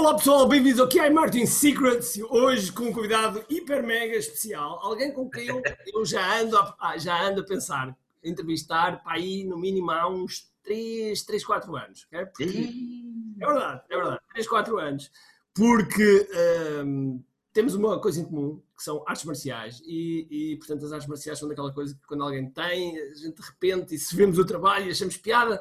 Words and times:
Olá 0.00 0.14
pessoal, 0.14 0.48
bem-vindos 0.48 0.80
ao 0.80 0.88
QI 0.88 1.10
Martin 1.10 1.44
Secrets. 1.44 2.18
Hoje 2.30 2.72
com 2.72 2.84
um 2.84 2.92
convidado 2.92 3.44
hiper 3.50 3.86
mega 3.86 4.16
especial, 4.16 4.80
alguém 4.82 5.12
com 5.12 5.28
quem 5.28 5.46
eu, 5.46 5.62
eu 5.92 6.06
já, 6.06 6.40
ando 6.40 6.56
a, 6.56 6.74
ah, 6.80 6.96
já 6.96 7.22
ando 7.22 7.42
a 7.42 7.44
pensar 7.44 7.94
entrevistar 8.24 9.02
para 9.02 9.16
aí 9.16 9.44
no 9.44 9.58
mínimo 9.58 9.90
há 9.90 10.08
uns 10.08 10.50
3, 10.62 11.22
3 11.22 11.44
4 11.44 11.76
anos. 11.76 12.06
É, 12.12 12.24
Porque, 12.24 12.44
é 13.38 13.46
verdade, 13.46 13.82
é 13.90 13.96
verdade, 13.96 14.20
3, 14.32 14.48
4 14.48 14.78
anos. 14.78 15.10
Porque 15.52 16.28
hum, 16.82 17.22
temos 17.52 17.74
uma 17.74 18.00
coisa 18.00 18.22
em 18.22 18.24
comum, 18.24 18.62
que 18.74 18.82
são 18.82 19.04
artes 19.06 19.26
marciais. 19.26 19.82
E, 19.84 20.26
e, 20.30 20.56
portanto, 20.56 20.86
as 20.86 20.92
artes 20.92 21.08
marciais 21.08 21.38
são 21.38 21.46
daquela 21.46 21.74
coisa 21.74 21.94
que 21.94 22.06
quando 22.06 22.24
alguém 22.24 22.48
tem, 22.48 22.98
a 22.98 23.14
gente 23.14 23.34
de 23.34 23.42
repente, 23.42 23.94
e 23.94 23.98
se 23.98 24.16
vemos 24.16 24.38
o 24.38 24.46
trabalho 24.46 24.86
e 24.86 24.92
achamos 24.92 25.18
piada, 25.18 25.60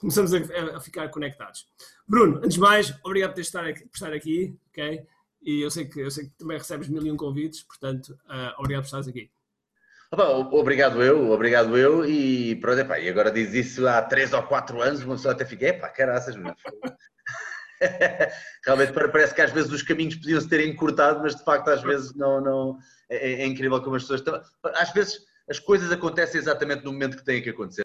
começamos 0.00 0.32
a, 0.32 0.38
a, 0.76 0.80
ficar 0.80 1.08
conectados. 1.10 1.66
Bruno, 2.10 2.38
antes 2.38 2.54
de 2.54 2.60
mais, 2.60 2.92
obrigado 3.04 3.34
por 3.34 3.40
estar 3.40 3.64
aqui, 3.64 3.86
por 3.86 3.94
estar 3.94 4.12
aqui, 4.12 4.58
ok? 4.70 5.06
E 5.42 5.62
eu 5.62 5.70
sei 5.70 5.84
que, 5.84 6.00
eu 6.00 6.10
sei 6.10 6.24
que 6.24 6.30
também 6.30 6.58
recebes 6.58 6.88
mil 6.88 7.06
e 7.06 7.12
um 7.12 7.16
convites, 7.16 7.62
portanto, 7.62 8.18
uh, 8.26 8.52
obrigado 8.58 8.82
por 8.82 8.86
estares 8.86 9.06
aqui. 9.06 9.30
Opa, 10.10 10.24
obrigado 10.28 11.00
eu, 11.00 11.30
obrigado 11.30 11.78
eu, 11.78 12.04
e 12.04 12.56
pronto, 12.56 12.80
epá, 12.80 12.98
e 12.98 13.08
agora 13.08 13.30
diz 13.30 13.54
isso 13.54 13.86
há 13.86 14.02
3 14.02 14.32
ou 14.32 14.42
4 14.42 14.82
anos, 14.82 15.04
uma 15.04 15.14
pessoa 15.14 15.34
até 15.34 15.44
fica, 15.44 15.66
epá, 15.66 15.88
caraças, 15.88 16.34
meu. 16.34 16.52
Realmente 18.66 18.92
parece 18.92 19.32
que 19.32 19.42
às 19.42 19.52
vezes 19.52 19.70
os 19.70 19.82
caminhos 19.82 20.16
podiam 20.16 20.40
se 20.40 20.48
ter 20.48 20.66
encurtado, 20.66 21.20
mas 21.20 21.36
de 21.36 21.44
facto 21.44 21.68
às 21.68 21.80
vezes 21.80 22.12
não, 22.16 22.40
não 22.40 22.78
é, 23.08 23.34
é 23.34 23.46
incrível 23.46 23.80
como 23.80 23.94
as 23.94 24.02
pessoas 24.02 24.20
estão. 24.20 24.42
Às 24.74 24.92
vezes 24.92 25.20
as 25.48 25.60
coisas 25.60 25.92
acontecem 25.92 26.40
exatamente 26.40 26.84
no 26.84 26.92
momento 26.92 27.16
que 27.16 27.24
têm 27.24 27.40
que 27.40 27.50
acontecer. 27.50 27.84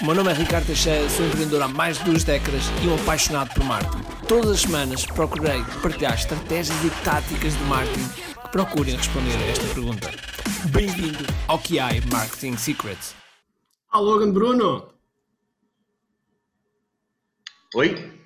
O 0.00 0.06
meu 0.06 0.14
nome 0.14 0.30
é 0.30 0.34
Ricardo 0.34 0.66
Teixeira, 0.66 1.08
sou 1.08 1.24
empreendedor 1.24 1.62
há 1.62 1.68
mais 1.68 1.98
de 1.98 2.04
duas 2.04 2.24
décadas 2.24 2.64
e 2.82 2.88
um 2.88 2.96
apaixonado 2.96 3.54
por 3.54 3.64
marketing. 3.64 4.02
Todas 4.26 4.50
as 4.50 4.60
semanas 4.62 5.06
procurei 5.06 5.62
partilhar 5.80 6.14
estratégias 6.14 6.76
e 6.84 6.90
táticas 7.04 7.56
de 7.56 7.64
marketing 7.64 8.08
que 8.08 8.48
procurem 8.50 8.96
responder 8.96 9.36
a 9.36 9.46
esta 9.46 9.72
pergunta. 9.72 10.10
Bem-vindo 10.72 11.24
ao 11.46 11.58
QI 11.60 12.00
Marketing 12.10 12.56
Secrets. 12.56 13.14
Alô, 13.90 14.14
Logan 14.14 14.32
Bruno. 14.32 14.92
Oi? 17.76 18.20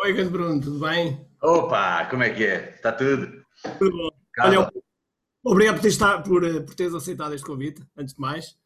Oi, 0.00 0.12
grande 0.14 0.30
Bruno, 0.30 0.60
tudo 0.60 0.80
bem? 0.80 1.28
Opa, 1.42 2.06
como 2.06 2.22
é 2.22 2.30
que 2.30 2.44
é? 2.44 2.70
Está 2.76 2.92
tudo? 2.92 3.44
Tudo 3.78 3.90
bom. 3.90 4.10
Olha, 4.40 4.70
obrigado 5.44 5.80
por, 5.80 5.82
ter, 5.82 6.22
por, 6.22 6.64
por 6.64 6.74
teres 6.74 6.94
aceitado 6.94 7.34
este 7.34 7.46
convite, 7.46 7.82
antes 7.96 8.14
de 8.14 8.20
mais. 8.20 8.56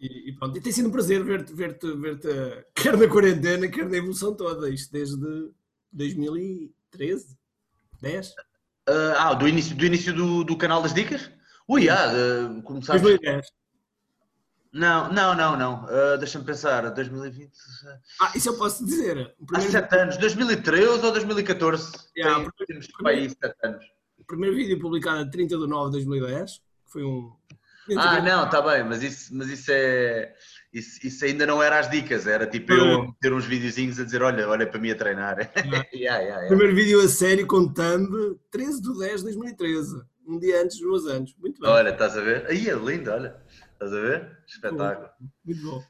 E 0.00 0.30
e, 0.30 0.32
pronto, 0.32 0.56
e 0.56 0.60
tem 0.60 0.72
sido 0.72 0.88
um 0.88 0.92
prazer 0.92 1.22
ver-te, 1.22 1.52
ver-te, 1.52 1.92
ver-te, 1.92 2.28
quer 2.74 2.96
na 2.96 3.06
quarentena, 3.06 3.68
quer 3.68 3.88
na 3.88 3.98
evolução 3.98 4.34
toda, 4.34 4.70
isto 4.70 4.90
desde 4.92 5.50
2013, 5.92 7.36
10? 8.00 8.28
Uh, 8.28 8.34
ah, 9.18 9.34
do 9.34 9.46
início, 9.46 9.76
do, 9.76 9.84
início 9.84 10.14
do, 10.14 10.42
do 10.42 10.56
canal 10.56 10.82
das 10.82 10.94
dicas? 10.94 11.30
Ui, 11.68 11.88
ah, 11.88 12.10
uh, 12.12 12.62
começaste... 12.62 13.02
2010. 13.02 13.52
Não, 14.72 15.12
não, 15.12 15.34
não, 15.34 15.56
não. 15.56 15.84
Uh, 15.84 16.16
Deixa-me 16.18 16.44
pensar, 16.44 16.88
2020. 16.90 17.50
Ah, 18.20 18.32
isso 18.36 18.48
eu 18.50 18.56
posso 18.56 18.84
dizer. 18.84 19.34
Há 19.52 19.60
7 19.60 19.96
anos, 19.96 20.16
2013 20.16 21.04
ou 21.04 21.12
2014? 21.12 21.92
Yeah, 22.16 22.48
Tem, 22.56 22.66
temos 22.66 22.86
primeiro, 22.86 23.30
7 23.30 23.54
anos. 23.64 23.84
O 24.16 24.24
primeiro 24.24 24.54
vídeo 24.54 24.78
publicado 24.80 25.20
a 25.20 25.30
30 25.30 25.58
de 25.58 25.66
9 25.66 25.86
de 25.86 25.92
2010, 26.06 26.58
que 26.58 26.62
foi 26.86 27.02
um, 27.02 27.32
ah, 27.98 28.20
não, 28.20 28.44
está 28.44 28.60
bem, 28.62 28.84
mas 28.84 29.02
isso, 29.02 29.34
mas 29.34 29.48
isso 29.48 29.70
é. 29.72 30.34
Isso, 30.72 31.04
isso, 31.04 31.24
ainda 31.24 31.44
não 31.46 31.60
era 31.60 31.80
as 31.80 31.90
dicas, 31.90 32.28
era 32.28 32.46
tipo 32.46 32.72
eu 32.72 33.12
ter 33.20 33.32
uns 33.32 33.44
videozinhos 33.44 33.98
a 33.98 34.04
dizer: 34.04 34.22
olha, 34.22 34.48
olha 34.48 34.66
para 34.66 34.78
mim 34.78 34.90
a 34.90 34.94
treinar. 34.94 35.36
Yeah. 35.66 35.88
yeah, 35.92 36.18
yeah, 36.20 36.46
Primeiro 36.46 36.74
vídeo 36.74 37.00
a 37.00 37.08
sério 37.08 37.46
thumb 37.46 38.38
13 38.52 38.80
de 38.80 38.98
10 38.98 39.16
de 39.16 39.22
2013, 39.24 40.02
um 40.26 40.38
dia 40.38 40.62
antes 40.62 40.78
dos 40.78 40.86
meus 40.86 41.06
anos. 41.06 41.34
Muito 41.38 41.60
bem. 41.60 41.70
Olha, 41.70 41.90
estás 41.90 42.16
a 42.16 42.20
ver? 42.20 42.46
Aí 42.46 42.68
é 42.68 42.74
lindo, 42.74 43.10
olha, 43.10 43.36
estás 43.72 43.92
a 43.92 44.00
ver? 44.00 44.38
Espetáculo. 44.46 45.10
Muito 45.44 45.62
bom. 45.62 45.82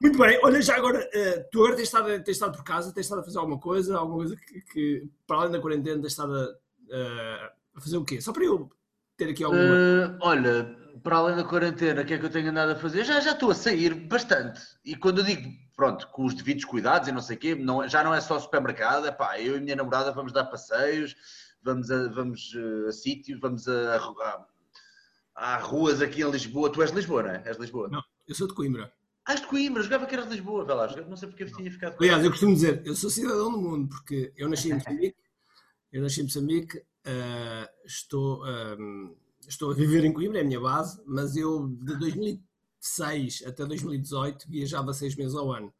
Muito 0.00 0.18
bem, 0.18 0.38
olha, 0.42 0.60
já 0.60 0.76
agora, 0.76 1.00
uh, 1.00 1.44
tu 1.50 1.60
agora 1.60 1.76
tens 1.76 1.86
estado, 1.86 2.22
tens 2.22 2.34
estado 2.34 2.54
por 2.54 2.64
casa, 2.64 2.92
tens 2.92 3.06
estado 3.06 3.20
a 3.20 3.24
fazer 3.24 3.38
alguma 3.38 3.58
coisa, 3.58 3.96
alguma 3.96 4.18
coisa 4.18 4.36
que, 4.36 4.60
que 4.60 5.08
para 5.26 5.38
além 5.38 5.52
da 5.52 5.60
quarentena, 5.60 6.00
tens 6.00 6.12
estado 6.12 6.34
a, 6.34 6.44
uh, 6.44 7.50
a 7.74 7.80
fazer 7.80 7.96
o 7.96 8.04
quê? 8.04 8.20
Só 8.20 8.32
para 8.32 8.44
eu 8.44 8.70
ter 9.16 9.30
aqui 9.30 9.42
alguma. 9.42 9.62
Uh, 9.62 10.18
olha, 10.20 10.76
para 11.02 11.16
além 11.16 11.36
da 11.36 11.44
quarentena, 11.44 12.02
o 12.02 12.04
que 12.04 12.14
é 12.14 12.18
que 12.18 12.24
eu 12.24 12.30
tenho 12.30 12.50
andado 12.50 12.72
a 12.72 12.76
fazer? 12.76 13.04
Já, 13.04 13.20
já 13.20 13.32
estou 13.32 13.50
a 13.50 13.54
sair 13.54 13.94
bastante. 13.94 14.60
E 14.84 14.96
quando 14.96 15.18
eu 15.18 15.24
digo, 15.24 15.50
pronto, 15.74 16.08
com 16.08 16.24
os 16.24 16.34
devidos 16.34 16.64
cuidados 16.64 17.08
e 17.08 17.12
não 17.12 17.20
sei 17.20 17.36
o 17.36 17.38
quê, 17.38 17.54
não, 17.54 17.86
já 17.88 18.02
não 18.02 18.14
é 18.14 18.20
só 18.20 18.38
supermercado, 18.38 19.06
é 19.06 19.12
pá, 19.12 19.40
eu 19.40 19.54
e 19.54 19.58
a 19.58 19.60
minha 19.60 19.76
namorada 19.76 20.12
vamos 20.12 20.32
dar 20.32 20.44
passeios, 20.44 21.14
vamos 21.62 21.90
a, 21.90 22.08
vamos 22.08 22.52
a, 22.56 22.88
a 22.88 22.92
sítios, 22.92 23.40
vamos 23.40 23.68
a, 23.68 23.96
a, 23.96 24.46
a, 25.34 25.56
ruas 25.58 26.00
aqui 26.00 26.22
em 26.22 26.30
Lisboa. 26.30 26.70
Tu 26.70 26.82
és 26.82 26.90
de 26.90 26.96
Lisboa, 26.96 27.22
não 27.22 27.30
é? 27.30 27.42
És 27.46 27.56
de 27.56 27.62
Lisboa? 27.62 27.88
Não, 27.88 28.02
eu 28.26 28.34
sou 28.34 28.48
de 28.48 28.54
Coimbra. 28.54 28.92
Ah, 29.26 29.32
és 29.32 29.40
de 29.40 29.46
Coimbra, 29.46 29.82
jogava 29.82 30.06
que 30.06 30.14
eras 30.14 30.28
de 30.28 30.34
Lisboa, 30.34 30.64
vai 30.64 30.76
lá, 30.76 30.86
não 31.08 31.16
sei 31.16 31.28
porque 31.28 31.42
eu 31.42 31.52
tinha 31.52 31.70
ficado... 31.70 31.96
Aliás, 31.98 32.24
eu 32.24 32.30
costumo 32.30 32.54
dizer, 32.54 32.82
eu 32.86 32.94
sou 32.94 33.10
cidadão 33.10 33.50
do 33.50 33.60
mundo, 33.60 33.88
porque 33.88 34.32
eu 34.36 34.48
nasci 34.48 34.70
em 34.70 34.74
Moçambique, 34.74 35.16
eu 35.92 36.02
nasci 36.02 36.20
em 36.20 36.24
Moçambique, 36.24 36.78
uh, 36.78 37.68
estou... 37.84 38.44
Um, 38.44 39.16
ah, 39.20 39.25
estou 39.48 39.70
a 39.70 39.74
viver 39.74 40.04
em 40.04 40.12
Coimbra, 40.12 40.38
é 40.38 40.42
a 40.42 40.44
minha 40.44 40.60
base, 40.60 41.02
mas 41.06 41.36
eu 41.36 41.68
de 41.68 41.96
2006 41.98 43.44
até 43.46 43.64
2018 43.64 44.48
viajava 44.48 44.92
seis 44.92 45.14
meses 45.16 45.34
ao 45.34 45.52
ano. 45.52 45.72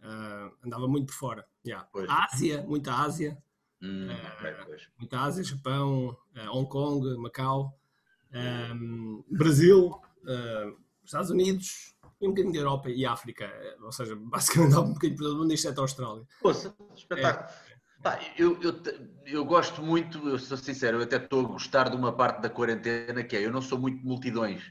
Uh, 0.00 0.50
andava 0.64 0.88
muito 0.88 1.06
por 1.06 1.14
fora. 1.14 1.46
Yeah. 1.64 1.86
Ásia, 2.08 2.62
muita 2.62 2.94
Ásia. 2.94 3.36
Hum, 3.82 4.08
uh, 4.08 4.76
muita 4.98 5.20
Ásia, 5.20 5.44
Japão, 5.44 6.16
uh, 6.36 6.50
Hong 6.56 6.68
Kong, 6.68 7.16
Macau, 7.18 7.78
um, 8.74 9.24
Brasil, 9.30 9.94
Estados 11.04 11.30
Unidos 11.30 11.94
e 12.20 12.26
um 12.26 12.30
bocadinho 12.30 12.52
de 12.52 12.58
Europa 12.58 12.90
e 12.90 13.04
África. 13.04 13.50
Ou 13.82 13.92
seja, 13.92 14.16
basicamente 14.16 14.68
andava 14.72 14.86
um 14.86 14.92
bocadinho 14.94 15.18
por 15.18 15.24
todo 15.24 15.38
mundo, 15.38 15.52
exceto 15.52 15.80
a 15.80 15.84
Austrália. 15.84 16.24
Poxa, 16.40 16.74
espetáculo. 16.94 17.48
É, 17.48 17.69
Pá, 18.02 18.18
eu, 18.38 18.58
eu, 18.62 18.82
eu 19.26 19.44
gosto 19.44 19.82
muito, 19.82 20.26
eu 20.26 20.38
sou 20.38 20.56
sincero, 20.56 20.98
eu 20.98 21.02
até 21.02 21.16
estou 21.16 21.44
a 21.44 21.48
gostar 21.48 21.90
de 21.90 21.96
uma 21.96 22.12
parte 22.16 22.40
da 22.40 22.48
quarentena 22.48 23.22
que 23.22 23.36
é, 23.36 23.44
eu 23.44 23.52
não 23.52 23.60
sou 23.60 23.78
muito 23.78 23.98
de 23.98 24.06
multidões. 24.06 24.62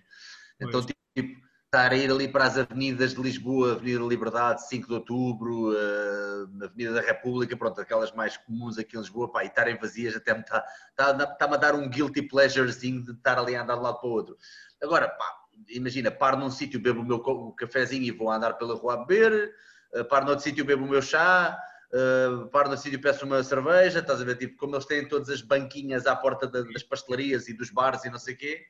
Então, 0.59 0.81
pois. 0.81 0.85
tipo, 1.15 1.39
estar 1.65 1.91
a 1.91 1.95
ir 1.95 2.09
ali 2.09 2.27
para 2.27 2.45
as 2.45 2.57
avenidas 2.57 3.13
de 3.13 3.21
Lisboa, 3.21 3.73
Avenida 3.73 3.99
da 3.99 4.05
Liberdade, 4.05 4.67
5 4.67 4.87
de 4.87 4.93
Outubro, 4.95 5.71
uh, 5.71 6.63
Avenida 6.63 6.95
da 6.95 7.01
República, 7.01 7.55
pronto, 7.55 7.79
aquelas 7.79 8.11
mais 8.11 8.35
comuns 8.35 8.79
aqui 8.79 8.97
em 8.97 8.99
Lisboa, 8.99 9.31
pá, 9.31 9.43
e 9.43 9.47
estarem 9.47 9.77
vazias 9.77 10.15
até 10.15 10.33
me 10.33 10.39
está 10.39 10.65
tá, 10.95 11.13
tá, 11.13 11.45
a 11.45 11.57
dar 11.57 11.75
um 11.75 11.87
guilty 11.87 12.23
pleasurezinho 12.23 13.03
de 13.03 13.11
estar 13.11 13.37
ali 13.37 13.55
a 13.55 13.61
andar 13.61 13.75
de 13.75 13.79
um 13.81 13.83
lado 13.83 13.99
para 13.99 14.09
o 14.09 14.11
outro. 14.11 14.35
Agora, 14.81 15.07
pá, 15.07 15.31
imagina, 15.67 16.09
paro 16.09 16.37
num 16.37 16.49
sítio, 16.49 16.79
bebo 16.79 17.01
o 17.01 17.05
meu 17.05 17.19
cafezinho 17.53 18.03
e 18.03 18.11
vou 18.11 18.31
andar 18.31 18.53
pela 18.53 18.73
rua 18.73 18.95
a 18.95 18.97
beber, 19.05 19.53
uh, 19.93 20.03
paro 20.05 20.25
noutro 20.25 20.43
sítio, 20.43 20.65
bebo 20.65 20.83
o 20.83 20.89
meu 20.89 21.03
chá, 21.03 21.55
uh, 21.93 22.47
paro 22.49 22.69
no 22.69 22.77
sítio 22.77 22.97
e 22.97 23.01
peço 23.01 23.25
uma 23.25 23.43
cerveja, 23.43 23.99
estás 23.99 24.21
a 24.21 24.23
ver? 24.23 24.37
Tipo, 24.37 24.57
como 24.57 24.75
eles 24.75 24.85
têm 24.85 25.07
todas 25.07 25.29
as 25.29 25.41
banquinhas 25.41 26.05
à 26.05 26.15
porta 26.15 26.47
das 26.47 26.83
pastelarias 26.83 27.47
e 27.47 27.53
dos 27.53 27.69
bares 27.69 28.05
e 28.05 28.09
não 28.09 28.19
sei 28.19 28.33
o 28.33 28.37
quê, 28.37 28.65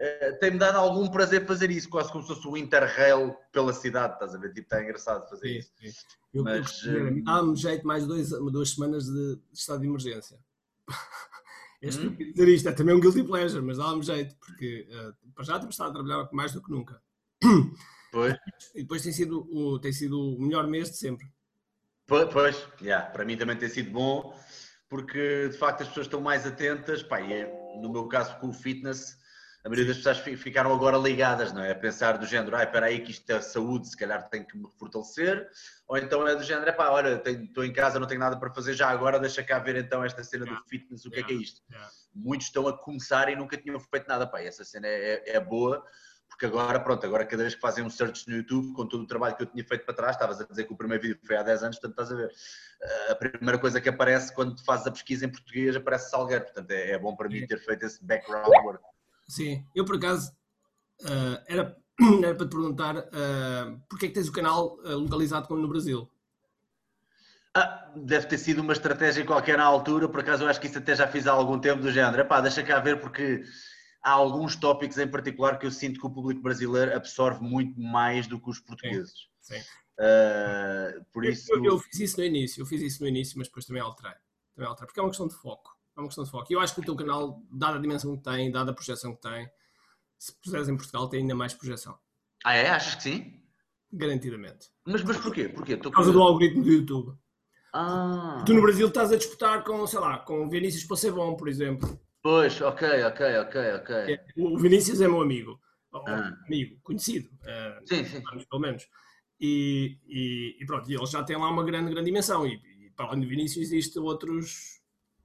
uh, 0.00 0.38
tem-me 0.38 0.58
dado 0.58 0.76
algum 0.76 1.08
prazer 1.10 1.46
fazer 1.46 1.70
isso, 1.70 1.88
quase 1.88 2.10
como 2.10 2.22
se 2.22 2.34
fosse 2.34 2.46
um 2.46 2.56
interrail 2.56 3.34
pela 3.52 3.72
cidade, 3.72 4.14
estás 4.14 4.34
a 4.34 4.38
ver? 4.38 4.52
Tipo, 4.52 4.66
está 4.66 4.82
engraçado 4.82 5.28
fazer 5.28 5.58
isso. 5.58 5.72
Eu, 6.32 6.44
Mas, 6.44 6.82
dá-me 7.24 7.56
jeito 7.56 7.86
mais 7.86 8.06
dois, 8.06 8.30
duas 8.30 8.70
semanas 8.70 9.04
de, 9.04 9.38
estado 9.52 9.80
de 9.80 9.86
emergência. 9.86 10.38
Este 11.80 12.00
hum? 12.06 12.16
dizer 12.16 12.48
isto, 12.48 12.68
é 12.68 12.72
também 12.72 12.94
um 12.94 13.00
guilty 13.00 13.22
pleasure, 13.22 13.62
mas 13.62 13.76
dá-me 13.76 14.02
jeito, 14.02 14.34
porque 14.36 14.88
uh, 14.90 15.32
para 15.34 15.44
já 15.44 15.58
temos 15.58 15.74
estado 15.74 15.90
a 15.90 15.92
trabalhar 15.92 16.28
mais 16.32 16.52
do 16.52 16.62
que 16.62 16.70
nunca. 16.70 17.00
Pois. 18.10 18.34
E 18.74 18.82
depois 18.82 19.02
tem 19.02 19.12
sido, 19.12 19.46
o, 19.54 19.78
tem 19.78 19.92
sido 19.92 20.18
o 20.18 20.40
melhor 20.40 20.66
mês 20.66 20.90
de 20.90 20.96
sempre. 20.96 21.26
Pois, 22.30 22.68
yeah, 22.82 23.06
para 23.06 23.24
mim 23.24 23.38
também 23.38 23.56
tem 23.56 23.70
sido 23.70 23.90
bom, 23.90 24.38
porque 24.86 25.48
de 25.48 25.56
facto 25.56 25.80
as 25.80 25.88
pessoas 25.88 26.06
estão 26.06 26.20
mais 26.20 26.46
atentas, 26.46 27.02
pá, 27.02 27.18
é, 27.20 27.46
no 27.80 27.90
meu 27.90 28.06
caso 28.06 28.38
com 28.38 28.50
o 28.50 28.52
fitness, 28.52 29.16
a 29.64 29.68
maioria 29.70 29.86
das 29.86 29.96
pessoas 30.02 30.18
ficaram 30.38 30.74
agora 30.74 30.98
ligadas, 30.98 31.54
não 31.54 31.62
é? 31.62 31.70
A 31.70 31.74
pensar 31.74 32.18
do 32.18 32.26
género, 32.26 32.54
ah, 32.54 32.64
espera 32.64 32.86
aí 32.86 33.00
que 33.00 33.12
isto 33.12 33.30
é 33.30 33.40
saúde, 33.40 33.88
se 33.88 33.96
calhar 33.96 34.28
tem 34.28 34.44
que 34.44 34.58
me 34.58 34.68
fortalecer, 34.78 35.48
ou 35.88 35.96
então 35.96 36.28
é 36.28 36.36
do 36.36 36.42
género, 36.42 36.68
é 36.68 36.72
pá, 36.72 36.90
olha, 36.90 37.22
estou 37.24 37.64
em 37.64 37.72
casa, 37.72 37.98
não 37.98 38.06
tenho 38.06 38.20
nada 38.20 38.38
para 38.38 38.52
fazer 38.52 38.74
já 38.74 38.90
agora, 38.90 39.18
deixa 39.18 39.42
cá 39.42 39.58
ver 39.58 39.76
então 39.76 40.04
esta 40.04 40.22
cena 40.22 40.44
do 40.44 40.56
fitness, 40.68 41.06
o 41.06 41.10
que 41.10 41.20
é 41.20 41.22
que 41.22 41.32
é 41.32 41.36
isto? 41.36 41.62
Muitos 42.14 42.48
estão 42.48 42.68
a 42.68 42.76
começar 42.76 43.30
e 43.30 43.36
nunca 43.36 43.56
tinham 43.56 43.80
feito 43.80 44.06
nada, 44.06 44.26
pá, 44.26 44.42
essa 44.42 44.64
cena 44.64 44.86
é, 44.86 45.22
é, 45.26 45.36
é 45.36 45.40
boa, 45.40 45.82
porque 46.32 46.46
agora, 46.46 46.80
pronto, 46.80 47.04
agora 47.04 47.26
cada 47.26 47.42
vez 47.42 47.54
que 47.54 47.60
fazem 47.60 47.84
um 47.84 47.90
search 47.90 48.26
no 48.26 48.36
YouTube, 48.36 48.72
com 48.72 48.86
todo 48.86 49.02
o 49.02 49.06
trabalho 49.06 49.36
que 49.36 49.42
eu 49.42 49.46
tinha 49.46 49.64
feito 49.64 49.84
para 49.84 49.94
trás, 49.94 50.16
estavas 50.16 50.40
a 50.40 50.44
dizer 50.44 50.64
que 50.64 50.72
o 50.72 50.76
primeiro 50.76 51.02
vídeo 51.02 51.18
foi 51.22 51.36
há 51.36 51.42
10 51.42 51.62
anos, 51.62 51.78
portanto 51.78 52.02
estás 52.02 52.12
a 52.12 52.16
ver. 52.16 52.32
A 53.10 53.14
primeira 53.14 53.58
coisa 53.58 53.80
que 53.80 53.88
aparece 53.88 54.34
quando 54.34 54.58
fazes 54.64 54.86
a 54.86 54.90
pesquisa 54.90 55.26
em 55.26 55.28
português 55.28 55.76
aparece 55.76 56.10
Salgueiro, 56.10 56.44
portanto 56.44 56.70
é, 56.70 56.92
é 56.92 56.98
bom 56.98 57.14
para 57.14 57.28
mim 57.28 57.46
ter 57.46 57.58
feito 57.58 57.84
esse 57.84 58.02
background 58.04 58.48
work. 58.64 58.82
Sim, 59.28 59.64
eu 59.74 59.84
por 59.84 59.96
acaso 59.96 60.32
uh, 61.02 61.42
era, 61.46 61.76
era 62.24 62.34
para 62.34 62.46
te 62.46 62.50
perguntar 62.50 62.96
uh, 62.96 63.80
porque 63.88 64.06
é 64.06 64.08
que 64.08 64.14
tens 64.14 64.28
o 64.28 64.32
canal 64.32 64.78
uh, 64.80 64.96
localizado 64.96 65.46
como 65.46 65.60
no 65.60 65.68
Brasil? 65.68 66.10
Ah, 67.54 67.92
deve 67.94 68.26
ter 68.26 68.38
sido 68.38 68.62
uma 68.62 68.72
estratégia 68.72 69.26
qualquer 69.26 69.58
na 69.58 69.64
altura, 69.64 70.08
por 70.08 70.20
acaso 70.20 70.42
eu 70.42 70.48
acho 70.48 70.58
que 70.58 70.66
isso 70.66 70.78
até 70.78 70.96
já 70.96 71.06
fiz 71.06 71.26
há 71.26 71.32
algum 71.32 71.58
tempo 71.58 71.82
do 71.82 71.92
género. 71.92 72.22
Epá, 72.22 72.40
deixa 72.40 72.62
cá 72.62 72.80
ver 72.80 72.98
porque 72.98 73.44
há 74.02 74.10
alguns 74.10 74.56
tópicos 74.56 74.98
em 74.98 75.08
particular 75.08 75.58
que 75.58 75.66
eu 75.66 75.70
sinto 75.70 76.00
que 76.00 76.06
o 76.06 76.10
público 76.10 76.42
brasileiro 76.42 76.94
absorve 76.94 77.42
muito 77.42 77.80
mais 77.80 78.26
do 78.26 78.40
que 78.40 78.50
os 78.50 78.58
portugueses. 78.58 79.28
Sim, 79.40 79.54
sim. 79.54 79.62
Uh, 79.98 81.04
por 81.12 81.24
isso... 81.24 81.52
Eu, 81.52 81.64
eu, 81.64 81.78
fiz 81.78 82.00
isso 82.00 82.18
no 82.18 82.24
início, 82.24 82.60
eu 82.60 82.66
fiz 82.66 82.82
isso 82.82 83.02
no 83.02 83.08
início, 83.08 83.38
mas 83.38 83.46
depois 83.46 83.64
também 83.64 83.82
alterei. 83.82 84.14
Também 84.54 84.68
alterei 84.68 84.86
porque 84.86 85.00
é 85.00 85.02
uma 85.02 85.10
questão 85.10 85.28
de 85.28 85.34
foco. 85.34 85.76
É 85.96 86.00
uma 86.00 86.08
questão 86.08 86.24
de 86.24 86.30
foco. 86.30 86.46
E 86.50 86.54
eu 86.54 86.60
acho 86.60 86.74
que 86.74 86.80
o 86.80 86.84
teu 86.84 86.96
canal, 86.96 87.42
dada 87.50 87.78
a 87.78 87.80
dimensão 87.80 88.16
que 88.16 88.22
tem, 88.22 88.50
dada 88.50 88.70
a 88.70 88.74
projeção 88.74 89.14
que 89.14 89.22
tem, 89.22 89.48
se 90.18 90.32
puseres 90.40 90.68
em 90.68 90.76
Portugal, 90.76 91.08
tem 91.08 91.20
ainda 91.20 91.34
mais 91.34 91.54
projeção. 91.54 91.98
Ah, 92.44 92.54
é? 92.54 92.70
Achas 92.70 92.94
que 92.96 93.02
sim? 93.02 93.40
Garantidamente. 93.92 94.70
Mas, 94.84 95.04
mas 95.04 95.18
porquê? 95.18 95.48
porquê? 95.48 95.76
Por 95.76 95.92
causa 95.92 96.10
do 96.10 96.22
algoritmo 96.22 96.64
do 96.64 96.72
YouTube. 96.72 97.16
Ah. 97.74 98.42
Tu 98.46 98.54
no 98.54 98.62
Brasil 98.62 98.88
estás 98.88 99.12
a 99.12 99.16
disputar 99.16 99.64
com, 99.64 99.86
sei 99.86 99.98
lá, 99.98 100.18
com 100.18 100.48
Vinícius 100.48 100.86
bom, 101.10 101.36
por 101.36 101.48
exemplo. 101.48 102.00
Pois, 102.22 102.60
ok, 102.60 103.04
ok, 103.04 103.38
ok, 103.38 103.72
ok. 103.74 103.94
É, 104.14 104.24
o 104.36 104.56
Vinícius 104.56 105.00
é 105.00 105.08
meu 105.08 105.20
amigo. 105.20 105.60
Ah. 106.06 106.32
Amigo, 106.46 106.78
conhecido. 106.82 107.28
Uh, 107.42 107.86
sim, 107.86 108.04
sim. 108.04 108.22
Pelo 108.48 108.62
menos. 108.62 108.88
E, 109.40 109.98
e, 110.06 110.56
e, 110.60 110.66
pronto, 110.66 110.88
e 110.90 110.94
ele 110.94 111.06
já 111.06 111.22
tem 111.24 111.36
lá 111.36 111.50
uma 111.50 111.64
grande, 111.64 111.90
grande 111.90 112.06
dimensão. 112.06 112.46
E, 112.46 112.54
e 112.54 112.90
para 112.96 113.06
além 113.06 113.20
do 113.20 113.28
Vinícius, 113.28 113.66
existem 113.66 114.00
outros 114.00 114.80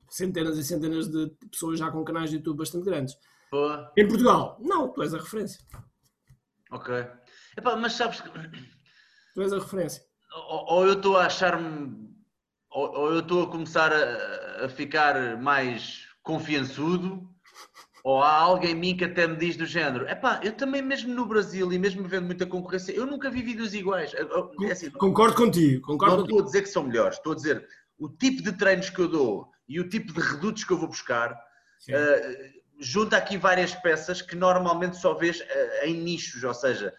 centenas 0.09 0.57
e 0.57 0.63
centenas 0.63 1.07
de 1.07 1.29
pessoas 1.51 1.79
já 1.79 1.91
com 1.91 2.03
canais 2.03 2.31
de 2.31 2.37
YouTube 2.37 2.57
bastante 2.57 2.85
grandes. 2.85 3.15
Boa. 3.51 3.93
Em 3.95 4.07
Portugal, 4.07 4.57
não, 4.59 4.91
tu 4.91 5.03
és 5.03 5.13
a 5.13 5.19
referência. 5.19 5.63
Ok. 6.71 6.95
Epá, 7.55 7.75
mas 7.75 7.93
sabes 7.93 8.21
que. 8.21 8.29
Tu 9.33 9.43
és 9.43 9.53
a 9.53 9.59
referência. 9.59 10.01
Ou, 10.33 10.65
ou 10.73 10.87
eu 10.87 10.93
estou 10.93 11.15
a 11.15 11.27
achar-me. 11.27 12.09
Ou, 12.71 12.89
ou, 12.89 13.13
eu 13.13 13.19
estou 13.19 13.43
a 13.43 13.51
começar 13.51 13.93
a, 13.93 14.65
a 14.65 14.69
ficar 14.69 15.39
mais 15.39 16.06
confiançudo, 16.27 17.25
ou 18.03 18.21
há 18.21 18.33
alguém 18.33 18.71
em 18.71 18.75
mim 18.75 18.97
que 18.97 19.05
até 19.05 19.25
me 19.25 19.37
diz 19.37 19.55
do 19.55 19.65
género: 19.65 20.05
é 20.05 20.13
pá, 20.13 20.41
eu 20.43 20.51
também, 20.51 20.81
mesmo 20.81 21.13
no 21.13 21.25
Brasil 21.25 21.71
e 21.71 21.79
mesmo 21.79 22.03
vendo 22.03 22.25
muita 22.25 22.45
concorrência, 22.45 22.91
eu 22.91 23.05
nunca 23.05 23.29
vi 23.29 23.41
vídeos 23.41 23.73
iguais. 23.73 24.13
É 24.13 24.71
assim, 24.71 24.91
concordo 24.91 25.35
contigo. 25.35 25.81
Concordo 25.87 26.17
não 26.17 26.23
estou 26.23 26.39
a 26.41 26.43
dizer 26.43 26.61
que 26.61 26.69
são 26.69 26.83
melhores, 26.83 27.17
estou 27.17 27.31
a 27.31 27.35
dizer 27.35 27.65
o 27.97 28.09
tipo 28.09 28.43
de 28.43 28.51
treinos 28.51 28.89
que 28.89 28.99
eu 28.99 29.07
dou 29.07 29.49
e 29.67 29.79
o 29.79 29.89
tipo 29.89 30.13
de 30.13 30.19
redutos 30.19 30.63
que 30.63 30.71
eu 30.71 30.77
vou 30.77 30.89
buscar. 30.89 31.31
Uh, 31.89 32.57
junta 32.79 33.17
aqui 33.17 33.37
várias 33.37 33.73
peças 33.73 34.21
que 34.21 34.35
normalmente 34.35 34.97
só 34.97 35.13
vês 35.13 35.39
uh, 35.39 35.85
em 35.85 35.95
nichos, 35.95 36.43
ou 36.43 36.53
seja, 36.53 36.93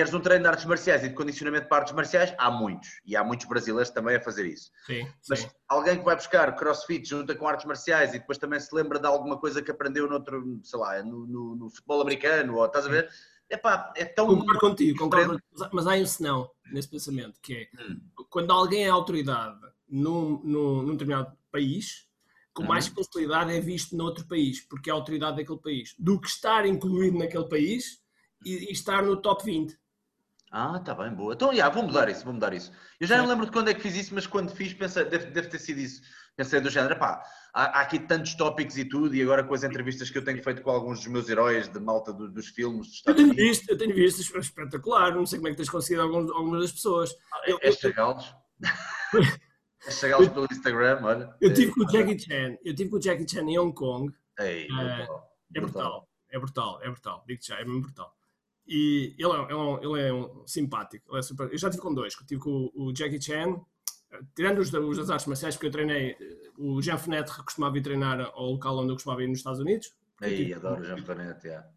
queres 0.00 0.14
um 0.14 0.20
treino 0.20 0.44
de 0.44 0.48
artes 0.48 0.64
marciais 0.64 1.04
e 1.04 1.10
de 1.10 1.14
condicionamento 1.14 1.68
para 1.68 1.78
artes 1.78 1.92
marciais, 1.92 2.34
há 2.38 2.50
muitos. 2.50 2.88
E 3.04 3.14
há 3.14 3.22
muitos 3.22 3.46
brasileiros 3.46 3.90
também 3.90 4.16
a 4.16 4.20
fazer 4.20 4.46
isso. 4.46 4.70
Sim, 4.86 5.06
Mas 5.28 5.40
sim. 5.40 5.48
alguém 5.68 5.98
que 5.98 6.04
vai 6.04 6.16
buscar 6.16 6.56
crossfit 6.56 7.06
junta 7.06 7.34
com 7.34 7.46
artes 7.46 7.66
marciais 7.66 8.14
e 8.14 8.18
depois 8.18 8.38
também 8.38 8.58
se 8.58 8.74
lembra 8.74 8.98
de 8.98 9.06
alguma 9.06 9.38
coisa 9.38 9.60
que 9.60 9.70
aprendeu 9.70 10.08
noutro, 10.08 10.58
sei 10.64 10.78
lá, 10.78 11.02
no, 11.02 11.26
no, 11.26 11.54
no 11.54 11.68
futebol 11.68 12.00
americano, 12.00 12.56
ou 12.56 12.64
estás 12.64 12.86
a 12.86 12.88
ver? 12.88 13.10
Epá, 13.50 13.92
é 13.94 14.06
tão. 14.06 14.26
Concordo 14.26 14.58
contigo, 14.58 14.98
concordo, 14.98 15.38
mas 15.70 15.86
há 15.86 15.94
um 15.96 16.06
senão 16.06 16.50
nesse 16.72 16.88
pensamento, 16.88 17.38
que 17.42 17.54
é 17.54 17.82
hum. 17.82 18.00
quando 18.30 18.52
alguém 18.52 18.86
é 18.86 18.88
autoridade 18.88 19.60
num, 19.86 20.40
num, 20.42 20.82
num 20.82 20.92
determinado 20.92 21.36
país, 21.52 22.08
com 22.54 22.62
mais 22.62 22.88
uhum. 22.88 22.94
facilidade 22.94 23.52
é 23.52 23.60
visto 23.60 23.94
noutro 23.94 24.26
país, 24.26 24.60
porque 24.62 24.88
é 24.88 24.92
a 24.92 24.96
autoridade 24.96 25.36
daquele 25.36 25.58
país, 25.58 25.94
do 25.98 26.18
que 26.18 26.28
estar 26.28 26.64
incluído 26.64 27.18
naquele 27.18 27.48
país 27.48 28.00
e, 28.46 28.70
e 28.70 28.72
estar 28.72 29.02
no 29.02 29.20
top 29.20 29.44
20. 29.44 29.79
Ah, 30.50 30.80
tá 30.80 30.94
bem, 30.94 31.14
boa. 31.14 31.32
Então, 31.32 31.52
yeah, 31.52 31.72
vou 31.72 31.84
mudar 31.84 32.08
isso, 32.08 32.24
vou 32.24 32.34
mudar 32.34 32.52
isso. 32.52 32.72
Eu 32.98 33.06
já 33.06 33.16
não 33.18 33.26
lembro 33.26 33.46
de 33.46 33.52
quando 33.52 33.68
é 33.68 33.74
que 33.74 33.80
fiz 33.80 33.94
isso, 33.94 34.12
mas 34.12 34.26
quando 34.26 34.50
fiz, 34.50 34.74
pensei, 34.74 35.04
deve, 35.04 35.26
deve 35.26 35.48
ter 35.48 35.60
sido 35.60 35.78
isso. 35.78 36.02
Pensei 36.36 36.60
do 36.60 36.68
género, 36.68 36.98
pá, 36.98 37.22
há, 37.54 37.78
há, 37.78 37.80
aqui 37.82 38.00
tantos 38.00 38.34
tópicos 38.34 38.76
e 38.76 38.84
tudo, 38.84 39.14
e 39.14 39.22
agora 39.22 39.44
com 39.44 39.54
as 39.54 39.62
entrevistas 39.62 40.10
que 40.10 40.18
eu 40.18 40.24
tenho 40.24 40.42
feito 40.42 40.60
com 40.62 40.70
alguns 40.70 40.98
dos 40.98 41.06
meus 41.06 41.28
heróis 41.28 41.68
de 41.68 41.78
malta 41.78 42.12
do, 42.12 42.28
dos 42.28 42.48
filmes 42.48 42.88
dos 42.88 43.02
Eu 43.06 43.14
tenho 43.14 43.32
visto, 43.32 43.70
eu 43.70 43.78
tenho 43.78 43.94
visto, 43.94 44.36
é 44.36 44.40
espetacular, 44.40 45.14
não 45.14 45.24
sei 45.24 45.38
como 45.38 45.48
é 45.48 45.50
que 45.52 45.58
tens 45.58 45.70
conseguido 45.70 46.02
alguns, 46.02 46.28
algumas 46.30 46.62
das 46.62 46.72
pessoas. 46.72 47.14
Ah, 47.32 47.42
é, 47.46 47.54
é 47.68 47.72
chegá-los. 47.72 48.34
é 49.86 49.90
chegá-los 49.92 50.28
pelo 50.30 50.48
Instagram, 50.50 51.00
olha. 51.04 51.36
Eu 51.40 51.54
tive 51.54 51.70
com 51.72 51.84
o 51.84 51.86
Jackie 51.86 52.18
Chan, 52.18 52.56
eu 52.64 52.74
tive 52.74 52.90
com 52.90 52.96
o 52.96 53.00
Jackie 53.00 53.28
Chan 53.28 53.42
em 53.42 53.56
Hong 53.56 53.72
Kong. 53.72 54.12
Ei, 54.40 54.66
é, 54.66 55.06
é 55.54 55.60
brutal, 55.60 56.08
é 56.28 56.38
brutal, 56.40 56.80
é 56.82 56.90
brutal, 56.90 57.24
digo 57.28 57.40
já, 57.40 57.56
é 57.60 57.64
mesmo 57.64 57.82
brutal. 57.82 58.19
E 58.72 59.16
ele 59.18 59.32
é, 59.32 59.52
é, 59.52 59.56
um, 59.56 59.82
ele 59.82 60.08
é 60.08 60.12
um 60.12 60.46
simpático. 60.46 61.04
Ele 61.10 61.18
é 61.18 61.22
super... 61.22 61.50
Eu 61.50 61.58
já 61.58 61.68
tive 61.68 61.82
com 61.82 61.92
dois. 61.92 62.14
Tive 62.14 62.40
com 62.40 62.70
o, 62.72 62.94
Jackie 62.94 63.20
Chan, 63.20 63.60
tirando 64.36 64.60
os, 64.60 64.72
os 64.72 64.96
das 64.96 65.10
artes 65.10 65.26
marciais, 65.26 65.56
porque 65.56 65.66
eu 65.66 65.72
treinei. 65.72 66.16
O 66.56 66.80
Jean 66.80 66.96
Fenêtre 66.96 67.42
costumava 67.42 67.76
ir 67.78 67.82
treinar 67.82 68.20
ao 68.20 68.52
local 68.52 68.78
onde 68.78 68.90
eu 68.90 68.94
costumava 68.94 69.24
ir 69.24 69.26
nos 69.26 69.38
Estados 69.38 69.58
Unidos. 69.58 69.92
Aí, 70.22 70.36
tive, 70.36 70.54
adoro 70.54 70.82
o 70.82 70.84
Jean 70.84 70.98
yeah. 71.42 71.68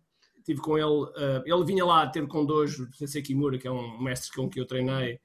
Tive 0.46 0.62
com 0.62 0.78
ele. 0.78 0.86
Uh, 0.86 1.42
ele 1.44 1.66
vinha 1.66 1.84
lá 1.84 2.06
ter 2.06 2.28
com 2.28 2.46
dois, 2.46 2.78
o 2.78 2.94
Sensei 2.94 3.24
Kimura, 3.24 3.58
que 3.58 3.68
é 3.68 3.72
um 3.72 4.00
mestre 4.00 4.32
com 4.32 4.48
que 4.48 4.60
eu 4.60 4.68
treinei, 4.68 5.20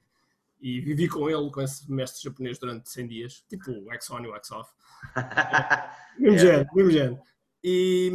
e 0.59 0.81
vivi 0.81 1.07
com 1.07 1.29
ele, 1.29 1.51
com 1.51 1.61
esse 1.61 1.91
mestre 1.91 2.23
japonês, 2.23 2.57
durante 2.57 2.89
100 2.89 3.07
dias. 3.07 3.45
Tipo 3.47 3.69
o 3.69 3.93
X-On 3.93 4.21
e 4.21 4.27
o 4.27 4.35
X-Off. 4.37 4.71
mesmo 6.17 6.35
yeah. 6.35 6.39
género, 6.39 6.69
mesmo 6.73 6.91
género. 6.91 7.19
E, 7.63 8.11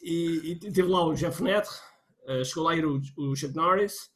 e, 0.00 0.52
e 0.52 0.56
teve 0.60 0.82
lá 0.82 1.04
o 1.04 1.16
Jean 1.16 1.32
Fenêtre 1.32 1.72
uh, 2.28 2.44
chegou 2.44 2.64
lá 2.64 2.76
ir 2.76 2.84
o, 2.84 3.00
o 3.16 3.36
Chuck 3.36 3.54
Norris. 3.54 4.10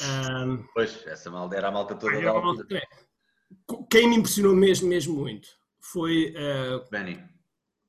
Um, 0.00 0.64
pois, 0.72 1.06
essa 1.06 1.30
malta 1.30 1.56
era 1.56 1.68
a 1.68 1.72
malta 1.72 1.94
toda 1.94 2.20
da 2.20 2.30
altura. 2.30 2.82
Quem 3.90 4.08
me 4.08 4.16
impressionou 4.16 4.54
mesmo, 4.54 4.88
mesmo 4.88 5.14
muito 5.14 5.48
foi. 5.80 6.34
Uh, 6.36 6.88
Benny. 6.90 7.22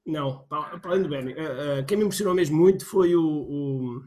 Não, 0.06 0.40
para, 0.48 0.80
para 0.80 0.92
além 0.92 1.04
do 1.04 1.10
Benny. 1.10 1.34
Uh, 1.34 1.86
quem 1.88 1.98
me 1.98 2.06
impressionou 2.06 2.34
mesmo 2.34 2.58
muito 2.58 2.86
foi 2.86 3.16
o, 3.16 3.24
o 3.24 4.02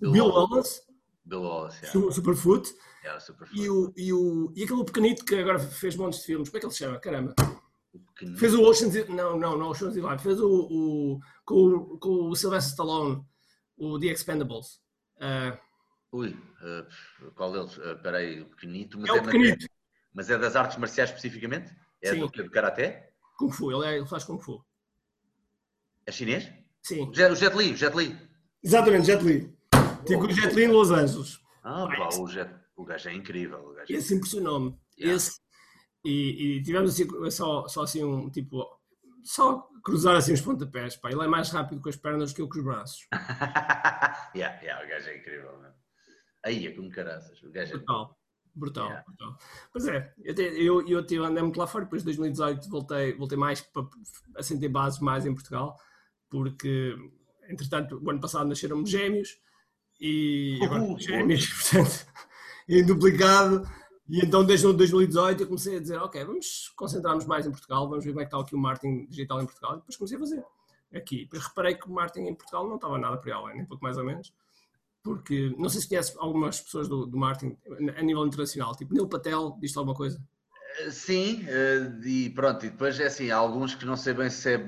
Bill, 0.00 0.12
Bill 0.12 0.26
Wallace. 0.26 0.80
Bill 1.24 1.42
Wallace, 1.42 1.84
yeah. 1.84 2.12
Superfoot. 2.12 2.74
Yeah, 3.02 3.20
Superfoot. 3.20 3.60
E, 3.60 3.68
o, 3.68 3.92
e, 3.96 4.12
o, 4.12 4.52
e 4.56 4.64
aquele 4.64 4.84
pequenito 4.84 5.24
que 5.24 5.34
agora 5.34 5.58
fez 5.58 5.96
montes 5.96 6.20
de 6.20 6.26
filmes. 6.26 6.48
Como 6.48 6.56
é 6.56 6.60
que 6.60 6.66
ele 6.66 6.72
se 6.72 6.78
chama? 6.78 6.98
Caramba. 6.98 7.34
Fez 8.36 8.54
o 8.54 8.62
Ocean's 8.62 9.08
Não, 9.08 9.38
não, 9.38 9.56
não, 9.56 9.68
Ocean's 9.68 9.96
Eleven. 9.96 10.18
Fez 10.18 10.40
o, 10.40 10.48
o, 10.48 11.20
com, 11.44 11.98
com 11.98 12.28
o 12.30 12.34
Sylvester 12.34 12.70
Stallone 12.70 13.22
o 13.78 13.98
The 13.98 14.06
Expendables. 14.06 14.80
Uh, 15.16 15.58
Ui, 16.12 16.30
uh, 16.30 17.30
qual 17.34 17.52
deles? 17.52 17.76
Uh, 17.78 17.92
espera 17.92 18.18
aí, 18.18 18.40
o 18.40 18.46
pequenito. 18.46 18.98
Mas 18.98 19.10
é 19.10 19.12
o 19.12 19.16
é 19.16 19.22
pequenito. 19.22 19.66
mas 20.12 20.30
é 20.30 20.38
das 20.38 20.56
artes 20.56 20.76
marciais 20.78 21.10
especificamente? 21.10 21.74
É 22.02 22.12
Sim. 22.12 22.20
do, 22.20 22.28
do 22.28 22.50
Karaté? 22.50 23.12
Kung 23.36 23.50
Fu, 23.50 23.70
ele, 23.70 23.86
é, 23.86 23.96
ele 23.98 24.06
faz 24.06 24.24
Kung 24.24 24.38
Fu. 24.38 24.64
É 26.06 26.12
chinês? 26.12 26.50
Sim. 26.82 27.08
O 27.08 27.14
Jet, 27.14 27.32
o 27.32 27.36
Jet 27.36 27.56
Li, 27.56 27.72
o 27.72 27.76
Jet 27.76 27.96
Li. 27.96 28.18
Exatamente, 28.62 29.06
Jet 29.06 29.22
Li. 29.22 29.54
Tipo 30.06 30.24
o 30.24 30.30
Jet 30.30 30.54
Li 30.54 30.64
em 30.64 30.68
Los 30.68 30.90
Angeles. 30.90 31.38
Ah, 31.62 31.86
pá, 31.86 32.08
o, 32.18 32.26
Jet, 32.26 32.50
o 32.76 32.84
gajo 32.84 33.08
é 33.08 33.14
incrível. 33.14 33.58
O 33.60 33.74
gajo 33.74 33.92
é 33.92 33.96
Esse 33.96 34.14
impressionou-me. 34.14 34.78
Yeah. 34.98 35.16
Esse, 35.16 35.38
e, 36.04 36.56
e, 36.56 36.62
tivemos 36.62 36.92
assim, 36.92 37.30
só, 37.30 37.68
só 37.68 37.82
assim 37.82 38.02
um 38.04 38.30
tipo 38.30 38.64
só 39.22 39.68
cruzar 39.82 40.16
assim 40.16 40.32
os 40.32 40.40
pontapés, 40.40 40.96
pá. 40.96 41.10
Ele 41.10 41.22
é 41.22 41.28
mais 41.28 41.50
rápido 41.50 41.80
com 41.80 41.88
as 41.88 41.96
pernas 41.96 42.32
do 42.32 42.36
que 42.36 42.42
eu 42.42 42.48
com 42.48 42.58
os 42.58 42.64
braços. 42.64 43.06
yeah, 44.34 44.60
yeah, 44.60 44.84
o 44.84 44.88
gajo 44.88 45.08
é 45.08 45.16
incrível, 45.16 45.52
mano. 45.58 45.74
Aí 46.44 46.66
é 46.66 46.74
como 46.74 46.90
caraças. 46.90 47.42
O 47.42 47.50
gajo 47.50 47.74
é 47.74 47.76
brutal. 47.76 48.18
Brutal, 48.54 48.86
yeah. 48.86 49.04
brutal. 49.06 49.38
Pois 49.72 49.86
é, 49.86 50.12
eu, 50.24 50.34
eu, 50.36 50.88
eu 50.88 51.06
tive, 51.06 51.24
andei 51.24 51.42
muito 51.42 51.58
lá 51.58 51.66
fora, 51.66 51.84
depois 51.84 52.02
de 52.02 52.06
2018 52.06 52.68
voltei, 52.68 53.14
voltei 53.14 53.38
mais 53.38 53.60
para 53.60 53.86
assentar 54.36 54.68
base 54.68 55.02
mais 55.02 55.24
em 55.24 55.34
Portugal, 55.34 55.78
porque 56.28 56.96
entretanto 57.48 58.00
o 58.02 58.10
ano 58.10 58.20
passado 58.20 58.48
nasceram 58.48 58.84
gêmeos 58.84 59.38
e 60.00 60.58
agora 60.62 60.82
uh, 60.82 60.98
gêmeos, 60.98 61.46
portanto, 61.70 62.06
em 62.68 62.84
duplicado 62.84 63.68
e 64.08 64.20
então, 64.24 64.44
desde 64.44 64.72
2018, 64.72 65.42
eu 65.42 65.46
comecei 65.46 65.76
a 65.76 65.80
dizer: 65.80 65.98
Ok, 65.98 66.24
vamos 66.24 66.72
concentrar-nos 66.74 67.26
mais 67.26 67.46
em 67.46 67.50
Portugal, 67.50 67.88
vamos 67.88 68.04
ver 68.04 68.12
como 68.12 68.22
é 68.22 68.24
que 68.24 68.28
está 68.34 68.40
aqui 68.40 68.54
o 68.54 68.58
marketing 68.58 69.06
digital 69.06 69.42
em 69.42 69.44
Portugal. 69.44 69.74
E 69.74 69.76
depois 69.76 69.96
comecei 69.96 70.16
a 70.16 70.20
fazer. 70.20 70.44
aqui. 70.94 71.24
Depois 71.24 71.46
reparei 71.46 71.74
que 71.74 71.86
o 71.86 71.92
marketing 71.92 72.28
em 72.28 72.34
Portugal 72.34 72.66
não 72.66 72.76
estava 72.76 72.98
nada 72.98 73.18
por 73.18 73.28
aí 73.28 73.34
além, 73.34 73.56
nem 73.56 73.66
pouco 73.66 73.82
mais 73.82 73.98
ou 73.98 74.04
menos. 74.04 74.32
Porque, 75.02 75.54
não 75.58 75.68
sei 75.68 75.80
se 75.82 75.88
conhece 75.88 76.14
algumas 76.18 76.60
pessoas 76.60 76.88
do, 76.88 77.06
do 77.06 77.16
marketing 77.18 77.56
a 77.96 78.02
nível 78.02 78.26
internacional, 78.26 78.74
tipo 78.74 78.94
Neil 78.94 79.08
Patel, 79.08 79.56
diz 79.60 79.76
alguma 79.76 79.94
coisa? 79.94 80.20
Sim, 80.90 81.44
e 82.04 82.30
pronto, 82.30 82.66
e 82.66 82.70
depois 82.70 82.98
é 83.00 83.06
assim, 83.06 83.30
há 83.30 83.36
alguns 83.36 83.74
que 83.74 83.84
não 83.84 83.96
sei 83.96 84.14
bem 84.14 84.30
se 84.30 84.54
é 84.54 84.58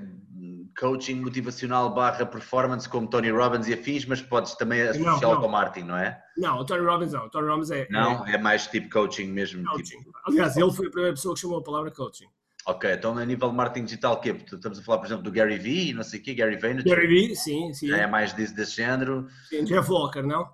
coaching 0.81 1.17
motivacional 1.17 1.93
barra 1.95 2.25
performance 2.25 2.89
como 2.89 3.07
Tony 3.07 3.31
Robbins 3.31 3.69
e 3.69 3.75
afins, 3.75 4.07
mas 4.07 4.23
podes 4.23 4.55
também 4.55 4.81
associá-lo 4.81 5.39
com 5.39 5.47
o 5.47 5.53
marketing, 5.53 5.89
não 5.89 5.97
é? 5.97 6.19
Não, 6.39 6.59
o 6.59 6.65
Tony 6.65 6.87
Robbins 6.87 7.13
não. 7.13 7.27
O 7.27 7.31
Tony 7.31 7.49
Robbins 7.49 7.71
é. 7.71 7.87
Não, 7.91 8.27
é, 8.27 8.37
é 8.37 8.39
mais 8.39 8.67
tipo 8.67 8.89
coaching 8.89 9.27
mesmo. 9.27 9.63
Coaching. 9.65 9.99
Tipo... 9.99 10.13
Aliás, 10.25 10.57
ele 10.57 10.73
foi 10.73 10.87
a 10.87 10.91
primeira 10.91 11.15
pessoa 11.15 11.35
que 11.35 11.41
chamou 11.43 11.59
a 11.59 11.63
palavra 11.63 11.91
coaching. 11.91 12.29
Ok, 12.67 12.91
então 12.93 13.17
a 13.17 13.25
nível 13.25 13.51
de 13.51 13.57
marketing 13.57 13.85
digital, 13.85 14.15
o 14.15 14.21
quê? 14.21 14.31
Estamos 14.31 14.79
a 14.79 14.83
falar, 14.83 14.99
por 14.99 15.07
exemplo, 15.07 15.23
do 15.23 15.31
Gary 15.31 15.59
Vee, 15.59 15.93
não 15.93 16.03
sei 16.03 16.21
o 16.21 16.23
quê, 16.23 16.35
Gary 16.35 16.57
Vaynerchuk. 16.57 16.89
Gary 16.89 17.07
Vee, 17.07 17.37
sim, 17.37 17.73
sim. 17.75 17.93
É 17.93 18.07
mais 18.07 18.33
desse, 18.33 18.55
desse 18.55 18.77
género. 18.77 19.29
Sim, 19.49 19.65
Jeff 19.65 19.91
Walker, 19.91 20.23
não? 20.23 20.49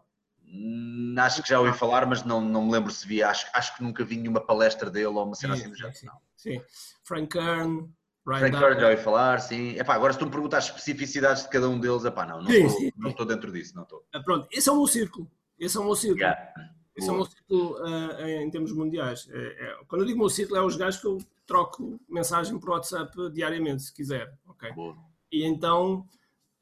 Hum, 0.45 1.15
acho 1.19 1.43
que 1.43 1.49
já 1.49 1.61
ouvi 1.61 1.77
falar, 1.77 2.07
mas 2.07 2.25
não, 2.25 2.41
não 2.41 2.67
me 2.67 2.73
lembro 2.73 2.91
se 2.91 3.07
vi. 3.07 3.23
Acho, 3.23 3.47
acho 3.53 3.77
que 3.77 3.83
nunca 3.83 4.05
vi 4.05 4.17
nenhuma 4.17 4.41
palestra 4.41 4.91
dele 4.91 5.07
ou 5.07 5.25
uma 5.25 5.35
cena 5.35 5.57
sim, 5.57 5.63
assim 5.63 5.71
do 5.71 5.77
género. 5.77 5.95
Sim, 5.95 6.09
sim. 6.37 6.63
Frank 7.05 7.29
Kern, 7.29 7.89
Ryan 8.27 8.51
Kern 8.51 8.81
já 8.81 8.91
ouvi 8.91 9.03
falar, 9.03 9.41
sim. 9.41 9.79
Epá, 9.79 9.95
agora 9.95 10.13
se 10.13 10.19
tu 10.19 10.25
me 10.25 10.31
perguntas 10.33 10.59
as 10.59 10.65
especificidades 10.67 11.45
de 11.45 11.49
cada 11.49 11.69
um 11.69 11.79
deles, 11.79 12.05
epá, 12.05 12.27
não, 12.27 12.43
não, 12.43 13.11
estou, 13.11 13.25
dentro 13.25 13.53
disso, 13.53 13.77
não 13.77 13.85
estou. 13.85 14.05
Ah, 14.13 14.21
pronto, 14.21 14.49
esse 14.51 14.69
é 14.69 14.73
o 14.73 14.77
meu 14.77 14.87
círculo. 14.87 15.31
Esse 15.59 15.77
é 15.77 15.81
o 15.81 15.85
meu 15.85 15.95
círculo. 15.95 16.21
Yeah. 16.21 16.53
Esse 16.97 17.07
Boa. 17.07 17.11
é 17.11 17.13
o 17.13 17.17
meu 17.23 17.31
círculo 17.31 17.77
uh, 17.83 18.27
em 18.27 18.51
termos 18.51 18.73
mundiais. 18.73 19.29
É, 19.31 19.39
é, 19.39 19.79
quando 19.87 20.03
eu 20.03 20.07
digo 20.07 20.19
meu 20.19 20.29
círculo, 20.29 20.59
é 20.59 20.63
os 20.63 20.77
gajos 20.77 21.01
que 21.01 21.07
eu 21.07 21.19
troco 21.47 22.01
mensagem 22.09 22.59
por 22.59 22.71
WhatsApp 22.71 23.31
diariamente, 23.31 23.83
se 23.83 23.95
quiser. 23.95 24.37
ok? 24.47 24.73
Boa. 24.73 24.97
E 25.31 25.45
então, 25.45 26.07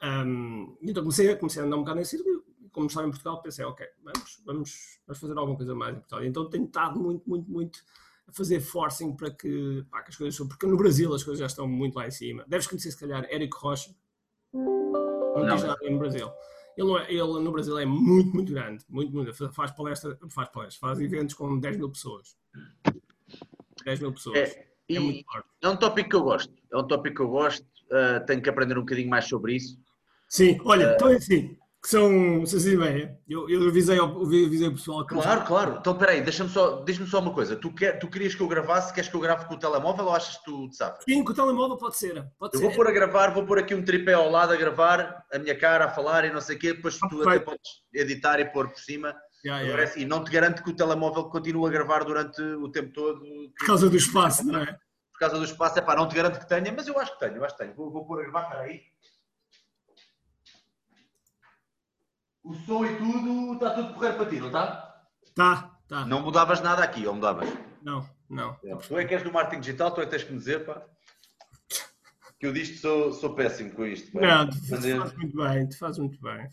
um, 0.03 0.77
então 0.83 1.03
comecei, 1.03 1.35
comecei 1.37 1.63
a 1.63 1.65
andar 1.65 1.77
um 1.77 1.81
bocado 1.81 1.99
nesse 1.99 2.17
círculo 2.17 2.45
como 2.75 2.89
estava 2.89 3.07
em 3.07 3.11
Portugal, 3.11 3.41
pensei, 3.41 3.65
ok, 3.65 3.87
vamos, 4.03 4.43
vamos, 4.45 5.01
vamos 5.07 5.21
fazer 5.21 5.39
alguma 5.39 5.57
coisa 5.57 5.75
mais 5.77 5.95
em 5.95 6.01
Portugal. 6.01 6.25
Então 6.25 6.51
tenho 6.51 6.65
estado 6.65 6.99
muito, 6.99 7.23
muito, 7.27 7.49
muito 7.49 7.85
a 8.27 8.33
fazer 8.33 8.61
forcing 8.61 9.15
para 9.15 9.31
que, 9.31 9.85
pá, 9.91 10.03
que 10.03 10.11
as 10.11 10.17
coisas 10.17 10.49
porque 10.49 10.67
no 10.67 10.77
Brasil 10.77 11.13
as 11.15 11.23
coisas 11.23 11.41
já 11.41 11.47
estão 11.47 11.67
muito 11.67 11.97
lá 11.97 12.07
em 12.07 12.11
cima. 12.11 12.45
Deves 12.47 12.67
conhecer, 12.67 12.91
se 12.91 12.99
calhar, 12.99 13.27
Érico 13.31 13.59
Rocha. 13.59 13.95
Não, 14.53 15.45
não. 15.45 15.57
diz 15.57 15.65
nada 15.65 15.91
no 15.91 15.99
Brasil. 15.99 16.31
Ele, 16.77 16.93
é, 16.99 17.13
ele, 17.13 17.23
no 17.23 17.53
Brasil 17.53 17.79
é 17.79 17.87
muito, 17.87 18.35
muito 18.35 18.53
grande, 18.53 18.85
muito, 18.89 19.13
muito. 19.13 19.33
Faz 19.53 19.71
palestra, 19.71 20.19
faz 20.29 20.49
palestras, 20.49 20.77
faz 20.77 21.01
eventos 21.01 21.35
com 21.35 21.59
10 21.59 21.77
mil 21.77 21.91
pessoas. 21.91 22.37
10 23.85 24.01
mil 24.01 24.13
pessoas. 24.13 24.37
É, 24.37 24.67
é, 24.89 24.99
muito 24.99 25.25
forte. 25.25 25.49
é 25.63 25.69
um 25.69 25.77
tópico 25.77 26.11
que 26.11 26.17
eu 26.17 26.23
gosto. 26.23 26.53
É 26.73 26.77
um 26.77 26.87
tópico 26.87 27.17
que 27.17 27.23
eu 27.23 27.29
gosto. 27.29 27.65
Uh, 27.85 28.25
tenho 28.27 28.43
que 28.43 28.49
aprender 28.49 28.77
um 28.77 28.81
bocadinho 28.81 29.09
mais 29.09 29.27
sobre 29.27 29.55
isso. 29.55 29.79
Sim, 30.29 30.59
olha, 30.65 30.91
uh, 30.91 30.95
então 30.95 31.09
é 31.11 31.17
assim 31.17 31.57
que 31.85 31.91
são, 31.91 32.47
se 32.47 32.57
assim 32.57 32.79
bem, 32.79 33.15
eu, 33.29 33.47
eu 33.51 33.69
avisei, 33.69 33.99
eu 33.99 34.05
avisei 34.05 34.69
o 34.69 34.73
pessoal. 34.73 35.07
Que 35.07 35.13
claro, 35.15 35.45
claro. 35.45 35.77
Então, 35.79 35.95
peraí, 35.95 36.23
deixa-me 36.23 36.49
só, 36.49 36.81
deixa 36.81 37.05
só 37.05 37.21
uma 37.21 37.35
coisa. 37.35 37.57
Tu, 37.57 37.71
quer, 37.75 37.99
tu 37.99 38.09
querias 38.09 38.35
que 38.35 38.41
eu 38.41 38.49
gravasse, 38.49 38.95
queres 38.95 39.11
que 39.11 39.15
eu 39.15 39.21
grave 39.21 39.45
com 39.45 39.53
o 39.53 39.59
telemóvel 39.59 40.07
ou 40.07 40.15
achas 40.15 40.39
que 40.39 40.45
tu 40.47 40.73
sabes? 40.73 41.05
Sim, 41.07 41.23
com 41.23 41.33
o 41.33 41.35
telemóvel 41.35 41.77
pode 41.77 41.99
ser. 41.99 42.27
Pode 42.39 42.55
eu 42.55 42.61
ser. 42.61 42.67
vou 42.67 42.75
pôr 42.75 42.89
a 42.89 42.91
gravar, 42.91 43.35
vou 43.35 43.45
pôr 43.45 43.59
aqui 43.59 43.75
um 43.75 43.85
tripé 43.85 44.15
ao 44.15 44.31
lado 44.31 44.55
a 44.55 44.57
gravar, 44.57 45.27
a 45.31 45.39
minha 45.39 45.55
cara 45.59 45.85
a 45.85 45.91
falar 45.91 46.25
e 46.25 46.33
não 46.33 46.41
sei 46.41 46.57
o 46.57 46.59
quê, 46.59 46.73
depois 46.73 46.99
tu 46.99 47.29
até 47.29 47.39
podes 47.39 47.61
editar 47.93 48.41
e 48.41 48.47
pôr 48.47 48.71
por 48.71 48.79
cima. 48.79 49.15
Yeah, 49.45 49.63
yeah. 49.63 49.85
Assim, 49.85 50.07
não 50.07 50.25
te 50.25 50.31
garanto 50.31 50.65
que 50.65 50.71
o 50.71 50.75
telemóvel 50.75 51.25
continue 51.25 51.69
a 51.69 51.71
gravar 51.71 52.03
durante 52.03 52.41
o 52.41 52.71
tempo 52.71 52.95
todo. 52.95 53.21
Por 53.59 53.67
causa 53.67 53.91
do 53.91 53.97
espaço, 53.99 54.43
não 54.47 54.61
é? 54.61 54.73
Por 55.13 55.19
causa 55.21 55.37
do 55.37 55.45
espaço, 55.45 55.79
é 55.79 55.83
pá, 55.83 55.95
não 55.95 56.09
te 56.09 56.15
garanto 56.15 56.41
que 56.41 56.49
tenha, 56.49 56.73
mas 56.73 56.89
eu 56.89 56.99
acho 56.99 57.13
que 57.13 57.21
tenho, 57.21 57.37
eu 57.37 57.45
acho 57.45 57.55
que 57.55 57.63
tenho. 57.63 57.77
Vou, 57.77 57.93
vou 57.93 58.07
pôr 58.07 58.21
a 58.21 58.23
gravar, 58.23 58.49
peraí. 58.49 58.94
O 62.45 62.55
som 62.55 62.85
e 62.85 62.97
tudo, 62.97 63.55
está 63.55 63.71
tudo 63.71 63.95
correr 63.95 64.13
para 64.13 64.27
ti, 64.27 64.39
não 64.39 64.49
está? 64.49 65.03
Está, 65.25 65.77
está. 65.83 66.07
Não 66.07 66.23
mudavas 66.23 66.61
nada 66.61 66.85
aqui, 66.85 67.07
ou 67.07 67.15
mudavas? 67.15 67.49
Não, 67.83 68.09
não. 68.29 68.57
É, 68.63 68.77
tu 68.77 68.99
é 68.99 69.05
que 69.05 69.15
és 69.15 69.23
do 69.23 69.33
marketing 69.33 69.61
digital, 69.61 69.91
tu 69.93 70.03
é 70.03 70.05
que 70.05 70.11
tens 70.11 70.25
que 70.25 70.33
me 70.33 70.39
dizer, 70.39 70.65
pá. 70.67 70.83
Que 72.39 72.47
eu 72.47 72.53
disto 72.53 72.79
sou, 72.79 73.13
sou 73.13 73.35
péssimo 73.35 73.73
com 73.73 73.87
isto. 73.87 74.13
Pá. 74.13 74.21
Não, 74.21 74.51
tu, 74.51 74.61
tu 74.61 74.67
fazes 74.69 75.17
muito 75.17 75.37
bem, 75.37 75.69
tu 75.69 75.79
fazes 75.79 75.99
muito 75.99 76.21
bem. 76.21 76.51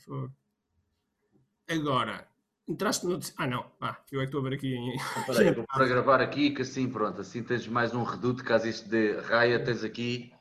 Agora, 1.69 2.27
entraste 2.67 3.05
no. 3.05 3.19
Ah, 3.37 3.47
não, 3.47 3.65
ah, 3.81 3.97
eu 4.11 4.21
é 4.21 4.23
que 4.23 4.29
estou 4.29 4.39
a 4.39 4.43
ver 4.49 4.55
aqui 4.55 4.73
em. 4.73 4.95
Então, 4.95 5.23
peraí, 5.25 5.51
vou 5.53 5.65
para 5.67 5.85
gravar 5.87 6.21
aqui, 6.21 6.51
que 6.51 6.61
assim, 6.61 6.89
pronto, 6.89 7.19
assim 7.19 7.43
tens 7.43 7.67
mais 7.67 7.93
um 7.93 8.03
reduto, 8.03 8.43
caso 8.43 8.67
isto 8.67 8.87
dê 8.87 9.19
raia, 9.19 9.61
tens 9.61 9.83
aqui. 9.83 10.33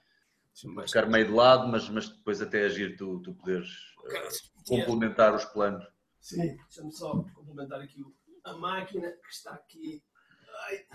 Vou 0.74 0.86
ficar 0.86 1.06
meio 1.06 1.26
de 1.26 1.32
lado, 1.32 1.68
mas, 1.68 1.88
mas 1.88 2.08
depois 2.08 2.42
até 2.42 2.64
agir 2.64 2.96
tu, 2.96 3.20
tu 3.20 3.34
poderes 3.34 3.68
complementar 4.66 5.34
os 5.34 5.44
planos. 5.46 5.84
Sim, 6.20 6.56
deixa-me 6.56 6.92
só 6.92 7.22
complementar 7.34 7.80
aqui 7.80 8.04
a 8.44 8.52
máquina 8.54 9.10
que 9.10 9.28
está 9.30 9.52
aqui. 9.52 10.02
Ai. 10.66 10.86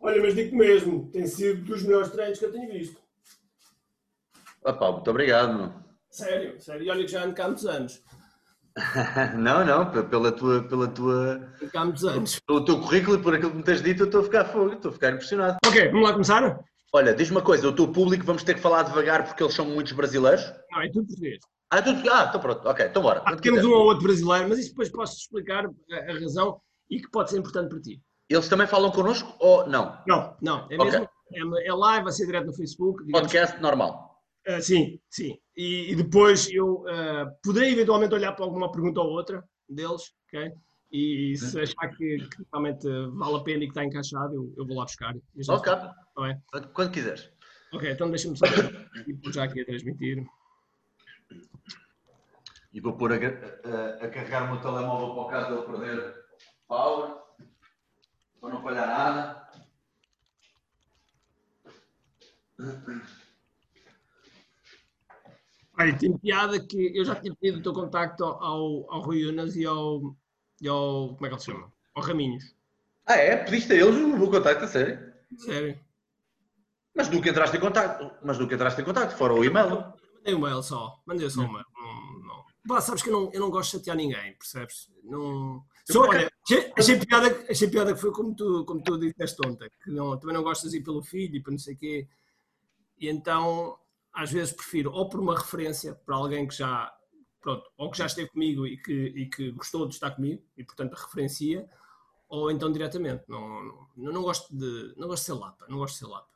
Olha, 0.00 0.22
mas 0.22 0.34
digo 0.34 0.56
mesmo, 0.56 1.10
tem 1.10 1.26
sido 1.26 1.64
dos 1.64 1.82
melhores 1.82 2.10
treinos 2.10 2.38
que 2.38 2.44
eu 2.44 2.52
tenho 2.52 2.70
visto. 2.70 3.00
Opa, 4.62 4.92
muito 4.92 5.10
obrigado. 5.10 5.84
Sério, 6.10 6.60
sério. 6.60 6.84
E 6.84 6.90
olha 6.90 7.04
que 7.04 7.10
já 7.10 7.24
ando 7.24 7.34
cá 7.34 7.44
há 7.44 7.48
muitos 7.48 7.66
anos. 7.66 8.02
não, 9.38 9.64
não, 9.64 9.90
pela 9.90 10.30
tua. 10.30 10.62
Pela 10.62 10.88
tua 10.88 11.52
muitos 11.74 12.04
anos. 12.04 12.40
Pelo 12.40 12.64
teu 12.64 12.80
currículo 12.80 13.16
e 13.16 13.22
por 13.22 13.34
aquilo 13.34 13.50
que 13.50 13.56
me 13.56 13.62
tens 13.62 13.82
dito, 13.82 14.02
eu 14.02 14.06
estou 14.06 14.20
a 14.20 14.24
ficar 14.24 14.44
fogo, 14.44 14.74
estou 14.74 14.90
a 14.90 14.94
ficar 14.94 15.12
impressionado. 15.12 15.56
Ok, 15.64 15.88
vamos 15.88 16.02
lá 16.02 16.12
começar? 16.12 16.60
Olha, 16.92 17.14
diz 17.14 17.30
uma 17.30 17.42
coisa, 17.42 17.68
o 17.68 17.74
teu 17.74 17.88
público 17.88 18.24
vamos 18.24 18.42
ter 18.42 18.54
que 18.54 18.60
falar 18.60 18.82
devagar 18.82 19.24
porque 19.24 19.42
eles 19.42 19.54
são 19.54 19.64
muitos 19.66 19.92
brasileiros? 19.92 20.52
Não, 20.70 20.82
é 20.82 20.88
tudo 20.88 21.06
português. 21.06 21.38
Ah, 21.70 21.78
é 21.78 21.82
tudo... 21.82 22.10
ah 22.10 22.26
então 22.28 22.40
pronto, 22.40 22.68
ok, 22.68 22.86
então 22.86 23.02
bora. 23.02 23.22
Ah, 23.24 23.36
temos 23.36 23.64
um 23.64 23.72
ou 23.72 23.84
outro 23.86 24.04
brasileiro, 24.04 24.48
mas 24.48 24.58
isso 24.58 24.70
depois 24.70 24.90
posso 24.90 25.16
explicar 25.16 25.66
a, 25.66 26.12
razão 26.12 26.60
e 26.90 27.00
que 27.00 27.10
pode 27.10 27.30
ser 27.30 27.38
importante 27.38 27.70
para 27.70 27.80
ti. 27.80 28.00
Eles 28.28 28.48
também 28.48 28.66
falam 28.66 28.90
connosco 28.90 29.34
ou 29.40 29.66
não? 29.66 29.98
Não, 30.06 30.36
não. 30.40 30.66
É, 30.70 30.76
mesmo, 30.76 31.08
é, 31.58 31.66
é 31.66 31.72
live, 31.72 32.04
vai 32.04 32.12
ser 32.12 32.26
direto 32.26 32.46
no 32.46 32.54
Facebook. 32.54 33.10
Podcast 33.10 33.60
normal. 33.60 34.15
Uh, 34.46 34.62
sim, 34.62 35.00
sim. 35.10 35.38
E, 35.56 35.92
e 35.92 35.96
depois 35.96 36.48
eu 36.50 36.82
uh, 36.82 37.30
poderei 37.42 37.72
eventualmente 37.72 38.14
olhar 38.14 38.32
para 38.32 38.44
alguma 38.44 38.70
pergunta 38.70 39.00
ou 39.00 39.10
outra 39.10 39.42
deles, 39.68 40.12
ok? 40.28 40.52
E 40.92 41.36
se 41.36 41.60
achar 41.60 41.88
que, 41.96 42.16
que, 42.16 42.46
realmente 42.52 42.88
vale 43.14 43.36
a 43.36 43.40
pena 43.40 43.64
e 43.64 43.66
que 43.66 43.72
está 43.72 43.84
encaixado, 43.84 44.34
eu, 44.34 44.54
eu 44.56 44.66
vou 44.66 44.76
lá 44.76 44.84
buscar. 44.84 45.14
Ok. 45.48 45.72
é? 46.26 46.40
Quando 46.72 46.92
quiseres. 46.92 47.30
Ok, 47.72 47.90
então 47.90 48.08
deixa-me 48.08 48.36
só 48.36 48.46
e 48.46 49.32
já 49.32 49.44
aqui 49.44 49.60
a 49.60 49.66
transmitir. 49.66 50.24
E 52.72 52.80
vou 52.80 52.96
pôr 52.96 53.12
a, 53.12 53.16
a, 53.16 54.04
a, 54.04 54.08
carregar 54.08 54.44
o 54.44 54.52
meu 54.52 54.60
telemóvel 54.60 55.14
para 55.14 55.22
o 55.22 55.28
caso 55.28 55.46
de 55.48 55.52
ele 55.54 55.66
perder 55.66 56.14
power, 56.68 57.16
para 58.40 58.50
não 58.50 58.62
falhar 58.62 58.86
nada. 58.86 59.48
Olha, 65.78 65.96
tem 65.96 66.16
piada 66.16 66.58
que 66.58 66.96
eu 66.96 67.04
já 67.04 67.14
tinha 67.14 67.34
pedido 67.34 67.58
o 67.58 67.62
teu 67.62 67.72
contacto 67.72 68.24
ao, 68.24 68.90
ao 68.90 69.00
Rui 69.02 69.26
Unas 69.26 69.54
e 69.56 69.66
ao, 69.66 70.16
e 70.60 70.68
ao. 70.68 71.14
Como 71.14 71.26
é 71.26 71.28
que 71.28 71.34
ele 71.34 71.40
se 71.40 71.46
chama? 71.46 71.72
Ao 71.94 72.02
Raminhos. 72.02 72.54
Ah, 73.06 73.16
é? 73.16 73.36
Pediste 73.36 73.72
a 73.72 73.76
eles 73.76 73.94
o 73.96 74.08
meu 74.08 74.30
contacto, 74.30 74.64
a 74.64 74.68
sério? 74.68 75.12
Sério. 75.36 75.78
Mas 76.94 77.10
nunca 77.10 77.28
entraste 77.28 77.56
em 77.56 77.60
contacto. 77.60 78.10
Mas 78.24 78.38
nunca 78.38 78.54
entraste 78.54 78.80
em 78.80 78.84
contacto, 78.84 79.16
fora 79.16 79.34
o 79.34 79.44
e-mail. 79.44 79.70
Mandei 79.70 80.34
um 80.34 80.38
e-mail 80.38 80.62
só. 80.62 81.00
Mandei 81.04 81.28
só 81.28 81.42
um 81.42 81.44
e-mail. 81.44 81.64
Não, 81.74 82.20
não. 82.26 82.44
Bah, 82.64 82.80
sabes 82.80 83.02
que 83.02 83.10
eu 83.10 83.12
não, 83.12 83.30
eu 83.32 83.40
não 83.40 83.50
gosto 83.50 83.72
de 83.72 83.78
chatear 83.78 83.96
ninguém, 83.96 84.34
percebes? 84.34 84.90
Não. 85.04 85.62
Só, 85.88 86.00
olha, 86.00 86.28
achei, 86.42 86.72
achei, 86.76 86.98
piada, 86.98 87.46
achei 87.48 87.68
piada 87.68 87.94
que 87.94 88.00
foi 88.00 88.10
como 88.10 88.34
tu, 88.34 88.64
como 88.64 88.82
tu 88.82 88.98
disseste 88.98 89.46
ontem, 89.46 89.70
que 89.84 89.90
não, 89.90 90.18
também 90.18 90.34
não 90.34 90.42
gostas 90.42 90.72
de 90.72 90.78
ir 90.78 90.82
pelo 90.82 91.02
filho 91.02 91.36
e 91.36 91.40
para 91.40 91.52
não 91.52 91.58
sei 91.58 91.74
o 91.74 91.78
quê. 91.78 92.08
E 92.98 93.08
então 93.08 93.78
às 94.16 94.32
vezes 94.32 94.52
prefiro 94.52 94.90
ou 94.90 95.08
por 95.08 95.20
uma 95.20 95.36
referência 95.38 95.94
para 95.94 96.16
alguém 96.16 96.48
que 96.48 96.54
já 96.54 96.92
pronto, 97.40 97.70
ou 97.76 97.90
que 97.90 97.98
já 97.98 98.06
esteve 98.06 98.30
comigo 98.30 98.66
e 98.66 98.78
que, 98.78 98.92
e 98.92 99.28
que 99.28 99.52
gostou 99.52 99.86
de 99.86 99.94
estar 99.94 100.10
comigo 100.12 100.42
e 100.56 100.64
portanto 100.64 100.94
referencia, 100.94 101.68
ou 102.28 102.50
então 102.50 102.72
diretamente. 102.72 103.24
Não, 103.28 103.86
não, 103.94 104.12
não, 104.12 104.22
gosto 104.22 104.56
de 104.56 104.94
não 104.96 105.06
gosto 105.06 105.22
de 105.22 105.26
ser 105.26 105.32
lapa, 105.34 105.66
não 105.68 105.78
gosto 105.78 105.94
de 105.94 105.98
ser 106.00 106.06
lapa. 106.06 106.30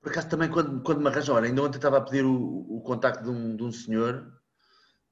Por 0.00 0.10
acaso 0.10 0.30
também 0.30 0.50
quando, 0.50 0.82
quando 0.82 1.00
me 1.02 1.08
arranjam, 1.08 1.36
olha, 1.36 1.46
ainda 1.46 1.62
ontem 1.62 1.76
estava 1.76 1.98
a 1.98 2.00
pedir 2.00 2.24
o, 2.24 2.34
o 2.34 2.80
contacto 2.80 3.22
de 3.22 3.28
um, 3.28 3.54
de 3.54 3.62
um 3.62 3.70
senhor 3.70 4.32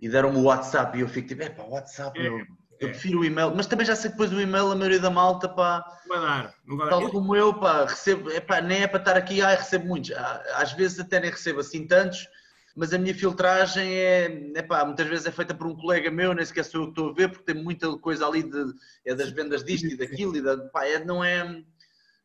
e 0.00 0.08
deram-me 0.08 0.38
o 0.38 0.44
WhatsApp 0.44 0.96
e 0.96 1.02
eu 1.02 1.08
fico 1.08 1.28
tipo, 1.28 1.42
é 1.42 1.50
pá, 1.50 1.64
WhatsApp, 1.64 2.18
é. 2.18 2.46
Eu 2.80 2.90
prefiro 2.90 3.20
o 3.20 3.24
e-mail, 3.24 3.52
mas 3.54 3.66
também 3.66 3.84
já 3.84 3.96
sei 3.96 4.10
que 4.10 4.16
depois 4.16 4.32
o 4.32 4.40
e-mail, 4.40 4.70
a 4.70 4.74
maioria 4.76 5.00
da 5.00 5.10
malta, 5.10 5.48
pá. 5.48 5.84
Vai 6.06 6.20
dar, 6.20 6.54
não 6.64 6.76
vai 6.76 6.88
dar. 6.88 6.98
Tal 6.98 7.10
como 7.10 7.34
eu, 7.34 7.52
pá, 7.52 7.84
recebo, 7.84 8.30
é 8.30 8.60
nem 8.62 8.82
é 8.82 8.86
para 8.86 9.00
estar 9.00 9.16
aqui, 9.16 9.42
ai, 9.42 9.56
recebo 9.56 9.86
muitos. 9.86 10.12
Às 10.54 10.72
vezes 10.72 11.00
até 11.00 11.18
nem 11.18 11.30
recebo 11.30 11.58
assim 11.58 11.86
tantos, 11.86 12.28
mas 12.76 12.94
a 12.94 12.98
minha 12.98 13.14
filtragem 13.14 13.92
é, 13.92 14.52
é 14.54 14.62
pá, 14.62 14.84
muitas 14.84 15.08
vezes 15.08 15.26
é 15.26 15.32
feita 15.32 15.54
por 15.54 15.66
um 15.66 15.74
colega 15.74 16.08
meu, 16.08 16.32
nem 16.32 16.44
sequer 16.44 16.64
sou 16.64 16.82
eu 16.82 16.86
que 16.86 16.92
estou 16.92 17.10
a 17.10 17.14
ver, 17.14 17.30
porque 17.30 17.52
tem 17.52 17.62
muita 17.62 17.98
coisa 17.98 18.24
ali 18.24 18.44
de, 18.44 18.72
é 19.04 19.12
das 19.12 19.30
vendas 19.30 19.64
disto 19.64 19.88
e 19.88 19.96
daquilo, 19.96 20.36
e 20.36 20.40
da, 20.40 20.56
pá, 20.68 20.86
é, 20.86 21.04
não 21.04 21.24
é. 21.24 21.60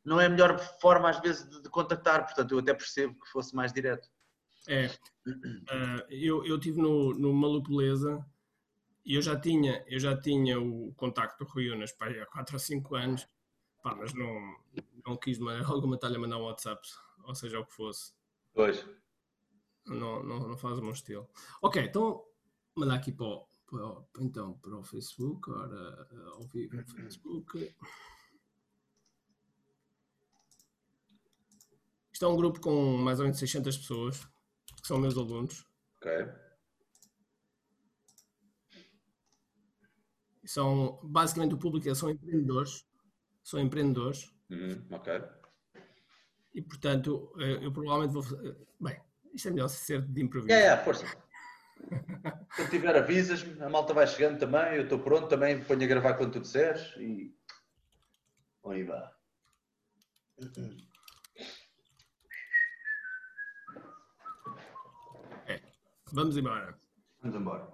não 0.06 0.22
é 0.22 0.28
a 0.28 0.30
melhor 0.30 0.60
forma 0.80 1.10
às 1.10 1.20
vezes 1.20 1.50
de, 1.50 1.64
de 1.64 1.70
contactar, 1.70 2.26
portanto 2.26 2.52
eu 2.52 2.60
até 2.60 2.76
percebo 2.76 3.20
que 3.20 3.32
fosse 3.32 3.56
mais 3.56 3.74
direto. 3.74 4.08
É, 4.68 4.86
uh, 5.28 6.06
eu, 6.12 6.46
eu 6.46 6.60
tive 6.60 6.80
no, 6.80 7.12
no 7.16 7.34
Malupoleza 7.34 8.24
eu 9.06 9.22
já 9.22 9.40
tinha, 9.40 9.84
eu 9.88 10.00
já 10.00 10.20
tinha 10.20 10.60
o 10.60 10.94
contacto 10.94 11.44
do 11.44 11.50
Rui 11.50 11.70
Unas 11.70 11.92
pá, 11.92 12.08
há 12.08 12.26
4 12.26 12.56
ou 12.56 12.60
5 12.60 12.96
anos, 12.96 13.28
pá, 13.82 13.96
mas 13.96 14.14
não, 14.14 14.58
não 15.06 15.18
quis 15.18 15.38
de 15.38 15.44
maneira 15.44 15.68
alguma 15.68 15.96
estar-lhe 15.96 16.16
a 16.16 16.20
mandar 16.20 16.38
um 16.38 16.44
WhatsApp, 16.44 16.82
ou 17.24 17.36
seja 17.36 17.60
o 17.60 17.66
que 17.66 17.74
fosse. 17.74 18.14
Pois. 18.54 18.86
Não, 19.86 20.24
não, 20.24 20.48
não 20.48 20.58
faz 20.58 20.78
o 20.78 20.82
meu 20.82 20.94
estilo. 20.94 21.30
Ok, 21.62 21.82
então 21.84 22.24
mandar 22.76 22.96
aqui 22.96 23.12
para 23.12 23.26
o, 23.26 23.48
para 23.68 23.86
o, 23.86 24.08
então, 24.20 24.54
para 24.60 24.78
o 24.78 24.84
Facebook, 24.84 25.52
ora, 25.52 26.08
ao 26.34 26.48
vivo 26.48 26.78
no 26.78 26.86
Facebook. 26.86 27.76
Isto 32.14 32.26
é 32.26 32.28
um 32.28 32.38
grupo 32.38 32.62
com 32.62 32.98
mais 32.98 33.20
ou 33.20 33.26
menos 33.26 33.40
600 33.40 33.78
pessoas, 33.78 34.26
que 34.82 34.88
são 34.88 35.00
meus 35.00 35.18
alunos. 35.18 35.66
Ok. 35.98 36.43
São, 40.46 41.00
basicamente, 41.04 41.54
o 41.54 41.58
público 41.58 41.90
é, 41.90 41.96
são 41.96 42.10
empreendedores. 42.10 42.86
São 43.44 43.60
empreendedores. 43.60 44.34
Uhum, 44.50 44.86
ok. 44.92 45.22
E, 46.54 46.62
portanto, 46.62 47.34
eu, 47.38 47.64
eu 47.64 47.72
provavelmente 47.72 48.14
vou... 48.14 48.24
Bem, 48.80 49.02
isto 49.34 49.48
é 49.48 49.52
melhor 49.52 49.68
ser 49.68 50.02
de 50.02 50.22
improviso. 50.22 50.54
É, 50.54 50.68
é, 50.68 50.78
força. 50.78 51.06
Quando 52.56 52.70
tiver 52.70 52.96
avisas-me, 52.96 53.62
a 53.62 53.70
malta 53.70 53.94
vai 53.94 54.06
chegando 54.08 54.40
também, 54.40 54.76
eu 54.76 54.84
estou 54.84 55.00
pronto 55.00 55.28
também, 55.28 55.64
ponho 55.64 55.84
a 55.84 55.88
gravar 55.88 56.14
quando 56.14 56.34
tu 56.34 56.40
disseres 56.40 56.96
e... 56.98 57.36
Aí 58.66 58.84
vá. 58.84 59.12
É, 65.48 65.62
vamos 66.12 66.38
embora. 66.38 66.78
Vamos 67.22 67.36
embora. 67.36 67.68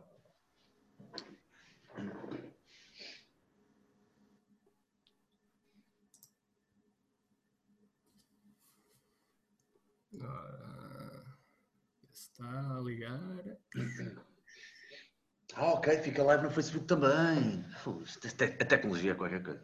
Está 12.39 12.77
a 12.77 12.79
ligar. 12.79 13.19
Ah, 15.55 15.73
ok, 15.73 15.97
fica 15.97 16.23
live 16.23 16.43
no 16.43 16.51
Facebook 16.51 16.87
também. 16.87 17.65
É 18.41 18.63
a 18.63 18.65
tecnologia 18.65 19.11
é 19.11 19.15
qualquer 19.15 19.43
coisa. 19.43 19.61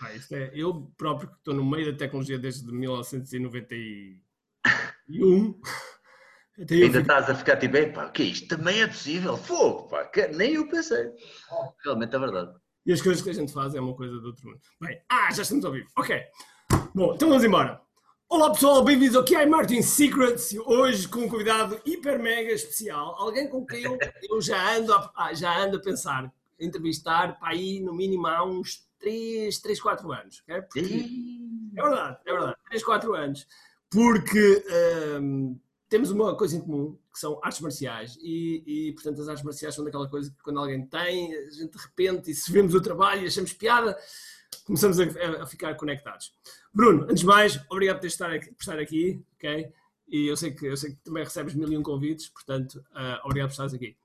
Ah, 0.00 0.14
isto 0.14 0.34
é, 0.34 0.50
eu 0.54 0.90
próprio 0.96 1.28
que 1.28 1.36
estou 1.36 1.52
no 1.52 1.62
meio 1.62 1.92
da 1.92 1.98
tecnologia 1.98 2.38
desde 2.38 2.72
1991. 2.72 4.22
Ainda 6.56 6.66
fico... 6.66 6.98
estás 6.98 7.28
a 7.28 7.34
ficar 7.34 7.58
tipo, 7.58 7.76
pá, 7.92 8.08
que 8.08 8.22
isto 8.22 8.48
também 8.48 8.80
é 8.80 8.86
possível, 8.86 9.36
fogo, 9.36 9.88
pá, 9.88 10.06
que 10.06 10.28
nem 10.28 10.54
eu 10.54 10.66
pensei. 10.66 11.10
Realmente 11.82 12.16
é 12.16 12.18
verdade. 12.18 12.56
E 12.86 12.92
as 12.92 13.02
coisas 13.02 13.22
que 13.22 13.28
a 13.28 13.34
gente 13.34 13.52
faz 13.52 13.74
é 13.74 13.80
uma 13.80 13.94
coisa 13.94 14.18
do 14.18 14.28
outro 14.28 14.48
mundo. 14.48 14.60
Bem, 14.80 14.98
ah, 15.10 15.30
já 15.30 15.42
estamos 15.42 15.64
ao 15.66 15.72
vivo. 15.72 15.90
Ok. 15.98 16.22
Bom, 16.94 17.14
então 17.14 17.28
vamos 17.28 17.44
embora. 17.44 17.83
Olá 18.28 18.50
pessoal, 18.50 18.82
bem-vindos 18.82 19.16
aqui 19.16 19.36
ao 19.36 19.48
Martin 19.48 19.80
Secrets, 19.82 20.56
hoje 20.66 21.06
com 21.06 21.20
um 21.20 21.28
convidado 21.28 21.80
hiper 21.84 22.18
mega 22.18 22.52
especial, 22.52 23.14
alguém 23.18 23.48
com 23.48 23.64
quem 23.64 23.82
eu, 23.84 23.96
eu 24.28 24.40
já, 24.40 24.76
ando 24.76 24.92
a, 24.92 25.12
ah, 25.14 25.34
já 25.34 25.56
ando 25.56 25.76
a 25.76 25.80
pensar, 25.80 26.32
entrevistar 26.58 27.38
para 27.38 27.50
aí 27.50 27.80
no 27.80 27.94
mínimo 27.94 28.26
há 28.26 28.44
uns 28.44 28.88
3, 28.98 29.56
3 29.58 29.80
4 29.80 30.12
anos. 30.12 30.42
Okay? 30.42 30.62
Porque, 30.62 31.08
é 31.76 31.82
verdade, 31.82 32.18
é 32.26 32.32
verdade, 32.32 32.56
3, 32.70 32.84
4 32.84 33.14
anos. 33.14 33.46
Porque 33.90 34.64
um, 35.20 35.58
temos 35.88 36.10
uma 36.10 36.36
coisa 36.36 36.56
em 36.56 36.60
comum, 36.60 36.98
que 37.12 37.20
são 37.20 37.38
artes 37.40 37.60
marciais, 37.60 38.18
e, 38.20 38.64
e, 38.66 38.92
portanto 38.94 39.20
as 39.20 39.28
artes 39.28 39.44
marciais 39.44 39.74
são 39.74 39.84
daquela 39.84 40.08
coisa 40.08 40.30
que 40.30 40.42
quando 40.42 40.58
alguém 40.58 40.84
tem, 40.86 41.32
a 41.32 41.50
gente 41.50 41.76
de 41.76 41.78
repente, 41.78 42.30
e 42.32 42.34
se 42.34 42.50
vemos 42.50 42.74
o 42.74 42.80
trabalho 42.80 43.22
e 43.22 43.26
achamos 43.26 43.52
piada, 43.52 43.96
começamos 44.66 44.98
a, 44.98 45.04
a, 45.42 45.46
ficar 45.46 45.74
conectados. 45.76 46.32
Bruno, 46.74 47.04
antes 47.04 47.20
de 47.20 47.26
mais, 47.26 47.60
obrigado 47.70 48.00
por, 48.00 48.06
estar 48.06 48.32
aqui, 48.32 48.52
por 48.52 48.60
estar 48.60 48.78
aqui, 48.80 49.24
ok? 49.36 49.72
E 50.08 50.26
eu 50.26 50.36
sei, 50.36 50.50
que, 50.50 50.66
eu 50.66 50.76
sei 50.76 50.90
que 50.90 50.96
também 51.04 51.22
recebes 51.22 51.54
mil 51.54 51.70
e 51.72 51.78
um 51.78 51.82
convites, 51.82 52.28
portanto, 52.28 52.84
uh, 52.90 53.24
obrigado 53.24 53.48
por 53.48 53.52
estares 53.52 53.74
aqui. 53.74 53.96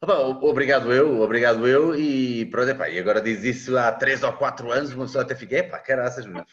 Opa, 0.00 0.14
obrigado 0.46 0.92
eu, 0.92 1.20
obrigado 1.20 1.66
eu, 1.66 1.98
e 1.98 2.46
pronto, 2.46 2.70
epá, 2.70 2.88
e 2.88 3.00
agora 3.00 3.20
diz 3.20 3.42
isso 3.42 3.76
há 3.76 3.90
3 3.90 4.22
ou 4.22 4.32
4 4.32 4.70
anos, 4.70 4.92
uma 4.94 5.06
pessoa 5.06 5.24
até 5.24 5.34
fica, 5.34 5.56
epá, 5.56 5.80
caraças, 5.80 6.24
meu. 6.24 6.44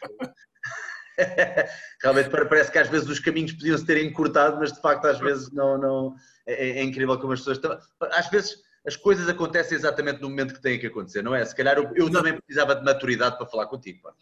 Realmente 2.02 2.30
parece 2.30 2.72
que 2.72 2.80
às 2.80 2.90
vezes 2.90 3.08
os 3.08 3.20
caminhos 3.20 3.54
podiam 3.54 3.78
se 3.78 3.86
ter 3.86 4.04
encurtado, 4.04 4.58
mas 4.58 4.74
de 4.74 4.82
facto 4.82 5.06
às 5.06 5.20
vezes 5.20 5.52
não, 5.52 5.78
não 5.78 6.16
é, 6.46 6.80
é 6.80 6.84
incrível 6.84 7.20
como 7.20 7.34
as 7.34 7.40
pessoas 7.40 7.58
estão. 7.58 7.80
Às 8.12 8.30
vezes 8.30 8.65
as 8.86 8.96
coisas 8.96 9.28
acontecem 9.28 9.78
exatamente 9.78 10.22
no 10.22 10.30
momento 10.30 10.54
que 10.54 10.62
têm 10.62 10.80
que 10.80 10.88
acontecer, 10.88 11.22
não 11.22 11.34
é? 11.34 11.44
Se 11.44 11.56
calhar 11.56 11.78
eu, 11.78 11.92
eu 11.96 12.12
também 12.12 12.40
precisava 12.40 12.76
de 12.76 12.84
maturidade 12.84 13.38
para 13.38 13.48
falar 13.48 13.68
contigo. 13.68 14.02
Pá. 14.02 14.14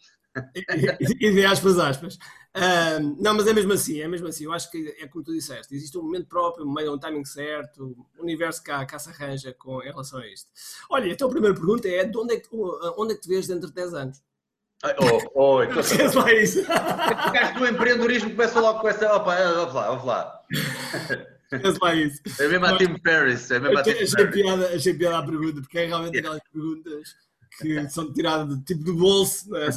E 1.20 1.30
de 1.30 1.46
aspas, 1.46 1.78
aspas. 1.78 2.14
Uh, 2.56 3.16
não, 3.20 3.34
mas 3.34 3.46
é 3.46 3.52
mesmo 3.52 3.72
assim, 3.72 4.00
é 4.00 4.08
mesmo 4.08 4.26
assim. 4.26 4.44
Eu 4.44 4.52
acho 4.52 4.70
que 4.70 4.96
é 4.98 5.06
como 5.06 5.22
tu 5.22 5.32
disseste, 5.32 5.74
existe 5.74 5.96
um 5.96 6.02
momento 6.02 6.26
próprio, 6.26 6.66
um 6.66 6.72
meio, 6.72 6.92
um 6.92 6.98
timing 6.98 7.24
certo, 7.24 7.96
o 8.18 8.22
universo 8.22 8.62
cá, 8.62 8.84
cá 8.84 8.98
se 8.98 9.10
arranja 9.10 9.54
com, 9.56 9.82
em 9.82 9.90
relação 9.90 10.18
a 10.18 10.26
isto. 10.26 10.50
Olha, 10.90 11.08
então 11.08 11.28
a 11.28 11.30
primeira 11.30 11.54
pergunta 11.54 11.88
é, 11.88 12.04
de 12.04 12.16
onde 12.16 12.34
é 12.34 12.40
que, 12.40 12.48
onde 12.96 13.12
é 13.12 13.14
que 13.16 13.22
te 13.22 13.28
vês 13.28 13.46
dentro 13.46 13.68
de 13.68 13.74
10 13.74 13.94
anos? 13.94 14.22
Oh, 14.84 15.56
oh, 15.56 15.62
então, 15.62 15.82
lá 16.20 16.32
isso. 16.32 16.60
O 16.60 17.32
gajo 17.32 17.58
do 17.58 17.66
empreendedorismo 17.66 18.30
começa 18.30 18.60
logo 18.60 18.80
com 18.80 18.88
essa. 18.88 19.14
Opa, 19.14 19.34
vamos 19.36 19.74
lá, 19.74 19.88
vamos 19.88 20.04
lá. 20.04 20.42
Pensa 21.62 21.78
lá 21.82 21.94
isso. 21.94 22.20
É 22.38 22.48
mesmo 22.48 22.66
a 22.66 22.78
Tim 22.78 22.98
Ferriss. 22.98 23.50
É 23.50 23.58
mesmo 23.58 23.78
a 23.78 23.82
Tim 23.82 23.90
achei, 23.90 24.26
piada, 24.26 24.74
achei 24.74 24.94
piada 24.94 25.18
a 25.18 25.22
pergunta, 25.22 25.60
porque 25.60 25.78
é 25.78 25.86
realmente 25.86 26.18
aquelas 26.18 26.42
perguntas 26.52 27.14
que 27.58 27.88
são 27.88 28.12
tiradas 28.12 28.58
de, 28.58 28.64
tipo 28.64 28.84
do 28.84 28.94
bolso, 28.94 29.54
é? 29.56 29.68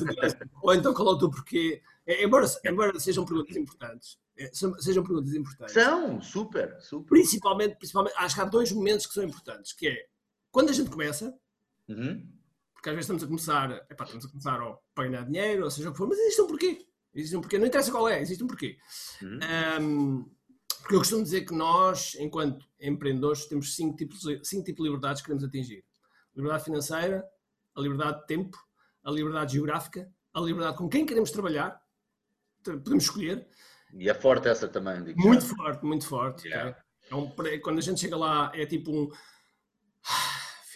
ou 0.62 0.74
então 0.74 0.94
qual 0.94 1.10
é 1.10 1.12
o 1.12 1.18
teu 1.18 1.30
porquê. 1.30 1.82
É, 2.06 2.24
embora, 2.24 2.46
embora 2.66 3.00
sejam 3.00 3.26
perguntas 3.26 3.56
importantes, 3.56 4.18
é, 4.38 4.50
sejam 4.80 5.04
perguntas 5.04 5.34
importantes. 5.34 5.74
São, 5.74 6.22
super, 6.22 6.78
super. 6.80 7.10
Principalmente, 7.10 7.76
principalmente, 7.76 8.16
acho 8.18 8.36
que 8.36 8.42
há 8.42 8.46
dois 8.46 8.72
momentos 8.72 9.06
que 9.06 9.13
são 9.13 9.24
importantes, 9.24 9.74
que 9.74 9.88
é 9.88 10.06
quando 10.52 10.70
a 10.70 10.74
gente 10.74 10.90
começa, 10.90 11.38
uhum. 11.88 12.26
porque 12.74 12.90
às 12.90 12.96
vezes 12.96 13.06
estamos 13.06 13.24
a 13.24 13.28
começar, 13.28 13.72
epá, 13.90 14.06
estamos 14.06 14.26
a 14.26 14.30
começar 14.30 14.62
a 14.62 15.04
ganhar 15.04 15.26
dinheiro, 15.26 15.66
ou 15.66 15.72
seja 15.72 15.90
o 15.90 15.92
que 15.92 15.98
for, 15.98 16.08
mas 16.08 16.20
existe 16.20 16.42
um 16.42 16.48
porquê. 16.48 16.88
Existe 17.13 17.36
um 17.36 17.42
porquê, 17.42 17.58
não 17.58 17.68
interessa 17.68 17.92
qual 17.92 18.08
é, 18.08 18.22
existe 18.22 18.44
um 18.44 18.48
porquê. 18.48 18.78
Uhum. 19.22 19.40
Um, 19.82 20.37
porque 20.80 20.96
eu 20.96 21.00
costumo 21.00 21.24
dizer 21.24 21.42
que 21.46 21.54
nós, 21.54 22.16
enquanto 22.20 22.66
empreendedores, 22.80 23.46
temos 23.46 23.76
cinco 23.76 23.96
tipos, 23.96 24.22
cinco 24.44 24.63
tipos 24.63 24.84
de 24.84 24.90
liberdades 24.90 25.22
que 25.22 25.28
queremos 25.28 25.44
atingir: 25.44 25.84
liberdade 26.36 26.63
financeira, 26.63 27.26
a 27.76 27.82
liberdade 27.82 28.22
de 28.22 28.28
tempo, 28.28 28.58
a 29.04 29.12
liberdade 29.12 29.54
geográfica, 29.54 30.12
a 30.34 30.40
liberdade 30.42 30.78
com 30.78 30.90
quem 30.90 31.06
queremos 31.06 31.32
trabalhar, 31.32 31.80
podemos 32.63 33.04
escolher. 33.04 33.48
E 33.94 34.10
é 34.10 34.13
forte 34.13 34.48
essa 34.48 34.68
também. 34.68 35.00
muito 35.16 35.46
já. 35.46 35.56
forte, 35.56 35.86
muito 35.86 36.06
forte. 36.06 36.48
Yeah. 36.48 36.78
É 37.10 37.16
um, 37.16 37.30
quando 37.62 37.78
a 37.78 37.82
gente 37.82 38.00
chega 38.02 38.18
lá, 38.18 38.52
é 38.54 38.66
tipo 38.66 38.92
um 38.92 39.10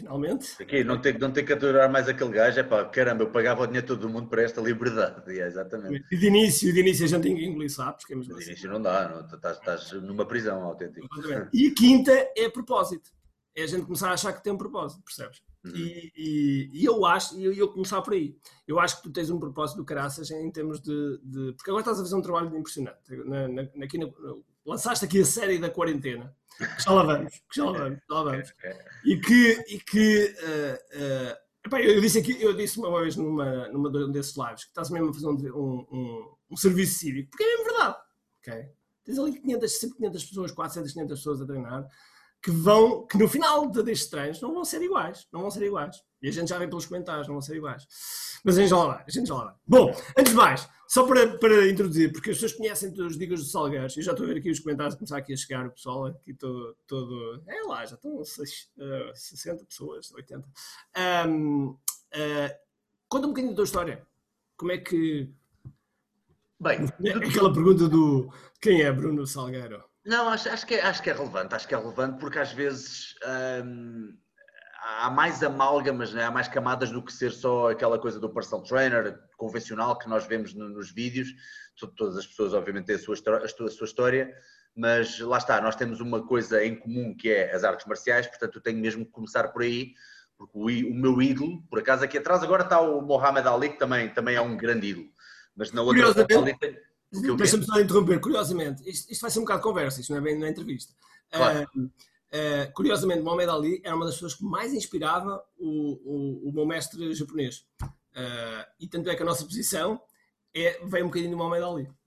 finalmente. 0.01 0.61
Aqui, 0.61 0.83
não 0.83 0.99
tem, 0.99 1.17
não 1.17 1.31
que 1.31 1.53
adorar 1.53 1.89
mais 1.89 2.09
aquele 2.09 2.31
gajo, 2.31 2.59
é 2.59 2.63
pá, 2.63 2.83
caramba, 2.85 3.23
eu 3.23 3.31
pagava 3.31 3.63
o 3.63 3.67
dinheiro 3.67 3.87
todo 3.87 4.09
mundo 4.09 4.27
para 4.27 4.41
esta 4.41 4.59
liberdade. 4.59 5.39
É, 5.39 5.47
exatamente. 5.47 6.03
E 6.11 6.17
de 6.17 6.27
início, 6.27 6.73
de 6.73 6.79
início 6.79 7.05
a 7.05 7.07
gente 7.07 7.23
tem 7.23 7.35
que 7.35 7.45
engolir 7.45 7.69
sapos, 7.69 8.05
que 8.05 8.13
é 8.13 8.17
De 8.17 8.25
início 8.25 8.53
assim. 8.53 8.67
não 8.67 8.81
dá, 8.81 9.09
não, 9.09 9.35
estás, 9.35 9.57
estás 9.57 9.91
numa 9.93 10.25
prisão 10.25 10.61
autêntica. 10.63 11.07
E 11.53 11.67
a 11.67 11.73
quinta 11.73 12.11
é 12.35 12.49
propósito. 12.49 13.09
É 13.55 13.63
a 13.63 13.67
gente 13.67 13.83
começar 13.83 14.09
a 14.09 14.13
achar 14.13 14.31
que 14.31 14.41
tem 14.41 14.53
um 14.53 14.57
propósito, 14.57 15.03
percebes? 15.03 15.41
Uhum. 15.65 15.73
E, 15.75 16.11
e, 16.15 16.69
e, 16.73 16.85
eu 16.85 17.05
acho, 17.05 17.37
e 17.37 17.43
eu, 17.43 17.53
eu 17.53 17.67
começar 17.67 18.01
por 18.01 18.13
aí, 18.13 18.35
eu 18.67 18.79
acho 18.79 18.97
que 18.97 19.03
tu 19.03 19.11
tens 19.11 19.29
um 19.29 19.37
propósito 19.37 19.77
do 19.77 19.85
caraças 19.85 20.31
em 20.31 20.51
termos 20.51 20.81
de, 20.81 21.19
de 21.21 21.53
porque 21.53 21.69
agora 21.69 21.81
estás 21.81 21.99
a 21.99 22.03
fazer 22.03 22.15
um 22.15 22.21
trabalho 22.21 22.57
impressionante. 22.57 22.97
Na, 23.25 23.47
na, 23.47 23.61
aqui 23.83 23.97
na, 23.97 24.07
lançaste 24.65 25.05
aqui 25.05 25.21
a 25.21 25.25
série 25.25 25.57
da 25.57 25.69
quarentena, 25.69 26.35
que 26.57 26.83
já 26.83 26.91
lá 26.91 27.03
vamos, 27.03 27.33
que 27.33 27.55
já 27.55 27.65
lá 27.65 27.71
vamos, 27.77 27.99
já 28.09 28.15
lá 28.15 28.23
vamos. 28.23 28.53
E 29.05 29.17
que, 29.17 29.51
e 29.67 29.79
que 29.79 30.35
uh, 30.39 30.97
uh, 30.99 31.37
epá, 31.65 31.81
eu 31.81 31.99
disse 32.01 32.19
aqui, 32.19 32.41
eu 32.41 32.53
disse 32.53 32.79
uma 32.79 33.01
vez 33.01 33.15
numa, 33.15 33.67
numa 33.69 33.89
desses 34.11 34.35
lives 34.35 34.63
que 34.63 34.69
estás 34.69 34.89
mesmo 34.89 35.09
a 35.09 35.13
fazer 35.13 35.27
um, 35.27 35.87
um, 35.91 36.35
um, 36.51 36.57
serviço 36.57 36.99
cívico, 36.99 37.29
porque 37.31 37.43
é 37.43 37.47
mesmo 37.47 37.65
verdade, 37.65 37.97
ok? 38.39 38.69
Tens 39.03 39.19
ali 39.19 39.39
500, 39.39 39.77
500 39.97 40.25
pessoas, 40.25 40.51
400, 40.51 40.93
500 40.93 41.19
pessoas 41.19 41.41
a 41.41 41.45
treinar, 41.45 41.87
que 42.41 42.49
vão, 42.49 43.05
que 43.05 43.17
no 43.17 43.27
final 43.27 43.69
destes 43.69 44.09
treinos 44.09 44.41
não 44.41 44.53
vão 44.53 44.65
ser 44.65 44.81
iguais, 44.81 45.27
não 45.31 45.41
vão 45.41 45.51
ser 45.51 45.63
iguais. 45.63 46.03
E 46.21 46.27
a 46.27 46.31
gente 46.31 46.49
já 46.49 46.57
vê 46.57 46.67
pelos 46.67 46.85
comentários, 46.85 47.27
não 47.27 47.35
vão 47.35 47.41
ser 47.41 47.55
iguais. 47.55 47.87
Mas 48.43 48.57
a 48.57 48.61
gente 48.61 48.69
já 48.69 48.77
lá 48.77 48.95
vai, 48.95 49.03
a 49.07 49.11
gente 49.11 49.27
já 49.27 49.35
lá 49.35 49.45
vai. 49.45 49.55
Bom, 49.67 49.95
antes 50.17 50.31
de 50.31 50.37
mais, 50.37 50.67
só 50.87 51.05
para, 51.05 51.37
para 51.37 51.69
introduzir, 51.69 52.11
porque 52.11 52.31
as 52.31 52.37
pessoas 52.37 52.53
conhecem 52.53 52.91
os 52.99 53.17
Dicas 53.17 53.41
do 53.41 53.45
Salgueiros, 53.45 53.95
eu 53.95 54.03
já 54.03 54.11
estou 54.11 54.25
a 54.25 54.29
ver 54.29 54.39
aqui 54.39 54.49
os 54.49 54.59
comentários 54.59 54.95
começar 54.95 55.17
aqui 55.17 55.33
a 55.33 55.37
chegar, 55.37 55.67
o 55.67 55.71
pessoal 55.71 56.05
aqui 56.07 56.33
todo, 56.33 56.75
todo 56.87 57.43
é 57.47 57.61
lá, 57.63 57.85
já 57.85 57.95
estão 57.95 58.23
60 58.23 59.65
pessoas, 59.65 60.11
80. 60.11 60.47
Um, 61.27 61.67
uh, 61.67 61.77
conta 63.07 63.27
um 63.27 63.29
bocadinho 63.29 63.51
da 63.51 63.57
tua 63.57 63.65
história. 63.65 64.05
Como 64.57 64.71
é 64.71 64.77
que 64.77 65.31
Bem, 66.59 66.85
aquela 67.27 67.51
pergunta 67.51 67.89
do 67.89 68.31
quem 68.61 68.83
é 68.83 68.91
Bruno 68.91 69.25
Salgueiro? 69.25 69.83
Não, 70.05 70.29
acho, 70.29 70.49
acho, 70.49 70.65
que 70.65 70.75
é, 70.75 70.81
acho 70.81 71.01
que 71.01 71.09
é 71.09 71.13
relevante, 71.13 71.53
acho 71.53 71.67
que 71.67 71.75
é 71.75 71.77
relevante 71.77 72.19
porque 72.19 72.39
às 72.39 72.51
vezes 72.51 73.15
hum, 73.63 74.17
há 74.81 75.09
mais 75.11 75.43
amálgamas, 75.43 76.13
né? 76.13 76.23
há 76.23 76.31
mais 76.31 76.47
camadas 76.47 76.89
do 76.89 77.03
que 77.03 77.13
ser 77.13 77.31
só 77.31 77.69
aquela 77.69 77.99
coisa 77.99 78.19
do 78.19 78.29
personal 78.29 78.63
trainer 78.63 79.19
convencional 79.37 79.97
que 79.97 80.09
nós 80.09 80.25
vemos 80.25 80.53
no, 80.53 80.69
nos 80.69 80.91
vídeos. 80.91 81.29
Todas 81.95 82.17
as 82.17 82.27
pessoas, 82.27 82.53
obviamente, 82.53 82.85
têm 82.85 82.95
a 82.95 82.99
sua, 82.99 83.15
a 83.15 83.69
sua 83.69 83.85
história, 83.85 84.35
mas 84.75 85.19
lá 85.19 85.37
está, 85.37 85.61
nós 85.61 85.75
temos 85.75 85.99
uma 85.99 86.25
coisa 86.25 86.63
em 86.65 86.75
comum 86.75 87.15
que 87.15 87.29
é 87.29 87.53
as 87.53 87.63
artes 87.63 87.85
marciais, 87.85 88.27
portanto 88.27 88.55
eu 88.55 88.61
tenho 88.61 88.79
mesmo 88.79 89.05
que 89.05 89.11
começar 89.11 89.47
por 89.49 89.61
aí, 89.61 89.93
porque 90.37 90.57
o, 90.57 90.65
o 90.65 90.93
meu 90.95 91.21
ídolo, 91.21 91.61
por 91.69 91.79
acaso 91.79 92.03
aqui 92.03 92.17
atrás 92.17 92.41
agora 92.41 92.63
está 92.63 92.79
o 92.81 93.01
Mohamed 93.01 93.47
Ali, 93.47 93.69
que 93.69 93.79
também, 93.79 94.09
também 94.09 94.35
é 94.35 94.41
um 94.41 94.57
grande 94.57 94.87
ídolo. 94.87 95.07
Mas 95.55 95.71
na 95.71 95.81
outra 95.81 96.25
tem... 96.25 96.77
Deixa-me 97.11 97.65
só 97.65 97.79
interromper, 97.79 98.19
curiosamente, 98.21 98.89
isto, 98.89 99.11
isto, 99.11 99.21
vai 99.21 99.29
ser 99.29 99.39
um 99.39 99.43
bocado 99.43 99.59
de 99.59 99.63
conversa, 99.63 99.99
isto 99.99 100.11
não 100.11 100.19
é 100.19 100.21
bem 100.21 100.39
na 100.39 100.49
entrevista. 100.49 100.93
Claro. 101.29 101.69
Uh, 101.75 101.85
uh, 101.85 102.73
curiosamente, 102.73 103.21
Mohamed 103.21 103.49
Ali 103.49 103.81
era 103.83 103.95
uma 103.95 104.05
das 104.05 104.15
pessoas 104.15 104.35
que 104.35 104.45
mais 104.45 104.73
inspirava 104.73 105.43
o, 105.57 106.45
o, 106.45 106.49
o 106.49 106.53
meu 106.53 106.65
mestre 106.65 107.13
japonês. 107.13 107.65
Uh, 107.81 108.63
e 108.79 108.87
tanto 108.87 109.09
é 109.09 109.15
que 109.15 109.23
a 109.23 109.25
nossa 109.25 109.43
posição 109.43 110.01
é, 110.53 110.79
vem 110.85 111.03
um 111.03 111.07
bocadinho 111.07 111.31
do 111.31 111.37
Mohamed 111.37 111.63
Ali. 111.63 112.01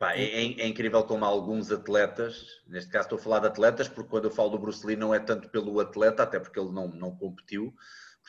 Pá, 0.00 0.14
é, 0.14 0.24
é, 0.24 0.60
é, 0.62 0.66
incrível 0.66 1.02
como 1.04 1.24
alguns 1.24 1.70
atletas, 1.70 2.62
neste 2.66 2.90
caso 2.90 3.04
estou 3.04 3.18
a 3.18 3.22
falar 3.22 3.40
de 3.40 3.48
atletas, 3.48 3.86
porque 3.86 4.08
quando 4.08 4.24
eu 4.24 4.30
falo 4.30 4.48
do 4.48 4.58
Bruce 4.58 4.84
Lee 4.86 4.96
não 4.96 5.14
é 5.14 5.18
tanto 5.18 5.50
pelo 5.50 5.78
atleta, 5.78 6.22
até 6.22 6.40
porque 6.40 6.58
ele 6.58 6.72
não, 6.72 6.88
não 6.88 7.14
competiu, 7.14 7.72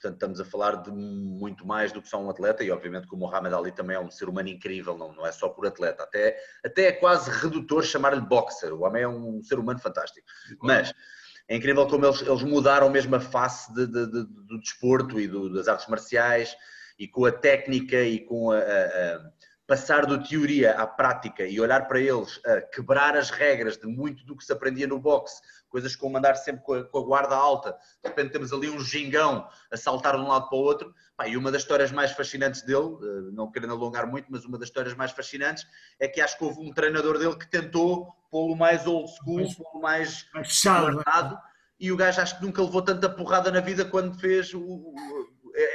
Portanto, 0.01 0.15
estamos 0.15 0.41
a 0.41 0.45
falar 0.45 0.77
de 0.77 0.89
muito 0.89 1.65
mais 1.65 1.91
do 1.91 2.01
que 2.01 2.09
só 2.09 2.19
um 2.19 2.27
atleta 2.27 2.63
e, 2.63 2.71
obviamente, 2.71 3.07
que 3.07 3.13
o 3.13 3.17
Muhammad 3.17 3.53
Ali 3.53 3.71
também 3.71 3.95
é 3.95 3.99
um 3.99 4.09
ser 4.09 4.27
humano 4.27 4.49
incrível, 4.49 4.97
não, 4.97 5.13
não 5.13 5.27
é 5.27 5.31
só 5.31 5.47
por 5.47 5.67
atleta. 5.67 6.01
Até, 6.01 6.37
até 6.65 6.87
é 6.87 6.91
quase 6.91 7.29
redutor 7.29 7.83
chamar-lhe 7.83 8.21
boxer. 8.21 8.73
O 8.73 8.81
homem 8.81 9.03
é 9.03 9.07
um 9.07 9.43
ser 9.43 9.59
humano 9.59 9.79
fantástico. 9.79 10.25
Mas 10.59 10.91
é 11.47 11.55
incrível 11.55 11.85
como 11.85 12.03
eles, 12.03 12.19
eles 12.21 12.41
mudaram 12.41 12.89
mesmo 12.89 13.15
a 13.15 13.19
face 13.19 13.71
de, 13.75 13.85
de, 13.85 14.05
de, 14.07 14.23
do 14.25 14.59
desporto 14.59 15.19
e 15.19 15.27
do, 15.27 15.53
das 15.53 15.67
artes 15.67 15.87
marciais 15.87 16.57
e 16.97 17.07
com 17.07 17.25
a 17.25 17.31
técnica 17.31 18.01
e 18.01 18.21
com 18.21 18.51
a, 18.51 18.57
a, 18.57 18.59
a 18.59 19.31
passar 19.67 20.05
do 20.07 20.21
teoria 20.23 20.71
à 20.71 20.87
prática 20.87 21.45
e 21.45 21.59
olhar 21.59 21.87
para 21.87 21.99
eles 21.99 22.39
a 22.45 22.59
quebrar 22.61 23.15
as 23.15 23.29
regras 23.29 23.77
de 23.77 23.85
muito 23.85 24.25
do 24.25 24.35
que 24.35 24.43
se 24.43 24.51
aprendia 24.51 24.87
no 24.87 24.99
boxe, 24.99 25.41
coisas 25.71 25.95
como 25.95 26.17
andar 26.17 26.35
sempre 26.35 26.61
com 26.63 26.73
a, 26.73 26.83
com 26.83 26.97
a 26.99 27.01
guarda 27.01 27.35
alta, 27.35 27.77
de 28.03 28.09
repente 28.09 28.33
temos 28.33 28.51
ali 28.51 28.69
um 28.69 28.79
gingão 28.79 29.47
a 29.71 29.77
saltar 29.77 30.15
de 30.15 30.21
um 30.21 30.27
lado 30.27 30.49
para 30.49 30.57
o 30.57 30.61
outro, 30.61 30.93
Pá, 31.15 31.27
e 31.27 31.37
uma 31.37 31.51
das 31.51 31.61
histórias 31.61 31.91
mais 31.91 32.11
fascinantes 32.11 32.61
dele, 32.63 32.97
eh, 33.01 33.31
não 33.31 33.49
querendo 33.49 33.73
alongar 33.73 34.05
muito, 34.05 34.27
mas 34.29 34.43
uma 34.45 34.57
das 34.57 34.67
histórias 34.67 34.93
mais 34.93 35.11
fascinantes 35.11 35.65
é 35.99 36.07
que 36.07 36.19
acho 36.19 36.37
que 36.37 36.43
houve 36.43 36.59
um 36.59 36.73
treinador 36.73 37.17
dele 37.17 37.35
que 37.35 37.49
tentou 37.49 38.13
pô-lo 38.29 38.55
mais 38.55 38.85
old 38.85 39.09
school, 39.15 39.47
pô-lo 39.55 39.81
mais 39.81 40.25
guardado, 40.63 41.39
e 41.79 41.91
o 41.91 41.97
gajo 41.97 42.21
acho 42.21 42.37
que 42.37 42.45
nunca 42.45 42.61
levou 42.61 42.81
tanta 42.81 43.09
porrada 43.09 43.51
na 43.51 43.59
vida 43.59 43.85
quando 43.85 44.19
fez 44.19 44.53
o, 44.53 44.61
o, 44.61 44.93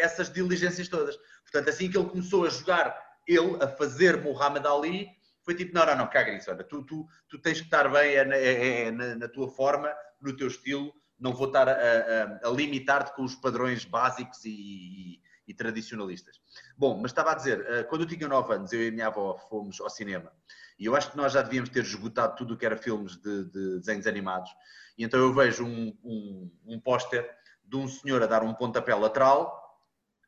essas 0.01 0.33
diligências 0.33 0.89
todas. 0.89 1.17
Portanto, 1.43 1.69
assim 1.69 1.91
que 1.91 1.97
ele 1.97 2.09
começou 2.09 2.45
a 2.45 2.49
jogar 2.49 2.97
ele 3.27 3.57
a 3.61 3.69
fazer 3.69 4.23
Muhammad 4.23 4.65
Ali 4.65 5.09
foi 5.47 5.55
tipo, 5.55 5.73
não, 5.73 5.87
não, 5.87 5.97
não, 5.97 6.07
caga 6.09 6.33
nisso, 6.33 6.51
olha, 6.51 6.65
tu, 6.65 6.83
tu, 6.83 7.07
tu 7.29 7.39
tens 7.39 7.61
que 7.61 7.67
estar 7.67 7.89
bem 7.89 8.17
é, 8.17 8.29
é, 8.37 8.81
é, 8.81 8.91
na, 8.91 9.15
na, 9.15 9.29
tua 9.29 9.49
forma, 9.49 9.89
no 10.21 10.37
teu 10.37 10.49
estilo, 10.49 10.93
não 11.21 11.33
vou 11.33 11.47
estar 11.47 11.69
a, 11.69 11.73
a, 11.73 12.49
a 12.49 12.51
limitar-te 12.51 13.15
com 13.15 13.23
os 13.23 13.37
padrões 13.37 13.85
básicos 13.85 14.45
e, 14.45 14.51
e, 14.51 15.23
e, 15.47 15.55
tradicionalistas. 15.55 16.41
Bom, 16.77 16.99
mas 17.01 17.13
estava 17.13 17.31
a 17.31 17.35
dizer, 17.37 17.65
eh, 17.65 17.85
quando 17.85 18.01
eu 18.01 18.09
tinha 18.09 18.27
9 18.27 18.55
anos, 18.55 18.73
eu 18.73 18.83
e 18.83 18.89
a 18.89 18.91
minha 18.91 19.07
avó 19.07 19.39
fomos 19.49 19.81
ao 19.81 19.89
cinema, 19.89 20.33
e 20.77 20.85
eu 20.85 20.97
acho 20.97 21.13
que 21.13 21.17
nós 21.17 21.33
já 21.33 21.43
devíamos 21.43 21.71
ter 21.71 21.85
esgotado 21.85 22.35
tudo 22.35 22.55
o 22.55 22.57
que 22.57 22.67
era 22.67 22.77
filmes 22.77 23.17
de, 23.17 23.45
de 23.45 23.79
desenhos 23.79 24.09
animados, 24.09 24.51
e 24.99 25.05
então 25.05 25.21
eu 25.21 25.33
vejo 25.33 25.65
um, 25.65 25.97
um, 26.03 26.53
um 26.67 26.81
póster 26.81 27.25
de 27.65 27.77
um 27.77 27.87
senhor 27.87 28.21
a 28.21 28.27
dar 28.27 28.43
um 28.43 28.53
pontapé 28.53 28.97
lateral 28.97 29.63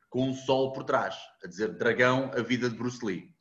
com 0.08 0.28
um 0.28 0.32
sol 0.32 0.72
por 0.72 0.84
trás, 0.84 1.16
a 1.42 1.48
dizer 1.48 1.76
Dragão, 1.76 2.30
a 2.36 2.40
vida 2.40 2.70
de 2.70 2.76
Bruce 2.76 3.04
Lee, 3.04 3.34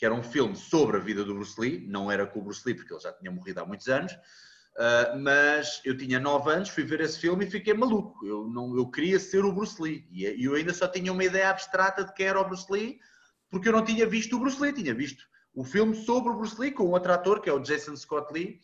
que 0.00 0.06
era 0.06 0.14
um 0.14 0.22
filme 0.22 0.56
sobre 0.56 0.96
a 0.96 1.00
vida 1.00 1.22
do 1.22 1.34
Bruce 1.34 1.60
Lee, 1.60 1.86
não 1.86 2.10
era 2.10 2.26
com 2.26 2.38
o 2.38 2.42
Bruce 2.42 2.62
Lee, 2.64 2.74
porque 2.74 2.90
ele 2.90 3.02
já 3.02 3.12
tinha 3.12 3.30
morrido 3.30 3.60
há 3.60 3.66
muitos 3.66 3.86
anos, 3.86 4.10
uh, 4.14 5.18
mas 5.20 5.82
eu 5.84 5.94
tinha 5.94 6.18
9 6.18 6.50
anos, 6.50 6.70
fui 6.70 6.84
ver 6.84 7.02
esse 7.02 7.18
filme 7.18 7.44
e 7.44 7.50
fiquei 7.50 7.74
maluco. 7.74 8.26
Eu, 8.26 8.48
não, 8.48 8.74
eu 8.74 8.90
queria 8.90 9.20
ser 9.20 9.44
o 9.44 9.52
Bruce 9.52 9.80
Lee, 9.80 10.08
e 10.10 10.42
eu 10.42 10.54
ainda 10.54 10.72
só 10.72 10.88
tinha 10.88 11.12
uma 11.12 11.22
ideia 11.22 11.50
abstrata 11.50 12.02
de 12.02 12.14
quem 12.14 12.28
era 12.28 12.40
o 12.40 12.44
Bruce 12.46 12.64
Lee, 12.72 12.98
porque 13.50 13.68
eu 13.68 13.72
não 13.72 13.84
tinha 13.84 14.06
visto 14.06 14.36
o 14.36 14.40
Bruce 14.40 14.58
Lee, 14.58 14.72
tinha 14.72 14.94
visto 14.94 15.22
o 15.54 15.62
filme 15.64 15.94
sobre 15.94 16.32
o 16.32 16.36
Bruce 16.38 16.58
Lee, 16.58 16.70
com 16.70 16.84
outro 16.84 17.12
ator, 17.12 17.42
que 17.42 17.50
é 17.50 17.52
o 17.52 17.60
Jason 17.60 17.94
Scott 17.94 18.32
Lee, 18.32 18.58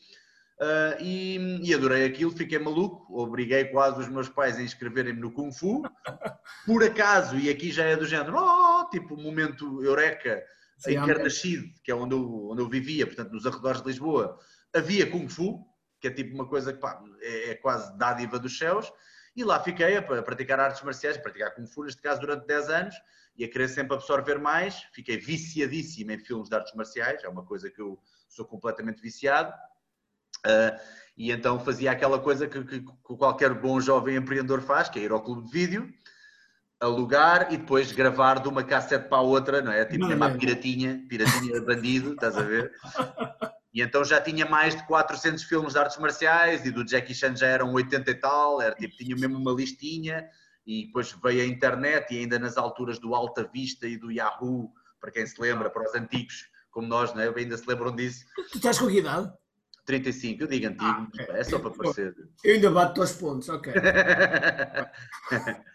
Uh, 0.59 0.97
e, 1.03 1.69
e, 1.69 1.75
adorei 1.75 2.07
aquilo, 2.07 2.31
fiquei 2.31 2.59
maluco, 2.59 3.15
obriguei 3.21 3.67
quase 3.67 4.01
os 4.01 4.09
meus 4.09 4.27
pais 4.27 4.57
a 4.57 4.63
inscreverem-me 4.63 5.21
no 5.21 5.31
Kung 5.31 5.53
Fu. 5.53 5.83
Por 6.65 6.83
acaso, 6.83 7.37
e 7.37 7.51
aqui 7.51 7.71
já 7.71 7.85
é 7.85 7.95
do 7.95 8.07
género, 8.07 8.39
oh, 8.39 8.89
tipo, 8.89 9.19
momento 9.19 9.85
eureka, 9.85 10.43
Sim, 10.77 10.93
em 10.93 11.07
Carnaxide, 11.07 11.75
que 11.83 11.91
é 11.91 11.95
onde 11.95 12.15
eu, 12.15 12.51
onde 12.51 12.61
eu 12.61 12.69
vivia, 12.69 13.07
portanto, 13.07 13.33
nos 13.33 13.47
arredores 13.47 13.81
de 13.81 13.89
Lisboa, 13.89 14.39
havia 14.75 15.11
Kung 15.11 15.29
Fu, 15.29 15.67
que 16.01 16.09
é 16.09 16.11
tipo 16.11 16.35
uma 16.35 16.47
coisa 16.47 16.73
que 16.73 16.79
pá, 16.79 17.03
é, 17.21 17.51
é, 17.51 17.55
quase 17.55 17.97
dádiva 17.97 18.39
dos 18.39 18.59
céus, 18.59 18.93
e 19.35 19.45
lá 19.45 19.61
fiquei 19.61 19.97
a, 19.97 20.01
a 20.01 20.23
praticar 20.23 20.61
artes 20.61 20.83
marciais, 20.83 21.17
a 21.17 21.21
praticar 21.21 21.55
Kung 21.55 21.67
Fu, 21.67 21.85
neste 21.85 22.01
caso, 22.03 22.21
durante 22.21 22.47
10 22.47 22.69
anos, 22.69 22.95
e 23.37 23.45
a 23.45 23.51
querer 23.51 23.69
sempre 23.69 23.95
absorver 23.95 24.39
mais. 24.39 24.83
Fiquei 24.93 25.19
viciadíssimo 25.19 26.11
em 26.11 26.19
filmes 26.19 26.49
de 26.49 26.57
artes 26.57 26.75
marciais, 26.75 27.23
é 27.23 27.29
uma 27.29 27.45
coisa 27.45 27.71
que 27.71 27.81
eu 27.81 27.99
sou 28.29 28.45
completamente 28.45 29.01
viciado. 29.03 29.53
Uh, 30.47 30.79
e 31.17 31.33
então 31.33 31.59
fazia 31.59 31.91
aquela 31.91 32.21
coisa 32.21 32.47
que, 32.47 32.63
que, 32.65 32.81
que, 32.81 33.17
qualquer 33.17 33.55
bom 33.55 33.81
jovem 33.81 34.17
empreendedor 34.17 34.61
faz, 34.61 34.89
que 34.89 34.99
é 34.99 35.03
ir 35.03 35.11
ao 35.11 35.23
clube 35.23 35.47
de 35.47 35.51
vídeo, 35.51 35.93
alugar 36.81 37.53
e 37.53 37.57
depois 37.57 37.93
gravar 37.93 38.41
de 38.41 38.49
uma 38.49 38.63
cassete 38.63 39.09
para 39.09 39.19
a 39.19 39.23
outra, 39.23 39.63
não 39.63 39.73
é? 39.73 39.85
Tipo, 39.85 40.07
não, 40.07 40.17
uma 40.17 40.31
piratinha, 40.31 41.05
piratinha 41.09 41.61
bandido, 41.63 42.13
estás 42.13 42.37
a 42.37 42.43
ver? 42.43 42.73
E 43.73 43.83
então 43.83 44.05
já 44.05 44.21
tinha 44.21 44.47
mais 44.47 44.75
de 44.75 44.87
400 44.87 45.43
filmes 45.45 45.73
de 45.73 45.79
artes 45.79 45.99
marciais 45.99 46.65
e 46.65 46.71
do 46.71 46.87
Jackie 46.87 47.15
Chan 47.15 47.37
já 47.37 47.47
eram 47.47 47.73
80 47.73 48.11
e 48.11 48.15
tal, 48.15 48.61
era 48.61 48.75
tipo, 48.75 48.97
tinha 48.97 49.17
mesmo 49.17 49.39
uma 49.39 49.53
listinha 49.53 50.29
e 50.67 50.87
depois 50.87 51.15
veio 51.23 51.43
a 51.43 51.47
internet 51.47 52.15
e 52.15 52.21
ainda 52.21 52.39
nas 52.39 52.57
alturas 52.57 52.99
do 52.99 53.15
Alta 53.15 53.49
Vista 53.53 53.87
e 53.87 53.97
do 53.97 54.11
Yahoo, 54.11 54.71
para 55.01 55.11
quem 55.11 55.27
se 55.27 55.41
lembra, 55.41 55.71
para 55.71 55.83
os 55.83 55.95
antigos 55.95 56.49
como 56.77 56.89
nós, 56.89 57.15
não 57.15 57.23
é? 57.23 57.33
ainda 57.35 57.57
se 57.57 57.67
lembram 57.67 57.97
disso. 57.97 58.27
Tu 58.53 58.59
estás 58.59 58.79
com 58.79 58.87
que 58.87 58.99
idade? 58.99 59.33
35, 59.87 60.43
eu 60.43 60.47
digo 60.47 60.67
antigo, 60.67 60.85
ah, 60.85 61.09
okay. 61.09 61.27
é 61.31 61.45
só 61.45 61.59
para 61.59 61.71
parecer. 61.71 62.15
Eu 62.45 62.55
ainda 62.55 62.71
bato 62.71 62.97
dois 62.97 63.13
pontos, 63.13 63.49
ok. 63.49 63.73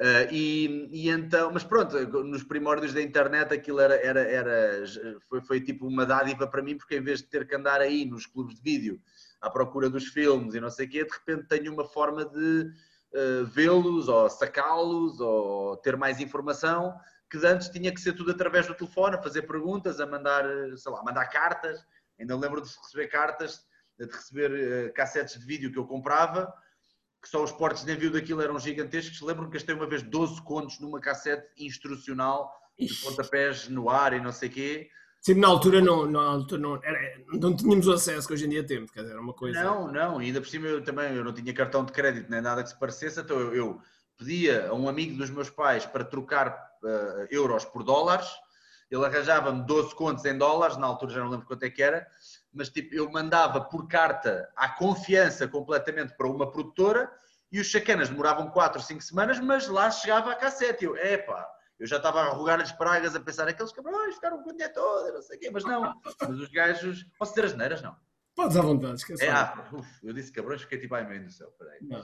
uh, 0.00 0.32
e, 0.32 0.88
e, 0.92 1.10
então, 1.10 1.50
mas 1.52 1.64
pronto, 1.64 1.96
nos 2.24 2.42
primórdios 2.42 2.92
da 2.92 3.02
internet 3.02 3.52
aquilo 3.52 3.80
era, 3.80 3.96
era, 3.96 4.20
era 4.20 4.84
foi, 5.28 5.40
foi 5.40 5.60
tipo 5.60 5.86
uma 5.86 6.06
dádiva 6.06 6.46
para 6.46 6.62
mim, 6.62 6.76
porque 6.76 6.96
em 6.96 7.02
vez 7.02 7.20
de 7.20 7.28
ter 7.28 7.46
que 7.46 7.54
andar 7.54 7.80
aí 7.80 8.04
nos 8.04 8.26
clubes 8.26 8.56
de 8.56 8.62
vídeo 8.62 9.00
à 9.40 9.50
procura 9.50 9.90
dos 9.90 10.06
filmes 10.06 10.54
e 10.54 10.60
não 10.60 10.70
sei 10.70 10.86
o 10.86 10.88
quê, 10.88 11.04
de 11.04 11.12
repente 11.12 11.48
tenho 11.48 11.72
uma 11.72 11.84
forma 11.84 12.24
de 12.24 12.70
uh, 13.12 13.44
vê-los 13.46 14.08
ou 14.08 14.28
sacá-los 14.28 15.20
ou 15.20 15.76
ter 15.78 15.96
mais 15.96 16.20
informação 16.20 16.94
que 17.30 17.44
antes 17.44 17.68
tinha 17.68 17.92
que 17.92 18.00
ser 18.00 18.12
tudo 18.12 18.30
através 18.30 18.66
do 18.66 18.74
telefone, 18.74 19.16
a 19.16 19.22
fazer 19.22 19.42
perguntas, 19.42 20.00
a 20.00 20.06
mandar, 20.06 20.44
sei 20.76 20.92
lá, 20.92 21.02
mandar 21.02 21.26
cartas. 21.26 21.84
Ainda 22.18 22.36
lembro 22.36 22.60
de 22.60 22.68
receber 22.68 23.08
cartas, 23.08 23.64
de 23.98 24.06
receber 24.06 24.88
uh, 24.88 24.92
cassetes 24.92 25.38
de 25.38 25.44
vídeo 25.44 25.72
que 25.72 25.78
eu 25.78 25.86
comprava, 25.86 26.52
que 27.26 27.30
só 27.30 27.42
os 27.42 27.50
portes 27.50 27.84
de 27.84 27.92
envio 27.92 28.12
daquilo 28.12 28.40
eram 28.40 28.56
gigantescos. 28.56 29.20
Lembro-me 29.20 29.50
que 29.50 29.54
gastei 29.54 29.74
uma 29.74 29.86
vez 29.86 30.00
12 30.02 30.40
contos 30.42 30.78
numa 30.78 31.00
cassete 31.00 31.48
instrucional 31.58 32.52
de 32.78 32.94
pontapés 33.02 33.68
no 33.68 33.90
ar 33.90 34.12
e 34.12 34.20
não 34.20 34.30
sei 34.30 34.48
o 34.48 34.52
quê. 34.52 34.88
Sim, 35.20 35.34
na 35.34 35.48
altura 35.48 35.80
não, 35.80 36.06
na 36.06 36.20
altura 36.20 36.60
não, 36.60 36.76
era, 36.76 37.20
não 37.32 37.56
tínhamos 37.56 37.88
o 37.88 37.92
acesso 37.92 38.28
que 38.28 38.34
hoje 38.34 38.46
em 38.46 38.50
dia 38.50 38.64
temos, 38.64 38.92
quer 38.92 39.00
dizer, 39.00 39.14
era 39.14 39.20
uma 39.20 39.32
coisa. 39.32 39.60
Não, 39.60 39.90
não, 39.90 40.22
e 40.22 40.26
ainda 40.26 40.40
por 40.40 40.48
cima 40.48 40.68
eu 40.68 40.84
também 40.84 41.16
eu 41.16 41.24
não 41.24 41.34
tinha 41.34 41.52
cartão 41.52 41.84
de 41.84 41.90
crédito 41.90 42.30
nem 42.30 42.40
nada 42.40 42.62
que 42.62 42.68
se 42.68 42.78
parecesse, 42.78 43.18
então 43.18 43.36
eu, 43.36 43.52
eu 43.52 43.80
pedia 44.16 44.68
a 44.68 44.74
um 44.74 44.88
amigo 44.88 45.16
dos 45.16 45.30
meus 45.30 45.50
pais 45.50 45.84
para 45.84 46.04
trocar 46.04 46.50
uh, 46.84 47.26
euros 47.28 47.64
por 47.64 47.82
dólares 47.82 48.28
ele 48.90 49.04
arranjava-me 49.04 49.62
12 49.64 49.94
contos 49.94 50.24
em 50.24 50.36
dólares, 50.36 50.76
na 50.76 50.86
altura 50.86 51.12
já 51.12 51.20
não 51.20 51.30
lembro 51.30 51.46
quanto 51.46 51.64
é 51.64 51.70
que 51.70 51.82
era, 51.82 52.06
mas 52.52 52.68
tipo, 52.68 52.94
eu 52.94 53.10
mandava 53.10 53.60
por 53.60 53.86
carta 53.86 54.50
à 54.56 54.68
confiança 54.68 55.46
completamente 55.46 56.16
para 56.16 56.26
uma 56.26 56.50
produtora 56.50 57.10
e 57.50 57.60
os 57.60 57.66
chacanas 57.66 58.08
demoravam 58.08 58.50
4 58.50 58.78
ou 58.78 58.84
5 58.84 59.00
semanas, 59.02 59.38
mas 59.38 59.68
lá 59.68 59.90
chegava 59.90 60.32
a 60.32 60.34
cassete. 60.34 60.84
Eu, 60.84 60.96
epá, 60.96 61.48
eu 61.78 61.86
já 61.86 61.96
estava 61.96 62.22
a 62.22 62.30
rogar-lhes 62.30 62.72
pragas 62.72 63.14
a 63.14 63.20
pensar, 63.20 63.46
aqueles 63.46 63.72
cabrões 63.72 64.14
ficaram 64.14 64.42
com 64.42 64.50
o 64.50 64.52
dinheiro 64.52 64.74
todo, 64.74 65.12
não 65.12 65.22
sei 65.22 65.36
o 65.36 65.40
quê, 65.40 65.50
mas 65.50 65.64
não. 65.64 65.94
Mas 66.20 66.38
os 66.38 66.48
gajos, 66.48 67.06
posso 67.18 67.34
dizer 67.34 67.46
as 67.46 67.54
neiras? 67.54 67.82
Não. 67.82 67.96
Podes 68.34 68.56
à 68.56 68.60
vontade, 68.60 68.96
esquece. 68.96 69.24
É, 69.24 69.30
ah, 69.30 69.68
uf, 69.72 69.88
eu 70.02 70.12
disse 70.12 70.30
cabrões, 70.30 70.60
fiquei 70.60 70.78
tipo, 70.78 70.94
ai 70.94 71.06
meu 71.06 71.18
Deus 71.18 71.32
do 71.32 71.38
céu, 71.38 71.50
peraí. 71.58 71.78
Não. 71.80 72.02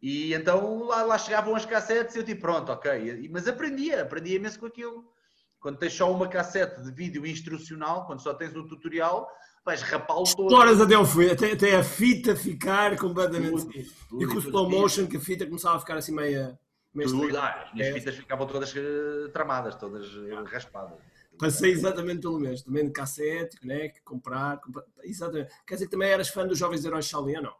E 0.00 0.34
então 0.34 0.82
lá, 0.84 1.02
lá 1.02 1.18
chegavam 1.18 1.54
as 1.54 1.64
cassetes 1.64 2.14
e 2.14 2.18
eu 2.18 2.24
tipo, 2.24 2.40
pronto, 2.40 2.70
ok. 2.70 3.28
Mas 3.30 3.46
aprendia, 3.46 4.02
aprendia 4.02 4.36
imenso 4.36 4.58
com 4.58 4.66
aquilo 4.66 5.12
Quando 5.60 5.78
tens 5.78 5.92
só 5.94 6.12
uma 6.12 6.28
cassete 6.28 6.82
de 6.82 6.92
vídeo 6.92 7.24
instrucional, 7.24 8.06
quando 8.06 8.20
só 8.20 8.34
tens 8.34 8.54
o 8.54 8.66
tutorial, 8.66 9.28
vais 9.64 9.82
rapá-lo 9.82 10.24
todo. 10.24 10.54
Horas 10.54 10.80
até 10.80 10.94
ao 10.94 11.04
fim, 11.04 11.28
até, 11.28 11.52
até 11.52 11.76
a 11.76 11.84
fita 11.84 12.34
ficar 12.34 12.96
completamente. 12.96 13.64
Tudo, 13.64 13.84
tudo, 14.08 14.22
e 14.22 14.26
com 14.26 14.34
o 14.34 14.38
slow 14.38 14.70
motion, 14.70 15.06
que 15.06 15.16
a 15.16 15.20
fita 15.20 15.46
começava 15.46 15.76
a 15.76 15.80
ficar 15.80 15.96
assim 15.96 16.12
meia. 16.12 16.58
meia 16.94 17.08
tudo, 17.08 17.36
ah, 17.38 17.70
as 17.74 17.80
é. 17.80 17.92
fitas 17.92 18.14
ficavam 18.16 18.46
todas 18.46 18.72
uh, 18.74 19.28
tramadas, 19.32 19.74
todas 19.76 20.06
uh, 20.14 20.44
raspadas. 20.44 20.98
Passei 21.38 21.72
exatamente 21.72 22.20
pelo 22.20 22.38
mesmo, 22.38 22.66
também 22.66 22.86
de 22.86 22.92
cassete, 22.92 23.56
né, 23.66 23.88
comprar, 24.04 24.58
comprar, 24.60 24.84
exatamente. 25.02 25.50
Quer 25.66 25.74
dizer 25.74 25.86
que 25.86 25.90
também 25.90 26.10
eras 26.10 26.28
fã 26.28 26.46
dos 26.46 26.58
Jovens 26.58 26.84
Heróis 26.84 27.06
Shaolin 27.06 27.36
ou 27.36 27.42
não? 27.42 27.54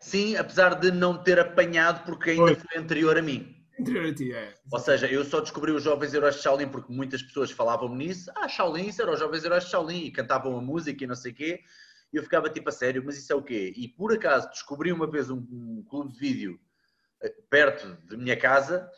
Sim, 0.00 0.36
apesar 0.36 0.74
de 0.74 0.90
não 0.90 1.16
ter 1.16 1.38
apanhado 1.38 2.04
porque 2.04 2.30
ainda 2.30 2.54
foi, 2.54 2.56
foi 2.56 2.78
anterior 2.78 3.16
a 3.16 3.22
mim. 3.22 3.57
É. 4.32 4.54
Ou 4.70 4.78
seja, 4.78 5.06
eu 5.06 5.24
só 5.24 5.40
descobri 5.40 5.70
os 5.70 5.82
Jovens 5.82 6.12
Heróis 6.12 6.36
de 6.36 6.42
Shaolin 6.42 6.68
porque 6.68 6.92
muitas 6.92 7.22
pessoas 7.22 7.50
falavam 7.50 7.94
nisso. 7.94 8.30
Ah, 8.36 8.48
Shaolin, 8.48 8.88
isso 8.88 9.02
era 9.02 9.12
os 9.12 9.18
Jovens 9.18 9.44
Heróis 9.44 9.64
de 9.64 9.70
Shaolin 9.70 10.04
e 10.04 10.10
cantavam 10.10 10.56
a 10.56 10.60
música 10.60 11.04
e 11.04 11.06
não 11.06 11.14
sei 11.14 11.32
o 11.32 11.34
quê. 11.34 11.60
E 12.12 12.16
eu 12.16 12.22
ficava 12.22 12.48
tipo 12.48 12.68
a 12.68 12.72
sério, 12.72 13.02
mas 13.04 13.18
isso 13.18 13.32
é 13.32 13.36
o 13.36 13.42
quê? 13.42 13.72
E 13.76 13.88
por 13.88 14.12
acaso 14.12 14.48
descobri 14.50 14.92
uma 14.92 15.08
vez 15.08 15.30
um, 15.30 15.38
um 15.38 15.84
clube 15.88 16.12
de 16.12 16.18
vídeo 16.18 16.60
eh, 17.22 17.34
perto 17.50 17.96
de 18.06 18.16
minha 18.16 18.36
casa 18.36 18.90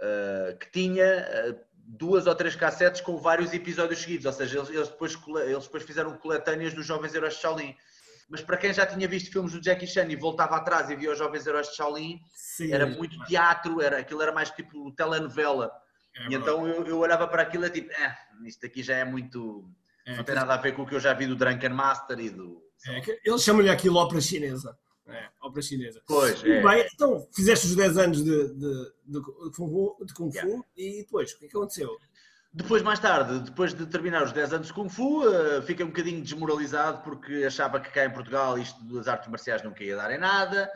uh, 0.00 0.58
que 0.58 0.70
tinha 0.70 1.26
uh, 1.50 1.60
duas 1.76 2.26
ou 2.26 2.34
três 2.34 2.56
cassetes 2.56 3.00
com 3.00 3.18
vários 3.18 3.52
episódios 3.52 4.00
seguidos. 4.00 4.26
Ou 4.26 4.32
seja, 4.32 4.58
eles, 4.58 4.70
eles, 4.70 4.88
depois, 4.88 5.18
eles 5.44 5.64
depois 5.64 5.82
fizeram 5.82 6.16
coletâneas 6.16 6.74
dos 6.74 6.86
Jovens 6.86 7.14
Heróis 7.14 7.34
de 7.34 7.40
Shaolin 7.40 7.76
mas 8.28 8.42
para 8.42 8.56
quem 8.56 8.72
já 8.72 8.84
tinha 8.86 9.08
visto 9.08 9.32
filmes 9.32 9.52
do 9.52 9.62
Jackie 9.62 9.86
Chan 9.86 10.06
e 10.08 10.16
voltava 10.16 10.56
atrás 10.56 10.90
e 10.90 10.96
via 10.96 11.10
os 11.10 11.18
Jovens 11.18 11.46
Heróis 11.46 11.68
de 11.68 11.76
Shaolin, 11.76 12.20
Sim, 12.34 12.72
era 12.72 12.86
muito 12.86 13.18
teatro, 13.24 13.80
era, 13.80 13.98
aquilo 13.98 14.22
era 14.22 14.32
mais 14.32 14.50
tipo 14.50 14.92
telenovela. 14.92 15.72
É, 16.14 16.28
e 16.28 16.34
então 16.34 16.66
eu, 16.66 16.86
eu, 16.86 16.98
olhava 16.98 17.26
para 17.26 17.42
aquilo 17.42 17.64
e 17.64 17.70
tipo, 17.70 17.90
eh, 17.92 18.16
isto 18.44 18.66
aqui 18.66 18.82
já 18.82 18.96
é 18.96 19.04
muito. 19.04 19.70
É, 20.06 20.16
não 20.16 20.24
tem 20.24 20.34
nada 20.34 20.54
a 20.54 20.56
ver 20.56 20.72
com 20.72 20.82
o 20.82 20.86
que 20.86 20.94
eu 20.94 21.00
já 21.00 21.14
vi 21.14 21.26
do 21.26 21.36
Drunken 21.36 21.70
Master 21.70 22.18
e 22.18 22.30
do. 22.30 22.62
É, 22.86 23.02
eles 23.24 23.42
chamam-lhe 23.42 23.70
aquilo 23.70 23.96
ópera 23.96 24.20
chinesa. 24.20 24.76
É, 25.06 25.28
ópera 25.40 25.62
chinesa. 25.62 26.02
Pois, 26.06 26.44
é. 26.44 26.62
bem, 26.62 26.86
então 26.92 27.26
fizeste 27.34 27.66
os 27.66 27.74
10 27.74 27.96
anos 27.96 28.22
de, 28.22 28.48
de, 28.54 28.92
de, 29.06 29.20
de 29.20 29.56
Kung 29.56 29.70
Fu, 29.70 30.04
de 30.04 30.14
Kung 30.14 30.30
Fu 30.30 30.46
yeah. 30.46 30.64
e 30.76 30.98
depois, 30.98 31.32
o 31.32 31.38
que 31.38 31.46
é 31.46 31.48
que 31.48 31.56
aconteceu? 31.56 31.96
Depois, 32.50 32.82
mais 32.82 32.98
tarde, 32.98 33.40
depois 33.40 33.74
de 33.74 33.84
terminar 33.86 34.22
os 34.22 34.32
10 34.32 34.54
anos 34.54 34.66
de 34.68 34.72
Kung 34.72 34.88
Fu, 34.88 35.22
uh, 35.22 35.62
fiquei 35.62 35.84
um 35.84 35.88
bocadinho 35.88 36.22
desmoralizado 36.22 37.02
porque 37.02 37.44
achava 37.46 37.78
que 37.78 37.90
cá 37.90 38.06
em 38.06 38.10
Portugal 38.10 38.58
isto 38.58 38.82
das 38.94 39.06
artes 39.06 39.28
marciais 39.28 39.62
nunca 39.62 39.84
ia 39.84 39.94
dar 39.94 40.10
em 40.10 40.18
nada. 40.18 40.70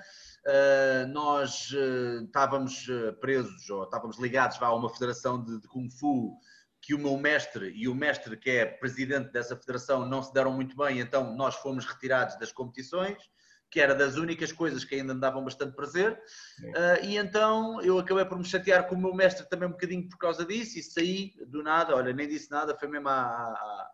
Uh, 0.46 1.06
nós 1.08 1.70
uh, 1.70 2.24
estávamos 2.24 2.87
presos 3.20 3.70
ou 3.70 3.85
estávamos 3.85 4.18
ligados 4.18 4.61
a 4.61 4.74
uma 4.74 4.90
federação 4.90 5.42
de, 5.42 5.61
de, 5.61 5.68
Kung 5.68 5.88
Fu 5.88 6.37
que 6.80 6.94
o 6.94 6.98
meu 6.98 7.16
mestre 7.16 7.72
e 7.74 7.88
o 7.88 7.94
mestre 7.94 8.37
que 8.37 8.50
é 8.50 8.66
presidente 8.66 9.32
dessa 9.32 9.56
federação 9.56 10.04
não 10.04 10.22
se 10.22 10.32
deram 10.35 10.52
muito 10.52 10.76
bem, 10.76 11.00
então 11.00 11.35
nós 11.35 11.54
fomos 11.54 11.87
retirados 11.87 12.38
das 12.38 12.52
competições 12.52 13.16
que 13.72 13.80
era 13.80 13.94
das 13.94 14.16
únicas 14.16 14.52
coisas 14.52 14.85
que 14.85 14.96
ainda 14.96 15.14
me 15.14 15.20
davam 15.20 15.42
bastante 15.42 15.74
prazer. 15.74 16.12
Uh, 16.61 17.04
e 17.04 17.16
então 17.16 17.80
eu 17.80 17.98
acabei 17.98 18.26
por 18.26 18.37
me 18.37 18.44
chatear 18.44 18.87
com 18.87 18.94
o 18.94 19.00
meu 19.00 19.14
mestre 19.14 19.48
também 19.48 19.66
um 19.66 19.72
bocadinho 19.72 20.06
por 20.11 20.18
causa 20.18 20.44
disso 20.44 20.78
e 20.78 20.82
saí 20.82 21.32
do 21.46 21.62
nada, 21.62 21.96
olha, 21.96 22.12
nem 22.12 22.28
disse 22.28 22.50
nada, 22.50 22.76
foi 22.76 22.87
mesmo 22.87 23.08
à, 23.08 23.14
à, 23.14 23.90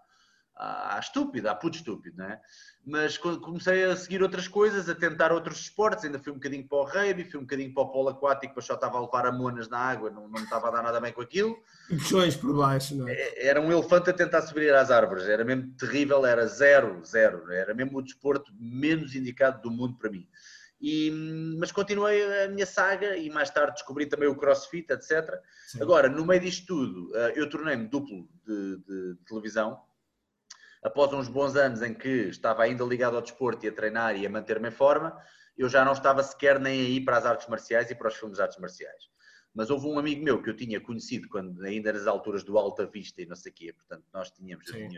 à 0.59 0.99
estúpida, 1.01 1.53
à 1.53 1.55
puto 1.55 1.77
estúpido, 1.77 2.16
não 2.18 2.25
é? 2.25 2.40
Mas 2.85 3.16
comecei 3.16 3.85
a 3.85 3.94
seguir 3.94 4.23
outras 4.23 4.49
coisas, 4.49 4.88
a 4.88 4.94
tentar 4.94 5.31
outros 5.31 5.61
esportes, 5.61 6.05
ainda 6.05 6.18
fui 6.18 6.33
um 6.33 6.37
bocadinho 6.37 6.66
para 6.66 6.79
o 6.79 6.85
rugby, 6.85 7.25
fui 7.25 7.38
um 7.38 7.42
bocadinho 7.42 7.73
para 7.73 7.83
o 7.83 7.88
polo 7.90 8.09
aquático, 8.09 8.55
mas 8.57 8.64
só 8.64 8.75
estava 8.75 8.99
a 8.99 9.03
levar 9.03 9.27
amonas 9.27 9.68
na 9.68 9.79
água, 9.79 10.11
não, 10.11 10.27
não 10.27 10.42
estava 10.42 10.68
a 10.68 10.71
dar 10.71 10.83
nada 10.83 11.01
bem 11.01 11.12
com 11.12 11.21
aquilo. 11.21 11.57
Puxões 11.88 12.35
por 12.35 12.57
baixo, 12.57 12.97
não 12.97 13.07
é? 13.07 13.12
é? 13.12 13.47
Era 13.47 13.61
um 13.61 13.71
elefante 13.71 14.11
a 14.11 14.12
tentar 14.12 14.42
subir 14.42 14.75
às 14.75 14.90
árvores, 14.90 15.29
era 15.29 15.44
mesmo 15.44 15.71
terrível, 15.79 16.27
era 16.27 16.47
zero, 16.47 17.05
zero, 17.05 17.53
era 17.53 17.73
mesmo 17.75 17.99
o 17.99 18.03
desporto 18.03 18.51
menos 18.59 19.14
indicado 19.14 19.62
do 19.62 19.71
mundo 19.71 19.97
para 19.97 20.11
mim. 20.11 20.27
E, 20.81 21.11
mas 21.59 21.73
continuei 21.73 22.44
a 22.44 22.49
minha 22.49 22.66
saga 22.66 23.16
e 23.16 23.29
mais 23.31 23.51
tarde 23.51 23.75
descobri 23.75 24.07
também 24.07 24.29
o 24.29 24.37
crossfit, 24.37 24.90
etc. 24.92 25.35
Sim. 25.66 25.83
Agora, 25.83 26.09
no 26.09 26.25
meio 26.25 26.40
disto 26.40 26.66
tudo, 26.66 27.16
eh, 27.16 27.33
eu 27.35 27.51
tornei-me 27.51 27.88
duplo 27.88 28.29
de, 28.47 28.77
de, 28.77 29.14
de 29.14 29.25
televisão, 29.27 29.81
após 30.83 31.12
uns 31.12 31.29
bons 31.29 31.57
anos 31.57 31.83
em 31.83 31.95
que 31.95 32.29
estava 32.29 32.62
ainda 32.62 32.85
ligado 32.85 33.17
ao 33.17 33.23
desporto 33.23 33.64
e 33.64 33.69
a 33.69 33.73
treinar 33.73 34.17
e 34.17 34.27
a 34.27 34.31
manter-me 34.31 34.69
em 34.69 34.73
forma, 34.73 35.17
eu 35.57 35.69
já 35.69 35.85
não 35.85 35.93
estava 35.93 36.23
sequer 36.23 36.61
nem 36.61 36.81
aí 36.81 37.05
para 37.05 37.19
as 37.19 37.27
artes 37.27 37.49
marciais 37.49 37.91
e 37.91 37.95
para 37.95 38.09
os 38.09 38.14
filmes 38.14 38.37
de 38.37 38.43
artes 38.43 38.59
marciais. 38.59 39.09
Mas 39.55 39.71
houve 39.71 39.87
um 39.87 39.99
amigo 39.99 40.23
meu 40.23 40.41
que 40.43 40.51
eu 40.51 40.57
tinha 40.57 40.81
conhecido 40.81 41.29
quando 41.29 41.61
ainda 41.64 41.93
nas 41.93 42.07
alturas 42.07 42.45
do 42.45 42.57
Alta 42.59 42.87
Vista 42.87 43.21
e 43.23 43.27
não 43.27 43.35
sei 43.35 43.51
o 43.51 43.55
quê, 43.55 43.73
portanto 43.73 44.05
nós 44.12 44.31
tínhamos, 44.31 44.69
eu, 44.69 44.88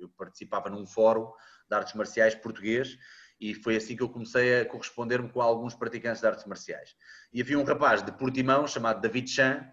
eu 0.00 0.08
participava 0.16 0.70
num 0.70 0.86
fórum 0.86 1.30
de 1.68 1.76
artes 1.76 1.94
marciais 1.94 2.34
português 2.34 2.96
e 3.40 3.54
foi 3.54 3.76
assim 3.76 3.96
que 3.96 4.02
eu 4.02 4.08
comecei 4.08 4.60
a 4.60 4.66
corresponder-me 4.66 5.28
com 5.28 5.40
alguns 5.40 5.74
praticantes 5.74 6.20
de 6.20 6.26
artes 6.26 6.44
marciais. 6.46 6.96
E 7.32 7.40
havia 7.40 7.58
um 7.58 7.64
rapaz 7.64 8.02
de 8.02 8.10
Portimão 8.12 8.66
chamado 8.66 9.00
David 9.00 9.30
Chan 9.30 9.64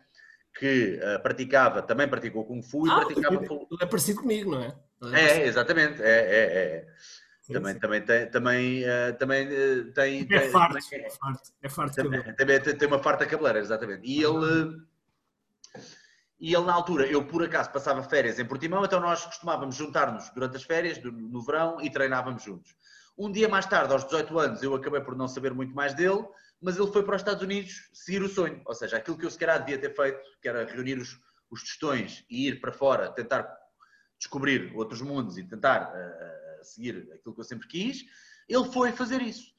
que 0.57 0.99
uh, 1.03 1.21
praticava, 1.21 1.81
também 1.81 2.07
praticou 2.07 2.45
Kung 2.45 2.63
Fu 2.63 2.89
ah, 2.89 3.01
e 3.01 3.05
praticava... 3.05 3.43
Ele 3.43 3.67
é 3.81 3.85
parecido 3.85 4.21
comigo, 4.21 4.51
não 4.51 4.63
é? 4.63 4.75
É, 5.13 5.39
é 5.39 5.47
exatamente. 5.47 6.01
É, 6.01 6.07
é, 6.07 6.43
é. 6.55 6.87
Também, 7.51 7.73
sim. 7.73 7.79
também 7.79 8.01
tem. 8.01 8.29
Também, 8.31 8.83
uh, 8.83 9.13
também 9.19 9.47
uh, 9.47 9.91
tem, 9.93 10.27
é 10.31 10.49
farto, 10.49 10.77
é 10.77 11.09
farto. 11.09 11.51
É 11.61 11.69
farto 11.69 11.95
também, 11.95 12.35
também 12.35 12.59
tem 12.59 12.87
uma 12.87 12.99
farta 12.99 13.25
cabeleira, 13.25 13.59
exatamente. 13.59 14.07
E 14.07 14.23
ele. 14.23 14.81
E 16.39 16.53
ele, 16.53 16.65
na 16.65 16.73
altura, 16.73 17.05
eu 17.05 17.25
por 17.25 17.43
acaso 17.43 17.71
passava 17.71 18.03
férias 18.03 18.39
em 18.39 18.45
Portimão, 18.45 18.83
então 18.83 18.99
nós 18.99 19.23
costumávamos 19.25 19.75
juntar-nos 19.75 20.29
durante 20.31 20.57
as 20.57 20.63
férias, 20.63 21.01
no 21.01 21.41
verão, 21.41 21.79
e 21.81 21.89
treinávamos 21.89 22.43
juntos. 22.43 22.75
Um 23.17 23.31
dia 23.31 23.47
mais 23.47 23.65
tarde, 23.65 23.93
aos 23.93 24.03
18 24.03 24.39
anos, 24.39 24.63
eu 24.63 24.75
acabei 24.75 24.99
por 24.99 25.15
não 25.15 25.27
saber 25.27 25.53
muito 25.53 25.73
mais 25.73 25.93
dele, 25.93 26.25
mas 26.61 26.77
ele 26.77 26.91
foi 26.91 27.03
para 27.03 27.15
os 27.15 27.21
Estados 27.21 27.43
Unidos 27.43 27.89
seguir 27.93 28.21
o 28.21 28.29
sonho. 28.29 28.61
Ou 28.65 28.73
seja, 28.73 28.97
aquilo 28.97 29.17
que 29.17 29.25
eu 29.25 29.31
se 29.31 29.37
calhar 29.37 29.59
devia 29.59 29.77
ter 29.77 29.95
feito, 29.95 30.19
que 30.41 30.47
era 30.47 30.65
reunir 30.65 30.97
os, 30.97 31.19
os 31.49 31.61
tostões 31.61 32.25
e 32.29 32.47
ir 32.47 32.59
para 32.59 32.71
fora, 32.71 33.11
tentar 33.11 33.47
descobrir 34.17 34.71
outros 34.75 35.01
mundos 35.01 35.37
e 35.37 35.43
tentar 35.43 35.91
uh, 35.93 36.65
seguir 36.65 37.09
aquilo 37.13 37.33
que 37.33 37.41
eu 37.41 37.45
sempre 37.45 37.67
quis, 37.67 38.05
ele 38.47 38.65
foi 38.71 38.91
fazer 38.91 39.21
isso. 39.21 39.53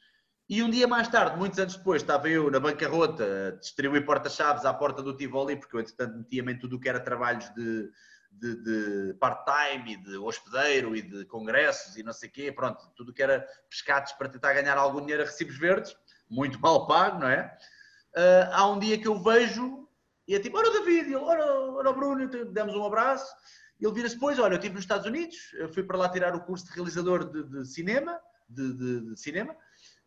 E 0.48 0.62
um 0.62 0.70
dia 0.70 0.86
mais 0.86 1.08
tarde, 1.08 1.36
muitos 1.36 1.58
anos 1.58 1.76
depois, 1.76 2.02
estava 2.02 2.28
eu 2.28 2.50
na 2.50 2.60
bancarrota 2.60 3.48
a 3.48 3.50
distribuir 3.58 4.06
porta-chaves 4.06 4.64
à 4.64 4.72
porta 4.72 5.02
do 5.02 5.16
Tivoli, 5.16 5.56
porque 5.56 5.74
eu, 5.74 5.80
entretanto, 5.80 6.18
metia-me 6.18 6.52
em 6.52 6.58
tudo 6.58 6.76
o 6.76 6.80
que 6.80 6.88
era 6.88 7.00
trabalhos 7.00 7.52
de, 7.52 7.90
de, 8.30 8.62
de 8.62 9.14
part-time 9.14 9.94
e 9.94 9.96
de 9.96 10.16
hospedeiro 10.16 10.94
e 10.94 11.02
de 11.02 11.24
congressos 11.24 11.96
e 11.96 12.02
não 12.04 12.12
sei 12.12 12.28
o 12.28 12.32
quê, 12.32 12.52
pronto, 12.52 12.80
tudo 12.94 13.10
o 13.10 13.12
que 13.12 13.22
era 13.22 13.44
pescados 13.68 14.12
para 14.12 14.28
tentar 14.28 14.52
ganhar 14.52 14.78
algum 14.78 15.00
dinheiro 15.00 15.24
a 15.24 15.26
recibos 15.26 15.58
verdes, 15.58 15.96
muito 16.28 16.60
mal 16.60 16.86
pago, 16.86 17.20
não 17.20 17.28
é? 17.28 17.56
Uh, 18.16 18.50
há 18.52 18.66
um 18.68 18.78
dia 18.78 18.98
que 18.98 19.06
eu 19.06 19.22
vejo 19.22 19.86
e 20.26 20.34
é 20.34 20.40
tipo, 20.40 20.58
ora 20.58 20.70
David, 20.70 21.14
ora, 21.14 21.44
ora 21.70 21.92
Bruno, 21.92 22.26
demos 22.52 22.74
um 22.74 22.84
abraço 22.84 23.26
ele 23.80 23.92
vira-se 23.92 24.14
depois, 24.14 24.38
olha, 24.38 24.54
eu 24.54 24.56
estive 24.56 24.74
nos 24.74 24.84
Estados 24.84 25.06
Unidos, 25.06 25.36
fui 25.74 25.82
para 25.82 25.98
lá 25.98 26.08
tirar 26.08 26.34
o 26.34 26.40
curso 26.40 26.64
de 26.66 26.72
realizador 26.72 27.30
de, 27.30 27.42
de 27.42 27.64
cinema, 27.66 28.18
de, 28.48 28.72
de, 28.72 29.00
de, 29.10 29.20
cinema, 29.20 29.54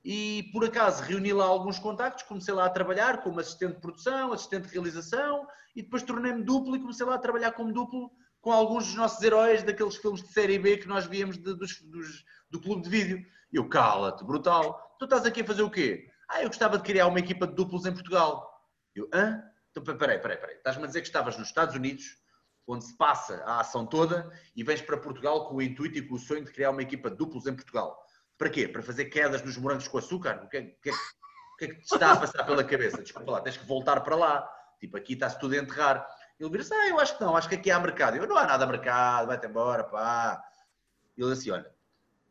e 0.04 0.50
por 0.52 0.66
acaso 0.66 1.04
reuni 1.04 1.34
lá 1.34 1.46
alguns 1.46 1.78
contactos, 1.78 2.24
comecei 2.24 2.54
lá 2.54 2.66
a 2.66 2.70
trabalhar 2.70 3.22
como 3.22 3.40
assistente 3.40 3.76
de 3.76 3.82
produção, 3.82 4.34
assistente 4.34 4.68
de 4.68 4.74
realização, 4.74 5.46
e 5.76 5.84
depois 5.84 6.04
tornei-me 6.04 6.44
duplo 6.44 6.76
e 6.76 6.80
comecei 6.80 7.06
lá 7.06 7.16
a 7.16 7.20
trabalhar 7.20 7.52
como 7.52 7.72
duplo 7.72 8.12
com 8.42 8.52
alguns 8.52 8.86
dos 8.86 8.96
nossos 8.96 9.22
heróis 9.22 9.62
daqueles 9.62 9.98
filmes 9.98 10.24
de 10.24 10.32
série 10.32 10.58
B 10.58 10.78
que 10.78 10.88
nós 10.88 11.06
víamos 11.06 11.38
dos, 11.38 11.82
dos, 11.82 12.26
do 12.50 12.60
clube 12.60 12.82
de 12.82 12.90
vídeo. 12.90 13.26
E 13.52 13.58
eu, 13.58 13.68
cala-te, 13.68 14.24
brutal. 14.24 14.96
Tu 14.98 15.04
estás 15.04 15.26
aqui 15.26 15.42
a 15.42 15.46
fazer 15.46 15.62
o 15.62 15.70
quê? 15.70 16.09
Ah, 16.30 16.44
eu 16.44 16.48
gostava 16.48 16.78
de 16.78 16.84
criar 16.84 17.08
uma 17.08 17.20
equipa 17.20 17.48
de 17.48 17.56
duplos 17.56 17.86
em 17.86 17.94
Portugal. 17.94 18.48
Eu, 18.96 19.10
hã? 19.14 19.44
Então, 19.72 19.84
peraí, 19.84 20.20
peraí, 20.20 20.38
peraí. 20.38 20.56
Estás-me 20.56 20.84
a 20.84 20.88
dizer 20.88 21.02
que 21.02 21.08
estavas 21.08 21.38
nos 21.38 21.48
Estados 21.48 21.76
Unidos 21.76 22.06
onde 22.68 22.86
se 22.86 22.96
passa 22.96 23.44
a 23.46 23.62
ação 23.62 23.84
toda 23.84 24.32
e 24.56 24.64
vens 24.64 24.80
para 24.80 24.96
Portugal 24.96 25.48
com 25.48 25.56
o 25.56 25.62
intuito 25.62 25.98
e 25.98 26.08
com 26.08 26.14
o 26.14 26.20
sonho 26.20 26.46
de 26.46 26.52
criar 26.52 26.70
uma 26.70 26.84
equipa 26.84 27.10
de 27.10 27.18
duplos 27.18 27.48
em 27.48 27.56
Portugal. 27.56 28.00
Para 28.38 28.50
quê? 28.50 28.68
Para 28.68 28.84
fazer 28.84 29.06
quedas 29.06 29.42
nos 29.42 29.58
morangos 29.58 29.88
com 29.88 29.98
açúcar? 29.98 30.44
O 30.44 30.50
que, 30.50 30.58
é, 30.58 30.62
que, 30.62 30.90
é, 30.90 30.94
que 31.58 31.66
é 31.66 31.68
que 31.70 31.76
te 31.82 31.94
está 31.94 32.12
a 32.12 32.18
passar 32.18 32.44
pela 32.46 32.64
cabeça? 32.64 33.02
Desculpa 33.02 33.32
lá, 33.32 33.42
tens 33.42 33.58
que 33.58 33.66
voltar 33.66 34.00
para 34.02 34.16
lá. 34.16 34.50
Tipo, 34.80 34.98
aqui 34.98 35.14
está-se 35.14 35.40
tudo 35.40 35.56
a 35.56 35.58
enterrar. 35.58 36.08
Ele 36.40 36.50
vira-se, 36.50 36.74
ah, 36.74 36.88
eu 36.90 37.00
acho 37.00 37.18
que 37.18 37.24
não, 37.24 37.36
acho 37.36 37.50
que 37.50 37.56
aqui 37.56 37.72
há 37.72 37.80
mercado. 37.80 38.16
Eu, 38.16 38.28
não 38.28 38.38
há 38.38 38.46
nada 38.46 38.66
a 38.66 38.68
mercado, 38.68 39.28
vai-te 39.28 39.48
embora, 39.48 39.84
pá. 39.84 40.42
Ele 41.18 41.34
assim, 41.34 41.50
olha, 41.50 41.70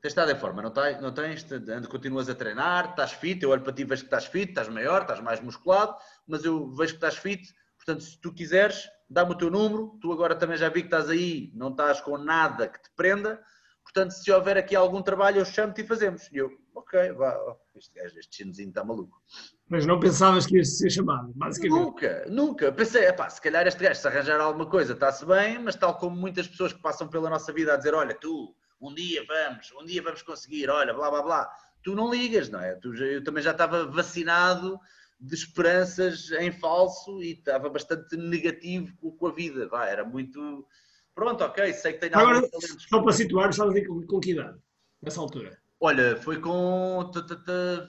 tens 0.01 0.11
estado 0.11 0.31
em 0.31 0.39
forma, 0.39 0.63
não 0.63 0.71
tens, 0.71 1.01
não 1.01 1.13
tens, 1.13 1.45
continuas 1.89 2.29
a 2.29 2.35
treinar, 2.35 2.91
estás 2.91 3.13
fit, 3.13 3.43
eu 3.43 3.51
olho 3.51 3.63
para 3.63 3.73
ti 3.73 3.85
vejo 3.85 4.03
que 4.03 4.07
estás 4.07 4.27
fit, 4.27 4.51
estás 4.51 4.69
maior, 4.69 5.03
estás 5.03 5.21
mais 5.21 5.41
musculado, 5.41 5.97
mas 6.27 6.45
eu 6.45 6.71
vejo 6.71 6.93
que 6.93 6.99
estás 6.99 7.17
fit, 7.17 7.43
portanto, 7.77 8.05
se 8.05 8.21
tu 8.21 8.33
quiseres, 8.33 8.89
dá-me 9.09 9.33
o 9.33 9.35
teu 9.35 9.51
número, 9.51 9.99
tu 10.01 10.13
agora 10.13 10.37
também 10.37 10.57
já 10.57 10.69
vi 10.69 10.83
que 10.83 10.87
estás 10.87 11.09
aí, 11.09 11.53
não 11.55 11.71
estás 11.71 12.01
com 12.01 12.17
nada 12.17 12.69
que 12.69 12.81
te 12.81 12.91
prenda, 12.95 13.41
portanto, 13.83 14.13
se 14.13 14.31
houver 14.31 14.57
aqui 14.57 14.77
algum 14.77 15.03
trabalho, 15.03 15.39
eu 15.39 15.45
chamo-te 15.45 15.81
e 15.81 15.87
fazemos. 15.87 16.31
E 16.31 16.37
eu, 16.37 16.51
ok, 16.75 17.13
vá, 17.13 17.37
este 17.75 17.95
gajo, 17.95 18.19
este 18.19 18.37
chinozinho 18.37 18.69
está 18.69 18.85
maluco. 18.85 19.21
Mas 19.69 19.87
não 19.87 19.99
pensavas 19.99 20.47
que 20.47 20.57
ias 20.57 20.77
ser 20.77 20.91
chamado, 20.91 21.33
basicamente? 21.35 21.85
Nunca, 21.85 22.25
nunca. 22.29 22.73
Pensei, 22.73 23.07
epá, 23.07 23.29
se 23.31 23.41
calhar 23.41 23.67
este 23.67 23.83
gajo, 23.83 24.01
se 24.01 24.07
arranjar 24.07 24.41
alguma 24.41 24.67
coisa, 24.67 24.93
está-se 24.93 25.25
bem, 25.25 25.59
mas 25.59 25.75
tal 25.75 25.97
como 25.97 26.15
muitas 26.15 26.47
pessoas 26.47 26.73
que 26.73 26.83
passam 26.83 27.09
pela 27.09 27.31
nossa 27.31 27.53
vida 27.53 27.73
a 27.73 27.77
dizer, 27.77 27.95
olha, 27.95 28.15
tu, 28.15 28.55
um 28.81 28.95
dia 28.95 29.25
vamos, 29.27 29.73
um 29.81 29.85
dia 29.85 30.03
vamos 30.03 30.23
conseguir, 30.23 30.69
olha, 30.69 30.95
blá, 30.95 31.11
blá, 31.11 31.23
blá. 31.23 31.51
Tu 31.83 31.95
não 31.95 32.11
ligas, 32.11 32.49
não 32.49 32.61
é? 32.61 32.75
Tu, 32.75 32.95
eu 32.97 33.23
também 33.23 33.43
já 33.43 33.53
estava 33.53 33.87
vacinado 33.87 34.79
de 35.21 35.35
esperanças 35.35 36.31
em 36.33 36.53
falso 36.53 37.23
e 37.23 37.33
estava 37.33 37.69
bastante 37.69 38.17
negativo 38.17 38.97
com 39.17 39.27
a 39.27 39.33
vida, 39.33 39.69
vai, 39.69 39.91
era 39.91 40.05
muito... 40.05 40.67
Pronto, 41.15 41.43
ok, 41.43 41.73
sei 41.73 41.95
que 41.95 41.99
tenho 41.99 42.17
Agora, 42.17 42.49
só 42.89 43.03
para 43.03 43.13
situar, 43.13 43.51
estavas 43.51 43.87
com, 43.87 44.07
com 44.07 44.21
que 44.21 44.31
idade, 44.31 44.57
nessa 45.03 45.21
altura? 45.21 45.59
Olha, 45.81 46.17
foi 46.17 46.41
com. 46.41 47.11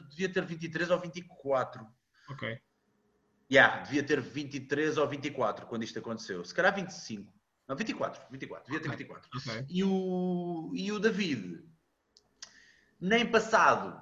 Devia 0.09 0.31
ter 0.31 0.45
23 0.45 0.91
ou 0.91 0.99
24. 0.99 1.87
Ok. 2.29 2.59
Yeah, 3.51 3.81
devia 3.81 4.03
ter 4.03 4.21
23 4.21 4.97
ou 4.97 5.07
24 5.07 5.65
quando 5.65 5.83
isto 5.83 5.97
aconteceu. 5.97 6.45
Se 6.45 6.53
calhar 6.53 6.73
25. 6.75 7.31
Não, 7.69 7.75
24. 7.75 8.19
24. 8.31 8.65
Devia 8.65 8.81
ter 8.81 8.89
24. 8.89 9.29
Okay. 9.37 9.65
E, 9.69 9.83
o, 9.83 10.71
e 10.73 10.91
o 10.91 10.97
David, 10.97 11.63
nem 12.99 13.29
passado 13.29 14.01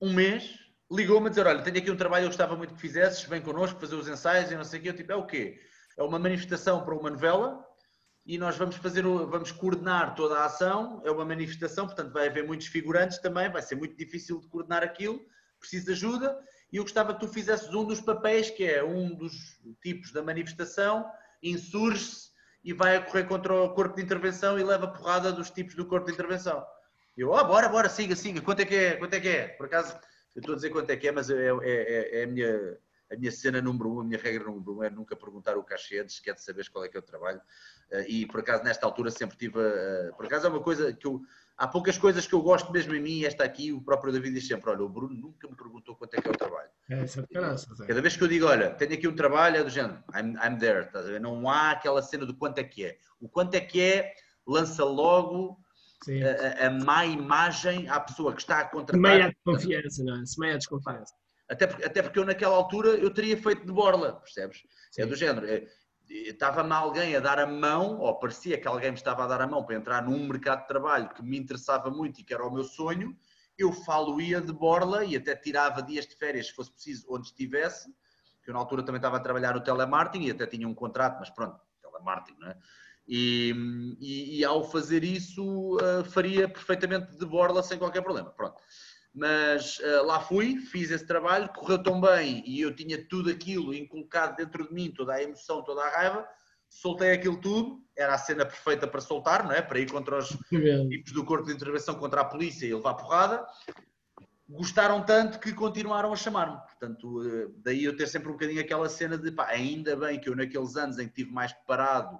um 0.00 0.12
mês, 0.12 0.56
ligou-me 0.88 1.26
a 1.26 1.30
dizer: 1.30 1.48
Olha, 1.48 1.62
tenho 1.62 1.78
aqui 1.78 1.90
um 1.90 1.96
trabalho, 1.96 2.24
eu 2.24 2.28
gostava 2.28 2.54
muito 2.54 2.74
que 2.74 2.80
fizesses, 2.80 3.24
vem 3.24 3.42
connosco, 3.42 3.80
fazer 3.80 3.96
os 3.96 4.06
ensaios 4.06 4.52
e 4.52 4.54
não 4.54 4.62
sei 4.62 4.78
o 4.78 4.82
quê. 4.84 4.88
Eu 4.90 4.96
tipo: 4.96 5.10
É 5.10 5.16
o 5.16 5.26
quê? 5.26 5.60
É 5.98 6.02
uma 6.04 6.18
manifestação 6.18 6.84
para 6.84 6.94
uma 6.94 7.10
novela 7.10 7.66
e 8.24 8.38
nós 8.38 8.56
vamos 8.56 8.76
fazer, 8.76 9.02
vamos 9.02 9.50
coordenar 9.50 10.14
toda 10.14 10.38
a 10.38 10.44
ação, 10.44 11.02
é 11.04 11.10
uma 11.10 11.24
manifestação, 11.24 11.86
portanto 11.86 12.12
vai 12.12 12.28
haver 12.28 12.46
muitos 12.46 12.68
figurantes 12.68 13.18
também, 13.18 13.50
vai 13.50 13.62
ser 13.62 13.74
muito 13.74 13.96
difícil 13.96 14.38
de 14.40 14.46
coordenar 14.46 14.84
aquilo, 14.84 15.20
preciso 15.58 15.86
de 15.86 15.92
ajuda, 15.92 16.38
e 16.72 16.76
eu 16.76 16.84
gostava 16.84 17.14
que 17.14 17.20
tu 17.20 17.26
fizesses 17.26 17.74
um 17.74 17.84
dos 17.84 18.00
papéis, 18.00 18.48
que 18.48 18.62
é 18.62 18.84
um 18.84 19.12
dos 19.16 19.58
tipos 19.82 20.12
da 20.12 20.22
manifestação, 20.22 21.10
insurge-se 21.42 22.29
e 22.62 22.72
vai 22.72 22.96
a 22.96 23.02
correr 23.02 23.24
contra 23.24 23.54
o 23.54 23.70
corpo 23.70 23.96
de 23.96 24.02
intervenção 24.02 24.58
e 24.58 24.64
leva 24.64 24.88
porrada 24.88 25.32
dos 25.32 25.50
tipos 25.50 25.74
do 25.74 25.86
corpo 25.86 26.06
de 26.06 26.12
intervenção. 26.12 26.64
Eu, 27.16 27.30
oh, 27.30 27.44
bora, 27.44 27.68
bora, 27.68 27.88
siga, 27.88 28.14
siga, 28.14 28.40
quanto 28.40 28.60
é 28.60 28.64
que 28.64 28.74
é, 28.74 28.96
quanto 28.96 29.14
é 29.14 29.20
que 29.20 29.28
é? 29.28 29.48
Por 29.48 29.66
acaso, 29.66 29.94
eu 30.34 30.40
estou 30.40 30.52
a 30.52 30.56
dizer 30.56 30.70
quanto 30.70 30.90
é 30.90 30.96
que 30.96 31.08
é, 31.08 31.12
mas 31.12 31.30
é, 31.30 31.48
é, 31.48 31.52
é, 31.62 32.20
é 32.20 32.24
a 32.24 32.26
minha 32.26 32.78
a 33.10 33.16
minha 33.16 33.32
cena 33.32 33.60
número 33.60 33.92
um, 33.92 34.00
a 34.00 34.04
minha 34.04 34.18
regra 34.18 34.44
número 34.44 34.78
um 34.78 34.84
é 34.84 34.88
nunca 34.88 35.16
perguntar 35.16 35.56
o 35.56 35.64
cachê 35.64 35.98
antes 35.98 36.20
quer 36.20 36.38
saber 36.38 36.68
qual 36.68 36.84
é 36.84 36.88
que 36.88 36.96
é 36.96 37.00
o 37.00 37.02
trabalho. 37.02 37.40
Eh, 37.90 38.06
e 38.08 38.26
por 38.26 38.38
acaso, 38.40 38.62
nesta 38.62 38.86
altura, 38.86 39.10
sempre 39.10 39.36
tive. 39.36 39.58
Por 40.16 40.26
acaso, 40.26 40.46
é 40.46 40.50
uma 40.50 40.62
coisa 40.62 40.92
que 40.92 41.06
eu. 41.06 41.20
Há 41.60 41.68
poucas 41.68 41.98
coisas 41.98 42.26
que 42.26 42.32
eu 42.32 42.40
gosto 42.40 42.72
mesmo 42.72 42.94
em 42.94 43.02
mim, 43.02 43.22
esta 43.22 43.44
aqui, 43.44 43.70
o 43.70 43.82
próprio 43.82 44.10
David 44.10 44.32
diz 44.32 44.46
sempre: 44.46 44.70
olha, 44.70 44.82
o 44.82 44.88
Bruno 44.88 45.14
nunca 45.14 45.46
me 45.46 45.54
perguntou 45.54 45.94
quanto 45.94 46.14
é 46.14 46.22
que 46.22 46.26
é 46.26 46.30
o 46.30 46.34
trabalho. 46.34 46.70
É, 46.88 47.04
isso 47.04 47.20
é 47.20 47.22
de 47.22 47.86
Cada 47.86 48.00
vez 48.00 48.16
que 48.16 48.24
eu 48.24 48.28
digo, 48.28 48.46
olha, 48.46 48.70
tenho 48.70 48.94
aqui 48.94 49.06
um 49.06 49.14
trabalho, 49.14 49.58
é 49.58 49.62
do 49.62 49.68
género, 49.68 50.02
I'm, 50.14 50.38
I'm 50.42 50.58
there, 50.58 50.86
estás 50.86 51.04
a 51.04 51.10
ver? 51.10 51.20
Não 51.20 51.50
há 51.50 51.72
aquela 51.72 52.00
cena 52.00 52.24
do 52.24 52.34
quanto 52.34 52.56
é 52.60 52.64
que 52.64 52.86
é. 52.86 52.96
O 53.20 53.28
quanto 53.28 53.54
é 53.56 53.60
que 53.60 53.78
é, 53.78 54.14
lança 54.46 54.82
logo 54.86 55.58
a, 56.08 56.66
a, 56.66 56.70
má 56.70 57.04
imagem 57.04 57.90
à 57.90 58.00
pessoa 58.00 58.32
que 58.32 58.40
está 58.40 58.60
a 58.60 58.64
contratar. 58.64 58.98
Meia 58.98 59.28
desconfiança, 59.28 60.02
não 60.02 60.16
é? 60.16 60.22
Meia 60.38 60.56
desconfiança. 60.56 61.14
Até 61.46 61.66
porque, 61.66 61.84
até 61.84 62.02
porque 62.02 62.18
eu 62.18 62.24
naquela 62.24 62.56
altura 62.56 62.88
eu 62.88 63.12
teria 63.12 63.36
feito 63.36 63.66
de 63.66 63.72
borla, 63.72 64.14
percebes? 64.14 64.62
Sim. 64.92 65.02
É 65.02 65.06
do 65.06 65.14
género. 65.14 65.46
Estava-me 66.10 66.72
alguém 66.72 67.14
a 67.14 67.20
dar 67.20 67.38
a 67.38 67.46
mão, 67.46 68.00
ou 68.00 68.18
parecia 68.18 68.58
que 68.58 68.66
alguém 68.66 68.90
me 68.90 68.96
estava 68.96 69.22
a 69.22 69.26
dar 69.28 69.40
a 69.40 69.46
mão 69.46 69.64
para 69.64 69.76
entrar 69.76 70.02
num 70.02 70.26
mercado 70.26 70.62
de 70.62 70.66
trabalho 70.66 71.08
que 71.10 71.22
me 71.22 71.38
interessava 71.38 71.88
muito 71.88 72.20
e 72.20 72.24
que 72.24 72.34
era 72.34 72.44
o 72.44 72.52
meu 72.52 72.64
sonho, 72.64 73.16
eu 73.56 73.72
falo-ia 73.72 74.40
de 74.40 74.52
borla 74.52 75.04
e 75.04 75.16
até 75.16 75.36
tirava 75.36 75.80
dias 75.80 76.08
de 76.08 76.16
férias, 76.16 76.48
se 76.48 76.52
fosse 76.52 76.72
preciso, 76.72 77.06
onde 77.08 77.28
estivesse, 77.28 77.94
que 78.42 78.50
eu 78.50 78.54
na 78.54 78.58
altura 78.58 78.82
também 78.82 78.98
estava 78.98 79.18
a 79.18 79.20
trabalhar 79.20 79.54
no 79.54 79.62
telemarketing 79.62 80.24
e 80.24 80.30
até 80.32 80.46
tinha 80.46 80.66
um 80.66 80.74
contrato, 80.74 81.18
mas 81.20 81.30
pronto, 81.30 81.60
telemarketing, 81.80 82.40
não 82.40 82.48
é? 82.48 82.58
E, 83.06 83.54
e, 84.00 84.38
e 84.38 84.44
ao 84.44 84.64
fazer 84.64 85.04
isso, 85.04 85.76
uh, 85.76 86.04
faria 86.04 86.48
perfeitamente 86.48 87.16
de 87.16 87.26
borla 87.26 87.62
sem 87.62 87.78
qualquer 87.78 88.02
problema, 88.02 88.30
pronto 88.30 88.60
mas 89.12 89.78
uh, 89.80 90.06
lá 90.06 90.20
fui, 90.20 90.58
fiz 90.58 90.90
esse 90.90 91.06
trabalho, 91.06 91.52
correu 91.52 91.82
tão 91.82 92.00
bem 92.00 92.42
e 92.46 92.60
eu 92.60 92.74
tinha 92.74 93.06
tudo 93.08 93.30
aquilo 93.30 93.74
inculcado 93.74 94.36
dentro 94.36 94.68
de 94.68 94.72
mim, 94.72 94.92
toda 94.92 95.14
a 95.14 95.22
emoção, 95.22 95.62
toda 95.62 95.82
a 95.82 95.90
raiva, 95.90 96.28
soltei 96.68 97.12
aquilo 97.12 97.40
tudo, 97.40 97.82
era 97.96 98.14
a 98.14 98.18
cena 98.18 98.46
perfeita 98.46 98.86
para 98.86 99.00
soltar, 99.00 99.44
não 99.44 99.52
é? 99.52 99.60
Para 99.60 99.80
ir 99.80 99.90
contra 99.90 100.18
os 100.18 100.28
tipos 100.88 101.12
do 101.12 101.24
corpo 101.24 101.46
de 101.46 101.52
intervenção, 101.52 101.96
contra 101.96 102.20
a 102.20 102.24
polícia 102.24 102.66
e 102.66 102.72
levar 102.72 102.94
porrada. 102.94 103.44
Gostaram 104.48 105.02
tanto 105.04 105.38
que 105.38 105.52
continuaram 105.52 106.12
a 106.12 106.16
chamar-me. 106.16 106.58
Portanto, 106.60 107.22
eh, 107.24 107.48
daí 107.58 107.84
eu 107.84 107.96
ter 107.96 108.08
sempre 108.08 108.30
um 108.30 108.32
bocadinho 108.32 108.60
aquela 108.60 108.88
cena 108.88 109.16
de 109.16 109.30
pá, 109.30 109.46
ainda 109.46 109.94
bem 109.96 110.18
que 110.18 110.28
eu 110.28 110.34
naqueles 110.34 110.76
anos 110.76 110.98
em 110.98 111.04
que 111.04 111.10
estive 111.10 111.30
mais 111.30 111.52
preparado 111.52 112.18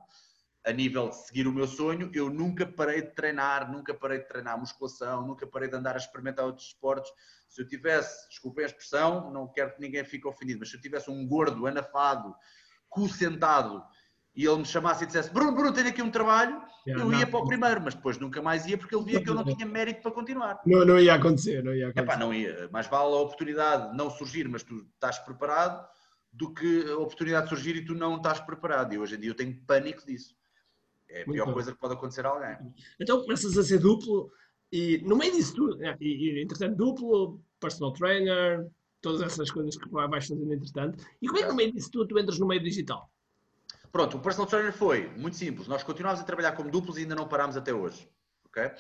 a 0.67 0.73
nível 0.73 1.09
de 1.09 1.17
seguir 1.27 1.47
o 1.47 1.53
meu 1.53 1.67
sonho, 1.67 2.11
eu 2.13 2.29
nunca 2.29 2.67
parei 2.67 3.03
de 3.03 3.15
treinar, 3.15 3.71
nunca 3.71 3.95
parei 3.95 4.19
de 4.19 4.29
treinar 4.29 4.59
musculação, 4.59 5.27
nunca 5.27 5.47
parei 5.47 5.69
de 5.69 5.77
andar 5.77 5.95
a 5.95 5.99
experimentar 5.99 6.45
outros 6.45 6.67
esportes. 6.67 7.11
Se 7.49 7.63
eu 7.63 7.67
tivesse, 7.67 8.29
desculpem 8.29 8.65
a 8.65 8.67
expressão, 8.67 9.31
não 9.33 9.49
quero 9.49 9.75
que 9.75 9.81
ninguém 9.81 10.05
fique 10.05 10.29
ofendido, 10.29 10.61
mas 10.61 10.71
se 10.71 10.77
eu 10.77 10.81
tivesse 10.81 11.11
um 11.11 11.27
gordo, 11.27 11.67
anafado, 11.67 12.35
cu 12.89 13.09
sentado, 13.09 13.83
e 14.35 14.47
ele 14.47 14.59
me 14.59 14.65
chamasse 14.65 15.05
e 15.05 15.07
dissesse 15.07 15.31
Bruno, 15.31 15.53
Bruno, 15.53 15.73
tenho 15.73 15.89
aqui 15.89 16.03
um 16.03 16.11
trabalho, 16.11 16.63
yeah, 16.87 17.03
eu 17.03 17.13
ia 17.13 17.25
não, 17.25 17.31
para 17.31 17.41
o 17.41 17.47
primeiro, 17.47 17.81
mas 17.81 17.95
depois 17.95 18.19
nunca 18.19 18.41
mais 18.41 18.67
ia 18.67 18.79
porque 18.79 18.95
ele 18.95 19.05
via 19.05 19.23
que 19.23 19.29
eu 19.29 19.35
não 19.35 19.45
tinha 19.45 19.67
mérito 19.67 20.03
para 20.03 20.13
continuar. 20.13 20.61
Não, 20.67 20.85
não 20.85 21.01
ia 21.01 21.15
acontecer, 21.15 21.65
não 21.65 21.75
ia 21.75 21.89
acontecer. 21.89 22.05
Epá, 22.05 22.17
não 22.17 22.33
ia. 22.33 22.69
Mais 22.71 22.87
vale 22.87 23.13
a 23.15 23.19
oportunidade 23.19 23.97
não 23.97 24.11
surgir, 24.11 24.47
mas 24.49 24.63
tu 24.63 24.87
estás 24.95 25.19
preparado, 25.19 25.89
do 26.33 26.55
que 26.55 26.89
a 26.89 26.99
oportunidade 26.99 27.49
surgir 27.49 27.75
e 27.77 27.85
tu 27.85 27.95
não 27.95 28.17
estás 28.17 28.39
preparado. 28.39 28.93
E 28.93 28.99
hoje 28.99 29.17
em 29.17 29.21
dia 29.21 29.31
eu 29.31 29.35
tenho 29.35 29.61
pânico 29.67 30.07
disso. 30.07 30.39
É 31.11 31.23
a 31.23 31.25
pior 31.25 31.45
Muito 31.45 31.55
coisa 31.55 31.71
bom. 31.71 31.75
que 31.75 31.81
pode 31.81 31.95
acontecer 31.95 32.25
a 32.25 32.29
alguém. 32.31 32.75
Então 33.01 33.21
começas 33.23 33.57
a 33.59 33.63
ser 33.63 33.79
duplo 33.79 34.31
e 34.73 34.99
no 35.05 35.17
meio 35.17 35.33
disso 35.33 35.55
tudo, 35.55 35.77
né, 35.77 35.97
e, 36.01 36.39
e 36.39 36.43
entretanto 36.43 36.77
duplo, 36.77 37.41
personal 37.59 37.93
trainer, 37.93 38.67
todas 39.01 39.23
essas 39.23 39.51
coisas 39.51 39.77
que 39.77 39.89
vais 39.89 40.27
fazendo 40.27 40.53
entretanto. 40.53 41.05
E 41.21 41.27
como 41.27 41.39
é 41.39 41.43
que 41.43 41.49
no 41.49 41.55
meio 41.55 41.73
disso 41.73 41.91
tudo 41.91 42.09
tu 42.09 42.19
entras 42.19 42.39
no 42.39 42.47
meio 42.47 42.63
digital? 42.63 43.11
Pronto, 43.91 44.19
o 44.19 44.21
personal 44.21 44.47
trainer 44.47 44.73
foi 44.73 45.09
muito 45.17 45.37
simples. 45.37 45.67
Nós 45.67 45.83
continuámos 45.83 46.21
a 46.21 46.25
trabalhar 46.25 46.53
como 46.53 46.71
duplos 46.71 46.97
e 46.97 47.01
ainda 47.01 47.17
não 47.17 47.27
parámos 47.27 47.57
até 47.57 47.75
hoje. 47.75 48.09
ok? 48.47 48.71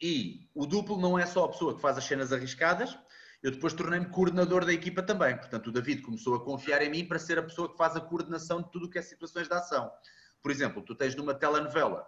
E 0.00 0.48
o 0.54 0.66
duplo 0.66 1.00
não 1.00 1.18
é 1.18 1.24
só 1.24 1.44
a 1.44 1.48
pessoa 1.48 1.74
que 1.74 1.80
faz 1.80 1.96
as 1.96 2.04
cenas 2.04 2.32
arriscadas, 2.32 2.96
eu 3.42 3.50
depois 3.50 3.72
tornei-me 3.72 4.06
coordenador 4.06 4.64
da 4.64 4.72
equipa 4.72 5.02
também. 5.02 5.36
Portanto, 5.36 5.68
o 5.68 5.72
David 5.72 6.02
começou 6.02 6.34
a 6.34 6.44
confiar 6.44 6.82
em 6.82 6.90
mim 6.90 7.04
para 7.04 7.18
ser 7.18 7.38
a 7.38 7.42
pessoa 7.42 7.70
que 7.70 7.76
faz 7.76 7.96
a 7.96 8.00
coordenação 8.00 8.60
de 8.60 8.70
tudo 8.70 8.86
o 8.86 8.90
que 8.90 8.98
é 8.98 9.02
situações 9.02 9.48
de 9.48 9.54
ação. 9.54 9.90
Por 10.42 10.50
exemplo, 10.50 10.82
tu 10.82 10.94
tens 10.94 11.14
numa 11.14 11.34
telenovela 11.34 12.06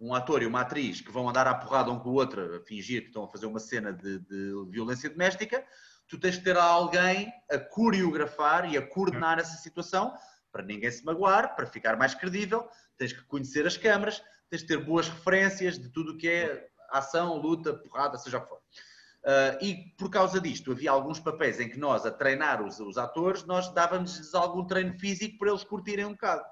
um 0.00 0.14
ator 0.14 0.42
e 0.42 0.46
uma 0.46 0.62
atriz 0.62 1.00
que 1.00 1.12
vão 1.12 1.28
andar 1.28 1.46
à 1.46 1.54
porrada 1.54 1.90
um 1.90 1.98
com 1.98 2.10
o 2.10 2.14
outro, 2.14 2.56
a 2.56 2.60
fingir 2.60 3.02
que 3.02 3.08
estão 3.08 3.24
a 3.24 3.28
fazer 3.28 3.46
uma 3.46 3.60
cena 3.60 3.92
de, 3.92 4.18
de 4.18 4.66
violência 4.68 5.08
doméstica, 5.08 5.64
tu 6.08 6.18
tens 6.18 6.34
de 6.36 6.44
ter 6.44 6.56
alguém 6.56 7.32
a 7.50 7.58
coreografar 7.58 8.70
e 8.70 8.76
a 8.76 8.86
coordenar 8.86 9.38
essa 9.38 9.56
situação 9.56 10.12
para 10.50 10.62
ninguém 10.62 10.90
se 10.90 11.04
magoar, 11.04 11.54
para 11.54 11.66
ficar 11.66 11.96
mais 11.96 12.14
credível, 12.14 12.68
tens 12.98 13.12
que 13.12 13.22
conhecer 13.24 13.66
as 13.66 13.76
câmaras, 13.76 14.22
tens 14.50 14.60
de 14.62 14.66
ter 14.66 14.84
boas 14.84 15.08
referências 15.08 15.78
de 15.78 15.88
tudo 15.88 16.12
o 16.12 16.18
que 16.18 16.28
é 16.28 16.68
ação, 16.90 17.38
luta, 17.38 17.72
porrada, 17.72 18.18
seja 18.18 18.38
o 18.38 18.42
que 18.42 18.48
for. 18.48 18.58
Uh, 18.58 19.64
e 19.64 19.94
por 19.96 20.10
causa 20.10 20.40
disto, 20.40 20.72
havia 20.72 20.90
alguns 20.90 21.20
papéis 21.20 21.60
em 21.60 21.68
que 21.68 21.78
nós, 21.78 22.04
a 22.04 22.10
treinar 22.10 22.60
os, 22.60 22.80
os 22.80 22.98
atores, 22.98 23.44
nós 23.44 23.72
dávamos-lhes 23.72 24.34
algum 24.34 24.66
treino 24.66 24.98
físico 24.98 25.38
para 25.38 25.50
eles 25.50 25.64
curtirem 25.64 26.04
um 26.04 26.12
bocado. 26.12 26.42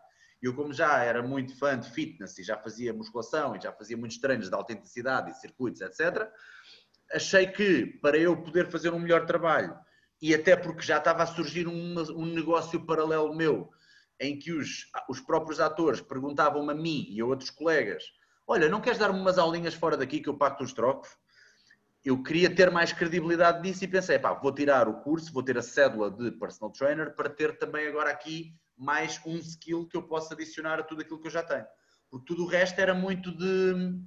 Eu, 0.42 0.55
como 0.55 0.72
já 0.72 1.03
era 1.05 1.22
muito 1.22 1.57
fã 1.59 1.79
de 1.79 1.90
fitness 1.90 2.38
e 2.38 2.42
já 2.42 2.57
fazia 2.57 2.94
musculação 2.94 3.55
e 3.55 3.61
já 3.61 3.72
fazia 3.72 3.96
muitos 3.96 4.18
treinos 4.18 4.48
de 4.48 4.55
autenticidade 4.55 5.31
e 5.31 5.35
circuitos, 5.35 5.81
etc., 5.83 6.31
achei 7.12 7.46
que 7.46 7.87
para 8.00 8.16
eu 8.16 8.40
poder 8.40 8.70
fazer 8.70 8.92
um 8.92 8.98
melhor 8.98 9.26
trabalho 9.26 9.76
e 10.22 10.35
até 10.35 10.57
porque 10.57 10.83
já 10.83 10.98
estava 10.98 11.22
a 11.22 11.26
surgir 11.26 11.66
um, 11.66 11.94
um 12.16 12.26
negócio 12.26 12.85
paralelo 12.87 13.35
meu, 13.35 13.70
em 14.18 14.38
que 14.38 14.53
os, 14.53 14.87
os 15.09 15.20
próprios 15.20 15.61
atores 15.61 16.00
perguntavam-me 16.00 16.72
a 16.72 16.74
mim 16.74 17.07
e 17.11 17.20
a 17.20 17.26
outros 17.26 17.50
colegas: 17.50 18.05
Olha, 18.46 18.68
não 18.68 18.81
queres 18.81 18.98
dar-me 18.98 19.18
umas 19.18 19.38
aulinhas 19.38 19.74
fora 19.74 19.96
daqui 19.96 20.20
que 20.20 20.29
eu 20.29 20.37
pago 20.37 20.62
os 20.62 20.72
trocos? 20.72 21.09
Eu 22.05 22.22
queria 22.22 22.55
ter 22.55 22.70
mais 22.70 22.92
credibilidade 22.92 23.62
disso 23.62 23.85
e 23.85 23.88
pensei: 23.88 24.18
pá, 24.18 24.33
vou 24.35 24.53
tirar 24.55 24.88
o 24.88 25.00
curso, 25.00 25.33
vou 25.33 25.42
ter 25.42 25.57
a 25.59 25.62
cédula 25.62 26.11
de 26.11 26.31
personal 26.33 26.73
trainer 26.73 27.15
para 27.15 27.29
ter 27.29 27.58
também 27.58 27.87
agora 27.87 28.10
aqui 28.10 28.54
mais 28.81 29.20
um 29.26 29.37
skill 29.37 29.87
que 29.87 29.96
eu 29.96 30.02
posso 30.02 30.33
adicionar 30.33 30.81
a 30.81 30.83
tudo 30.83 31.02
aquilo 31.02 31.20
que 31.20 31.26
eu 31.26 31.31
já 31.31 31.42
tenho. 31.42 31.66
Porque 32.08 32.24
tudo 32.24 32.44
o 32.44 32.46
resto 32.46 32.78
era 32.81 32.94
muito 32.94 33.31
de 33.31 34.00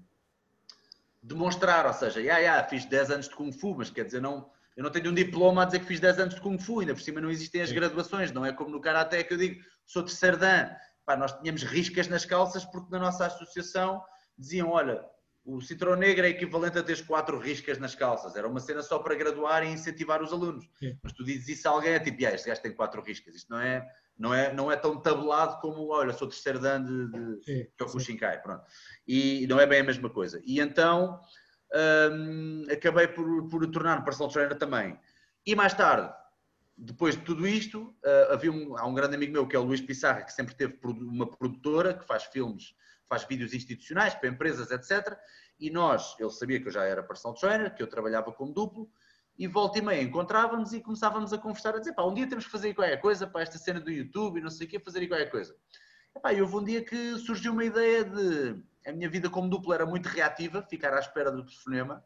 demonstrar, 1.22 1.86
ou 1.86 1.94
seja, 1.94 2.20
yeah, 2.20 2.40
yeah, 2.40 2.68
fiz 2.68 2.84
10 2.86 3.12
anos 3.12 3.30
de 3.30 3.36
Kung 3.36 3.52
Fu, 3.52 3.76
mas 3.76 3.90
quer 3.92 4.04
dizer, 4.04 4.20
não, 4.20 4.50
eu 4.76 4.84
não 4.84 4.90
tenho 4.90 5.12
um 5.12 5.14
diploma 5.14 5.62
a 5.62 5.66
dizer 5.66 5.80
que 5.80 5.86
fiz 5.86 6.00
10 6.00 6.20
anos 6.20 6.36
de 6.36 6.42
Kung 6.42 6.58
Fu, 6.58 6.80
ainda 6.80 6.94
por 6.94 7.02
cima 7.02 7.22
não 7.22 7.30
existem 7.30 7.62
as 7.62 7.72
graduações, 7.72 8.32
não 8.32 8.46
é 8.46 8.52
como 8.52 8.72
no 8.72 8.82
Karaté 8.82 9.24
que 9.24 9.34
eu 9.34 9.38
digo, 9.38 9.64
sou 9.86 10.04
terceiro 10.04 10.38
dan. 10.38 10.76
Pá, 11.06 11.16
nós 11.16 11.32
tínhamos 11.34 11.64
riscas 11.64 12.08
nas 12.08 12.26
calças 12.26 12.66
porque 12.66 12.92
na 12.92 12.98
nossa 12.98 13.28
associação 13.28 14.04
diziam, 14.38 14.70
olha, 14.70 15.06
o 15.46 15.62
Citrão 15.62 15.96
Negro 15.96 16.26
é 16.26 16.30
equivalente 16.30 16.78
a 16.78 16.84
teres 16.84 17.02
quatro 17.02 17.38
riscas 17.38 17.78
nas 17.78 17.94
calças. 17.94 18.36
Era 18.36 18.48
uma 18.48 18.60
cena 18.60 18.82
só 18.82 19.00
para 19.00 19.14
graduar 19.14 19.64
e 19.64 19.70
incentivar 19.70 20.22
os 20.22 20.32
alunos. 20.32 20.66
Sim. 20.80 20.98
Mas 21.04 21.12
tu 21.12 21.24
dizes 21.24 21.50
isso 21.50 21.68
a 21.68 21.72
alguém, 21.72 21.94
é 21.94 22.00
tipo, 22.00 22.26
ah, 22.26 22.34
este 22.34 22.48
gajo 22.48 22.62
tem 22.62 22.74
quatro 22.74 23.02
riscas. 23.02 23.36
Isto 23.36 23.52
não 23.52 23.60
é, 23.60 23.86
não 24.18 24.34
é, 24.34 24.54
não 24.54 24.72
é 24.72 24.76
tão 24.76 25.00
tabulado 25.02 25.60
como, 25.60 25.90
olha, 25.90 26.14
sou 26.14 26.28
terceiro 26.28 26.60
dan 26.60 26.84
de, 26.84 27.40
de 27.42 27.72
Kyokushinkai. 27.78 28.42
Pronto. 28.42 28.64
E 29.08 29.46
não 29.48 29.60
é 29.60 29.66
bem 29.66 29.82
a 29.82 29.84
mesma 29.84 30.10
coisa. 30.10 30.42
E 30.46 30.60
então 30.60 31.20
hum, 32.12 32.66
acabei 32.72 33.08
por, 33.08 33.50
por 33.50 33.66
tornar-me 33.72 34.06
personal 34.06 34.32
trainer 34.32 34.58
também. 34.58 35.00
E 35.46 35.56
mais 35.56 35.74
tarde, 35.74 36.14
depois 36.78 37.16
de 37.16 37.24
tudo 37.24 37.48
isto, 37.48 37.96
uh, 38.06 38.34
havia 38.34 38.52
um, 38.52 38.78
há 38.78 38.86
um 38.86 38.94
grande 38.94 39.16
amigo 39.16 39.34
meu 39.34 39.48
que 39.48 39.56
é 39.56 39.60
o 39.60 39.64
Luís 39.64 39.82
Pissarra, 39.82 40.24
que 40.24 40.32
sempre 40.32 40.56
teve 40.56 40.80
uma 40.84 41.30
produtora 41.30 41.94
que 41.94 42.06
faz 42.06 42.24
filmes 42.24 42.74
faz 43.14 43.26
vídeos 43.26 43.54
institucionais 43.54 44.16
para 44.16 44.30
empresas, 44.30 44.72
etc. 44.72 45.16
E 45.60 45.70
nós, 45.70 46.16
ele 46.20 46.32
sabia 46.32 46.60
que 46.60 46.68
eu 46.68 46.72
já 46.72 46.84
era 46.84 47.04
personal 47.04 47.38
trainer, 47.38 47.74
que 47.74 47.84
eu 47.84 47.88
trabalhava 47.88 48.32
como 48.32 48.54
duplo, 48.54 48.90
e 49.38 49.48
volta 49.48 49.80
e 49.80 49.82
meia 49.82 50.02
encontrávamos 50.02 50.74
e 50.74 50.80
começávamos 50.80 51.34
a 51.34 51.38
conversar, 51.38 51.76
a 51.76 51.80
dizer, 51.80 51.94
pá, 51.94 52.04
um 52.04 52.14
dia 52.14 52.28
temos 52.28 52.46
que 52.46 52.52
fazer 52.52 52.74
qualquer 52.74 52.98
coisa 52.98 53.26
para 53.26 53.42
esta 53.42 53.58
cena 53.58 53.80
do 53.80 53.92
YouTube 53.92 54.38
e 54.38 54.42
não 54.42 54.50
sei 54.50 54.68
o 54.68 54.70
quê, 54.70 54.80
fazer 54.80 55.08
qualquer 55.08 55.30
coisa. 55.30 55.56
E, 56.16 56.20
pá, 56.20 56.34
e 56.34 56.42
houve 56.42 56.56
um 56.56 56.64
dia 56.64 56.84
que 56.84 57.18
surgiu 57.18 57.54
uma 57.54 57.66
ideia 57.66 58.04
de... 58.04 58.62
A 58.86 58.92
minha 58.92 59.10
vida 59.10 59.30
como 59.30 59.50
duplo 59.50 59.74
era 59.74 59.86
muito 59.86 60.08
reativa, 60.08 60.62
ficar 60.62 60.94
à 60.94 61.00
espera 61.00 61.32
do 61.32 61.46
telefonema, 61.46 62.04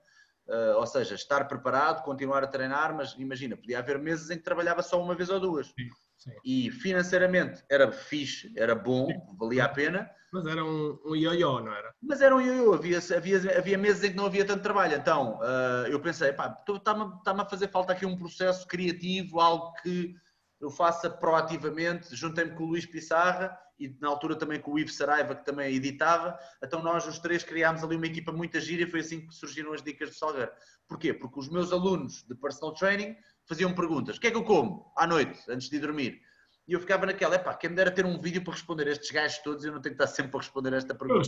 uh, 0.48 0.78
ou 0.78 0.86
seja, 0.86 1.16
estar 1.16 1.46
preparado, 1.46 2.04
continuar 2.04 2.44
a 2.44 2.48
treinar, 2.48 2.96
mas 2.96 3.14
imagina, 3.18 3.58
podia 3.58 3.80
haver 3.80 3.98
meses 3.98 4.30
em 4.30 4.38
que 4.38 4.44
trabalhava 4.44 4.84
só 4.84 5.02
uma 5.02 5.16
vez 5.16 5.30
ou 5.30 5.40
duas. 5.40 5.68
Sim, 5.68 5.90
sim. 6.18 6.32
E 6.43 6.72
financeiramente 6.72 7.63
era 7.70 7.91
fixe, 7.91 8.51
era 8.55 8.76
bom, 8.76 9.07
valia 9.38 9.65
a 9.65 9.70
pena, 9.70 10.09
mas 10.32 10.45
era 10.45 10.63
um, 10.63 10.99
um 11.05 11.15
ioiô, 11.15 11.61
não 11.61 11.74
era? 11.74 11.93
Mas 12.01 12.22
era 12.22 12.36
um 12.36 12.41
ioiô, 12.41 12.74
havia, 12.74 12.99
havia, 13.15 13.57
havia 13.57 13.78
meses 13.78 14.03
em 14.03 14.11
que 14.11 14.18
não 14.18 14.26
havia 14.26 14.45
tanto 14.45 14.63
trabalho. 14.63 14.95
Então 14.95 15.39
uh, 15.39 15.88
eu 15.88 15.99
pensei, 15.99 16.34
pá, 16.34 16.55
está-me 16.68 17.41
a 17.41 17.45
fazer 17.45 17.70
falta 17.70 17.93
aqui 17.93 18.05
um 18.05 18.18
processo 18.18 18.68
criativo, 18.68 19.39
algo 19.39 19.74
que 19.82 20.15
eu 20.59 20.70
faça 20.70 21.09
proativamente. 21.09 22.15
Juntei-me 22.15 22.51
com 22.51 22.63
o 22.63 22.68
Luís 22.68 22.86
Pissarra 22.86 23.57
e 23.80 23.95
na 24.01 24.09
altura 24.09 24.36
também 24.36 24.59
com 24.59 24.72
o 24.72 24.80
Ivo 24.80 24.91
Saraiva, 24.91 25.36
que 25.36 25.45
também 25.45 25.76
editava. 25.76 26.38
Então 26.63 26.82
nós 26.82 27.07
os 27.07 27.20
três 27.20 27.43
criámos 27.43 27.84
ali 27.84 27.95
uma 27.95 28.07
equipa 28.07 28.32
muito 28.32 28.59
gira 28.59 28.84
e 28.84 28.89
foi 28.89 29.01
assim 29.01 29.26
que 29.26 29.34
surgiram 29.34 29.74
as 29.74 29.82
dicas 29.82 30.09
do 30.09 30.15
Salgueiro. 30.15 30.51
Porquê? 30.88 31.13
Porque 31.13 31.39
os 31.39 31.49
meus 31.49 31.72
alunos 31.72 32.24
de 32.24 32.36
personal 32.36 32.74
training 32.74 33.15
faziam 33.48 33.74
perguntas. 33.74 34.18
O 34.18 34.20
que 34.20 34.28
é 34.28 34.32
que 34.32 34.38
eu 34.38 34.43
como 34.43 34.91
à 34.95 35.08
noite, 35.08 35.39
antes 35.50 35.70
de 35.70 35.80
dormir? 35.80 36.22
E 36.68 36.74
eu 36.74 36.82
ficava 36.82 37.06
naquela, 37.06 37.36
é 37.36 37.38
pá, 37.38 37.54
quem 37.54 37.70
me 37.70 37.78
dera 37.78 37.89
ter 37.89 38.06
um 38.06 38.20
vídeo 38.20 38.43
para 38.43 38.52
responder 38.52 38.88
a 38.89 38.91
estes 38.91 39.10
gajos 39.10 39.38
todos 39.38 39.64
e 39.64 39.68
eu 39.70 39.74
não 39.74 39.82
tenho 39.82 39.95
que 39.95 40.04
estar 40.04 40.14
sempre 40.14 40.36
a 40.36 40.39
responder 40.39 40.74
a 40.74 40.78
esta 40.78 40.93
pergunta. 40.93 41.22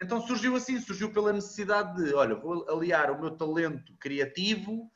Então 0.00 0.20
surgiu 0.20 0.54
assim, 0.54 0.80
surgiu 0.80 1.12
pela 1.12 1.32
necessidade 1.32 2.00
de, 2.00 2.14
olha, 2.14 2.36
vou 2.36 2.64
aliar 2.70 3.10
o 3.10 3.20
meu 3.20 3.32
talento 3.32 3.92
criativo, 3.98 4.88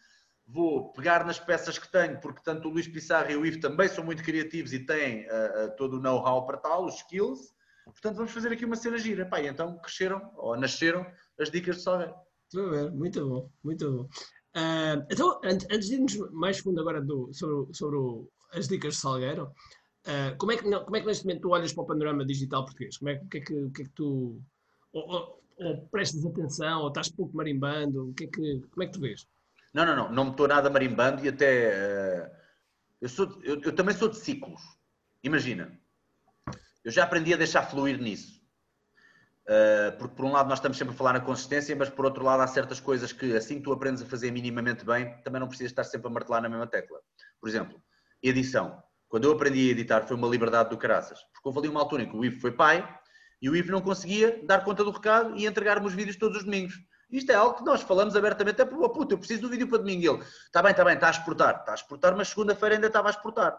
vou 0.47 0.93
pegar 0.93 1.27
nas 1.27 1.41
peças 1.41 1.77
que 1.77 1.91
tenho, 1.91 2.21
porque 2.21 2.41
tanto 2.45 2.69
o 2.69 2.71
Luís 2.71 2.87
Pissarra 2.87 3.33
e 3.33 3.37
o 3.37 3.45
Ivo 3.45 3.59
também 3.59 3.89
são 3.89 4.05
muito 4.05 4.23
criativos 4.23 4.73
e 4.73 4.79
têm 4.79 5.27
uh, 5.27 5.67
uh, 5.67 5.77
todo 5.77 5.97
o 5.97 6.01
know-how 6.01 6.47
para 6.47 6.59
tal, 6.59 6.85
os 6.85 6.95
skills. 6.97 7.53
Portanto, 7.85 8.15
vamos 8.15 8.31
fazer 8.31 8.53
aqui 8.53 8.65
uma 8.65 8.77
cena 8.77 8.97
gira. 8.97 9.27
Pá, 9.27 9.41
e 9.41 9.49
então 9.49 9.77
cresceram, 9.79 10.31
ou 10.37 10.57
nasceram, 10.57 11.05
as 11.37 11.51
dicas 11.51 11.79
de 11.79 11.83
Salgueiro. 11.83 12.15
Estou 12.47 12.69
a 12.69 12.71
ver, 12.71 12.93
muito 12.93 13.29
bom, 13.29 13.51
muito 13.65 13.91
bom. 13.91 14.09
Uh, 14.55 15.07
então, 15.11 15.41
antes 15.45 15.89
de 15.89 15.95
irmos 15.95 16.17
mais 16.31 16.59
fundo 16.59 16.81
agora 16.81 17.01
do, 17.01 17.33
sobre, 17.33 17.75
sobre 17.75 17.97
o, 17.97 18.29
as 18.53 18.69
dicas 18.69 18.95
de 18.95 19.01
Salgueiro. 19.01 19.53
Uh, 20.07 20.37
como, 20.37 20.53
é 20.53 20.57
que, 20.57 20.63
como 20.63 20.97
é 20.97 21.01
que 21.01 21.07
neste 21.07 21.25
momento 21.25 21.43
tu 21.43 21.51
olhas 21.51 21.73
para 21.73 21.85
o 21.85 21.87
panorama 21.87 22.25
digital 22.25 22.65
português? 22.65 22.99
Como 22.99 23.11
é, 23.11 23.15
o, 23.15 23.29
que 23.29 23.39
é 23.39 23.41
que, 23.41 23.55
o 23.55 23.71
que 23.71 23.83
é 23.83 23.85
que 23.85 23.91
tu. 23.93 24.41
Ou, 24.93 25.11
ou, 25.11 25.43
ou, 25.57 25.89
prestas 25.89 26.25
atenção, 26.27 26.83
ou 26.83 26.89
estás 26.89 27.11
pouco 27.11 27.37
marimbando? 27.37 28.11
O 28.11 28.15
que 28.15 28.25
é 28.25 28.27
que, 28.27 28.61
como 28.71 28.83
é 28.83 28.87
que 28.87 28.93
tu 28.93 29.01
vês? 29.01 29.27
Não, 29.73 29.87
não, 29.87 29.97
não. 29.97 30.13
Não 30.13 30.25
me 30.25 30.31
estou 30.33 30.49
nada 30.49 30.69
marimbando 30.69 31.25
e 31.25 31.29
até. 31.29 31.71
Uh, 31.71 32.37
eu, 33.01 33.09
sou, 33.09 33.41
eu, 33.43 33.61
eu 33.63 33.75
também 33.75 33.95
sou 33.95 34.09
de 34.09 34.17
ciclos. 34.17 34.61
Imagina. 35.23 35.73
Eu 36.85 36.91
já 36.91 37.05
aprendi 37.05 37.33
a 37.33 37.37
deixar 37.37 37.63
fluir 37.71 37.99
nisso. 38.01 38.42
Uh, 39.49 39.97
porque 39.99 40.15
por 40.15 40.25
um 40.25 40.33
lado 40.33 40.49
nós 40.49 40.59
estamos 40.59 40.79
sempre 40.79 40.95
a 40.95 40.97
falar 40.97 41.15
na 41.15 41.21
consistência, 41.21 41.75
mas 41.75 41.89
por 41.89 42.05
outro 42.05 42.25
lado 42.25 42.43
há 42.43 42.47
certas 42.47 42.79
coisas 42.79 43.13
que 43.13 43.37
assim 43.37 43.57
que 43.57 43.63
tu 43.63 43.73
aprendes 43.73 44.01
a 44.01 44.07
fazer 44.07 44.31
minimamente 44.31 44.85
bem, 44.85 45.21
também 45.25 45.41
não 45.41 45.49
precisas 45.49 45.73
estar 45.73 45.85
sempre 45.85 46.07
a 46.07 46.11
martelar 46.11 46.41
na 46.41 46.49
mesma 46.49 46.67
tecla. 46.67 46.99
Por 47.41 47.49
exemplo, 47.49 47.83
edição. 48.23 48.81
Quando 49.09 49.25
eu 49.25 49.33
aprendi 49.33 49.69
a 49.69 49.73
editar 49.73 50.07
foi 50.07 50.17
uma 50.17 50.29
liberdade 50.29 50.71
do 50.71 50.79
caraças. 50.79 51.19
Porque 51.33 51.49
houve 51.49 51.59
ali 51.59 51.69
uma 51.69 51.81
altura 51.81 52.05
em 52.05 52.09
que 52.09 52.17
o 52.17 52.25
Ivo 52.25 52.41
foi 52.41 52.53
pai 52.53 52.89
e 53.41 53.51
o 53.51 53.57
Ivo 53.57 53.73
não 53.73 53.81
conseguia 53.81 54.41
dar 54.45 54.65
conta 54.65 54.85
do 54.85 54.91
recado 54.91 55.37
e 55.37 55.45
entregar-me 55.45 55.87
os 55.87 55.93
vídeos 55.93 56.17
todos 56.17 56.39
os 56.39 56.45
domingos. 56.45 56.75
Isto 57.11 57.31
é 57.31 57.35
algo 57.35 57.59
que 57.59 57.65
nós 57.65 57.83
falamos 57.83 58.17
abertamente. 58.17 58.63
É, 58.63 58.65
oh, 58.65 58.89
puto, 58.89 59.15
eu 59.15 59.19
preciso 59.19 59.43
do 59.43 59.51
vídeo 59.51 59.69
para 59.69 59.79
domingo. 59.79 60.15
Ele, 60.15 60.25
está 60.47 60.63
bem, 60.63 60.71
está 60.71 60.83
bem, 60.83 60.95
está 60.95 61.09
a 61.09 61.11
exportar. 61.11 61.57
Está 61.59 61.73
a 61.73 61.75
exportar, 61.75 62.17
mas 62.17 62.29
segunda-feira 62.29 62.77
ainda 62.77 62.87
estava 62.87 63.09
a 63.09 63.11
exportar. 63.11 63.59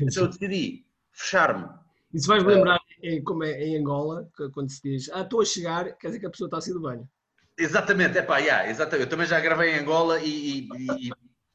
Então 0.00 0.22
eu 0.22 0.28
decidi 0.28 0.86
fechar-me. 1.12 1.68
Isso 2.14 2.28
vais-me 2.28 2.54
lembrar, 2.54 2.78
é, 3.04 3.20
como 3.20 3.44
é 3.44 3.62
em 3.62 3.76
Angola, 3.76 4.28
quando 4.52 4.70
se 4.70 4.82
diz, 4.82 5.10
ah, 5.12 5.20
estou 5.20 5.40
a 5.40 5.44
chegar, 5.44 5.92
quer 5.96 6.08
dizer 6.08 6.20
que 6.20 6.26
a 6.26 6.30
pessoa 6.30 6.48
está 6.48 6.58
a 6.58 6.60
sair 6.60 6.74
do 6.74 6.80
banho. 6.80 7.08
Exatamente, 7.56 8.18
é 8.18 8.22
pá, 8.22 8.38
yeah, 8.38 8.68
exatamente. 8.68 9.04
Eu 9.04 9.10
também 9.10 9.26
já 9.26 9.38
gravei 9.38 9.74
em 9.74 9.78
Angola 9.80 10.20
e, 10.20 10.68
e, 10.68 11.08
e 11.08 11.12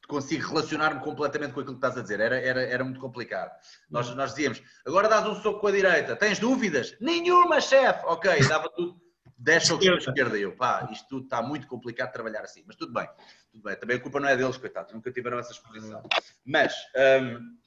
consigo 0.07 0.47
relacionar-me 0.47 1.01
completamente 1.01 1.53
com 1.53 1.59
aquilo 1.59 1.75
que 1.75 1.85
estás 1.85 1.97
a 1.97 2.01
dizer. 2.01 2.19
Era, 2.19 2.39
era, 2.39 2.61
era 2.61 2.83
muito 2.83 2.99
complicado. 2.99 3.51
Nós, 3.89 4.13
nós 4.15 4.31
dizíamos, 4.31 4.61
agora 4.85 5.09
dás 5.09 5.25
um 5.27 5.35
soco 5.41 5.59
com 5.59 5.67
a 5.67 5.71
direita, 5.71 6.15
tens 6.15 6.39
dúvidas? 6.39 6.95
Nenhuma, 7.01 7.59
chefe! 7.59 8.05
Ok, 8.05 8.47
dava 8.47 8.69
tudo. 8.69 8.99
10 9.37 9.67
socos 9.67 9.87
com 9.87 9.93
a 9.93 9.97
esquerda. 9.97 10.37
Eu, 10.37 10.55
pá, 10.55 10.89
isto 10.91 11.07
tudo 11.07 11.23
está 11.23 11.41
muito 11.41 11.65
complicado 11.67 12.07
de 12.07 12.13
trabalhar 12.13 12.41
assim. 12.41 12.63
Mas 12.67 12.75
tudo 12.75 12.91
bem, 12.91 13.07
tudo 13.51 13.63
bem. 13.63 13.75
Também 13.77 13.95
a 13.97 13.99
culpa 13.99 14.19
não 14.19 14.27
é 14.27 14.35
deles, 14.35 14.57
coitados, 14.57 14.93
nunca 14.93 15.11
tiveram 15.11 15.39
essa 15.39 15.53
exposição. 15.53 16.03
Mas, 16.45 16.73
um, 17.21 17.57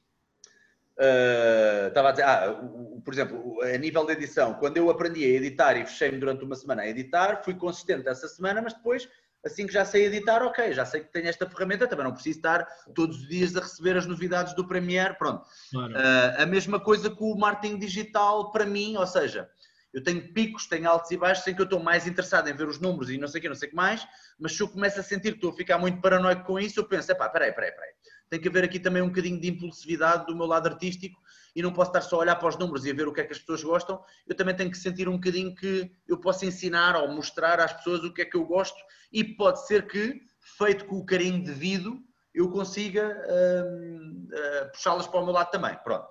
uh, 0.99 1.89
estava 1.89 2.09
a 2.09 2.13
dizer, 2.13 2.25
ah, 2.25 2.59
o, 2.63 2.99
o, 2.99 3.03
por 3.03 3.13
exemplo, 3.13 3.63
a 3.63 3.77
nível 3.79 4.07
de 4.07 4.13
edição, 4.13 4.55
quando 4.55 4.77
eu 4.77 4.91
aprendi 4.91 5.25
a 5.25 5.29
editar 5.29 5.77
e 5.77 5.85
fechei-me 5.87 6.19
durante 6.19 6.45
uma 6.45 6.55
semana 6.55 6.83
a 6.83 6.89
editar, 6.89 7.43
fui 7.45 7.55
consistente 7.55 8.09
essa 8.09 8.29
semana, 8.29 8.63
mas 8.63 8.75
depois 8.75 9.09
assim 9.45 9.67
que 9.67 9.73
já 9.73 9.85
sei 9.85 10.07
editar, 10.07 10.43
ok, 10.43 10.73
já 10.73 10.85
sei 10.85 11.01
que 11.01 11.13
tenho 11.13 11.29
esta 11.29 11.49
ferramenta, 11.49 11.87
também 11.89 12.05
não 12.05 12.13
preciso 12.13 12.39
estar 12.39 12.65
todos 12.95 13.19
os 13.19 13.29
dias 13.29 13.57
a 13.57 13.61
receber 13.61 13.97
as 13.97 14.07
novidades 14.07 14.55
do 14.55 14.67
Premiere, 14.67 15.19
pronto. 15.19 15.45
Claro. 15.71 15.93
Uh, 15.93 16.43
a 16.43 16.47
mesma 16.47 16.79
coisa 16.79 17.11
com 17.11 17.33
o 17.33 17.39
marketing 17.39 17.79
digital 17.79 18.53
para 18.53 18.65
mim, 18.65 18.97
ou 18.97 19.07
seja, 19.07 19.49
eu 19.93 20.03
tenho 20.03 20.33
picos, 20.33 20.67
tenho 20.67 20.89
altos 20.89 21.11
e 21.11 21.17
baixos 21.17 21.47
em 21.47 21.55
que 21.55 21.61
eu 21.61 21.65
estou 21.65 21.81
mais 21.81 22.07
interessado 22.07 22.49
em 22.49 22.55
ver 22.55 22.67
os 22.67 22.81
números 22.81 23.11
e 23.11 23.19
não 23.19 23.29
sei 23.29 23.41
o 23.41 23.43
que, 23.43 23.49
não 23.49 23.55
sei 23.55 23.69
o 23.69 23.71
que 23.71 23.77
mais, 23.77 24.07
mas 24.39 24.57
se 24.57 24.63
eu 24.63 24.69
começo 24.69 24.99
a 24.99 25.03
sentir 25.03 25.33
que 25.33 25.39
estou 25.39 25.51
a 25.51 25.57
ficar 25.57 25.77
muito 25.77 26.01
paranoico 26.01 26.45
com 26.45 26.59
isso, 26.59 26.81
eu 26.81 26.85
penso, 26.85 27.11
epá, 27.13 27.29
peraí, 27.29 27.53
peraí, 27.53 27.73
peraí, 27.73 27.91
tem 28.33 28.41
que 28.41 28.49
haver 28.49 28.65
aqui 28.65 28.81
também 28.81 29.03
um 29.03 29.09
bocadinho 29.09 29.39
de 29.39 29.47
impulsividade 29.47 30.25
do 30.25 30.35
meu 30.35 30.47
lado 30.47 30.67
artístico 30.67 31.21
e 31.55 31.61
não 31.61 31.71
posso 31.71 31.91
estar 31.91 32.01
só 32.01 32.17
a 32.17 32.21
olhar 32.21 32.37
para 32.37 32.49
os 32.49 32.57
números 32.57 32.87
e 32.87 32.91
a 32.91 32.95
ver 32.95 33.07
o 33.07 33.13
que 33.13 33.21
é 33.21 33.25
que 33.25 33.33
as 33.33 33.39
pessoas 33.39 33.63
gostam, 33.63 34.03
eu 34.27 34.35
também 34.35 34.57
tenho 34.57 34.71
que 34.71 34.79
sentir 34.79 35.07
um 35.07 35.17
bocadinho 35.19 35.55
que 35.55 35.93
eu 36.09 36.17
posso 36.17 36.47
ensinar 36.47 36.97
ou 36.97 37.09
mostrar 37.09 37.61
às 37.61 37.75
pessoas 37.75 38.03
o 38.05 38.11
que 38.11 38.23
é 38.23 38.25
que 38.25 38.35
eu 38.35 38.47
gosto 38.47 38.79
e 39.13 39.23
pode 39.23 39.67
ser 39.67 39.87
que, 39.87 40.19
feito 40.57 40.87
com 40.87 40.97
o 40.97 41.05
carinho 41.05 41.45
devido, 41.45 42.01
eu 42.35 42.49
consiga 42.49 43.23
hum, 43.69 44.27
uh, 44.33 44.73
puxá-las 44.73 45.07
para 45.07 45.21
o 45.21 45.25
meu 45.27 45.35
lado 45.35 45.51
também. 45.51 45.77
Pronto. 45.85 46.09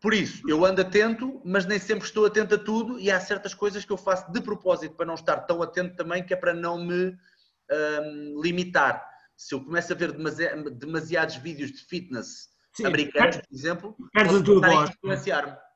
Por 0.00 0.14
isso, 0.14 0.48
eu 0.48 0.64
ando 0.64 0.80
atento, 0.80 1.42
mas 1.44 1.66
nem 1.66 1.78
sempre 1.78 2.06
estou 2.06 2.24
atento 2.24 2.54
a 2.54 2.58
tudo 2.58 2.98
e 2.98 3.10
há 3.10 3.20
certas 3.20 3.52
coisas 3.52 3.84
que 3.84 3.92
eu 3.92 3.98
faço 3.98 4.32
de 4.32 4.40
propósito 4.40 4.94
para 4.94 5.04
não 5.04 5.14
estar 5.14 5.36
tão 5.40 5.60
atento 5.60 5.94
também, 5.94 6.24
que 6.24 6.32
é 6.32 6.36
para 6.38 6.54
não 6.54 6.82
me 6.82 7.14
um, 7.70 8.40
limitar. 8.42 9.13
Se 9.36 9.54
eu 9.54 9.64
começo 9.64 9.92
a 9.92 9.96
ver 9.96 10.12
demasiados 10.12 11.36
vídeos 11.36 11.72
de 11.72 11.84
fitness 11.84 12.48
Sim, 12.74 12.86
americanos, 12.86 13.36
por 13.36 13.54
exemplo, 13.54 13.96
perdes 14.12 14.36
a 14.36 14.42
tua 14.42 14.60
voz. 14.60 14.90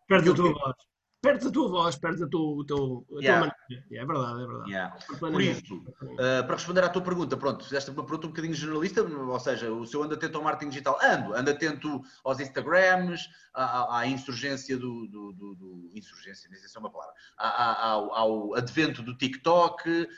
Perdes 0.07 0.31
a 0.31 0.35
tua 0.35 0.53
voz 0.53 0.89
perdes 1.21 1.47
a 1.47 1.51
tua 1.51 1.69
voz, 1.69 1.97
perdes 1.97 2.23
a 2.23 2.29
tua, 2.29 2.63
a 2.63 2.67
tua, 2.67 3.05
a 3.19 3.21
yeah. 3.21 3.41
tua 3.47 3.55
maneira. 3.71 3.89
Yeah, 3.91 3.93
é 3.93 4.07
verdade, 4.07 4.43
é 4.43 4.47
verdade. 4.47 4.71
Yeah. 4.71 4.97
Por 5.19 5.43
isso, 5.43 5.75
uh, 5.75 6.47
para 6.47 6.55
responder 6.55 6.85
à 6.85 6.89
tua 6.89 7.03
pergunta, 7.03 7.37
pronto, 7.37 7.65
fizeste 7.65 7.91
uma 7.91 8.05
pergunta 8.05 8.27
um 8.27 8.31
bocadinho 8.31 8.55
jornalista, 8.55 9.03
ou 9.03 9.41
seja, 9.41 9.73
o 9.73 9.85
seu 9.87 10.03
anda 10.03 10.15
atento 10.15 10.39
ao 10.39 10.45
marketing 10.45 10.71
digital, 10.71 10.99
ando, 11.03 11.35
ando 11.35 11.51
atento 11.51 12.01
aos 12.25 12.39
Instagrams, 12.41 13.29
à, 13.53 13.99
à 13.99 14.07
insurgência 14.07 14.77
do, 14.77 15.09
do, 15.09 15.33
do, 15.33 15.55
do, 15.55 15.91
insurgência, 15.95 16.49
nem 16.51 16.59
sei 16.61 16.69
se 16.69 16.77
é 16.77 16.81
uma 16.81 16.91
palavra, 16.91 17.13
ao, 17.37 18.15
ao, 18.15 18.55
advento 18.55 19.03
do 19.03 19.17
TikTok, 19.17 19.91
uh, 19.91 20.09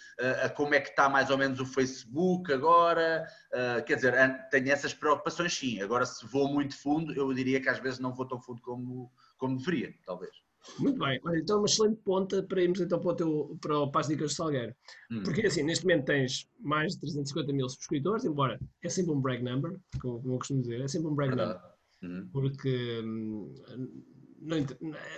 a 0.44 0.48
como 0.50 0.74
é 0.74 0.80
que 0.80 0.90
está 0.90 1.08
mais 1.08 1.30
ou 1.30 1.38
menos 1.38 1.60
o 1.60 1.66
Facebook 1.66 2.52
agora, 2.52 3.26
uh, 3.52 3.82
quer 3.84 3.96
dizer, 3.96 4.14
tenho 4.50 4.70
essas 4.70 4.92
preocupações 4.92 5.56
sim, 5.56 5.80
agora 5.80 6.04
se 6.04 6.26
vou 6.26 6.48
muito 6.48 6.76
fundo, 6.76 7.14
eu 7.14 7.32
diria 7.32 7.60
que 7.60 7.68
às 7.68 7.78
vezes 7.78 7.98
não 7.98 8.14
vou 8.14 8.26
tão 8.26 8.40
fundo 8.40 8.60
como, 8.60 9.10
como 9.38 9.56
deveria, 9.56 9.94
talvez. 10.04 10.49
Muito 10.78 10.98
bem, 10.98 11.18
olha, 11.24 11.38
então 11.38 11.56
é 11.56 11.58
uma 11.60 11.66
excelente 11.66 12.00
ponta 12.02 12.42
para 12.42 12.62
irmos 12.62 12.80
então 12.80 13.00
para 13.00 13.10
o, 13.10 13.14
teu, 13.14 13.58
para 13.60 13.78
o 13.78 13.90
Paz 13.90 14.08
Dicas 14.08 14.30
de 14.30 14.36
Salgueiro. 14.36 14.74
Hum. 15.10 15.22
Porque 15.22 15.46
assim, 15.46 15.62
neste 15.62 15.84
momento 15.84 16.06
tens 16.06 16.48
mais 16.60 16.92
de 16.94 17.00
350 17.00 17.52
mil 17.52 17.68
subscritores, 17.68 18.24
embora 18.24 18.58
é 18.82 18.88
sempre 18.88 19.12
um 19.12 19.20
brag 19.20 19.42
number, 19.42 19.78
como, 20.00 20.20
como 20.20 20.34
eu 20.34 20.38
costumo 20.38 20.62
dizer, 20.62 20.80
é 20.80 20.88
sempre 20.88 21.08
um 21.08 21.14
brag 21.14 21.30
number. 21.30 21.60
Hum. 22.02 22.28
Porque 22.32 23.00
hum, 23.02 23.54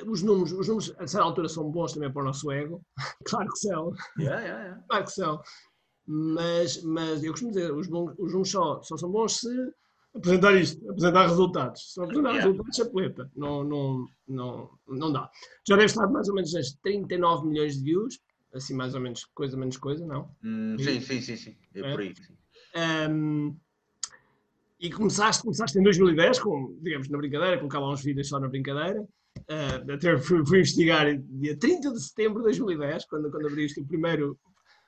os, 0.06 0.22
números, 0.22 0.52
os 0.52 0.68
números, 0.68 0.94
a 0.98 1.06
certa 1.06 1.24
altura, 1.24 1.48
são 1.48 1.70
bons 1.70 1.92
também 1.92 2.12
para 2.12 2.22
o 2.22 2.26
nosso 2.26 2.50
ego. 2.50 2.82
claro 3.24 3.48
que 3.50 3.58
são. 3.58 3.92
Yeah, 4.18 4.40
yeah, 4.40 4.62
yeah. 4.64 4.84
Claro 4.88 5.04
que 5.04 5.12
são. 5.12 5.42
Mas, 6.06 6.82
mas 6.82 7.22
eu 7.22 7.30
costumo 7.30 7.52
dizer, 7.52 7.72
os, 7.72 7.86
bons, 7.86 8.12
os 8.18 8.32
números 8.32 8.50
só, 8.50 8.82
só 8.82 8.96
são 8.96 9.10
bons 9.10 9.38
se 9.38 9.72
apresentar 10.14 10.54
isto, 10.54 10.90
apresentar 10.90 11.26
resultados. 11.26 11.92
Se 11.92 11.98
não 11.98 12.04
apresentar 12.04 12.30
yeah. 12.30 12.46
resultados, 12.46 12.76
chapeleta. 12.76 13.30
Não, 13.36 13.64
não, 13.64 14.06
não, 14.28 14.70
não 14.88 15.12
dá. 15.12 15.30
Já 15.66 15.76
deve 15.76 15.86
estar 15.86 16.06
mais 16.08 16.28
ou 16.28 16.34
menos 16.34 16.52
nas 16.52 16.72
39 16.82 17.46
milhões 17.46 17.76
de 17.76 17.84
views, 17.84 18.20
assim 18.54 18.74
mais 18.74 18.94
ou 18.94 19.00
menos, 19.00 19.24
coisa 19.34 19.56
menos 19.56 19.76
coisa, 19.76 20.06
não? 20.06 20.30
Hum, 20.44 20.76
sim, 20.78 21.00
sim, 21.00 21.20
sim, 21.20 21.36
sim. 21.36 21.56
É, 21.74 21.80
é. 21.80 21.90
por 21.90 22.00
aí. 22.00 22.14
Um, 23.10 23.56
e 24.80 24.90
começaste, 24.90 25.42
começaste 25.42 25.78
em 25.78 25.82
2010, 25.82 26.40
com, 26.40 26.76
digamos, 26.82 27.08
na 27.08 27.18
brincadeira, 27.18 27.58
colocava 27.58 27.88
uns 27.88 28.02
vídeos 28.02 28.28
só 28.28 28.40
na 28.40 28.48
brincadeira. 28.48 29.00
Uh, 29.38 29.92
até 29.92 30.18
fui, 30.18 30.44
fui, 30.44 30.58
investigar 30.58 31.06
dia 31.16 31.56
30 31.56 31.92
de 31.92 32.02
setembro 32.02 32.38
de 32.38 32.44
2010, 32.44 33.06
quando, 33.06 33.30
quando 33.30 33.46
abriste 33.46 33.80
o 33.80 33.86
primeiro 33.86 34.38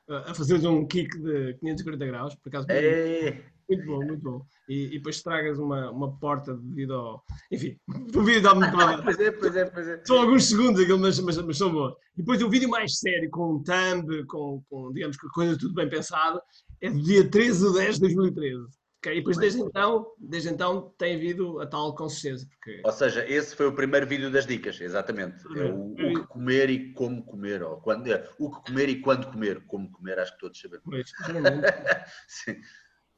uh, 0.09 0.31
a 0.31 0.35
fazer 0.35 0.67
um 0.67 0.87
kick 0.87 1.17
de 1.19 1.55
540 1.55 2.07
graus, 2.07 2.35
por 2.35 2.49
acaso. 2.49 2.67
É. 2.71 3.43
Muito 3.69 3.87
bom, 3.87 4.05
muito 4.05 4.23
bom. 4.23 4.47
E, 4.69 4.87
e 4.87 4.99
depois 4.99 5.23
tragas 5.23 5.59
uma, 5.59 5.91
uma 5.91 6.17
porta 6.19 6.55
devido 6.55 6.95
ao. 6.95 7.25
Enfim, 7.51 7.79
o 7.89 8.23
vídeo 8.23 8.43
dá 8.43 8.55
muito 8.55 8.75
Pois 9.05 9.19
é, 9.19 9.31
pois 9.31 9.57
é, 9.57 9.65
pois 9.65 9.89
é. 9.89 10.03
São 10.05 10.21
alguns 10.21 10.45
segundos 10.45 10.81
aquilo, 10.81 10.99
mas, 10.99 11.19
mas, 11.21 11.39
mas 11.39 11.59
são 11.59 11.73
bons. 11.73 11.95
E 12.17 12.19
depois 12.19 12.43
o 12.43 12.51
vídeo 12.51 12.69
mais 12.69 12.99
sério, 12.99 13.31
com 13.31 13.55
um 13.55 13.63
thumb, 13.63 14.25
com, 14.27 14.63
com 14.69 14.93
digamos, 14.93 15.17
com 15.17 15.29
coisa 15.29 15.59
tudo 15.59 15.75
bem 15.75 15.89
pensada, 15.89 16.41
é 16.81 16.91
do 16.91 17.03
dia 17.03 17.29
13 17.29 17.69
de 17.69 17.75
10 17.75 17.95
de 17.95 18.01
2013. 18.01 18.85
Okay? 19.05 19.13
E 19.13 19.17
depois 19.17 19.37
desde 19.37 19.61
então, 19.61 20.07
desde 20.19 20.49
então 20.49 20.95
tem 20.97 21.17
havido 21.17 21.61
a 21.61 21.67
tal 21.67 21.95
consistência. 21.95 22.49
Porque... 22.49 22.81
Ou 22.83 22.93
seja, 22.93 23.29
esse 23.29 23.55
foi 23.55 23.67
o 23.67 23.75
primeiro 23.75 24.07
vídeo 24.07 24.31
das 24.31 24.47
dicas, 24.47 24.81
exatamente. 24.81 25.45
É 25.59 25.65
o, 25.65 25.93
o, 25.93 25.95
que 25.95 26.27
comer 26.29 26.71
e 26.71 26.93
como 26.95 27.23
comer. 27.23 27.63
Ou 27.63 27.77
quando, 27.83 28.07
é, 28.07 28.27
o 28.39 28.51
que 28.51 28.71
comer 28.71 28.89
e 28.89 29.01
quando 29.03 29.31
comer. 29.31 29.63
Como 29.67 29.91
comer, 29.93 30.19
acho 30.19 30.33
que 30.33 30.41
todos 30.41 30.59
sabemos. 30.59 30.85
Pois, 30.87 31.11
Sim. 32.29 32.57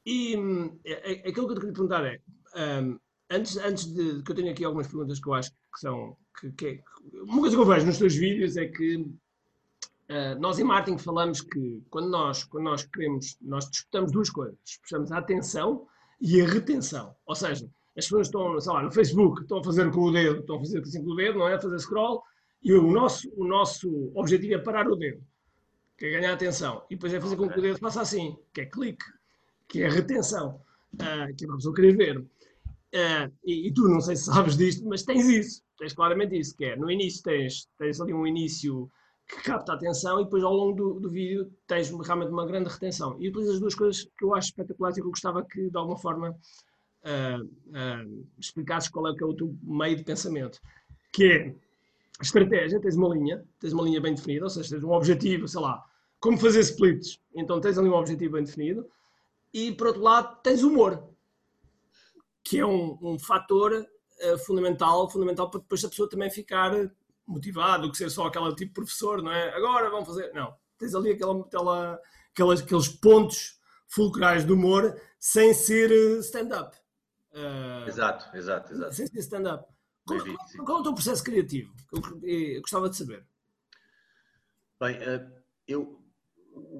E 0.09 0.35
é, 0.85 1.11
é, 1.11 1.29
aquilo 1.29 1.47
que 1.47 1.51
eu 1.51 1.55
te 1.55 1.59
queria 1.59 1.73
perguntar 1.73 2.05
é, 2.05 2.21
um, 2.81 2.97
antes, 3.29 3.57
antes 3.57 3.93
de, 3.93 4.23
que 4.23 4.31
eu 4.31 4.35
tenho 4.35 4.51
aqui 4.51 4.63
algumas 4.63 4.87
perguntas 4.87 5.19
que 5.19 5.27
eu 5.27 5.33
acho 5.33 5.51
que 5.51 5.79
são, 5.81 6.15
que, 6.39 6.49
que 6.53 6.65
é, 6.65 6.79
uma 7.23 7.41
coisa 7.41 7.57
que 7.57 7.61
eu 7.61 7.65
vejo 7.65 7.85
nos 7.85 7.97
teus 7.97 8.15
vídeos 8.15 8.55
é 8.55 8.67
que 8.67 8.95
uh, 8.95 10.39
nós 10.39 10.59
em 10.59 10.63
marketing 10.63 10.97
falamos 10.97 11.41
que 11.41 11.83
quando 11.89 12.09
nós, 12.09 12.45
quando 12.45 12.63
nós 12.63 12.85
queremos, 12.85 13.35
nós 13.41 13.69
disputamos 13.69 14.13
duas 14.13 14.29
coisas, 14.29 14.57
disputamos 14.63 15.11
a 15.11 15.17
atenção 15.17 15.85
e 16.21 16.39
a 16.39 16.47
retenção, 16.47 17.13
ou 17.25 17.35
seja, 17.35 17.69
as 17.97 18.05
pessoas 18.05 18.27
estão, 18.27 18.57
sei 18.61 18.71
lá, 18.71 18.83
no 18.83 18.91
Facebook, 18.93 19.41
estão 19.41 19.57
a 19.57 19.63
fazer 19.63 19.91
com 19.91 20.03
o 20.03 20.11
dedo, 20.13 20.39
estão 20.39 20.55
a 20.55 20.59
fazer 20.59 20.79
assim 20.79 21.03
com 21.03 21.11
o 21.11 21.15
dedo, 21.17 21.37
não 21.37 21.49
é? 21.49 21.55
A 21.55 21.59
fazer 21.59 21.79
scroll, 21.79 22.23
e 22.63 22.71
o 22.71 22.91
nosso, 22.93 23.29
o 23.35 23.45
nosso 23.45 24.09
objetivo 24.15 24.53
é 24.53 24.57
parar 24.57 24.87
o 24.87 24.95
dedo, 24.95 25.21
que 25.97 26.05
é 26.05 26.11
ganhar 26.11 26.31
atenção. 26.31 26.85
E 26.89 26.95
depois 26.95 27.13
é 27.13 27.19
fazer 27.19 27.35
com 27.35 27.49
que 27.49 27.59
o 27.59 27.61
dedo 27.61 27.77
faça 27.77 27.99
assim, 27.99 28.37
que 28.53 28.61
é 28.61 28.65
clique 28.65 29.16
que 29.67 29.81
é 29.81 29.87
a 29.87 29.91
retenção, 29.91 30.61
uh, 30.95 31.35
que 31.35 31.45
é 31.45 31.49
a 31.49 31.55
pessoa 31.55 31.75
querer 31.75 31.95
ver. 31.95 32.19
Uh, 32.19 33.31
e, 33.43 33.67
e, 33.67 33.73
tu 33.73 33.87
não 33.87 33.99
sei 33.99 34.15
se 34.15 34.25
sabes 34.25 34.55
disto, 34.55 34.87
mas 34.87 35.03
tens 35.03 35.27
isso, 35.27 35.61
tens 35.77 35.93
claramente 35.93 36.37
isso, 36.37 36.55
que 36.55 36.65
é 36.65 36.75
no 36.75 36.89
início 36.89 37.21
tens, 37.21 37.67
tens 37.77 37.99
ali 37.99 38.13
um 38.13 38.25
início 38.25 38.89
que 39.27 39.43
capta 39.43 39.73
a 39.73 39.75
atenção 39.75 40.21
e 40.21 40.23
depois 40.23 40.41
ao 40.43 40.53
longo 40.53 40.73
do, 40.73 40.99
do 41.01 41.09
vídeo 41.09 41.51
tens 41.67 41.89
realmente 41.89 42.31
uma 42.31 42.45
grande 42.45 42.69
retenção. 42.69 43.17
E 43.19 43.25
depois 43.25 43.49
as 43.49 43.59
duas 43.59 43.75
coisas 43.75 44.07
que 44.17 44.23
eu 44.23 44.33
acho 44.33 44.47
espetaculares 44.47 44.97
e 44.97 45.01
que 45.01 45.05
eu 45.05 45.11
gostava 45.11 45.43
que 45.43 45.69
de 45.69 45.77
alguma 45.77 45.97
forma 45.97 46.29
uh, 46.29 47.43
uh, 47.43 48.27
explicasses 48.39 48.89
qual 48.89 49.07
é, 49.09 49.15
que 49.15 49.23
é 49.23 49.27
o 49.27 49.33
teu 49.33 49.53
meio 49.61 49.97
de 49.97 50.03
pensamento, 50.03 50.59
que 51.11 51.25
é 51.25 51.55
a 52.19 52.23
estratégia, 52.23 52.79
tens 52.79 52.95
uma 52.95 53.09
linha, 53.09 53.43
tens 53.59 53.73
uma 53.73 53.83
linha 53.83 54.01
bem 54.01 54.15
definida, 54.15 54.45
ou 54.45 54.49
seja, 54.49 54.69
tens 54.69 54.83
um 54.83 54.91
objetivo, 54.91 55.47
sei 55.47 55.59
lá, 55.59 55.83
como 56.19 56.37
fazer 56.37 56.61
splits, 56.61 57.19
então 57.35 57.59
tens 57.59 57.77
ali 57.77 57.89
um 57.89 57.93
objetivo 57.93 58.33
bem 58.33 58.43
definido, 58.43 58.87
e 59.53 59.71
por 59.71 59.87
outro 59.87 60.01
lado 60.01 60.41
tens 60.41 60.63
humor, 60.63 61.09
que 62.43 62.59
é 62.59 62.65
um, 62.65 62.97
um 63.01 63.19
fator 63.19 63.73
uh, 63.73 64.37
fundamental, 64.39 65.09
fundamental 65.09 65.49
para 65.49 65.59
depois 65.59 65.83
a 65.83 65.89
pessoa 65.89 66.09
também 66.09 66.29
ficar 66.29 66.71
motivada, 67.25 67.83
do 67.83 67.91
que 67.91 67.97
ser 67.97 68.09
só 68.09 68.27
aquela 68.27 68.55
tipo 68.55 68.73
professor, 68.73 69.21
não 69.21 69.31
é? 69.31 69.53
Agora 69.53 69.89
vamos 69.89 70.07
fazer. 70.07 70.31
Não, 70.33 70.55
tens 70.77 70.95
ali 70.95 71.11
aquela, 71.11 71.41
aquela, 71.41 72.01
aquelas, 72.31 72.61
aqueles 72.61 72.87
pontos 72.87 73.59
fulcrais 73.87 74.45
de 74.45 74.53
humor 74.53 74.99
sem 75.19 75.53
ser 75.53 75.91
eh, 75.91 76.19
stand-up. 76.19 76.77
Uh, 77.31 77.87
exato, 77.87 78.35
exato, 78.35 78.73
exato. 78.73 78.95
Sem 78.95 79.07
ser 79.07 79.19
stand-up. 79.19 79.65
Qual, 80.05 80.19
qual, 80.19 80.65
qual, 80.65 80.77
é 80.77 80.81
o 80.81 80.83
teu 80.83 80.93
processo 80.93 81.23
criativo? 81.23 81.73
Eu, 81.91 82.01
eu 82.23 82.61
gostava 82.61 82.89
de 82.89 82.95
saber. 82.95 83.25
Bem, 84.79 84.97
eu 85.67 85.99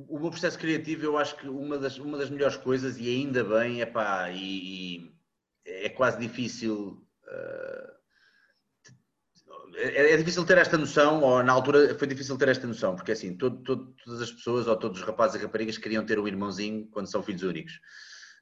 o 0.09 0.19
meu 0.19 0.30
processo 0.30 0.57
criativo, 0.57 1.05
eu 1.05 1.17
acho 1.17 1.36
que 1.36 1.47
uma 1.47 1.78
das, 1.78 1.97
uma 1.97 2.17
das 2.17 2.30
melhores 2.30 2.57
coisas, 2.57 2.97
e 2.97 3.09
ainda 3.09 3.43
bem, 3.43 3.82
epá, 3.82 4.30
e, 4.32 5.03
e 5.03 5.11
é 5.65 5.89
quase 5.89 6.17
difícil. 6.19 7.05
Uh, 7.25 7.97
é, 9.75 10.13
é, 10.13 10.17
difícil 10.17 10.45
ter 10.45 10.57
esta 10.57 10.78
noção, 10.78 11.21
ou 11.21 11.43
na 11.43 11.51
altura 11.53 11.93
foi 11.95 12.07
difícil 12.07 12.38
ter 12.38 12.49
esta 12.49 12.65
noção, 12.65 12.95
porque 12.95 13.11
assim, 13.11 13.36
todo, 13.38 13.61
todo, 13.63 13.93
todas 14.03 14.21
as 14.21 14.32
pessoas, 14.32 14.67
ou 14.67 14.75
todos 14.75 14.99
os 14.99 15.05
rapazes 15.05 15.39
e 15.39 15.43
raparigas 15.43 15.78
queriam 15.78 16.05
ter 16.05 16.17
um 16.17 16.28
irmãozinho 16.28 16.88
quando 16.88 17.11
são 17.11 17.21
filhos 17.21 17.43
únicos. 17.43 17.73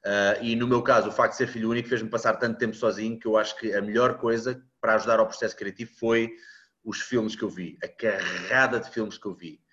Uh, 0.06 0.44
e 0.44 0.56
no 0.56 0.68
meu 0.68 0.84
caso, 0.84 1.10
o 1.10 1.12
facto 1.12 1.32
de 1.32 1.38
ser 1.38 1.48
filho 1.48 1.70
único 1.70 1.90
fez-me 1.90 2.10
passar 2.10 2.36
tanto 2.36 2.60
tempo 2.60 2.76
sozinho 2.76 3.20
que 3.20 3.28
eu 3.28 3.38
acho 3.38 3.58
que 3.58 3.74
a 3.74 3.82
melhor 3.82 4.18
coisa 4.18 4.64
para 4.80 4.96
ajudar 4.96 5.20
ao 5.20 5.28
processo 5.28 5.58
criativo 5.58 5.92
foi 5.98 6.32
os 6.84 7.02
filmes 7.02 7.36
que 7.36 7.44
eu 7.44 7.50
vi, 7.50 7.78
a 7.84 7.88
carrada 7.88 8.80
de 8.80 8.90
filmes 8.92 9.18
que 9.18 9.26
eu 9.26 9.34
vi 9.34 9.65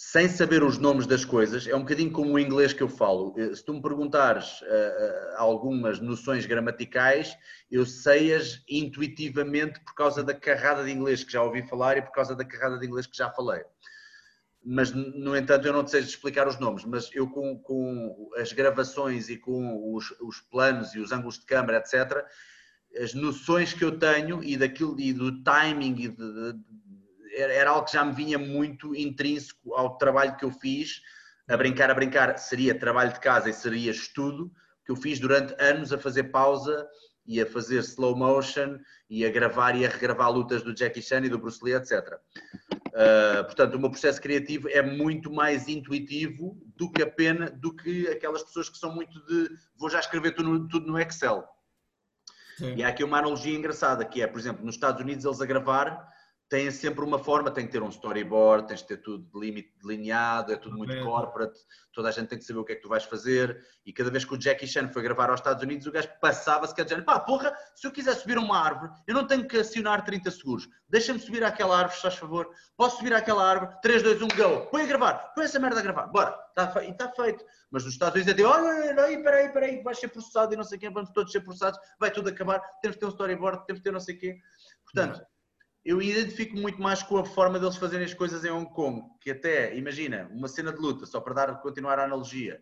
sem 0.00 0.28
saber 0.28 0.62
os 0.62 0.78
nomes 0.78 1.08
das 1.08 1.24
coisas, 1.24 1.66
é 1.66 1.74
um 1.74 1.80
bocadinho 1.80 2.12
como 2.12 2.34
o 2.34 2.38
inglês 2.38 2.72
que 2.72 2.80
eu 2.80 2.88
falo. 2.88 3.34
Eh, 3.36 3.52
se 3.52 3.64
tu 3.64 3.74
me 3.74 3.82
perguntares 3.82 4.60
uh, 4.60 5.34
algumas 5.38 5.98
noções 5.98 6.46
gramaticais, 6.46 7.36
eu 7.68 7.84
sei-as 7.84 8.62
intuitivamente 8.68 9.80
por 9.80 9.96
causa 9.96 10.22
da 10.22 10.32
carrada 10.32 10.84
de 10.84 10.92
inglês 10.92 11.24
que 11.24 11.32
já 11.32 11.42
ouvi 11.42 11.66
falar 11.66 11.96
e 11.96 12.02
por 12.02 12.12
causa 12.12 12.36
da 12.36 12.44
carrada 12.44 12.78
de 12.78 12.86
inglês 12.86 13.08
que 13.08 13.16
já 13.16 13.28
falei. 13.28 13.64
Mas, 14.64 14.92
no 14.92 15.36
entanto, 15.36 15.66
eu 15.66 15.72
não 15.72 15.84
sei 15.84 16.00
explicar 16.00 16.46
os 16.46 16.60
nomes, 16.60 16.84
mas 16.84 17.10
eu 17.12 17.28
com, 17.28 17.58
com 17.58 18.30
as 18.36 18.52
gravações 18.52 19.28
e 19.28 19.36
com 19.36 19.96
os, 19.96 20.12
os 20.20 20.40
planos 20.42 20.94
e 20.94 21.00
os 21.00 21.10
ângulos 21.10 21.40
de 21.40 21.44
câmera, 21.46 21.78
etc., 21.78 22.24
as 23.02 23.14
noções 23.14 23.74
que 23.74 23.84
eu 23.84 23.98
tenho 23.98 24.44
e 24.44 24.56
daquilo 24.56 24.98
e 24.98 25.12
do 25.12 25.42
timing 25.42 25.96
e 26.02 26.08
de, 26.08 26.52
de 26.52 26.87
era 27.38 27.70
algo 27.70 27.86
que 27.86 27.92
já 27.92 28.04
me 28.04 28.12
vinha 28.12 28.38
muito 28.38 28.94
intrínseco 28.94 29.74
ao 29.74 29.96
trabalho 29.96 30.36
que 30.36 30.44
eu 30.44 30.50
fiz, 30.50 31.00
a 31.48 31.56
brincar, 31.56 31.90
a 31.90 31.94
brincar, 31.94 32.38
seria 32.38 32.78
trabalho 32.78 33.12
de 33.12 33.20
casa 33.20 33.48
e 33.48 33.52
seria 33.52 33.90
estudo, 33.90 34.52
que 34.84 34.92
eu 34.92 34.96
fiz 34.96 35.18
durante 35.18 35.54
anos 35.62 35.92
a 35.92 35.98
fazer 35.98 36.24
pausa 36.24 36.86
e 37.26 37.40
a 37.40 37.46
fazer 37.46 37.80
slow 37.80 38.16
motion 38.16 38.78
e 39.08 39.24
a 39.24 39.30
gravar 39.30 39.76
e 39.76 39.84
a 39.84 39.88
regravar 39.88 40.30
lutas 40.32 40.62
do 40.62 40.74
Jackie 40.74 41.02
Chan 41.02 41.24
e 41.24 41.28
do 41.28 41.38
Bruce 41.38 41.62
Lee, 41.62 41.74
etc. 41.74 42.18
Uh, 42.72 43.44
portanto, 43.44 43.74
o 43.74 43.78
meu 43.78 43.90
processo 43.90 44.20
criativo 44.20 44.68
é 44.70 44.82
muito 44.82 45.30
mais 45.30 45.68
intuitivo 45.68 46.58
do 46.74 46.90
que 46.90 47.02
a 47.02 47.06
pena, 47.06 47.50
do 47.50 47.74
que 47.74 48.08
aquelas 48.08 48.42
pessoas 48.42 48.68
que 48.68 48.78
são 48.78 48.94
muito 48.94 49.24
de 49.26 49.50
vou 49.76 49.90
já 49.90 50.00
escrever 50.00 50.32
tudo 50.32 50.48
no, 50.48 50.68
tudo 50.68 50.86
no 50.86 50.98
Excel. 50.98 51.46
Sim. 52.56 52.74
E 52.76 52.82
há 52.82 52.88
aqui 52.88 53.04
uma 53.04 53.18
analogia 53.18 53.56
engraçada, 53.56 54.04
que 54.04 54.20
é, 54.20 54.26
por 54.26 54.40
exemplo, 54.40 54.64
nos 54.64 54.74
Estados 54.74 55.00
Unidos 55.00 55.24
eles 55.24 55.40
a 55.40 55.46
gravar 55.46 56.08
têm 56.48 56.70
sempre 56.70 57.04
uma 57.04 57.18
forma, 57.18 57.50
tem 57.50 57.66
que 57.66 57.72
ter 57.72 57.82
um 57.82 57.90
storyboard, 57.90 58.66
tens 58.68 58.80
de 58.80 58.88
ter 58.88 58.96
tudo 58.98 59.28
delineado, 59.82 60.52
é 60.52 60.56
tudo 60.56 60.78
muito 60.78 60.98
corporate, 61.04 61.58
toda 61.92 62.08
a 62.08 62.12
gente 62.12 62.28
tem 62.28 62.38
que 62.38 62.44
saber 62.44 62.60
o 62.60 62.64
que 62.64 62.72
é 62.72 62.76
que 62.76 62.80
tu 62.80 62.88
vais 62.88 63.04
fazer. 63.04 63.62
E 63.84 63.92
cada 63.92 64.10
vez 64.10 64.24
que 64.24 64.34
o 64.34 64.40
Jackie 64.40 64.66
Chan 64.66 64.88
foi 64.88 65.02
gravar 65.02 65.28
aos 65.28 65.40
Estados 65.40 65.62
Unidos, 65.62 65.86
o 65.86 65.92
gajo 65.92 66.08
passava-se 66.20 66.74
que 66.74 66.80
a 66.80 67.02
pá, 67.02 67.20
porra, 67.20 67.52
se 67.74 67.86
eu 67.86 67.92
quiser 67.92 68.14
subir 68.14 68.38
uma 68.38 68.58
árvore, 68.58 68.90
eu 69.06 69.14
não 69.14 69.26
tenho 69.26 69.46
que 69.46 69.58
acionar 69.58 70.04
30 70.04 70.30
seguros. 70.30 70.68
Deixa-me 70.88 71.20
subir 71.20 71.44
àquela 71.44 71.76
árvore, 71.76 71.96
se 71.96 72.02
faz 72.02 72.14
favor. 72.14 72.48
Posso 72.76 72.96
subir 72.96 73.12
àquela 73.12 73.44
árvore? 73.44 73.76
3, 73.82 74.02
2, 74.02 74.22
1, 74.22 74.28
go. 74.28 74.66
Põe 74.70 74.82
a 74.82 74.86
gravar, 74.86 75.14
põe 75.34 75.44
essa 75.44 75.58
merda 75.58 75.80
a 75.80 75.82
gravar, 75.82 76.06
bora. 76.06 76.38
Está 76.48 76.68
fe... 76.68 76.86
E 76.86 76.90
está 76.90 77.10
feito. 77.12 77.44
Mas 77.70 77.84
nos 77.84 77.92
Estados 77.92 78.14
Unidos 78.14 78.32
é 78.32 78.36
tipo, 78.36 78.48
olha, 78.48 79.04
aí, 79.04 79.22
peraí, 79.22 79.52
peraí, 79.52 79.82
vais 79.82 79.98
ser 79.98 80.08
processado 80.08 80.54
e 80.54 80.56
não 80.56 80.64
sei 80.64 80.78
quem, 80.78 80.90
vamos 80.90 81.10
todos 81.10 81.30
ser 81.30 81.40
processados, 81.40 81.78
vai 82.00 82.10
tudo 82.10 82.30
acabar, 82.30 82.60
temos 82.80 82.96
de 82.96 83.00
ter 83.00 83.06
um 83.06 83.10
storyboard, 83.10 83.66
temos 83.66 83.80
de 83.80 83.84
ter 83.84 83.92
não 83.92 84.00
sei 84.00 84.16
quê. 84.16 84.38
Portanto, 84.84 85.22
eu 85.88 86.02
identifico 86.02 86.54
muito 86.54 86.82
mais 86.82 87.02
com 87.02 87.16
a 87.16 87.24
forma 87.24 87.58
deles 87.58 87.76
fazerem 87.76 88.04
as 88.04 88.12
coisas 88.12 88.44
em 88.44 88.50
Hong 88.50 88.70
Kong, 88.74 89.02
que 89.22 89.30
até, 89.30 89.74
imagina, 89.74 90.28
uma 90.30 90.46
cena 90.46 90.70
de 90.70 90.78
luta, 90.78 91.06
só 91.06 91.18
para 91.18 91.32
dar, 91.32 91.62
continuar 91.62 91.98
a 91.98 92.04
analogia, 92.04 92.60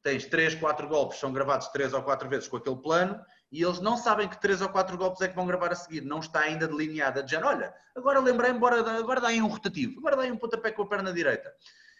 tens 0.00 0.26
3, 0.26 0.54
4 0.54 0.86
golpes, 0.86 1.18
são 1.18 1.32
gravados 1.32 1.66
3 1.70 1.92
ou 1.92 2.04
4 2.04 2.28
vezes 2.28 2.46
com 2.46 2.56
aquele 2.56 2.76
plano, 2.76 3.20
e 3.50 3.64
eles 3.64 3.80
não 3.80 3.96
sabem 3.96 4.28
que 4.28 4.40
3 4.40 4.62
ou 4.62 4.68
4 4.68 4.96
golpes 4.96 5.20
é 5.22 5.26
que 5.26 5.34
vão 5.34 5.44
gravar 5.44 5.72
a 5.72 5.74
seguir, 5.74 6.02
não 6.02 6.20
está 6.20 6.42
ainda 6.42 6.68
delineada, 6.68 7.20
de 7.20 7.32
género, 7.32 7.48
olha, 7.48 7.74
agora 7.96 8.20
lembrei-me, 8.20 8.58
agora 8.64 9.20
dá 9.20 9.26
aí 9.26 9.42
um 9.42 9.48
rotativo, 9.48 9.98
agora 9.98 10.14
dá 10.14 10.22
aí 10.22 10.30
um 10.30 10.38
pontapé 10.38 10.70
com 10.70 10.82
a 10.82 10.88
perna 10.88 11.12
direita. 11.12 11.52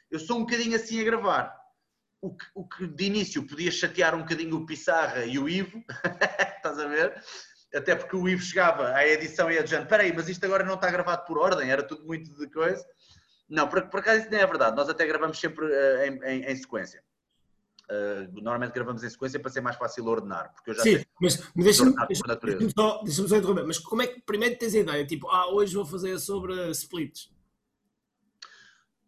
Eu 0.09 0.21
sou 0.21 0.37
um 0.37 0.41
bocadinho 0.45 0.77
assim 0.77 1.01
a 1.01 1.05
gravar. 1.05 1.59
O 2.23 2.37
que, 2.37 2.47
o 2.55 2.65
que 2.65 2.87
de 2.87 3.05
início 3.05 3.45
podia 3.45 3.71
chatear 3.73 4.15
um 4.15 4.21
bocadinho 4.21 4.57
o 4.57 4.65
Pissarra 4.65 5.25
e 5.25 5.41
o 5.41 5.49
Ivo, 5.49 5.83
estás 6.57 6.79
a 6.79 6.87
ver? 6.87 7.21
Até 7.75 7.95
porque 7.95 8.17
o 8.17 8.29
Ivo 8.29 8.43
chegava 8.43 8.89
à 8.95 9.07
edição 9.07 9.51
e 9.51 9.59
a 9.59 9.65
Jane, 9.65 9.87
peraí, 9.87 10.13
mas 10.15 10.29
isto 10.29 10.45
agora 10.45 10.65
não 10.65 10.75
está 10.75 10.91
gravado 10.91 11.25
por 11.27 11.39
ordem, 11.39 11.71
era 11.71 11.83
tudo 11.83 12.05
muito 12.07 12.33
de 12.35 12.49
coisa. 12.51 12.85
Não, 13.49 13.69
por, 13.69 13.89
por 13.89 14.01
acaso 14.01 14.23
isso 14.23 14.31
não 14.31 14.39
é 14.39 14.47
verdade, 14.47 14.77
nós 14.77 14.89
até 14.89 15.07
gravamos 15.07 15.39
sempre 15.39 15.67
uh, 15.67 16.03
em, 16.05 16.25
em, 16.25 16.45
em, 16.45 16.57
sequência. 16.57 17.03
Uh, 17.91 18.31
normalmente 18.43 18.73
gravamos 18.73 19.03
em 19.03 19.09
sequência 19.09 19.41
para 19.41 19.51
ser 19.51 19.63
mais 19.63 19.77
fácil 19.77 20.05
ordenar, 20.07 20.53
porque 20.55 20.71
eu 20.71 20.75
já 20.75 20.83
Sim, 20.83 21.05
mas, 21.21 21.39
mas 21.55 21.65
deixa-me 21.65 21.95
deixa 22.07 22.23
só, 22.77 23.03
deixa 23.03 23.29
só 23.29 23.37
interromper, 23.37 23.65
mas 23.65 23.79
como 23.79 24.03
é 24.03 24.07
que 24.07 24.21
primeiro 24.21 24.59
tens 24.59 24.75
a 24.75 24.79
ideia, 24.79 25.07
tipo, 25.07 25.29
ah, 25.29 25.51
hoje 25.53 25.75
vou 25.75 25.87
fazer 25.87 26.19
sobre 26.19 26.71
splits? 26.71 27.31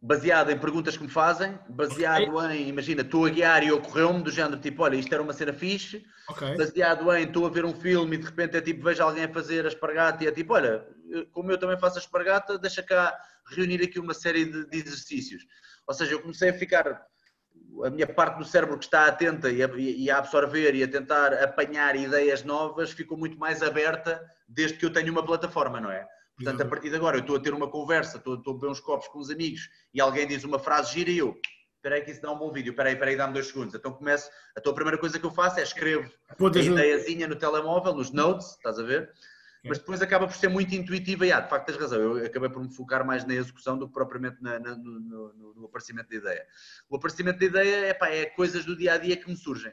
Baseado 0.02 0.50
em 0.50 0.58
perguntas 0.58 0.96
que 0.96 1.02
me 1.02 1.10
fazem, 1.10 1.58
baseado 1.68 2.34
okay. 2.34 2.56
em, 2.56 2.68
imagina, 2.68 3.02
estou 3.02 3.26
a 3.26 3.28
guiar 3.28 3.62
e 3.62 3.70
ocorreu-me 3.70 4.22
do 4.22 4.30
género 4.30 4.58
tipo, 4.58 4.82
olha, 4.82 4.96
isto 4.96 5.12
era 5.12 5.22
uma 5.22 5.32
cena 5.32 5.52
fixe, 5.52 6.04
okay. 6.28 6.56
baseado 6.56 7.12
em, 7.14 7.24
estou 7.24 7.46
a 7.46 7.50
ver 7.50 7.66
um 7.66 7.74
filme 7.74 8.16
e 8.16 8.18
de 8.18 8.24
repente 8.24 8.56
é 8.56 8.60
tipo, 8.62 8.82
vejo 8.82 9.02
alguém 9.02 9.24
a 9.24 9.28
fazer 9.32 9.66
a 9.66 9.68
espargata 9.68 10.24
e 10.24 10.26
é 10.26 10.32
tipo, 10.32 10.54
olha, 10.54 10.86
como 11.32 11.52
eu 11.52 11.58
também 11.58 11.78
faço 11.78 11.98
a 11.98 12.00
espargata, 12.00 12.58
deixa 12.58 12.82
cá 12.82 13.14
reunir 13.50 13.82
aqui 13.82 13.98
uma 13.98 14.14
série 14.14 14.46
de, 14.46 14.66
de 14.70 14.78
exercícios. 14.78 15.44
Ou 15.86 15.92
seja, 15.92 16.12
eu 16.12 16.22
comecei 16.22 16.48
a 16.48 16.54
ficar, 16.54 17.02
a 17.84 17.90
minha 17.90 18.06
parte 18.06 18.38
do 18.38 18.44
cérebro 18.44 18.78
que 18.78 18.84
está 18.84 19.04
atenta 19.04 19.50
e 19.50 19.62
a, 19.62 19.68
e 19.76 20.10
a 20.10 20.16
absorver 20.16 20.74
e 20.74 20.82
a 20.82 20.88
tentar 20.88 21.34
apanhar 21.34 21.94
ideias 21.94 22.42
novas 22.42 22.90
ficou 22.90 23.18
muito 23.18 23.38
mais 23.38 23.62
aberta 23.62 24.22
desde 24.48 24.78
que 24.78 24.86
eu 24.86 24.92
tenho 24.92 25.12
uma 25.12 25.24
plataforma, 25.24 25.78
não 25.78 25.90
é? 25.90 26.06
Portanto, 26.42 26.62
a 26.62 26.64
partir 26.64 26.88
de 26.88 26.96
agora, 26.96 27.16
eu 27.16 27.20
estou 27.20 27.36
a 27.36 27.40
ter 27.40 27.52
uma 27.52 27.68
conversa, 27.68 28.16
estou, 28.16 28.34
estou 28.34 28.54
a 28.54 28.56
beber 28.56 28.70
uns 28.70 28.80
copos 28.80 29.06
com 29.08 29.18
uns 29.18 29.30
amigos 29.30 29.68
e 29.92 30.00
alguém 30.00 30.26
diz 30.26 30.42
uma 30.42 30.58
frase 30.58 30.94
gira 30.94 31.10
e 31.10 31.18
eu, 31.18 31.38
espera 31.76 31.96
aí 31.96 32.02
que 32.02 32.10
isso 32.10 32.22
dá 32.22 32.32
um 32.32 32.38
bom 32.38 32.50
vídeo, 32.50 32.70
espera 32.70 32.88
aí, 32.88 32.94
espera 32.94 33.10
aí, 33.10 33.16
dá-me 33.16 33.34
dois 33.34 33.46
segundos. 33.46 33.74
Então 33.74 33.92
começo, 33.92 34.30
a 34.56 34.72
primeira 34.72 34.96
coisa 34.96 35.18
que 35.18 35.26
eu 35.26 35.30
faço 35.30 35.60
é 35.60 35.62
escrevo 35.62 36.10
a 36.28 36.58
ideiazinha 36.58 37.28
no 37.28 37.36
telemóvel, 37.36 37.94
nos 37.94 38.10
notes, 38.10 38.52
estás 38.52 38.78
a 38.78 38.82
ver? 38.82 39.12
Mas 39.62 39.78
depois 39.78 40.00
acaba 40.00 40.26
por 40.26 40.34
ser 40.34 40.48
muito 40.48 40.74
intuitiva 40.74 41.26
e, 41.26 41.32
ah, 41.32 41.40
de 41.40 41.50
facto 41.50 41.66
tens 41.66 41.78
razão, 41.78 42.00
eu 42.00 42.24
acabei 42.24 42.48
por 42.48 42.62
me 42.62 42.74
focar 42.74 43.04
mais 43.04 43.26
na 43.26 43.34
execução 43.34 43.76
do 43.76 43.86
que 43.86 43.92
propriamente 43.92 44.42
na, 44.42 44.58
na, 44.58 44.74
no, 44.74 45.00
no, 45.00 45.54
no, 45.54 45.64
aparecimento 45.66 46.08
da 46.08 46.16
ideia. 46.16 46.46
O 46.88 46.96
aparecimento 46.96 47.38
da 47.38 47.44
ideia 47.44 47.98
é 48.00 48.26
coisas 48.26 48.64
do 48.64 48.74
dia 48.74 48.94
a 48.94 48.98
dia 48.98 49.18
que 49.18 49.28
me 49.28 49.36
surgem. 49.36 49.72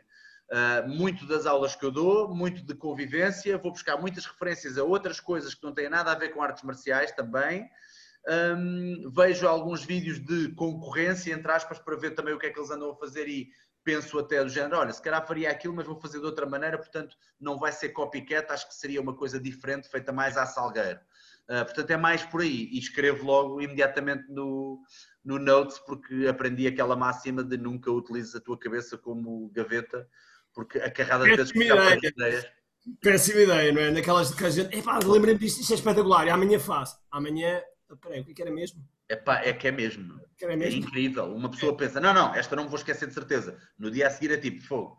Uh, 0.49 0.87
muito 0.87 1.27
das 1.27 1.45
aulas 1.45 1.75
que 1.75 1.85
eu 1.85 1.91
dou, 1.91 2.33
muito 2.33 2.63
de 2.63 2.73
convivência, 2.73 3.57
vou 3.57 3.71
buscar 3.71 3.97
muitas 3.97 4.25
referências 4.25 4.77
a 4.77 4.83
outras 4.83 5.19
coisas 5.19 5.53
que 5.53 5.63
não 5.63 5.73
têm 5.73 5.89
nada 5.89 6.11
a 6.11 6.15
ver 6.15 6.29
com 6.29 6.41
artes 6.41 6.63
marciais 6.63 7.11
também. 7.11 7.69
Um, 8.29 9.11
vejo 9.13 9.47
alguns 9.47 9.83
vídeos 9.83 10.19
de 10.19 10.53
concorrência, 10.55 11.33
entre 11.33 11.51
aspas, 11.51 11.79
para 11.79 11.97
ver 11.97 12.11
também 12.11 12.33
o 12.33 12.39
que 12.39 12.47
é 12.47 12.49
que 12.49 12.59
eles 12.59 12.71
andam 12.71 12.91
a 12.91 12.95
fazer 12.95 13.27
e 13.27 13.49
penso 13.83 14.19
até 14.19 14.43
do 14.43 14.49
género, 14.49 14.79
olha, 14.79 14.91
se 14.91 15.01
calhar 15.01 15.25
faria 15.25 15.49
aquilo, 15.49 15.73
mas 15.73 15.85
vou 15.85 15.95
fazer 15.95 16.19
de 16.19 16.25
outra 16.25 16.45
maneira, 16.45 16.77
portanto 16.77 17.15
não 17.39 17.57
vai 17.57 17.71
ser 17.71 17.89
copycat, 17.89 18.51
acho 18.51 18.67
que 18.67 18.75
seria 18.75 18.99
uma 19.01 19.15
coisa 19.15 19.39
diferente, 19.39 19.89
feita 19.89 20.11
mais 20.11 20.35
à 20.35 20.45
salgueiro. 20.45 20.99
Uh, 21.49 21.63
portanto, 21.63 21.91
é 21.91 21.95
mais 21.95 22.23
por 22.25 22.41
aí. 22.41 22.69
E 22.73 22.77
escrevo 22.77 23.25
logo 23.25 23.61
imediatamente 23.61 24.29
no, 24.29 24.81
no 25.23 25.39
Notes, 25.39 25.79
porque 25.79 26.27
aprendi 26.27 26.67
aquela 26.67 26.97
máxima 26.97 27.41
de 27.41 27.57
nunca 27.57 27.89
utilizes 27.89 28.35
a 28.35 28.41
tua 28.41 28.59
cabeça 28.59 28.97
como 28.97 29.49
gaveta, 29.53 30.05
porque 30.57 30.79
a 30.79 30.89
carrada 30.89 31.23
de 31.23 31.35
vezes 31.35 31.51
que 31.51 32.07
ideias. 32.07 32.47
Péssima 32.99 33.41
ideia, 33.41 33.71
não 33.71 33.81
é? 33.81 33.91
Naquelas 33.91 34.33
que 34.33 34.43
a 34.43 34.49
gente. 34.49 34.75
Epá, 34.75 34.97
lembrei-me 34.97 35.39
disto, 35.39 35.61
isto 35.61 35.71
é 35.73 35.75
espetacular, 35.75 36.25
e 36.25 36.31
amanhã 36.31 36.59
faço. 36.59 36.97
Amanhã. 37.11 37.61
Peraí, 38.01 38.21
o 38.21 38.25
que 38.25 38.41
é 38.41 38.45
era 38.45 38.53
mesmo? 38.53 38.83
Epá, 39.07 39.41
é 39.43 39.53
que 39.53 39.67
é 39.67 39.71
mesmo. 39.71 40.19
Que 40.35 40.45
é, 40.45 40.55
mesmo? 40.55 40.81
é 40.81 40.83
incrível. 40.83 41.25
Uma 41.25 41.51
pessoa 41.51 41.77
pensa, 41.77 41.99
não, 41.99 42.11
não, 42.11 42.33
esta 42.33 42.55
não 42.55 42.63
me 42.63 42.69
vou 42.69 42.79
esquecer 42.79 43.07
de 43.07 43.13
certeza. 43.13 43.55
No 43.77 43.91
dia 43.91 44.07
a 44.07 44.09
seguir 44.09 44.31
é 44.31 44.37
tipo, 44.37 44.63
fogo. 44.63 44.97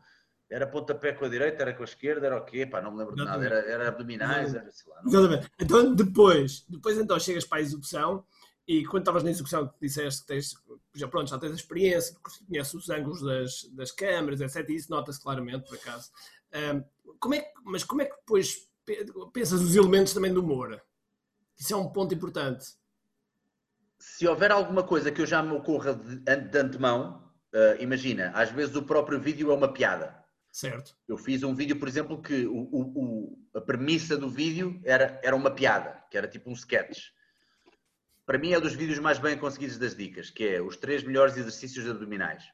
Era 0.49 0.67
pontapé 0.67 1.13
com 1.13 1.25
a 1.25 1.29
direita, 1.29 1.61
era 1.61 1.75
com 1.75 1.83
a 1.83 1.85
esquerda, 1.85 2.27
era 2.27 2.37
o 2.37 2.45
quê? 2.45 2.65
Pá, 2.65 2.81
não 2.81 2.93
me 2.93 2.99
lembro 2.99 3.17
de 3.17 3.25
nada. 3.25 3.45
Era, 3.45 3.59
era 3.59 3.89
abdominais, 3.89 4.55
era 4.55 4.71
sei 4.71 4.93
lá. 4.93 5.03
Não... 5.03 5.11
Exatamente. 5.11 5.51
Então 5.59 5.95
depois, 5.95 6.65
depois 6.69 6.97
então 6.97 7.19
chegas 7.19 7.45
para 7.45 7.59
a 7.59 7.63
execução 7.63 8.25
e 8.69 8.85
quando 8.85 9.01
estavas 9.01 9.23
na 9.23 9.31
execução 9.31 9.73
disseste 9.81 10.21
que 10.21 10.27
tens, 10.27 10.55
já 10.95 11.09
pronto, 11.09 11.31
já 11.31 11.39
tens 11.39 11.53
a 11.53 11.55
experiência, 11.55 12.15
conheces 12.47 12.75
os 12.75 12.91
ângulos 12.91 13.23
das, 13.23 13.65
das 13.73 13.91
câmaras, 13.91 14.43
etc. 14.43 14.69
E 14.69 14.75
isso 14.75 14.91
nota-se 14.91 15.19
claramente, 15.23 15.67
por 15.67 15.79
acaso. 15.79 16.11
Um, 16.55 16.85
como 17.19 17.35
é 17.35 17.41
que, 17.41 17.51
mas 17.65 17.83
como 17.83 18.03
é 18.03 18.05
que 18.05 18.15
depois 18.15 18.69
pensas 19.33 19.63
os 19.63 19.75
elementos 19.75 20.13
também 20.13 20.35
do 20.35 20.43
humor? 20.43 20.79
Isso 21.59 21.73
é 21.73 21.77
um 21.79 21.89
ponto 21.89 22.15
importante. 22.15 22.67
Se 23.99 24.29
houver 24.29 24.53
alguma 24.53 24.83
coisa 24.83 25.11
que 25.11 25.23
eu 25.23 25.27
já 25.27 25.43
me 25.43 25.53
ocorra 25.53 25.95
de, 25.95 26.17
de 26.17 26.59
antemão, 26.59 27.27
uh, 27.55 27.83
imagina, 27.83 28.33
às 28.35 28.51
vezes 28.51 28.77
o 28.77 28.83
próprio 28.83 29.19
vídeo 29.19 29.51
é 29.51 29.55
uma 29.55 29.73
piada. 29.73 30.23
Certo. 30.53 30.95
Eu 31.09 31.17
fiz 31.17 31.43
um 31.43 31.55
vídeo, 31.55 31.79
por 31.79 31.89
exemplo, 31.89 32.21
que 32.21 32.47
o, 32.47 32.69
o, 32.71 33.39
a 33.55 33.63
premissa 33.63 34.15
do 34.15 34.29
vídeo 34.29 34.79
era, 34.85 35.19
era 35.25 35.35
uma 35.35 35.51
piada, 35.51 36.05
que 36.11 36.19
era 36.19 36.29
tipo 36.29 36.51
um 36.51 36.55
sketch 36.55 37.17
para 38.29 38.37
mim 38.37 38.53
é 38.53 38.61
dos 38.61 38.75
vídeos 38.75 38.99
mais 38.99 39.19
bem 39.19 39.39
conseguidos 39.39 39.79
das 39.79 39.97
dicas, 39.97 40.29
que 40.29 40.47
é 40.47 40.61
os 40.61 40.77
três 40.77 41.03
melhores 41.03 41.35
exercícios 41.35 41.89
abdominais. 41.89 42.45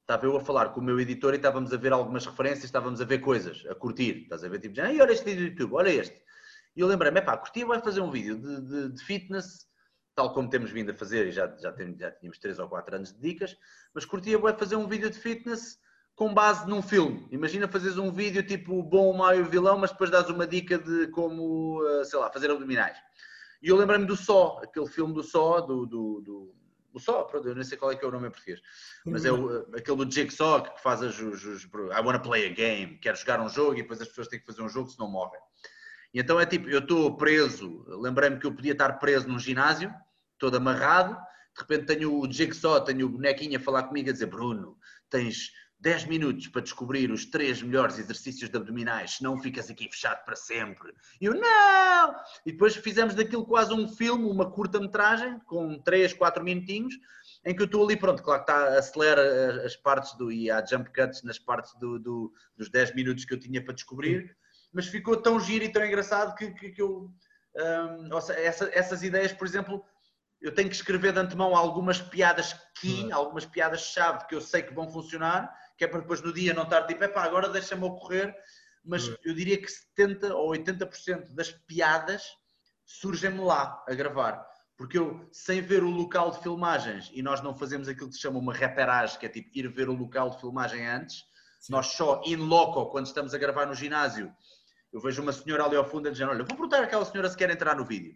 Estava 0.00 0.26
eu 0.26 0.36
a 0.36 0.40
falar 0.40 0.70
com 0.70 0.80
o 0.80 0.82
meu 0.82 0.98
editor 0.98 1.34
e 1.34 1.36
estávamos 1.36 1.72
a 1.72 1.76
ver 1.76 1.92
algumas 1.92 2.26
referências, 2.26 2.64
estávamos 2.64 3.00
a 3.00 3.04
ver 3.04 3.20
coisas, 3.20 3.64
a 3.70 3.76
curtir. 3.76 4.22
Estás 4.24 4.42
a 4.42 4.48
ver, 4.48 4.58
tipo, 4.58 4.80
olha 4.80 5.12
este 5.12 5.24
vídeo 5.24 5.42
do 5.42 5.50
YouTube, 5.50 5.74
olha 5.74 5.88
este. 5.88 6.20
E 6.74 6.80
eu 6.80 6.88
lembrei-me, 6.88 7.22
pá, 7.22 7.36
curti, 7.36 7.64
vai 7.64 7.80
fazer 7.80 8.00
um 8.00 8.10
vídeo 8.10 8.36
de, 8.36 8.60
de, 8.60 8.92
de, 8.92 9.04
fitness, 9.04 9.68
tal 10.16 10.34
como 10.34 10.50
temos 10.50 10.72
vindo 10.72 10.90
a 10.90 10.94
fazer, 10.94 11.28
e 11.28 11.30
já, 11.30 11.46
já, 11.58 11.70
temos, 11.70 11.96
já 11.96 12.10
tínhamos 12.10 12.40
três 12.40 12.58
ou 12.58 12.68
quatro 12.68 12.96
anos 12.96 13.12
de 13.12 13.20
dicas, 13.20 13.56
mas 13.94 14.04
curtia, 14.04 14.36
vai 14.36 14.58
fazer 14.58 14.74
um 14.74 14.88
vídeo 14.88 15.08
de 15.08 15.16
fitness 15.16 15.78
com 16.16 16.34
base 16.34 16.68
num 16.68 16.82
filme. 16.82 17.28
Imagina 17.30 17.68
fazeres 17.68 17.98
um 17.98 18.10
vídeo 18.10 18.44
tipo 18.44 18.82
bom, 18.82 19.16
mau 19.16 19.32
e 19.32 19.44
vilão, 19.44 19.78
mas 19.78 19.92
depois 19.92 20.10
dás 20.10 20.28
uma 20.28 20.44
dica 20.44 20.76
de 20.76 21.06
como, 21.08 21.80
eh, 21.86 22.04
sei 22.04 22.18
lá, 22.18 22.28
fazer 22.32 22.50
abdominais. 22.50 22.98
E 23.64 23.68
eu 23.68 23.76
lembrei-me 23.76 24.04
do 24.04 24.14
Só, 24.14 24.60
aquele 24.62 24.86
filme 24.86 25.14
do 25.14 25.22
Só, 25.22 25.62
do, 25.62 25.86
do, 25.86 26.20
do 26.20 26.54
o 26.92 27.00
Só, 27.00 27.22
pronto, 27.22 27.48
eu 27.48 27.54
nem 27.54 27.64
sei 27.64 27.78
qual 27.78 27.90
é 27.90 27.96
que 27.96 28.04
é 28.04 28.08
o 28.08 28.10
nome 28.10 28.28
em 28.28 28.30
português, 28.30 28.60
mas 29.06 29.24
é 29.24 29.32
o, 29.32 29.66
aquele 29.74 30.04
do 30.04 30.10
Jigsaw 30.10 30.62
que 30.62 30.82
faz 30.82 31.02
as, 31.02 31.18
os, 31.18 31.42
os, 31.42 31.64
I 31.64 32.00
wanna 32.04 32.20
play 32.20 32.46
a 32.46 32.52
game, 32.52 32.98
quero 32.98 33.16
jogar 33.16 33.40
um 33.40 33.48
jogo 33.48 33.72
e 33.72 33.80
depois 33.80 34.02
as 34.02 34.08
pessoas 34.08 34.28
têm 34.28 34.38
que 34.38 34.44
fazer 34.44 34.60
um 34.60 34.68
jogo 34.68 34.90
senão 34.90 35.10
morrem. 35.10 35.40
E 36.12 36.20
então 36.20 36.38
é 36.38 36.44
tipo, 36.44 36.68
eu 36.68 36.80
estou 36.80 37.16
preso, 37.16 37.86
lembrei-me 37.88 38.38
que 38.38 38.46
eu 38.46 38.54
podia 38.54 38.72
estar 38.72 38.92
preso 38.98 39.26
num 39.26 39.38
ginásio, 39.38 39.92
todo 40.38 40.58
amarrado, 40.58 41.14
de 41.14 41.60
repente 41.62 41.86
tenho 41.86 42.20
o 42.20 42.30
Jigsaw, 42.30 42.84
tenho 42.84 43.06
o 43.06 43.08
bonequinho 43.08 43.56
a 43.56 43.62
falar 43.62 43.84
comigo 43.84 44.10
a 44.10 44.12
dizer, 44.12 44.26
Bruno, 44.26 44.76
tens 45.08 45.52
10 45.84 46.06
minutos 46.06 46.48
para 46.48 46.62
descobrir 46.62 47.10
os 47.10 47.26
três 47.26 47.62
melhores 47.62 47.98
exercícios 47.98 48.48
de 48.48 48.56
abdominais, 48.56 49.16
senão 49.18 49.38
ficas 49.38 49.68
aqui 49.68 49.86
fechado 49.90 50.24
para 50.24 50.34
sempre. 50.34 50.94
E 51.20 51.26
eu, 51.26 51.34
não! 51.34 52.14
E 52.46 52.52
depois 52.52 52.74
fizemos 52.74 53.14
daquilo 53.14 53.44
quase 53.44 53.74
um 53.74 53.86
filme, 53.86 54.24
uma 54.24 54.50
curta-metragem, 54.50 55.38
com 55.40 55.78
3, 55.78 56.14
4 56.14 56.42
minutinhos, 56.42 56.94
em 57.44 57.54
que 57.54 57.60
eu 57.60 57.66
estou 57.66 57.84
ali, 57.84 57.98
pronto, 57.98 58.22
claro 58.22 58.42
que 58.42 58.50
está, 58.50 58.78
acelera 58.78 59.62
as 59.66 59.76
partes 59.76 60.16
do, 60.16 60.32
e 60.32 60.50
há 60.50 60.64
jump 60.64 60.90
cuts 60.90 61.22
nas 61.22 61.38
partes 61.38 61.74
do, 61.78 61.98
do, 61.98 62.32
dos 62.56 62.70
10 62.70 62.94
minutos 62.94 63.26
que 63.26 63.34
eu 63.34 63.38
tinha 63.38 63.62
para 63.62 63.74
descobrir, 63.74 64.34
mas 64.72 64.86
ficou 64.86 65.18
tão 65.18 65.38
giro 65.38 65.66
e 65.66 65.68
tão 65.68 65.84
engraçado 65.84 66.34
que, 66.34 66.50
que, 66.52 66.70
que 66.70 66.80
eu, 66.80 67.10
um, 68.10 68.20
seja, 68.22 68.40
essa, 68.40 68.70
essas 68.72 69.02
ideias, 69.02 69.34
por 69.34 69.46
exemplo, 69.46 69.84
eu 70.40 70.54
tenho 70.54 70.68
que 70.68 70.76
escrever 70.76 71.12
de 71.12 71.18
antemão 71.18 71.54
algumas 71.54 72.00
piadas 72.00 72.54
key, 72.80 73.10
algumas 73.12 73.44
piadas-chave 73.44 74.26
que 74.26 74.34
eu 74.34 74.40
sei 74.40 74.62
que 74.62 74.74
vão 74.74 74.90
funcionar, 74.90 75.54
que 75.76 75.84
é 75.84 75.88
para 75.88 76.00
depois 76.00 76.20
no 76.22 76.32
dia 76.32 76.54
não 76.54 76.64
estar 76.64 76.86
tipo, 76.86 77.02
é 77.04 77.08
pá, 77.08 77.24
agora 77.24 77.48
deixa-me 77.48 77.84
ocorrer, 77.84 78.34
mas 78.84 79.08
uhum. 79.08 79.16
eu 79.24 79.34
diria 79.34 79.60
que 79.60 79.68
70% 79.98 80.34
ou 80.34 80.50
80% 80.52 81.34
das 81.34 81.50
piadas 81.50 82.22
surgem-me 82.84 83.40
lá 83.40 83.82
a 83.88 83.94
gravar. 83.94 84.46
Porque 84.76 84.98
eu, 84.98 85.28
sem 85.32 85.60
ver 85.60 85.84
o 85.84 85.90
local 85.90 86.32
de 86.32 86.42
filmagens, 86.42 87.10
e 87.12 87.22
nós 87.22 87.40
não 87.40 87.56
fazemos 87.56 87.88
aquilo 87.88 88.08
que 88.08 88.16
se 88.16 88.20
chama 88.20 88.38
uma 88.38 88.52
reperagem, 88.52 89.18
que 89.18 89.26
é 89.26 89.28
tipo 89.28 89.48
ir 89.54 89.68
ver 89.68 89.88
o 89.88 89.94
local 89.94 90.30
de 90.30 90.40
filmagem 90.40 90.86
antes, 90.86 91.22
Sim. 91.60 91.72
nós 91.72 91.86
só 91.86 92.20
in 92.26 92.36
loco, 92.36 92.86
quando 92.86 93.06
estamos 93.06 93.32
a 93.32 93.38
gravar 93.38 93.66
no 93.66 93.74
ginásio, 93.74 94.32
eu 94.92 95.00
vejo 95.00 95.22
uma 95.22 95.32
senhora 95.32 95.64
ali 95.64 95.76
ao 95.76 95.88
fundo 95.88 96.08
a 96.08 96.10
dizer, 96.10 96.24
olha, 96.24 96.44
vou 96.44 96.56
perguntar 96.56 96.82
àquela 96.82 97.04
senhora 97.04 97.28
se 97.30 97.36
quer 97.36 97.50
entrar 97.50 97.76
no 97.76 97.84
vídeo. 97.84 98.14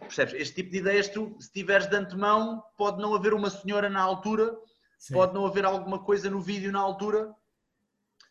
Percebes? 0.00 0.34
Este 0.34 0.54
tipo 0.56 0.70
de 0.70 0.78
ideias, 0.78 1.08
tu, 1.08 1.36
se 1.38 1.52
tiveres 1.52 1.86
de 1.86 1.96
antemão, 1.96 2.62
pode 2.76 3.00
não 3.00 3.14
haver 3.14 3.34
uma 3.34 3.50
senhora 3.50 3.88
na 3.88 4.00
altura 4.00 4.54
Sim. 5.02 5.14
Pode 5.14 5.34
não 5.34 5.44
haver 5.44 5.64
alguma 5.64 5.98
coisa 5.98 6.30
no 6.30 6.40
vídeo 6.40 6.70
na 6.70 6.78
altura, 6.78 7.34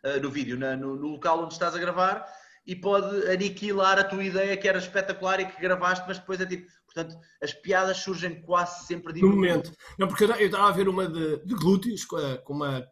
uh, 0.05 0.21
no 0.21 0.31
vídeo, 0.31 0.57
no, 0.57 0.95
no, 0.95 1.11
local 1.11 1.43
onde 1.43 1.51
estás 1.53 1.75
a 1.75 1.77
gravar, 1.77 2.25
e 2.65 2.73
pode 2.73 3.29
aniquilar 3.29 3.99
a 3.99 4.05
tua 4.05 4.23
ideia 4.23 4.55
que 4.55 4.69
era 4.69 4.77
espetacular 4.77 5.41
e 5.41 5.47
que 5.47 5.61
gravaste, 5.61 6.05
mas 6.07 6.17
depois 6.17 6.39
é 6.39 6.45
tipo. 6.45 6.71
Portanto, 6.85 7.17
as 7.43 7.53
piadas 7.53 7.97
surgem 7.97 8.41
quase 8.41 8.85
sempre 8.85 9.11
de 9.11 9.21
no 9.21 9.29
momento. 9.29 9.73
Não, 9.99 10.07
porque 10.07 10.23
eu 10.23 10.31
estava 10.31 10.69
a 10.69 10.71
ver 10.71 10.87
uma 10.87 11.09
de, 11.09 11.45
de 11.45 11.55
glúteos 11.55 12.05
com, 12.05 12.15
a, 12.15 12.37
com 12.37 12.53
uma 12.53 12.87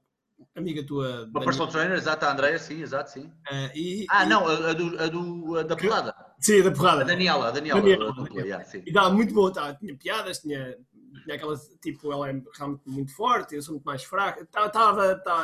amiga 0.57 0.86
tua. 0.86 1.25
Uma 1.30 1.41
personal 1.41 1.67
trainer, 1.69 1.97
exato, 1.97 2.25
a 2.25 2.34
Andrea, 2.34 2.59
sim, 2.59 2.82
exato, 2.82 3.11
sim. 3.11 3.27
Uh, 3.49 3.71
e, 3.73 4.05
ah, 4.09 4.25
e... 4.25 4.27
não, 4.27 4.45
a, 4.45 4.71
a, 4.71 4.73
do, 4.73 5.01
a, 5.01 5.07
do, 5.07 5.57
a 5.57 5.63
da 5.63 5.77
porrada. 5.77 6.15
Sim, 6.41 6.63
da 6.63 6.71
porrada. 6.71 7.01
A 7.01 7.05
Daniela, 7.05 7.47
a 7.47 7.51
Daniela. 7.51 7.82
Daniela, 7.82 8.13
Daniela. 8.13 8.45
Yeah, 8.45 8.65
e 8.86 8.91
dava 8.91 9.09
muito 9.11 9.34
boa, 9.34 9.53
tá, 9.53 9.73
tinha 9.75 9.97
piadas, 9.97 10.39
tinha 10.39 10.77
tinha 11.24 11.36
aquela, 11.36 11.57
tipo, 11.82 12.12
ela 12.12 12.30
é 12.30 12.41
realmente 12.55 12.82
muito 12.86 13.16
forte, 13.16 13.55
eu 13.55 13.62
sou 13.62 13.74
muito 13.76 13.86
mais 13.86 14.03
fraca, 14.03 14.45
tá, 14.45 14.70
tá, 14.70 14.93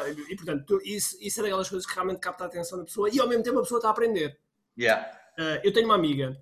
e 0.09 0.35
portanto, 0.35 0.79
isso, 0.83 1.17
isso 1.21 1.39
é 1.39 1.43
daquelas 1.43 1.69
coisas 1.69 1.87
que 1.87 1.93
realmente 1.93 2.19
capta 2.19 2.43
a 2.43 2.47
atenção 2.47 2.77
da 2.77 2.85
pessoa 2.85 3.09
e 3.11 3.19
ao 3.19 3.27
mesmo 3.27 3.43
tempo 3.43 3.59
a 3.59 3.61
pessoa 3.63 3.79
está 3.79 3.89
a 3.89 3.91
aprender. 3.91 4.39
Yeah. 4.77 5.05
Uh, 5.37 5.59
eu 5.63 5.73
tenho 5.73 5.85
uma 5.85 5.95
amiga, 5.95 6.41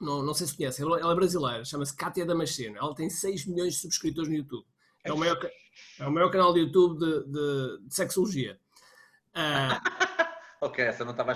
não, 0.00 0.22
não 0.22 0.34
sei 0.34 0.46
se 0.46 0.56
conhece, 0.56 0.82
ela, 0.82 0.98
é 0.98 1.14
brasileira, 1.14 1.64
chama-se 1.64 1.94
Kátia 1.94 2.24
Damasceno. 2.24 2.76
Ela 2.78 2.94
tem 2.94 3.10
6 3.10 3.46
milhões 3.46 3.74
de 3.74 3.80
subscritores 3.80 4.28
no 4.28 4.36
YouTube. 4.36 4.66
É 5.04 5.12
o 5.12 5.16
maior, 5.16 5.38
é 5.98 6.06
o 6.06 6.10
maior 6.10 6.30
canal 6.30 6.52
de 6.52 6.60
YouTube 6.60 6.98
de, 6.98 7.24
de, 7.24 7.86
de 7.86 7.94
sexologia. 7.94 8.58
Uh, 9.34 9.76
ok, 10.60 10.84
essa 10.84 11.04
não 11.04 11.12
estava 11.12 11.32
a 11.32 11.34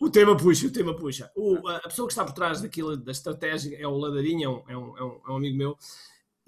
O 0.00 0.10
tema 0.10 0.36
puxa, 0.36 0.66
o 0.66 0.72
tema 0.72 0.96
puxa. 0.96 1.30
O, 1.34 1.66
a 1.68 1.80
pessoa 1.80 2.06
que 2.06 2.12
está 2.12 2.24
por 2.24 2.32
trás 2.32 2.60
daquilo, 2.60 2.96
da 2.96 3.12
estratégia, 3.12 3.76
é 3.78 3.86
o 3.86 3.96
Ladarinha, 3.96 4.46
é 4.46 4.48
um, 4.48 4.62
é 4.68 4.76
um, 4.76 4.96
é 5.26 5.30
um 5.30 5.36
amigo 5.36 5.56
meu. 5.56 5.78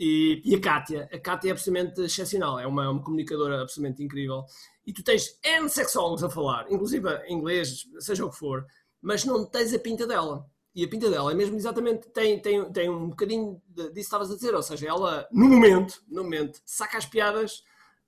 E, 0.03 0.41
e, 0.47 0.55
a 0.55 0.61
Kátia, 0.63 1.11
a 1.13 1.19
Kátia 1.19 1.51
é 1.51 1.53
absolutamente 1.53 2.01
excepcional, 2.01 2.59
é 2.59 2.67
uma, 2.67 2.89
uma 2.89 3.03
comunicadora 3.03 3.61
absolutamente 3.61 4.03
incrível. 4.03 4.47
E 4.87 4.95
tu 4.95 5.05
tens 5.05 5.39
N 5.45 5.69
sexólogos 5.69 6.25
a 6.25 6.31
falar, 6.31 6.65
inclusive 6.73 7.07
em 7.27 7.35
inglês, 7.35 7.85
seja 7.99 8.25
o 8.25 8.31
que 8.31 8.39
for, 8.39 8.65
mas 9.03 9.27
não 9.27 9.45
tens 9.45 9.75
a 9.75 9.79
pinta 9.79 10.07
dela. 10.07 10.47
E 10.75 10.83
a 10.83 10.89
pinta 10.89 11.11
dela 11.11 11.31
é 11.31 11.35
mesmo 11.35 11.55
exatamente, 11.55 12.09
tem, 12.15 12.41
tem, 12.41 12.73
tem 12.73 12.89
um 12.89 13.11
bocadinho 13.11 13.61
disso 13.69 13.93
que 13.93 14.01
estavas 14.01 14.31
a 14.31 14.37
dizer, 14.37 14.55
ou 14.55 14.63
seja, 14.63 14.89
ela 14.89 15.29
no 15.31 15.47
momento, 15.47 16.03
no 16.09 16.25
momento, 16.25 16.63
saca 16.65 16.97
as 16.97 17.05
piadas 17.05 17.59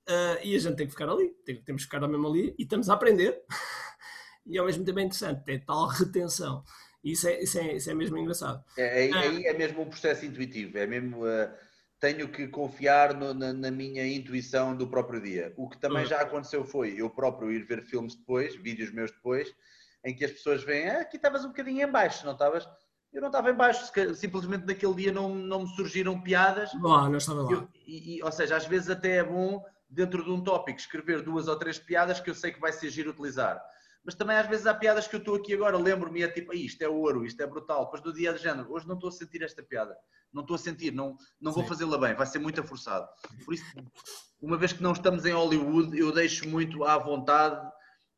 uh, 0.09 0.41
e 0.43 0.57
a 0.57 0.59
gente 0.59 0.77
tem 0.77 0.87
que 0.87 0.93
ficar 0.93 1.11
ali, 1.11 1.29
tem, 1.45 1.63
temos 1.63 1.83
que 1.85 1.91
ficar 1.91 2.09
mesmo 2.09 2.27
ali 2.27 2.55
e 2.59 2.63
estamos 2.63 2.89
a 2.89 2.95
aprender. 2.95 3.39
e 4.47 4.57
ao 4.57 4.65
mesmo 4.65 4.83
tempo 4.83 4.99
é 4.99 5.03
interessante, 5.03 5.45
tem 5.45 5.61
tal 5.61 5.89
retenção. 5.89 6.65
Isso 7.05 7.29
é, 7.29 7.43
isso 7.43 7.59
é, 7.59 7.77
isso 7.77 7.91
é 7.91 7.95
mesmo 7.95 8.17
engraçado. 8.17 8.65
É, 8.79 9.09
é, 9.09 9.13
aí 9.13 9.45
é 9.45 9.53
mesmo 9.53 9.83
um 9.83 9.91
processo 9.91 10.25
intuitivo, 10.25 10.79
é 10.79 10.87
mesmo. 10.87 11.27
Uh, 11.27 11.72
tenho 12.03 12.27
que 12.27 12.49
confiar 12.49 13.15
no, 13.15 13.33
na, 13.33 13.53
na, 13.53 13.71
minha 13.71 14.05
intuição 14.05 14.77
do 14.77 14.89
próprio 14.89 15.23
dia. 15.23 15.55
O 15.57 15.69
que 15.69 15.79
também 15.79 16.03
uhum. 16.03 16.09
já 16.09 16.21
aconteceu 16.21 16.65
foi 16.65 17.01
eu 17.01 17.09
próprio 17.09 17.53
ir 17.53 17.65
ver 17.65 17.81
filmes 17.81 18.17
depois, 18.17 18.57
vídeos 18.57 18.91
meus 18.91 19.13
depois, 19.13 19.55
em 20.05 20.13
que 20.13 20.25
as 20.25 20.33
pessoas 20.33 20.65
veem, 20.65 20.89
ah, 20.91 21.03
aqui 21.03 21.15
estavas 21.15 21.45
um 21.45 21.49
bocadinho 21.51 21.87
em 21.87 21.89
baixo, 21.89 22.27
não 22.27 22.33
estavas? 22.33 22.69
Eu 23.13 23.21
não 23.21 23.29
estava 23.29 23.51
em 23.51 23.55
baixo, 23.55 23.89
simplesmente 24.17 24.67
naquele 24.67 24.95
dia 24.95 25.13
não, 25.13 25.33
não 25.33 25.61
me 25.61 25.69
surgiram 25.77 26.21
piadas. 26.21 26.73
Lá, 26.83 27.09
não 27.09 27.19
estava 27.19 27.43
lá. 27.43 27.53
Eu, 27.53 27.69
e, 27.87 28.17
e, 28.17 28.23
ou 28.25 28.33
seja, 28.33 28.57
às 28.57 28.67
vezes 28.67 28.91
até 28.91 29.19
é 29.19 29.25
bom, 29.25 29.65
dentro 29.89 30.25
de 30.25 30.31
um 30.31 30.43
tópico, 30.43 30.81
escrever 30.81 31.23
duas 31.23 31.47
ou 31.47 31.57
três 31.57 31.79
piadas 31.79 32.19
que 32.19 32.29
eu 32.29 32.35
sei 32.35 32.51
que 32.51 32.61
vai 32.61 32.73
ser 32.73 32.91
giro 32.91 33.11
utilizar. 33.13 33.63
Mas 34.05 34.15
também 34.15 34.37
às 34.37 34.49
vezes 34.49 34.67
há 34.67 34.75
piadas 34.75 35.07
que 35.07 35.15
eu 35.15 35.21
estou 35.21 35.37
aqui 35.37 35.55
agora, 35.55 35.79
lembro-me 35.79 36.23
é 36.23 36.29
tipo, 36.29 36.53
isto 36.53 36.83
é 36.83 36.89
ouro, 36.89 37.25
isto 37.25 37.41
é 37.41 37.47
brutal. 37.47 37.85
Depois 37.85 38.03
do 38.03 38.13
dia 38.13 38.33
de 38.33 38.43
género, 38.43 38.73
hoje 38.73 38.87
não 38.87 38.97
estou 38.97 39.09
a 39.09 39.13
sentir 39.13 39.43
esta 39.43 39.63
piada. 39.63 39.97
Não 40.33 40.43
estou 40.43 40.57
a 40.57 40.59
sentir, 40.59 40.93
não, 40.93 41.17
não 41.41 41.53
vou 41.53 41.65
fazê-la 41.65 41.99
bem, 41.99 42.15
vai 42.15 42.27
ser 42.27 42.39
muito 42.39 42.63
forçado. 42.65 43.07
Por 43.45 43.55
isso, 43.55 43.65
uma 44.41 44.57
vez 44.57 44.73
que 44.73 44.83
não 44.83 44.93
estamos 44.93 45.25
em 45.25 45.33
Hollywood, 45.33 45.97
eu 45.97 46.11
deixo 46.11 46.49
muito 46.49 46.85
à 46.85 46.99
vontade 46.99 47.61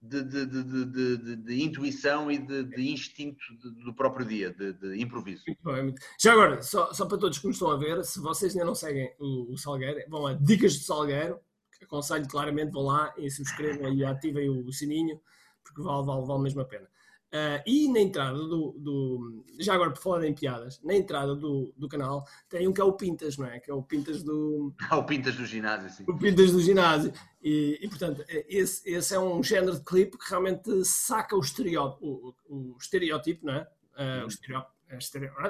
de, 0.01 0.23
de, 0.23 0.47
de, 0.47 1.37
de 1.37 1.63
intuição 1.63 2.31
e 2.31 2.39
de, 2.39 2.91
instinto 2.91 3.43
do 3.85 3.95
próprio 3.95 4.27
dia, 4.27 4.53
de, 4.53 5.01
improviso. 5.01 5.43
Muito 5.47 5.65
bem, 5.65 5.83
muito... 5.83 6.03
Já 6.21 6.33
agora, 6.33 6.61
só, 6.63 6.93
só 6.93 7.07
para 7.07 7.19
todos 7.19 7.39
que 7.39 7.47
nos 7.47 7.57
estão 7.57 7.71
a 7.71 7.77
ver, 7.77 8.05
se 8.05 8.21
vocês 8.21 8.53
ainda 8.53 8.67
não 8.67 8.75
seguem 8.75 9.15
o, 9.19 9.53
o 9.53 9.57
Salgueiro, 9.57 9.99
vão 10.09 10.27
a 10.27 10.35
Dicas 10.35 10.77
do 10.77 10.85
Salgueiro, 10.85 11.41
aconselho 11.83 12.29
claramente, 12.29 12.73
vão 12.73 12.83
lá 12.83 13.15
e 13.17 13.31
subscrevam 13.31 13.93
e 13.93 14.05
ativem 14.05 14.49
o 14.49 14.71
sininho, 14.73 15.21
porque 15.65 15.83
vale, 15.83 16.07
vale, 16.07 16.27
vale 16.27 16.43
mesmo 16.43 16.61
a 16.61 16.65
pena. 16.65 16.89
Uh, 17.35 17.59
e 17.67 17.89
na 17.89 17.99
entrada 17.99 18.39
do, 18.39 18.77
do, 18.79 19.45
Já 19.59 19.75
agora, 19.75 19.91
por 19.91 20.01
falar 20.01 20.25
em 20.25 20.33
piadas, 20.33 20.81
na 20.85 20.95
entrada 20.95 21.35
do, 21.35 21.75
do 21.77 21.89
canal 21.89 22.25
tem 22.49 22.69
um 22.69 22.73
que 22.73 22.81
é 22.81 22.85
o 22.85 22.93
Pintas, 22.93 23.37
não 23.37 23.47
é? 23.47 23.59
Que 23.59 23.73
é 23.73 23.75
o 23.75 23.83
Pintas 23.83 24.23
do. 24.23 24.73
Ah, 24.89 24.99
o 24.99 25.05
Pintas 25.05 25.35
do 25.35 25.45
ginásio, 25.45 25.91
sim. 25.91 26.05
O 26.07 26.17
Pintas 26.17 26.53
do 26.53 26.61
ginásio. 26.61 27.13
E, 27.43 27.77
e 27.83 27.89
portanto, 27.89 28.25
é, 28.29 28.47
esse, 28.49 28.89
esse 28.89 29.13
é 29.17 29.19
um 29.19 29.43
género 29.43 29.75
de 29.75 29.85
clipe 29.85 30.17
que 30.17 30.31
realmente 30.31 30.85
saca 30.85 31.35
o 31.35 31.41
estereótipo, 31.41 32.07
o, 32.49 32.75
o 32.75 32.77
estereótipo 32.81 33.47
não 33.47 33.55
é? 33.55 33.69
Uh, 33.99 34.25
o 34.27 34.29
estereótipo. 34.29 34.73
É 34.89 34.97
estereótipo, 34.97 35.41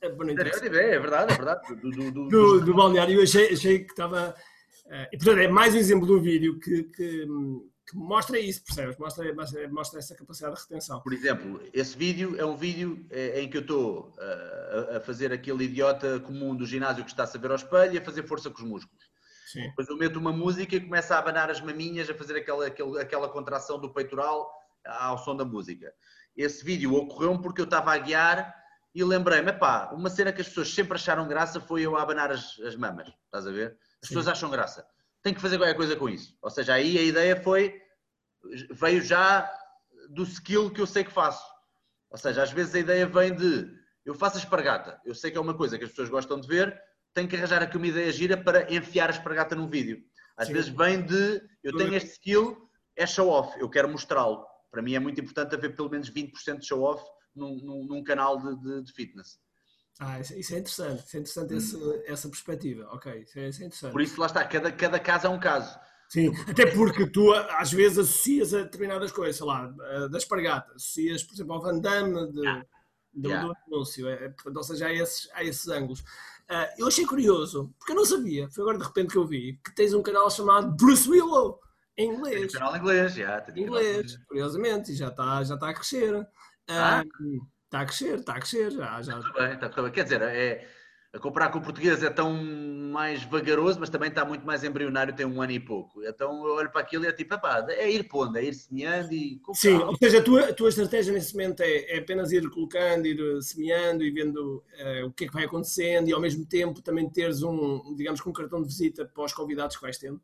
é, 0.00 0.06
é, 0.06 0.94
é 0.94 0.98
verdade, 1.00 1.32
é 1.32 1.36
verdade. 1.36 1.74
Do, 1.74 1.90
do, 1.90 2.12
do, 2.12 2.28
do, 2.28 2.60
do 2.60 2.74
balneário, 2.74 3.16
eu 3.16 3.24
achei, 3.24 3.52
achei 3.52 3.80
que 3.80 3.90
estava. 3.90 4.36
Uh, 4.86 5.08
e 5.12 5.16
portanto, 5.16 5.38
é 5.38 5.48
mais 5.48 5.74
um 5.74 5.78
exemplo 5.78 6.06
do 6.06 6.20
vídeo 6.20 6.60
que, 6.60 6.84
que 6.84 7.26
que 7.94 7.98
mostra 7.98 8.38
isso, 8.40 8.64
percebes? 8.64 8.96
Mostra, 8.98 9.68
mostra 9.70 9.98
essa 10.00 10.14
capacidade 10.16 10.56
de 10.56 10.62
retenção. 10.62 11.00
Por 11.00 11.12
exemplo, 11.12 11.62
esse 11.72 11.96
vídeo 11.96 12.34
é 12.36 12.44
um 12.44 12.56
vídeo 12.56 13.06
eh, 13.10 13.40
em 13.40 13.48
que 13.48 13.56
eu 13.56 13.60
estou 13.60 14.12
eh, 14.18 14.96
a, 14.96 15.00
fazer 15.00 15.32
aquele 15.32 15.64
idiota 15.64 16.18
comum 16.18 16.56
do 16.56 16.66
ginásio 16.66 17.04
que 17.04 17.10
está 17.10 17.22
a 17.22 17.26
saber 17.26 17.50
ao 17.50 17.56
espelho 17.56 17.94
e 17.94 17.98
a 17.98 18.04
fazer 18.04 18.26
força 18.26 18.50
com 18.50 18.58
os 18.58 18.68
músculos. 18.68 19.04
Sim. 19.46 19.68
Depois 19.68 19.88
eu 19.88 19.96
meto 19.96 20.16
uma 20.18 20.32
música 20.32 20.74
e 20.74 20.80
começo 20.80 21.14
a 21.14 21.18
abanar 21.18 21.48
as 21.50 21.60
maminhas, 21.60 22.10
a 22.10 22.14
fazer 22.14 22.36
aquela, 22.36 22.66
aquela, 22.66 23.00
aquela 23.00 23.28
contração 23.28 23.78
do 23.78 23.92
peitoral 23.92 24.50
ao 24.84 25.16
som 25.18 25.36
da 25.36 25.44
música. 25.44 25.94
Esse 26.36 26.64
vídeo 26.64 26.92
ocorreu-me 26.94 27.40
porque 27.40 27.60
eu 27.60 27.64
estava 27.64 27.92
a 27.92 27.98
guiar 27.98 28.52
e 28.92 29.04
lembrei-me, 29.04 29.52
pá, 29.52 29.90
uma 29.92 30.10
cena 30.10 30.32
que 30.32 30.40
as 30.40 30.48
pessoas 30.48 30.74
sempre 30.74 30.94
acharam 30.94 31.28
graça 31.28 31.60
foi 31.60 31.82
eu 31.82 31.96
a 31.96 32.02
abanar 32.02 32.32
as, 32.32 32.58
as 32.60 32.74
mamas, 32.74 33.08
estás 33.26 33.46
a 33.46 33.52
ver? 33.52 33.78
As 34.02 34.08
Sim. 34.08 34.14
pessoas 34.14 34.28
acham 34.28 34.50
graça 34.50 34.84
tem 35.24 35.32
que 35.32 35.40
fazer 35.40 35.56
qualquer 35.56 35.74
coisa 35.74 35.96
com 35.96 36.06
isso. 36.06 36.36
Ou 36.42 36.50
seja, 36.50 36.74
aí 36.74 36.98
a 36.98 37.02
ideia 37.02 37.34
foi, 37.34 37.80
veio 38.70 39.02
já 39.02 39.50
do 40.10 40.22
skill 40.24 40.70
que 40.70 40.80
eu 40.80 40.86
sei 40.86 41.04
que 41.04 41.12
faço. 41.12 41.44
Ou 42.10 42.18
seja, 42.18 42.42
às 42.42 42.52
vezes 42.52 42.74
a 42.74 42.78
ideia 42.78 43.06
vem 43.06 43.34
de, 43.34 43.70
eu 44.04 44.14
faço 44.14 44.36
a 44.36 44.40
espargata, 44.40 45.00
eu 45.04 45.14
sei 45.14 45.30
que 45.30 45.38
é 45.38 45.40
uma 45.40 45.54
coisa 45.54 45.78
que 45.78 45.84
as 45.84 45.90
pessoas 45.90 46.08
gostam 46.08 46.38
de 46.38 46.46
ver, 46.46 46.80
tenho 47.12 47.28
que 47.28 47.36
arranjar 47.36 47.62
aqui 47.62 47.76
uma 47.76 47.86
ideia 47.86 48.12
gira 48.12 48.36
para 48.36 48.72
enfiar 48.72 49.08
a 49.08 49.12
espargata 49.12 49.54
num 49.54 49.68
vídeo. 49.68 50.02
Às 50.36 50.48
Sim. 50.48 50.52
vezes 50.52 50.70
vem 50.70 51.02
de, 51.02 51.42
eu 51.62 51.76
tenho 51.76 51.94
este 51.94 52.10
skill, 52.10 52.68
é 52.96 53.06
show 53.06 53.28
off, 53.28 53.58
eu 53.58 53.68
quero 53.68 53.88
mostrá-lo. 53.88 54.44
Para 54.70 54.82
mim 54.82 54.94
é 54.94 54.98
muito 54.98 55.20
importante 55.20 55.54
haver 55.54 55.74
pelo 55.74 55.90
menos 55.90 56.10
20% 56.10 56.58
de 56.58 56.66
show 56.66 56.82
off 56.82 57.04
num, 57.34 57.56
num, 57.56 57.84
num 57.84 58.04
canal 58.04 58.36
de, 58.38 58.56
de, 58.60 58.82
de 58.82 58.92
fitness. 58.92 59.38
Ah, 60.00 60.18
isso, 60.18 60.34
isso, 60.34 60.54
é 60.54 60.58
interessante, 60.58 61.06
isso 61.06 61.16
é 61.16 61.20
interessante 61.20 61.54
hum. 61.54 61.56
esse, 61.56 62.10
essa 62.10 62.28
perspectiva, 62.28 62.88
ok, 62.90 63.22
isso 63.22 63.38
é, 63.38 63.48
isso 63.48 63.62
é, 63.62 63.66
interessante. 63.66 63.92
Por 63.92 64.00
isso 64.00 64.20
lá 64.20 64.26
está, 64.26 64.44
cada, 64.44 64.72
cada 64.72 64.98
caso 64.98 65.28
é 65.28 65.30
um 65.30 65.38
caso. 65.38 65.78
Sim, 66.08 66.32
até 66.48 66.66
porque 66.66 67.06
tu 67.06 67.32
às 67.32 67.72
vezes 67.72 67.98
associas 67.98 68.54
a 68.54 68.62
determinadas 68.62 69.10
coisas, 69.10 69.36
sei 69.36 69.46
lá, 69.46 69.66
da 70.10 70.18
espargata, 70.18 70.72
associas, 70.74 71.22
por 71.22 71.34
exemplo, 71.34 71.54
ao 71.54 71.62
Van 71.62 71.78
Damme 71.78 72.30
de, 72.32 72.40
yeah. 72.40 72.66
de, 73.12 73.28
yeah. 73.28 73.48
do 73.48 73.74
anúncio, 73.74 74.08
é, 74.08 74.28
portanto, 74.28 74.56
ou 74.56 74.62
seja, 74.62 74.86
há 74.86 74.92
esses, 74.92 75.28
há 75.32 75.42
esses 75.42 75.68
ângulos. 75.68 76.00
Uh, 76.00 76.68
eu 76.78 76.86
achei 76.86 77.06
curioso, 77.06 77.74
porque 77.78 77.92
eu 77.92 77.96
não 77.96 78.04
sabia, 78.04 78.48
foi 78.50 78.62
agora 78.62 78.78
de 78.78 78.84
repente 78.84 79.12
que 79.12 79.18
eu 79.18 79.26
vi, 79.26 79.58
que 79.64 79.74
tens 79.74 79.94
um 79.94 80.02
canal 80.02 80.30
chamado 80.30 80.70
Bruce 80.76 81.08
Willow, 81.08 81.58
em 81.96 82.10
inglês. 82.12 82.52
Tem 82.52 82.60
um 82.60 82.64
canal 82.64 82.76
em 82.76 82.78
inglês, 82.78 83.14
já. 83.14 83.46
Em 83.56 83.62
inglês, 83.62 84.16
curiosamente, 84.26 84.92
e 84.92 84.94
já 84.94 85.08
está 85.08 85.42
já 85.42 85.56
tá 85.56 85.70
a 85.70 85.74
crescer. 85.74 86.26
Ah. 86.68 87.02
Uh, 87.20 87.54
Está 87.74 87.80
a 87.80 87.86
crescer, 87.86 88.18
está 88.20 88.34
a 88.34 88.38
crescer. 88.38 88.70
Já, 88.70 89.02
já... 89.02 89.18
Está 89.18 89.32
bem, 89.32 89.54
está 89.54 89.82
bem. 89.82 89.90
Quer 89.90 90.04
dizer, 90.04 90.22
é, 90.22 90.68
a 91.14 91.18
comparar 91.20 91.48
com 91.50 91.58
o 91.58 91.62
português 91.62 92.02
é 92.02 92.10
tão 92.10 92.34
mais 92.34 93.22
vagaroso, 93.22 93.78
mas 93.78 93.88
também 93.88 94.08
está 94.08 94.24
muito 94.24 94.44
mais 94.44 94.64
embrionário, 94.64 95.14
tem 95.14 95.24
um 95.24 95.40
ano 95.40 95.52
e 95.52 95.60
pouco. 95.60 96.02
Então 96.04 96.44
eu 96.44 96.54
olho 96.56 96.70
para 96.70 96.80
aquilo 96.80 97.04
e 97.04 97.06
é 97.06 97.12
tipo, 97.12 97.34
epá, 97.34 97.64
é 97.70 97.88
ir 97.88 98.08
pondo, 98.08 98.36
é 98.36 98.44
ir 98.44 98.52
semeando 98.52 99.12
e. 99.12 99.40
Sim, 99.52 99.76
ou 99.76 99.96
seja, 99.96 100.18
a 100.18 100.22
tua, 100.22 100.48
a 100.48 100.52
tua 100.52 100.68
estratégia 100.68 101.12
nesse 101.12 101.32
momento 101.32 101.60
é, 101.60 101.96
é, 101.96 101.98
apenas 101.98 102.32
ir 102.32 102.50
colocando, 102.50 103.06
ir 103.06 103.20
eh, 103.20 103.40
semeando 103.40 104.02
e 104.02 104.10
vendo 104.10 104.56
uh, 104.56 105.06
o 105.06 105.12
que 105.12 105.24
é 105.24 105.28
que 105.28 105.32
vai 105.32 105.44
acontecendo 105.44 106.08
e 106.08 106.12
ao 106.12 106.20
mesmo 106.20 106.44
tempo 106.44 106.82
também 106.82 107.08
teres 107.08 107.44
um, 107.44 107.94
digamos, 107.94 108.20
com 108.20 108.30
um 108.30 108.32
cartão 108.32 108.60
de 108.60 108.66
visita 108.66 109.04
para 109.04 109.24
os 109.24 109.32
convidados 109.32 109.76
que 109.76 109.82
vais 109.82 109.98
tendo. 109.98 110.20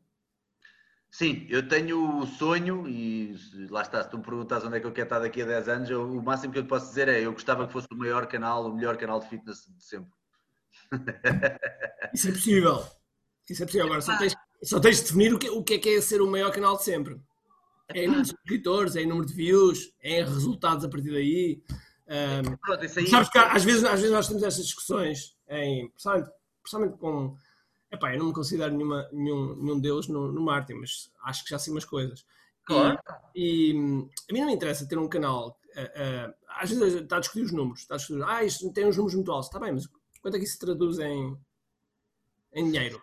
Sim, 1.09 1.45
eu 1.49 1.67
tenho 1.67 2.19
o 2.19 2.25
sonho, 2.25 2.87
e 2.87 3.35
lá 3.69 3.81
está, 3.81 4.01
se 4.01 4.09
tu 4.09 4.17
me 4.17 4.23
perguntas 4.23 4.63
onde 4.63 4.77
é 4.77 4.79
que 4.79 4.87
eu 4.87 4.93
quero 4.93 5.07
estar 5.07 5.19
daqui 5.19 5.41
a 5.41 5.45
10 5.45 5.67
anos, 5.69 5.89
eu, 5.89 6.03
o 6.09 6.23
máximo 6.23 6.53
que 6.53 6.59
eu 6.59 6.63
te 6.63 6.69
posso 6.69 6.87
dizer 6.87 7.09
é 7.09 7.25
eu 7.25 7.33
gostava 7.33 7.67
que 7.67 7.73
fosse 7.73 7.87
o 7.91 7.97
maior 7.97 8.27
canal, 8.27 8.65
o 8.65 8.73
melhor 8.73 8.95
canal 8.95 9.19
de 9.19 9.27
fitness 9.27 9.65
de 9.67 9.83
sempre. 9.83 10.20
Isso 12.13 12.29
é 12.29 12.31
possível. 12.31 12.85
Isso 13.49 13.63
é 13.63 13.65
possível. 13.65 13.85
Agora 13.85 14.01
só 14.01 14.17
tens, 14.17 14.35
só 14.63 14.79
tens 14.79 14.97
de 14.97 15.03
definir 15.03 15.33
o 15.33 15.39
que, 15.39 15.49
o 15.49 15.63
que 15.63 15.73
é 15.75 15.77
que 15.77 15.89
é 15.89 16.01
ser 16.01 16.21
o 16.21 16.27
maior 16.27 16.51
canal 16.51 16.77
de 16.77 16.83
sempre. 16.83 17.19
É 17.89 18.03
em 18.03 18.07
número 18.07 18.23
de 18.23 18.29
subscritores, 18.29 18.95
é 18.95 19.01
em 19.01 19.07
número 19.07 19.27
de 19.27 19.33
views, 19.33 19.93
é 20.01 20.21
em 20.21 20.25
resultados 20.25 20.85
a 20.85 20.89
partir 20.89 21.11
daí. 21.11 21.61
Um, 22.07 22.55
Pronto, 22.57 22.85
isso 22.85 22.99
aí... 22.99 23.07
Sabes 23.07 23.29
que 23.29 23.37
às 23.37 23.63
vezes, 23.63 23.83
às 23.83 23.99
vezes 23.99 24.11
nós 24.11 24.27
temos 24.27 24.43
essas 24.43 24.65
discussões, 24.65 25.35
em, 25.49 25.89
principalmente, 25.89 26.29
principalmente 26.61 26.97
com 26.97 27.35
Epá, 27.91 28.13
eu 28.13 28.19
não 28.19 28.27
me 28.27 28.33
considero 28.33 28.73
nenhuma, 28.73 29.07
nenhum, 29.11 29.55
nenhum 29.57 29.79
deus 29.79 30.07
no, 30.07 30.31
no 30.31 30.41
marketing, 30.41 30.79
mas 30.79 31.11
acho 31.25 31.43
que 31.43 31.49
já 31.49 31.59
sei 31.59 31.73
umas 31.73 31.83
coisas. 31.83 32.25
Claro. 32.65 32.97
E, 33.35 33.71
e, 33.71 33.73
a 33.73 34.33
mim 34.33 34.39
não 34.39 34.47
me 34.47 34.53
interessa 34.53 34.87
ter 34.87 34.97
um 34.97 35.09
canal. 35.09 35.59
Uh, 35.75 36.29
uh, 36.29 36.33
às 36.47 36.69
vezes 36.69 37.01
está 37.01 37.17
a 37.17 37.19
discutir 37.19 37.43
os 37.43 37.51
números. 37.51 37.81
Está 37.81 37.95
a 37.95 37.97
discutir, 37.97 38.23
ah, 38.23 38.43
isto 38.45 38.71
tem 38.71 38.87
uns 38.87 38.95
números 38.95 39.15
muito 39.15 39.31
altos. 39.31 39.47
Está 39.47 39.59
bem, 39.59 39.73
mas 39.73 39.89
quanto 40.21 40.35
é 40.35 40.39
que 40.39 40.45
isso 40.45 40.53
se 40.53 40.59
traduz 40.59 40.99
em, 40.99 41.37
em 42.53 42.65
dinheiro? 42.65 43.01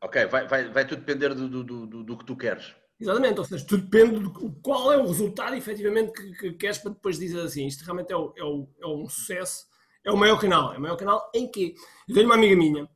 Ok, 0.00 0.26
vai, 0.26 0.46
vai, 0.46 0.68
vai 0.68 0.86
tudo 0.86 1.00
depender 1.00 1.34
do, 1.34 1.48
do, 1.48 1.86
do, 1.86 2.04
do 2.04 2.18
que 2.18 2.24
tu 2.24 2.36
queres. 2.36 2.74
Exatamente, 3.00 3.38
ou 3.38 3.44
seja, 3.44 3.66
tudo 3.66 3.84
depende 3.84 4.20
de 4.20 4.60
qual 4.62 4.92
é 4.92 4.96
o 4.96 5.06
resultado 5.06 5.56
efetivamente 5.56 6.12
que, 6.12 6.32
que 6.34 6.52
queres 6.52 6.78
para 6.78 6.92
depois 6.92 7.18
dizer 7.18 7.40
assim, 7.40 7.66
isto 7.66 7.84
realmente 7.84 8.12
é, 8.12 8.16
o, 8.16 8.32
é, 8.36 8.44
o, 8.44 8.68
é 8.80 8.86
um 8.86 9.08
sucesso, 9.08 9.66
é 10.04 10.12
o 10.12 10.16
maior 10.16 10.40
canal, 10.40 10.72
é 10.72 10.78
o 10.78 10.80
maior 10.80 10.96
canal 10.96 11.30
em 11.34 11.50
que 11.50 11.74
eu 12.08 12.14
tenho 12.14 12.26
uma 12.26 12.34
amiga 12.34 12.54
minha 12.54 12.88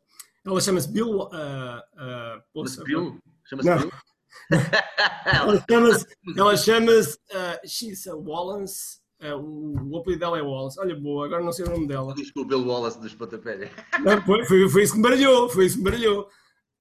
ela 0.46 0.61
chama-se 0.61 0.88
Bill. 0.92 1.22
Uh, 1.22 1.28
uh, 1.28 2.42
chama-se 2.54 2.84
Bill? 2.84 3.18
Chama-se 3.44 3.74
Bill? 3.74 3.92
ela 5.26 5.64
chama-se. 5.68 6.07
Ela 6.36 6.57
chama-se. 6.57 7.18
Uh, 7.32 7.66
she's 7.68 8.07
a 8.07 8.14
Wallace. 8.14 9.00
Uh, 9.34 9.38
o, 9.38 9.90
o 9.90 9.96
apelido 9.98 10.20
dela 10.20 10.38
é 10.38 10.42
Wallace. 10.42 10.78
Olha, 10.80 10.94
boa, 10.94 11.26
agora 11.26 11.42
não 11.42 11.52
sei 11.52 11.64
o 11.64 11.70
nome 11.70 11.86
dela. 11.86 12.14
Desculpa 12.14 12.50
pelo 12.50 12.68
Wallace 12.68 13.00
dos 13.00 13.14
pontapés. 13.14 13.70
foi, 14.24 14.44
foi, 14.44 14.68
foi 14.68 14.82
isso 14.82 14.92
que 14.92 14.98
me 14.98 15.02
baralhou, 15.02 15.48
foi 15.48 15.66
isso 15.66 15.76
que 15.76 15.84
me 15.84 15.90
baralhou. 15.90 16.28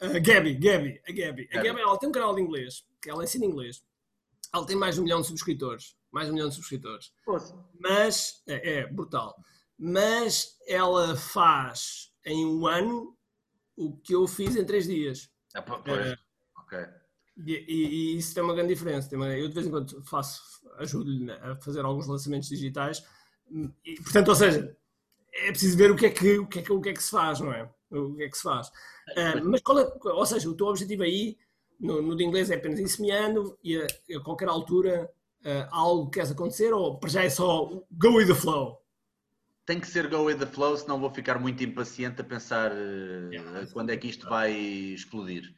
Uh, 0.02 0.22
Gabby, 0.22 0.56
Gabby, 0.56 1.02
a 1.08 1.12
Gabby. 1.12 1.50
A 1.54 1.62
Gabby, 1.62 1.82
ela 1.82 1.98
tem 1.98 2.10
um 2.10 2.12
canal 2.12 2.36
de 2.36 2.42
inglês, 2.42 2.86
que 3.02 3.10
ela 3.10 3.24
ensina 3.24 3.46
inglês. 3.46 3.84
Ela 4.54 4.66
tem 4.66 4.76
mais 4.76 4.96
de 4.96 5.02
um 5.02 5.04
milhão 5.04 5.22
de 5.22 5.28
subscritores. 5.28 5.96
Mais 6.12 6.28
de 6.28 6.32
um 6.32 6.36
milhão 6.36 6.50
de 6.50 6.56
subscritores. 6.56 7.12
Poxa. 7.26 7.54
Mas, 7.80 8.42
é, 8.48 8.80
é, 8.80 8.88
brutal. 8.88 9.36
Mas 9.78 10.58
ela 10.68 11.16
faz 11.16 12.14
em 12.26 12.46
um 12.46 12.66
ano 12.66 13.18
o 13.76 13.98
que 13.98 14.14
eu 14.14 14.28
fiz 14.28 14.56
em 14.56 14.66
três 14.66 14.88
dias. 14.88 15.30
Ah, 15.54 15.62
pois. 15.62 16.08
É, 16.08 16.18
ok. 16.58 16.80
E, 17.38 17.54
e, 17.54 18.14
e, 18.14 18.18
isso 18.18 18.34
tem 18.34 18.44
uma 18.44 18.54
grande 18.54 18.74
diferença. 18.74 19.14
Eu 19.14 19.48
de 19.48 19.54
vez 19.54 19.68
em 19.68 19.70
quando 19.70 20.02
faço, 20.04 20.42
ajudo-lhe 20.78 21.32
a 21.32 21.56
fazer 21.58 21.84
alguns 21.84 22.08
lançamentos 22.08 22.48
digitais. 22.48 23.04
E, 23.84 23.96
portanto, 24.02 24.30
ou 24.30 24.36
seja, 24.36 24.76
é 25.34 25.50
preciso 25.52 25.78
ver 25.78 25.92
o 25.92 25.96
que 25.96 26.06
é 26.06 26.10
que, 26.10 26.38
o 26.38 26.48
que, 26.48 26.60
é 26.60 26.62
que, 26.62 26.72
o 26.72 26.82
que, 26.82 26.90
é 26.90 26.94
que 26.94 27.04
se 27.04 27.12
faz, 27.12 27.40
não 27.40 27.52
é? 27.52 27.70
O 27.92 28.16
que 28.16 28.24
é 28.24 28.30
que 28.30 28.38
se 28.38 28.44
faz. 28.44 28.68
Uh, 28.68 29.44
mas 29.44 29.62
qual 29.62 29.80
é, 29.80 29.94
ou 30.04 30.26
seja, 30.26 30.50
o 30.50 30.56
teu 30.56 30.68
objetivo 30.68 31.04
aí 31.04 31.38
no, 31.80 32.02
no 32.02 32.16
de 32.16 32.24
inglês 32.24 32.50
é 32.50 32.56
apenas 32.56 32.80
ir 32.80 32.88
semeando 32.88 33.58
e 33.64 33.78
a, 33.78 33.86
a 34.16 34.20
qualquer 34.22 34.48
altura 34.48 35.12
uh, 35.42 35.68
algo 35.70 36.10
queres 36.10 36.32
acontecer 36.32 36.74
ou 36.74 36.98
para 36.98 37.10
já 37.10 37.24
é 37.24 37.30
só 37.30 37.66
go 37.92 38.16
with 38.16 38.28
the 38.28 38.36
flow? 38.36 38.82
Tem 39.66 39.80
que 39.80 39.88
ser 39.88 40.08
go 40.08 40.24
with 40.24 40.38
the 40.38 40.46
flow, 40.46 40.78
senão 40.78 41.00
vou 41.00 41.12
ficar 41.12 41.40
muito 41.40 41.64
impaciente 41.64 42.22
a 42.22 42.24
pensar 42.24 42.72
uh, 42.72 43.32
yeah, 43.32 43.68
quando 43.74 43.90
é 43.92 43.98
que 43.98 44.08
isto 44.08 44.28
vai 44.28 44.52
explodir. 44.52 45.54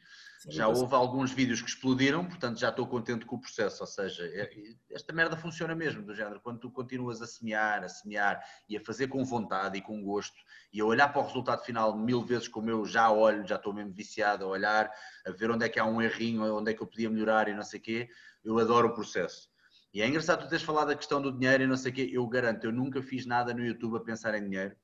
Já 0.46 0.68
houve 0.68 0.94
alguns 0.94 1.32
vídeos 1.32 1.60
que 1.60 1.68
explodiram, 1.68 2.24
portanto 2.24 2.60
já 2.60 2.68
estou 2.68 2.86
contente 2.86 3.26
com 3.26 3.36
o 3.36 3.40
processo. 3.40 3.82
Ou 3.82 3.86
seja, 3.86 4.24
é, 4.24 4.48
esta 4.90 5.12
merda 5.12 5.36
funciona 5.36 5.74
mesmo, 5.74 6.02
do 6.02 6.14
género. 6.14 6.40
Quando 6.40 6.60
tu 6.60 6.70
continuas 6.70 7.20
a 7.20 7.26
semear, 7.26 7.82
a 7.82 7.88
semear 7.88 8.40
e 8.68 8.76
a 8.76 8.80
fazer 8.80 9.08
com 9.08 9.24
vontade 9.24 9.78
e 9.78 9.82
com 9.82 10.02
gosto 10.02 10.36
e 10.72 10.80
a 10.80 10.84
olhar 10.84 11.08
para 11.08 11.22
o 11.22 11.24
resultado 11.24 11.64
final 11.64 11.96
mil 11.96 12.22
vezes 12.22 12.46
como 12.46 12.70
eu 12.70 12.84
já 12.84 13.10
olho, 13.10 13.46
já 13.46 13.56
estou 13.56 13.72
mesmo 13.72 13.92
viciado 13.92 14.44
a 14.44 14.48
olhar, 14.48 14.90
a 15.26 15.30
ver 15.32 15.50
onde 15.50 15.64
é 15.64 15.68
que 15.68 15.80
há 15.80 15.84
um 15.84 16.00
errinho, 16.00 16.56
onde 16.56 16.70
é 16.70 16.74
que 16.74 16.82
eu 16.82 16.86
podia 16.86 17.10
melhorar 17.10 17.48
e 17.48 17.54
não 17.54 17.62
sei 17.62 17.80
o 17.80 17.82
quê, 17.82 18.08
eu 18.44 18.58
adoro 18.58 18.88
o 18.88 18.94
processo. 18.94 19.48
E 19.92 20.02
é 20.02 20.06
engraçado 20.06 20.44
tu 20.44 20.48
teres 20.48 20.62
falado 20.62 20.88
da 20.88 20.94
questão 20.94 21.20
do 21.20 21.32
dinheiro 21.32 21.64
e 21.64 21.66
não 21.66 21.76
sei 21.76 21.90
o 21.90 21.94
quê, 21.94 22.10
eu 22.12 22.26
garanto, 22.28 22.64
eu 22.64 22.72
nunca 22.72 23.02
fiz 23.02 23.26
nada 23.26 23.52
no 23.52 23.64
YouTube 23.64 23.96
a 23.96 24.00
pensar 24.00 24.34
em 24.34 24.48
dinheiro. 24.48 24.76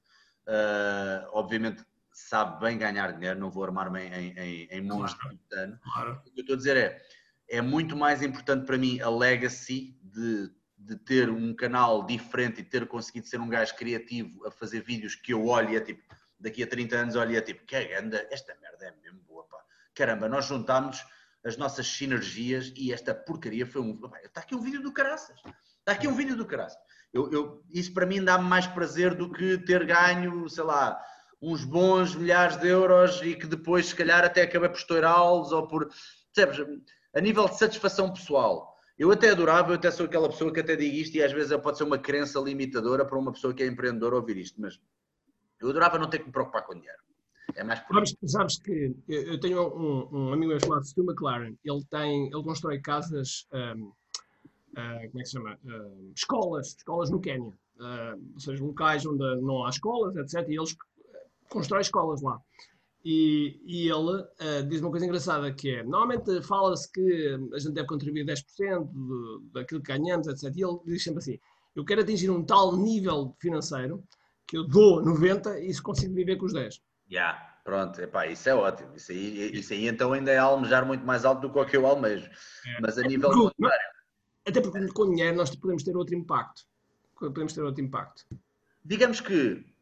Uh, 0.46 1.28
obviamente 1.32 1.84
sabe 2.15 2.61
bem 2.61 2.79
ganhar 2.79 3.12
dinheiro, 3.12 3.41
não 3.41 3.51
vou 3.51 3.65
armar-me 3.65 4.01
em, 4.01 4.39
em, 4.39 4.69
em 4.71 4.81
monstro 4.81 5.37
claro. 5.51 5.79
claro. 5.83 6.23
O 6.25 6.31
que 6.31 6.41
eu 6.41 6.43
estou 6.43 6.55
a 6.55 6.57
dizer 6.57 6.77
é, 6.77 7.03
é 7.49 7.61
muito 7.61 7.97
mais 7.97 8.23
importante 8.23 8.65
para 8.65 8.79
mim 8.79 9.01
a 9.01 9.11
legacy 9.11 9.99
de, 10.01 10.49
de 10.79 10.97
ter 10.97 11.29
um 11.29 11.53
canal 11.53 12.07
diferente 12.07 12.61
e 12.61 12.65
ter 12.65 12.87
conseguido 12.87 13.27
ser 13.27 13.41
um 13.41 13.49
gajo 13.49 13.75
criativo 13.75 14.47
a 14.47 14.51
fazer 14.53 14.81
vídeos 14.83 15.17
que 15.17 15.35
eu 15.35 15.45
olho 15.47 15.71
e 15.71 15.77
é 15.77 15.81
tipo, 15.81 16.03
daqui 16.39 16.62
a 16.62 16.67
30 16.69 16.97
anos 16.97 17.17
olho 17.17 17.33
e 17.33 17.37
é 17.37 17.41
tipo, 17.41 17.67
que 17.67 17.77
anda, 17.95 18.25
esta 18.31 18.55
merda 18.62 18.87
é 18.87 18.95
mesmo 19.03 19.21
boa, 19.27 19.45
pá. 19.49 19.59
Caramba, 19.93 20.29
nós 20.29 20.47
juntámos 20.47 21.05
as 21.45 21.57
nossas 21.57 21.87
sinergias 21.89 22.73
e 22.77 22.93
esta 22.93 23.12
porcaria 23.12 23.67
foi 23.67 23.83
um... 23.83 24.01
Está 24.23 24.41
aqui 24.41 24.55
um 24.55 24.61
vídeo 24.61 24.81
do 24.81 24.93
caraças. 24.93 25.37
Está 25.81 25.93
aqui 25.93 26.07
um 26.07 26.15
vídeo 26.15 26.37
do 26.37 26.47
caraças. 26.47 26.79
Eu, 27.12 27.31
eu, 27.33 27.65
isso 27.71 27.93
para 27.93 28.07
mim 28.07 28.25
dá-me 28.25 28.49
mais 28.49 28.67
prazer 28.69 29.15
do 29.15 29.31
que 29.33 29.59
ter 29.59 29.85
ganho, 29.85 30.49
sei 30.49 30.65
lá, 30.65 31.01
uns 31.45 31.64
bons 31.64 32.14
milhares 32.14 32.57
de 32.57 32.68
euros 32.68 33.20
e 33.22 33.34
que 33.34 33.47
depois, 33.47 33.86
se 33.86 33.95
calhar, 33.95 34.24
até 34.24 34.42
acabei 34.42 34.68
por 34.68 34.78
estourá-los 34.78 35.53
ou 35.53 35.68
por. 35.68 35.90
Percebes? 36.34 36.80
A 37.14 37.20
nível 37.20 37.47
de 37.49 37.59
satisfação 37.59 38.12
pessoal. 38.12 38.74
Eu 38.99 39.11
até 39.11 39.30
adorava, 39.30 39.70
eu 39.70 39.74
até 39.74 39.90
sou 39.90 40.07
aquela 40.07 40.28
pessoa 40.28 40.53
que 40.53 40.61
até 40.61 40.74
digo 40.76 40.95
isto 40.95 41.16
e 41.16 41.22
às 41.22 41.32
vezes 41.32 41.57
pode 41.59 41.76
ser 41.76 41.84
uma 41.84 41.99
crença 41.99 42.38
limitadora 42.40 43.05
para 43.05 43.18
uma 43.18 43.32
pessoa 43.32 43.53
que 43.53 43.62
é 43.62 43.66
empreendedora 43.66 44.14
ouvir 44.14 44.36
isto, 44.36 44.61
mas 44.61 44.80
eu 45.61 45.68
adorava 45.68 45.99
não 45.99 46.09
ter 46.09 46.20
que 46.20 46.26
me 46.26 46.32
preocupar 46.32 46.64
com 46.64 46.74
dinheiro. 46.74 46.99
É 47.57 47.64
mais 47.64 47.80
por 47.80 47.95
sabes, 47.95 48.16
sabes 48.24 48.59
que 48.61 48.95
eu 49.09 49.38
tenho 49.40 49.61
um, 49.76 50.09
um 50.12 50.32
amigo 50.32 50.51
meu 50.51 50.61
chamado 50.61 50.86
Stu 50.86 51.03
McLaren, 51.03 51.55
ele 51.64 51.84
tem, 51.90 52.26
ele 52.26 52.42
constrói 52.42 52.80
casas, 52.80 53.47
um, 53.53 53.86
uh, 53.86 53.95
ah, 54.76 54.99
como 55.09 55.20
é 55.20 55.22
que 55.22 55.26
se 55.26 55.32
chama? 55.32 55.59
Uh, 55.64 56.12
escolas, 56.16 56.76
escolas 56.76 57.11
no 57.11 57.20
Quênia. 57.20 57.53
Uh, 57.76 58.32
ou 58.34 58.40
seja, 58.40 58.64
locais 58.64 59.05
onde 59.05 59.40
não 59.40 59.66
há 59.66 59.70
escolas, 59.70 60.16
etc. 60.16 60.49
E 60.49 60.57
eles 60.57 60.76
constrói 61.49 61.80
escolas 61.82 62.22
lá. 62.22 62.40
E, 63.05 63.61
e 63.66 63.90
ele 63.90 64.22
uh, 64.22 64.66
diz 64.66 64.80
uma 64.80 64.90
coisa 64.90 65.05
engraçada 65.05 65.53
que 65.53 65.70
é, 65.70 65.82
normalmente 65.82 66.40
fala-se 66.42 66.90
que 66.90 67.38
a 67.53 67.59
gente 67.59 67.74
deve 67.74 67.86
contribuir 67.86 68.24
10% 68.24 68.88
do, 68.90 69.40
daquilo 69.53 69.82
que 69.82 69.92
ganhamos, 69.92 70.26
etc. 70.26 70.45
E 70.57 70.64
ele 70.64 70.78
diz 70.86 71.05
sempre 71.05 71.18
assim, 71.18 71.38
eu 71.76 71.84
quero 71.84 72.01
atingir 72.01 72.30
um 72.30 72.42
tal 72.42 72.74
nível 72.74 73.36
financeiro 73.38 74.03
que 74.47 74.57
eu 74.57 74.66
dou 74.66 75.05
90 75.05 75.61
e 75.61 75.72
se 75.74 75.82
consigo 75.82 76.14
viver 76.14 76.36
com 76.36 76.47
os 76.47 76.55
10. 76.55 76.74
Já, 76.74 76.80
yeah, 77.11 77.59
pronto, 77.62 78.01
epá, 78.01 78.26
isso 78.26 78.49
é 78.49 78.55
ótimo. 78.55 78.97
Isso 78.97 79.12
aí, 79.12 79.51
isso 79.53 79.74
aí 79.74 79.86
então 79.86 80.14
ainda 80.14 80.30
é 80.30 80.38
almejar 80.38 80.86
muito 80.86 81.05
mais 81.05 81.26
alto 81.26 81.42
do 81.42 81.53
que 81.53 81.59
o 81.59 81.66
que 81.66 81.76
eu 81.76 81.86
almejo. 81.86 82.26
É. 82.26 82.80
Mas 82.80 82.97
a 82.97 83.03
é 83.03 83.09
nível 83.09 83.30
porque, 83.30 83.55
monetário... 83.59 83.95
Até 84.47 84.61
porque 84.62 84.88
com 84.88 85.11
dinheiro 85.11 85.36
nós 85.36 85.55
podemos 85.55 85.82
ter 85.82 85.95
outro 85.95 86.14
impacto. 86.14 86.62
Podemos 87.18 87.53
ter 87.53 87.62
outro 87.62 87.84
impacto. 87.84 88.24
Digamos 88.82 89.20
que 89.20 89.74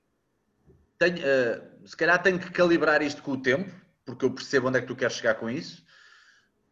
tenho, 1.02 1.18
uh, 1.18 1.88
se 1.88 1.96
calhar 1.96 2.22
tenho 2.22 2.38
que 2.38 2.50
calibrar 2.50 3.02
isto 3.02 3.22
com 3.22 3.32
o 3.32 3.42
tempo, 3.42 3.70
porque 4.04 4.24
eu 4.24 4.30
percebo 4.30 4.68
onde 4.68 4.78
é 4.78 4.80
que 4.80 4.86
tu 4.86 4.94
queres 4.94 5.16
chegar 5.16 5.34
com 5.34 5.50
isso. 5.50 5.82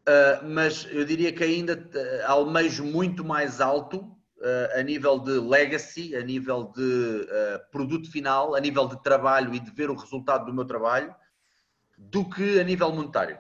Uh, 0.03 0.49
mas 0.49 0.87
eu 0.91 1.05
diria 1.05 1.33
que 1.33 1.43
ainda 1.43 1.75
uh, 1.75 2.27
almejo 2.27 2.85
muito 2.85 3.25
mais 3.25 3.61
alto 3.61 4.17
a 4.75 4.83
nível 4.83 5.19
de 5.19 5.33
legacy, 5.33 6.17
a 6.17 6.23
nível 6.23 6.73
de 6.75 7.29
produto 7.71 8.11
final, 8.11 8.55
a 8.55 8.61
nível 8.61 8.89
de 8.89 9.03
trabalho 9.03 9.55
e 9.55 9.61
de 9.61 9.71
ver 9.71 9.91
o 9.91 9.95
resultado 9.95 10.47
do 10.47 10.55
meu 10.55 10.65
trabalho, 10.65 11.15
do 11.99 12.27
que 12.27 12.59
a 12.59 12.65
nível 12.65 12.91
monetário. 12.91 13.37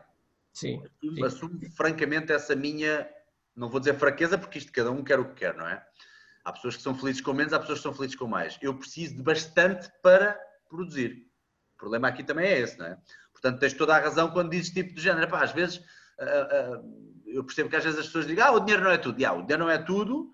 Sim. 0.53 0.82
Assumo, 0.84 1.24
assumo 1.24 1.61
francamente 1.74 2.30
essa 2.32 2.55
minha, 2.55 3.09
não 3.57 3.70
vou 3.70 3.80
dizer 3.80 3.95
fraqueza, 3.95 4.36
porque 4.36 4.59
isto 4.59 4.70
cada 4.72 4.91
um 4.91 5.03
quer 5.03 5.18
o 5.18 5.24
que 5.30 5.36
quer, 5.36 5.57
não 5.57 5.66
é? 5.66 5.82
Há 6.45 6.53
pessoas 6.53 6.76
que 6.76 6.82
são 6.82 6.95
felizes 6.95 7.22
com 7.22 7.32
menos, 7.32 7.55
há 7.55 7.61
pessoas 7.61 7.78
que 7.78 7.84
são 7.84 7.95
felizes 7.95 8.16
com 8.16 8.26
mais. 8.26 8.59
Eu 8.61 8.74
preciso 8.74 9.16
de 9.16 9.22
bastante 9.22 9.91
para 10.03 10.38
produzir. 10.71 11.27
O 11.75 11.79
problema 11.79 12.09
aqui 12.09 12.23
também 12.23 12.47
é 12.47 12.61
esse, 12.61 12.79
não 12.79 12.87
é? 12.87 12.97
Portanto, 13.33 13.59
tens 13.59 13.75
toda 13.75 13.95
a 13.95 13.99
razão 13.99 14.31
quando 14.31 14.51
dizes 14.51 14.71
tipo 14.71 14.95
de 14.95 15.01
género. 15.01 15.29
Pá, 15.29 15.43
às 15.43 15.53
vezes, 15.53 15.77
uh, 15.77 16.79
uh, 16.79 17.23
eu 17.27 17.45
percebo 17.45 17.68
que 17.68 17.77
às 17.77 17.85
vezes 17.85 17.99
as 17.99 18.07
pessoas 18.07 18.27
dizem, 18.27 18.43
ah, 18.43 18.53
o 18.53 18.61
dinheiro 18.61 18.85
não 18.85 18.91
é 18.91 18.99
tudo. 18.99 19.18
Yeah, 19.18 19.39
o 19.39 19.43
dinheiro 19.43 19.64
não 19.64 19.71
é 19.71 19.79
tudo, 19.79 20.31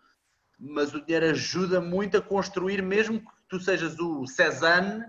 mas 0.59 0.95
o 0.95 1.05
dinheiro 1.05 1.26
ajuda 1.26 1.80
muito 1.80 2.16
a 2.16 2.22
construir, 2.22 2.82
mesmo 2.82 3.20
que 3.20 3.26
tu 3.49 3.61
sejas 3.61 3.99
o 3.99 4.26
Cezanne 4.26 5.05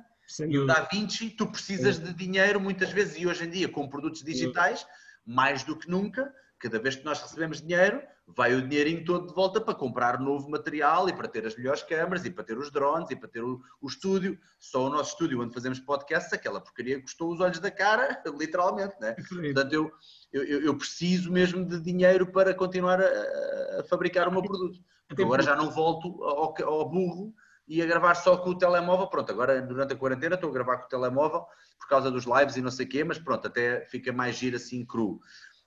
e 0.48 0.58
o 0.60 0.66
Da 0.66 0.88
Vinci, 0.92 1.30
tu 1.30 1.48
precisas 1.48 2.00
de 2.00 2.14
dinheiro 2.14 2.60
muitas 2.60 2.92
vezes, 2.92 3.18
e 3.18 3.26
hoje 3.26 3.46
em 3.46 3.50
dia, 3.50 3.70
com 3.70 3.88
produtos 3.88 4.24
digitais, 4.24 4.86
mais 5.26 5.64
do 5.64 5.78
que 5.78 5.90
nunca, 5.90 6.34
cada 6.60 6.80
vez 6.80 6.96
que 6.96 7.06
nós 7.06 7.22
recebemos 7.22 7.62
dinheiro, 7.62 8.02
vai 8.28 8.54
o 8.54 8.68
dinheirinho 8.68 9.06
todo 9.06 9.28
de 9.28 9.34
volta 9.34 9.62
para 9.62 9.74
comprar 9.74 10.20
novo 10.20 10.50
material 10.50 11.08
e 11.08 11.14
para 11.14 11.28
ter 11.28 11.46
as 11.46 11.56
melhores 11.56 11.84
câmaras 11.84 12.26
e 12.26 12.32
para 12.32 12.44
ter 12.44 12.58
os 12.58 12.72
drones 12.72 13.10
e 13.10 13.16
para 13.16 13.30
ter 13.30 13.44
o, 13.44 13.62
o 13.80 13.88
estúdio. 13.88 14.38
Só 14.60 14.86
o 14.86 14.90
nosso 14.90 15.12
estúdio 15.12 15.42
onde 15.42 15.54
fazemos 15.54 15.80
podcasts, 15.80 16.34
aquela 16.34 16.60
porcaria 16.60 17.02
custou 17.02 17.32
os 17.32 17.40
olhos 17.40 17.60
da 17.60 17.72
cara, 17.72 18.22
literalmente, 18.38 18.96
né? 19.00 19.16
Portanto, 19.30 19.74
eu, 19.74 19.92
eu, 20.34 20.62
eu, 20.64 20.78
preciso 20.78 21.32
mesmo 21.32 21.64
de 21.66 21.80
dinheiro 21.80 22.28
para 22.28 22.54
continuar 22.54 23.00
a, 23.02 23.80
a 23.80 23.84
fabricar 23.90 24.28
o 24.28 24.32
meu 24.32 24.42
produto. 24.42 24.80
Porque 25.08 25.24
agora 25.24 25.42
já 25.42 25.56
não 25.56 25.72
volto 25.72 26.22
ao, 26.24 26.54
ao 26.64 26.90
burro 26.90 27.34
e 27.68 27.82
a 27.82 27.86
gravar 27.86 28.16
só 28.16 28.38
com 28.38 28.52
o 28.52 28.58
telemóvel. 28.58 29.08
Pronto, 29.08 29.32
agora 29.32 29.62
durante 29.62 29.94
a 29.94 29.96
quarentena 29.96 30.36
estou 30.36 30.50
a 30.50 30.54
gravar 30.54 30.78
com 30.78 30.86
o 30.86 30.90
telemóvel 30.90 31.46
por 31.78 31.88
causa 31.88 32.10
dos 32.10 32.26
lives 32.26 32.56
e 32.56 32.62
não 32.62 32.72
sei 32.72 32.86
o 32.86 32.90
quê, 32.90 33.04
mas 33.04 33.20
pronto, 33.20 33.48
até 33.48 33.86
fica 33.86 34.12
mais 34.12 34.36
giro 34.36 34.56
assim 34.56 34.86
cru. 34.86 35.20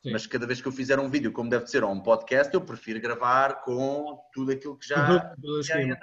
Sim. 0.02 0.12
Mas 0.12 0.26
cada 0.26 0.46
vez 0.46 0.62
que 0.62 0.68
eu 0.68 0.72
fizer 0.72 0.98
um 0.98 1.10
vídeo, 1.10 1.30
como 1.30 1.50
deve 1.50 1.66
ser, 1.66 1.84
ou 1.84 1.92
um 1.92 2.00
podcast, 2.00 2.52
eu 2.54 2.60
prefiro 2.60 3.00
gravar 3.00 3.62
com 3.62 4.18
tudo 4.32 4.50
aquilo 4.50 4.76
que 4.76 4.88
já, 4.88 5.34
já 5.62 5.80
é 5.80 6.00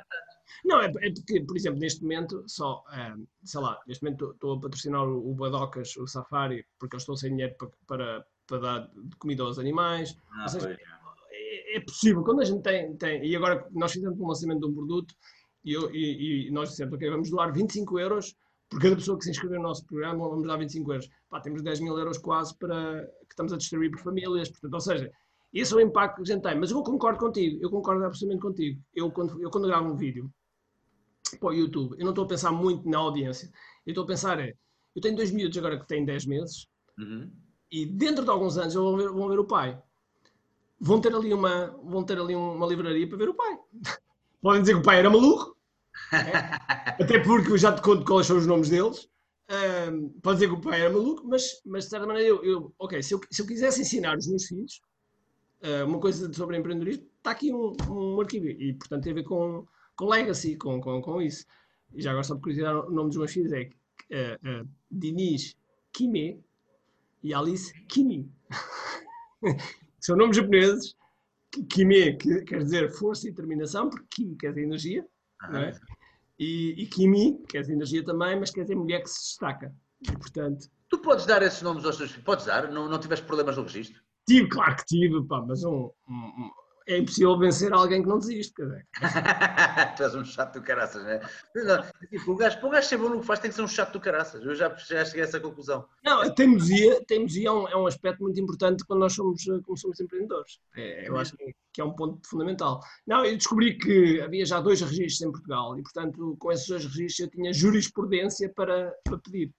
Não, 0.63 0.81
é, 0.81 0.85
é, 0.85 1.11
porque, 1.13 1.41
por 1.41 1.57
exemplo, 1.57 1.79
neste 1.79 2.03
momento, 2.03 2.43
só, 2.47 2.83
é, 2.93 3.15
sei 3.43 3.59
lá, 3.59 3.79
neste 3.87 4.03
momento 4.03 4.31
estou 4.31 4.53
a 4.53 4.59
patrocinar 4.59 5.03
o, 5.03 5.31
o 5.31 5.33
Badocas, 5.33 5.97
o 5.97 6.05
Safari, 6.05 6.63
porque 6.77 6.95
eu 6.95 6.99
estou 6.99 7.17
sem 7.17 7.31
dinheiro 7.31 7.55
para, 7.57 7.69
para, 7.87 8.25
para 8.45 8.57
dar 8.59 8.91
comida 9.17 9.41
aos 9.41 9.57
animais. 9.57 10.15
Ah, 10.31 10.47
seja, 10.47 10.77
é, 11.31 11.77
é, 11.77 11.79
possível, 11.79 12.23
quando 12.23 12.41
a 12.41 12.45
gente 12.45 12.61
tem, 12.61 12.95
tem, 12.97 13.25
e 13.25 13.35
agora 13.35 13.67
nós 13.71 13.93
fizemos 13.93 14.19
um 14.19 14.27
lançamento 14.27 14.59
de 14.59 14.65
um 14.67 14.75
produto 14.75 15.15
e, 15.65 15.73
eu, 15.73 15.93
e, 15.93 16.47
e 16.47 16.51
nós 16.51 16.69
dissemos, 16.69 16.93
ok, 16.93 17.09
vamos 17.09 17.31
doar 17.31 17.51
25 17.51 17.99
euros 17.99 18.35
por 18.69 18.81
cada 18.81 18.95
pessoa 18.95 19.17
que 19.17 19.23
se 19.23 19.31
inscrever 19.31 19.57
no 19.57 19.67
nosso 19.67 19.85
programa, 19.85 20.27
vamos 20.27 20.47
dar 20.47 20.57
25 20.57 20.91
euros. 20.91 21.09
Pá, 21.29 21.39
temos 21.39 21.61
10 21.61 21.79
mil 21.79 21.97
euros 21.97 22.17
quase 22.17 22.55
para, 22.57 23.05
que 23.21 23.31
estamos 23.33 23.53
a 23.53 23.57
distribuir 23.57 23.91
por 23.91 23.99
famílias. 23.99 24.49
Portanto, 24.49 24.73
ou 24.73 24.81
seja, 24.81 25.11
esse 25.53 25.73
é 25.73 25.77
o 25.77 25.81
impacto 25.81 26.17
que 26.17 26.31
a 26.31 26.35
gente 26.35 26.43
tem. 26.43 26.59
Mas 26.59 26.71
eu 26.71 26.83
concordo 26.83 27.19
contigo, 27.19 27.59
eu 27.61 27.69
concordo 27.69 28.03
absolutamente 28.03 28.41
contigo. 28.41 28.81
Eu 28.93 29.11
quando, 29.11 29.41
eu, 29.41 29.49
quando 29.49 29.67
gravo 29.67 29.89
um 29.89 29.95
vídeo 29.95 30.31
para 31.39 31.49
o 31.49 31.53
YouTube, 31.53 31.95
eu 31.97 32.03
não 32.03 32.11
estou 32.11 32.25
a 32.25 32.27
pensar 32.27 32.51
muito 32.51 32.87
na 32.89 32.97
audiência. 32.97 33.49
Eu 33.85 33.91
estou 33.91 34.03
a 34.03 34.07
pensar, 34.07 34.39
é, 34.39 34.53
eu 34.95 35.01
tenho 35.01 35.15
dois 35.15 35.31
miúdos 35.31 35.57
agora 35.57 35.79
que 35.79 35.87
têm 35.87 36.03
10 36.03 36.25
meses 36.25 36.67
uhum. 36.97 37.31
e 37.71 37.85
dentro 37.85 38.23
de 38.23 38.29
alguns 38.29 38.57
anos 38.57 38.73
vão 38.73 38.97
ver, 38.97 39.09
vão 39.09 39.29
ver 39.29 39.39
o 39.39 39.45
pai. 39.45 39.81
Vão 40.79 41.01
ter 41.01 41.13
ali 41.15 41.33
uma, 41.33 41.67
vão 41.83 42.03
ter 42.03 42.19
ali 42.19 42.35
uma 42.35 42.67
livraria 42.67 43.07
para 43.07 43.17
ver 43.17 43.29
o 43.29 43.33
pai. 43.33 43.57
podem 44.41 44.61
dizer 44.61 44.73
que 44.73 44.79
o 44.79 44.83
pai 44.83 44.99
era 44.99 45.09
maluco? 45.09 45.56
até 46.99 47.19
porque 47.19 47.51
eu 47.51 47.57
já 47.57 47.73
te 47.73 47.81
conto 47.81 48.05
quais 48.05 48.27
são 48.27 48.37
os 48.37 48.47
nomes 48.47 48.69
deles. 48.69 49.09
Um, 49.49 50.09
pode 50.21 50.39
dizer 50.39 50.47
que 50.49 50.59
o 50.59 50.61
pai 50.61 50.81
era 50.81 50.89
maluco, 50.89 51.25
mas, 51.25 51.61
mas 51.65 51.85
de 51.85 51.89
certa 51.91 52.05
maneira, 52.05 52.27
eu, 52.27 52.43
eu 52.43 52.73
ok, 52.77 53.01
se 53.01 53.13
eu, 53.13 53.21
se 53.31 53.41
eu 53.41 53.47
quisesse 53.47 53.81
ensinar 53.81 54.17
os 54.17 54.27
meus 54.27 54.45
filhos 54.45 54.81
uh, 55.63 55.85
uma 55.85 55.99
coisa 55.99 56.31
sobre 56.33 56.57
empreendedorismo, 56.57 57.05
está 57.17 57.31
aqui 57.31 57.53
um, 57.53 57.75
um 57.89 58.19
arquivo 58.19 58.47
e, 58.47 58.73
portanto, 58.73 59.03
tem 59.03 59.11
a 59.13 59.15
ver 59.15 59.23
com, 59.23 59.65
com 59.95 60.05
legacy, 60.05 60.57
com, 60.57 60.81
com, 60.81 61.01
com 61.01 61.21
isso. 61.21 61.45
E 61.93 62.01
já 62.01 62.11
agora, 62.11 62.23
só 62.23 62.35
por 62.35 62.41
curiosidade, 62.41 62.77
o 62.77 62.91
nome 62.91 63.09
dos 63.09 63.17
meus 63.17 63.31
filhos 63.31 63.53
é 63.53 63.63
uh, 63.63 64.63
uh, 64.63 64.69
Diniz 64.91 65.55
Kime 65.93 66.43
e 67.23 67.33
Alice 67.33 67.73
Kimi. 67.85 68.29
São 69.99 70.15
nomes 70.15 70.37
japoneses. 70.37 70.95
Kime 71.69 72.17
que 72.17 72.41
quer 72.41 72.63
dizer 72.63 72.91
força 72.91 73.27
e 73.27 73.31
determinação, 73.31 73.89
porque 73.89 74.05
Ki 74.09 74.35
quer 74.35 74.49
dizer 74.49 74.63
energia, 74.63 75.07
é? 75.53 75.73
E, 76.39 76.83
e 76.83 76.87
Kimi, 76.87 77.43
quer 77.49 77.61
dizer 77.61 77.73
energia 77.73 78.03
também, 78.03 78.39
mas 78.39 78.51
quer 78.51 78.61
dizer 78.61 78.75
mulher 78.75 79.01
que 79.01 79.09
se 79.09 79.29
destaca. 79.29 79.73
E, 80.01 80.11
portanto... 80.11 80.69
Tu 80.89 80.97
podes 80.99 81.25
dar 81.25 81.41
esses 81.41 81.61
nomes 81.61 81.83
aos 81.83 81.97
teus 81.97 82.11
filhos? 82.11 82.25
Podes 82.25 82.45
dar? 82.45 82.71
Não, 82.71 82.87
não 82.87 82.99
tiveste 82.99 83.25
problemas 83.25 83.57
no 83.57 83.63
registro? 83.63 84.01
Tive, 84.27 84.47
claro 84.49 84.75
que 84.75 84.85
tive, 84.85 85.25
pá, 85.25 85.41
mas 85.41 85.63
um, 85.63 85.89
um, 86.07 86.51
é 86.87 86.97
impossível 86.97 87.37
vencer 87.37 87.73
alguém 87.73 88.01
que 88.01 88.07
não 88.07 88.17
desiste, 88.17 88.53
quer 88.53 88.63
dizer. 88.63 88.87
tu 89.97 90.03
és 90.03 90.15
um 90.15 90.23
chato 90.23 90.53
do 90.53 90.61
caraças, 90.61 91.03
não 91.03 91.11
é? 91.11 91.91
Tipo, 92.09 92.31
o 92.31 92.35
gajo, 92.35 92.59
para 92.59 92.67
o 92.67 92.71
gajo 92.71 92.87
ser 92.87 92.97
bom 92.97 93.09
no 93.09 93.19
que 93.19 93.25
faz 93.25 93.41
tem 93.41 93.49
que 93.49 93.55
ser 93.55 93.61
um 93.61 93.67
chato 93.67 93.91
do 93.91 93.99
caraças. 93.99 94.43
Eu 94.43 94.55
já, 94.55 94.73
já 94.75 95.03
cheguei 95.03 95.21
a 95.21 95.25
essa 95.25 95.39
conclusão. 95.39 95.85
Não, 96.01 96.21
a 96.21 96.29
teimosia, 96.29 97.03
teimosia 97.05 97.49
é, 97.49 97.51
um, 97.51 97.67
é 97.67 97.75
um 97.75 97.85
aspecto 97.85 98.23
muito 98.23 98.39
importante 98.39 98.85
quando 98.85 99.01
nós 99.01 99.13
somos, 99.13 99.43
como 99.65 99.77
somos 99.77 99.99
empreendedores. 99.99 100.59
É, 100.77 101.09
eu 101.09 101.17
acho 101.17 101.35
que 101.73 101.81
é 101.81 101.83
um 101.83 101.93
ponto 101.93 102.25
fundamental. 102.25 102.79
Não, 103.05 103.25
eu 103.25 103.35
descobri 103.35 103.77
que 103.77 104.21
havia 104.21 104.45
já 104.45 104.61
dois 104.61 104.79
registros 104.79 105.21
em 105.21 105.31
Portugal 105.31 105.77
e, 105.77 105.83
portanto, 105.83 106.37
com 106.39 106.51
esses 106.53 106.67
dois 106.67 106.85
registros 106.85 107.19
eu 107.19 107.29
tinha 107.29 107.51
jurisprudência 107.51 108.49
para, 108.49 108.95
para 109.03 109.17
pedir. 109.17 109.51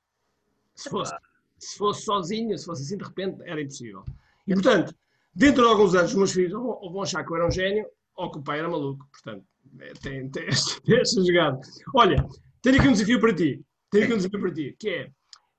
Se 0.74 0.88
fosse, 0.88 1.14
se 1.58 1.76
fosse 1.76 2.02
sozinho, 2.02 2.56
se 2.56 2.64
fosse 2.64 2.84
assim 2.84 2.96
de 2.96 3.04
repente, 3.04 3.42
era 3.42 3.60
impossível. 3.60 4.02
E, 4.46 4.54
portanto, 4.54 4.94
dentro 5.38 5.62
de 5.62 5.68
alguns 5.68 5.94
anos, 5.94 6.10
os 6.10 6.16
meus 6.16 6.32
filhos 6.32 6.52
ou 6.52 6.92
vão 6.92 7.02
achar 7.02 7.24
que 7.24 7.30
eu 7.30 7.36
era 7.36 7.46
um 7.46 7.50
gênio 7.50 7.86
ou 8.16 8.30
que 8.30 8.38
o 8.38 8.42
pai 8.42 8.58
era 8.58 8.68
maluco. 8.68 9.06
Portanto, 9.12 9.46
é, 9.78 9.92
tem, 10.02 10.28
tem, 10.30 10.46
tem 10.84 11.00
esta 11.00 11.24
jogada. 11.24 11.60
Olha, 11.94 12.26
tenho 12.60 12.78
aqui 12.78 12.88
um 12.88 12.92
desafio 12.92 13.20
para 13.20 13.34
ti. 13.34 13.62
Tenho 13.90 14.04
aqui 14.04 14.14
um 14.14 14.16
desafio 14.16 14.40
para 14.40 14.52
ti, 14.52 14.76
que 14.78 14.88
é. 14.88 15.10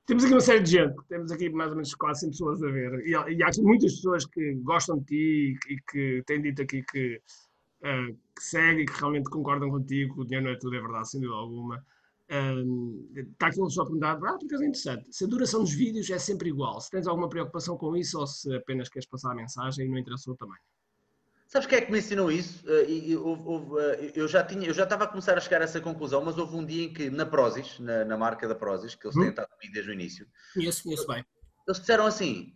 Temos 0.05 0.23
aqui 0.23 0.33
uma 0.33 0.41
série 0.41 0.63
de 0.63 0.71
gente, 0.71 0.95
temos 1.07 1.31
aqui 1.31 1.49
mais 1.51 1.69
ou 1.69 1.75
menos 1.75 1.93
quase 1.93 2.21
100 2.21 2.29
pessoas 2.31 2.63
a 2.63 2.71
ver, 2.71 2.99
e, 3.05 3.11
e 3.11 3.43
há 3.43 3.47
aqui 3.47 3.61
muitas 3.61 3.93
pessoas 3.93 4.25
que 4.25 4.55
gostam 4.55 4.97
de 4.97 5.05
ti 5.05 5.59
e, 5.69 5.77
que 5.91 6.23
têm 6.25 6.41
dito 6.41 6.63
aqui 6.63 6.83
que, 6.91 7.21
uh, 7.83 8.11
que 8.35 8.43
seguem 8.43 8.81
e 8.81 8.85
que 8.87 8.99
realmente 8.99 9.29
concordam 9.29 9.69
contigo, 9.69 10.19
o 10.19 10.25
dinheiro 10.25 10.47
não 10.47 10.53
é 10.53 10.57
tudo, 10.57 10.75
é 10.75 10.81
verdade, 10.81 11.11
sem 11.11 11.21
dúvida 11.21 11.37
alguma. 11.37 11.85
Um, 12.31 13.09
está 13.15 13.47
aqui 13.47 13.59
um 13.59 13.69
só 13.69 13.83
perguntado, 13.83 14.25
ah, 14.25 14.37
porque 14.37 14.53
é 14.53 14.57
interessante. 14.57 15.07
Se 15.09 15.23
a 15.23 15.27
duração 15.27 15.61
dos 15.61 15.73
vídeos 15.73 16.09
é 16.09 16.19
sempre 16.19 16.49
igual, 16.49 16.79
se 16.79 16.91
tens 16.91 17.07
alguma 17.07 17.27
preocupação 17.27 17.75
com 17.75 17.95
isso 17.97 18.19
ou 18.19 18.27
se 18.27 18.53
apenas 18.55 18.87
queres 18.87 19.07
passar 19.07 19.31
a 19.31 19.35
mensagem 19.35 19.85
e 19.85 19.89
não 19.89 19.97
interessa 19.97 20.29
o 20.31 20.35
tamanho. 20.35 20.61
Sabes 21.47 21.67
quem 21.67 21.79
é 21.79 21.81
que 21.81 21.91
me 21.91 21.97
ensinou 21.97 22.31
isso? 22.31 22.63
Uh, 22.67 24.05
eu 24.13 24.27
já 24.27 24.43
tinha, 24.43 24.67
eu 24.67 24.73
já 24.73 24.83
estava 24.83 25.05
a 25.05 25.07
começar 25.07 25.35
a 25.35 25.41
chegar 25.41 25.61
a 25.61 25.63
essa 25.63 25.81
conclusão, 25.81 26.23
mas 26.23 26.37
houve 26.37 26.55
um 26.55 26.63
dia 26.63 26.85
em 26.85 26.93
que 26.93 27.09
na 27.09 27.25
Prozis, 27.25 27.79
na, 27.79 28.05
na 28.05 28.15
marca 28.15 28.47
da 28.47 28.53
Prozis, 28.53 28.93
que 28.93 29.07
eles 29.07 29.15
têm 29.15 29.25
hum? 29.25 29.29
estado 29.29 29.49
comigo 29.49 29.73
desde 29.73 29.89
o 29.89 29.93
início. 29.93 30.27
Conheço, 30.53 30.83
conheço 30.83 31.07
bem. 31.07 31.25
Eles 31.69 31.81
disseram 31.81 32.07
assim: 32.07 32.51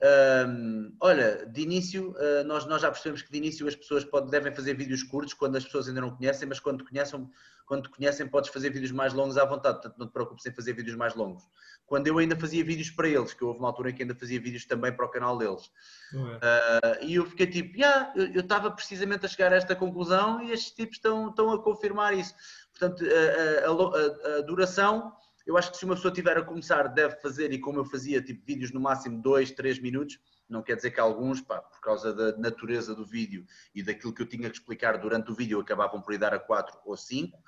um, 0.47 0.91
olha, 0.99 1.45
de 1.45 1.61
início, 1.61 2.15
uh, 2.17 2.43
nós, 2.47 2.65
nós 2.65 2.81
já 2.81 2.89
percebemos 2.89 3.21
que 3.21 3.31
de 3.31 3.37
início 3.37 3.67
as 3.67 3.75
pessoas 3.75 4.03
podem, 4.03 4.31
devem 4.31 4.51
fazer 4.51 4.73
vídeos 4.75 5.03
curtos 5.03 5.35
quando 5.35 5.55
as 5.55 5.63
pessoas 5.63 5.87
ainda 5.87 6.01
não 6.01 6.15
conhecem, 6.15 6.47
mas 6.47 6.59
quando 6.59 6.83
conhecem, 6.83 7.29
quando 7.67 7.83
te 7.83 7.89
conhecem, 7.89 8.27
podes 8.27 8.49
fazer 8.49 8.71
vídeos 8.71 8.91
mais 8.91 9.13
longos 9.13 9.37
à 9.37 9.45
vontade, 9.45 9.75
portanto 9.75 9.99
não 9.99 10.07
te 10.07 10.13
preocupes 10.13 10.43
em 10.47 10.51
fazer 10.51 10.73
vídeos 10.73 10.97
mais 10.97 11.13
longos. 11.13 11.43
Quando 11.85 12.07
eu 12.07 12.17
ainda 12.17 12.35
fazia 12.35 12.63
vídeos 12.65 12.89
para 12.89 13.07
eles, 13.07 13.35
que 13.35 13.43
houve 13.43 13.59
uma 13.59 13.67
altura 13.67 13.91
em 13.91 13.93
que 13.93 14.01
ainda 14.01 14.15
fazia 14.15 14.41
vídeos 14.41 14.65
também 14.65 14.91
para 14.91 15.05
o 15.05 15.09
canal 15.09 15.37
deles. 15.37 15.69
Uh, 16.15 17.03
e 17.03 17.13
eu 17.13 17.25
fiquei 17.27 17.45
tipo, 17.45 17.77
yeah, 17.77 18.11
eu 18.15 18.41
estava 18.41 18.71
precisamente 18.71 19.27
a 19.27 19.29
chegar 19.29 19.53
a 19.53 19.57
esta 19.57 19.75
conclusão 19.75 20.41
e 20.41 20.51
estes 20.51 20.71
tipos 20.71 20.95
estão, 20.95 21.29
estão 21.29 21.51
a 21.51 21.61
confirmar 21.61 22.17
isso. 22.17 22.33
Portanto, 22.71 23.05
a, 23.05 23.67
a, 23.67 24.35
a, 24.35 24.37
a 24.39 24.41
duração 24.41 25.13
eu 25.45 25.57
acho 25.57 25.71
que 25.71 25.77
se 25.77 25.85
uma 25.85 25.95
pessoa 25.95 26.13
tiver 26.13 26.37
a 26.37 26.43
começar, 26.43 26.83
deve 26.87 27.15
fazer, 27.17 27.51
e 27.51 27.59
como 27.59 27.79
eu 27.79 27.85
fazia, 27.85 28.21
tipo 28.21 28.45
vídeos 28.45 28.71
no 28.71 28.79
máximo 28.79 29.21
2, 29.21 29.51
3 29.51 29.79
minutos, 29.79 30.19
não 30.49 30.61
quer 30.61 30.75
dizer 30.75 30.91
que 30.91 30.99
alguns, 30.99 31.41
pá, 31.41 31.59
por 31.61 31.81
causa 31.81 32.13
da 32.13 32.37
natureza 32.37 32.95
do 32.95 33.05
vídeo 33.05 33.45
e 33.73 33.83
daquilo 33.83 34.13
que 34.13 34.21
eu 34.21 34.27
tinha 34.27 34.49
que 34.49 34.57
explicar 34.57 34.97
durante 34.97 35.31
o 35.31 35.35
vídeo, 35.35 35.59
acabavam 35.59 36.01
por 36.01 36.13
ir 36.13 36.17
dar 36.17 36.33
a 36.33 36.39
4 36.39 36.79
ou 36.85 36.95
5, 36.95 37.37
uh, 37.37 37.41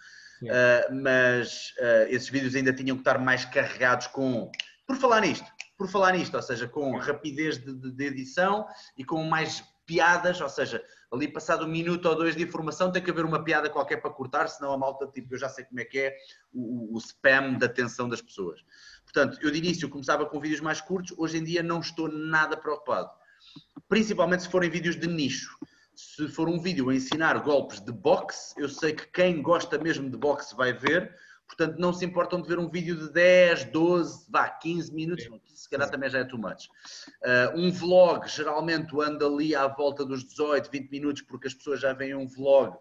ah, 0.50 0.93
mas 0.93 1.74
uh, 1.78 2.10
esses 2.10 2.30
vídeos 2.30 2.56
ainda 2.56 2.74
tinham 2.74 2.98
que 2.98 3.02
estar 3.02 3.18
mais 3.18 3.46
carregados 3.46 4.08
com, 4.08 4.52
por 4.86 4.98
falar 4.98 5.22
nisto, 5.22 5.46
por 5.78 5.89
falar 5.89 6.14
nisto, 6.14 6.36
ou 6.36 6.41
seja, 6.41 6.68
com 6.68 6.98
rapidez 6.98 7.58
de, 7.58 7.74
de, 7.74 7.91
de 7.91 8.06
edição 8.06 8.66
e 8.98 9.04
com 9.06 9.24
mais 9.24 9.64
piadas, 9.86 10.42
ou 10.42 10.50
seja, 10.50 10.84
ali 11.12 11.28
passado 11.28 11.66
um 11.66 11.70
minuto 11.70 12.08
ou 12.08 12.16
dois 12.16 12.36
de 12.36 12.44
informação 12.44 12.92
tem 12.92 13.02
que 13.02 13.12
haver 13.12 13.26
uma 13.26 13.44
piada 13.44 13.70
qualquer 13.70 13.98
para 13.98 14.12
cortar, 14.12 14.48
senão 14.48 14.74
a 14.74 14.78
malta, 14.78 15.08
tipo, 15.08 15.34
eu 15.34 15.38
já 15.38 15.50
sei 15.50 15.66
como 15.66 15.80
é 15.80 15.86
que 15.86 16.00
é 16.00 16.18
o, 16.54 16.96
o 16.96 16.98
spam 16.98 17.54
da 17.54 17.66
atenção 17.66 18.10
das 18.10 18.22
pessoas. 18.22 18.64
Portanto, 19.04 19.38
eu 19.42 19.52
de 19.52 19.58
início 19.58 19.90
começava 19.90 20.26
com 20.26 20.40
vídeos 20.40 20.62
mais 20.62 20.82
curtos, 20.82 21.16
hoje 21.18 21.38
em 21.38 21.44
dia 21.44 21.64
não 21.64 21.80
estou 21.80 22.10
nada 22.10 22.58
preocupado. 22.58 23.10
Principalmente 23.88 24.44
se 24.44 24.50
forem 24.50 24.70
vídeos 24.70 24.96
de 24.96 25.08
nicho. 25.08 25.58
Se 25.96 26.28
for 26.28 26.50
um 26.50 26.60
vídeo 26.60 26.90
a 26.90 26.96
ensinar 26.96 27.40
golpes 27.40 27.80
de 27.80 27.92
boxe, 27.92 28.54
eu 28.58 28.68
sei 28.68 28.94
que 28.94 29.08
quem 29.08 29.42
gosta 29.42 29.78
mesmo 29.78 30.10
de 30.10 30.18
boxe 30.18 30.54
vai 30.56 30.74
ver, 30.74 31.16
portanto 31.48 31.78
não 31.78 31.93
se 31.93 32.06
importam 32.06 32.41
de 32.41 32.48
ver 32.48 32.60
um 32.60 32.70
vídeo 32.70 32.96
de 32.96 33.12
10, 33.12 33.66
12, 33.66 34.26
vá, 34.30 34.50
15 34.50 34.93
minutos, 34.93 35.28
se 35.54 35.70
calhar 35.70 35.89
também 35.89 36.10
já 36.10 36.20
é 36.20 36.24
too 36.24 36.39
much. 36.39 36.68
Uh, 37.24 37.60
um 37.60 37.72
vlog 37.72 38.28
geralmente 38.28 38.96
anda 39.00 39.26
ali 39.26 39.56
à 39.56 39.68
volta 39.68 40.06
dos 40.06 40.24
18, 40.24 40.70
20 40.72 40.89
minutos, 40.89 41.22
porque 41.22 41.48
as 41.48 41.54
pessoas 41.54 41.80
já 41.80 41.93
veem 41.93 42.16
um 42.16 42.28
vlog 42.28 42.76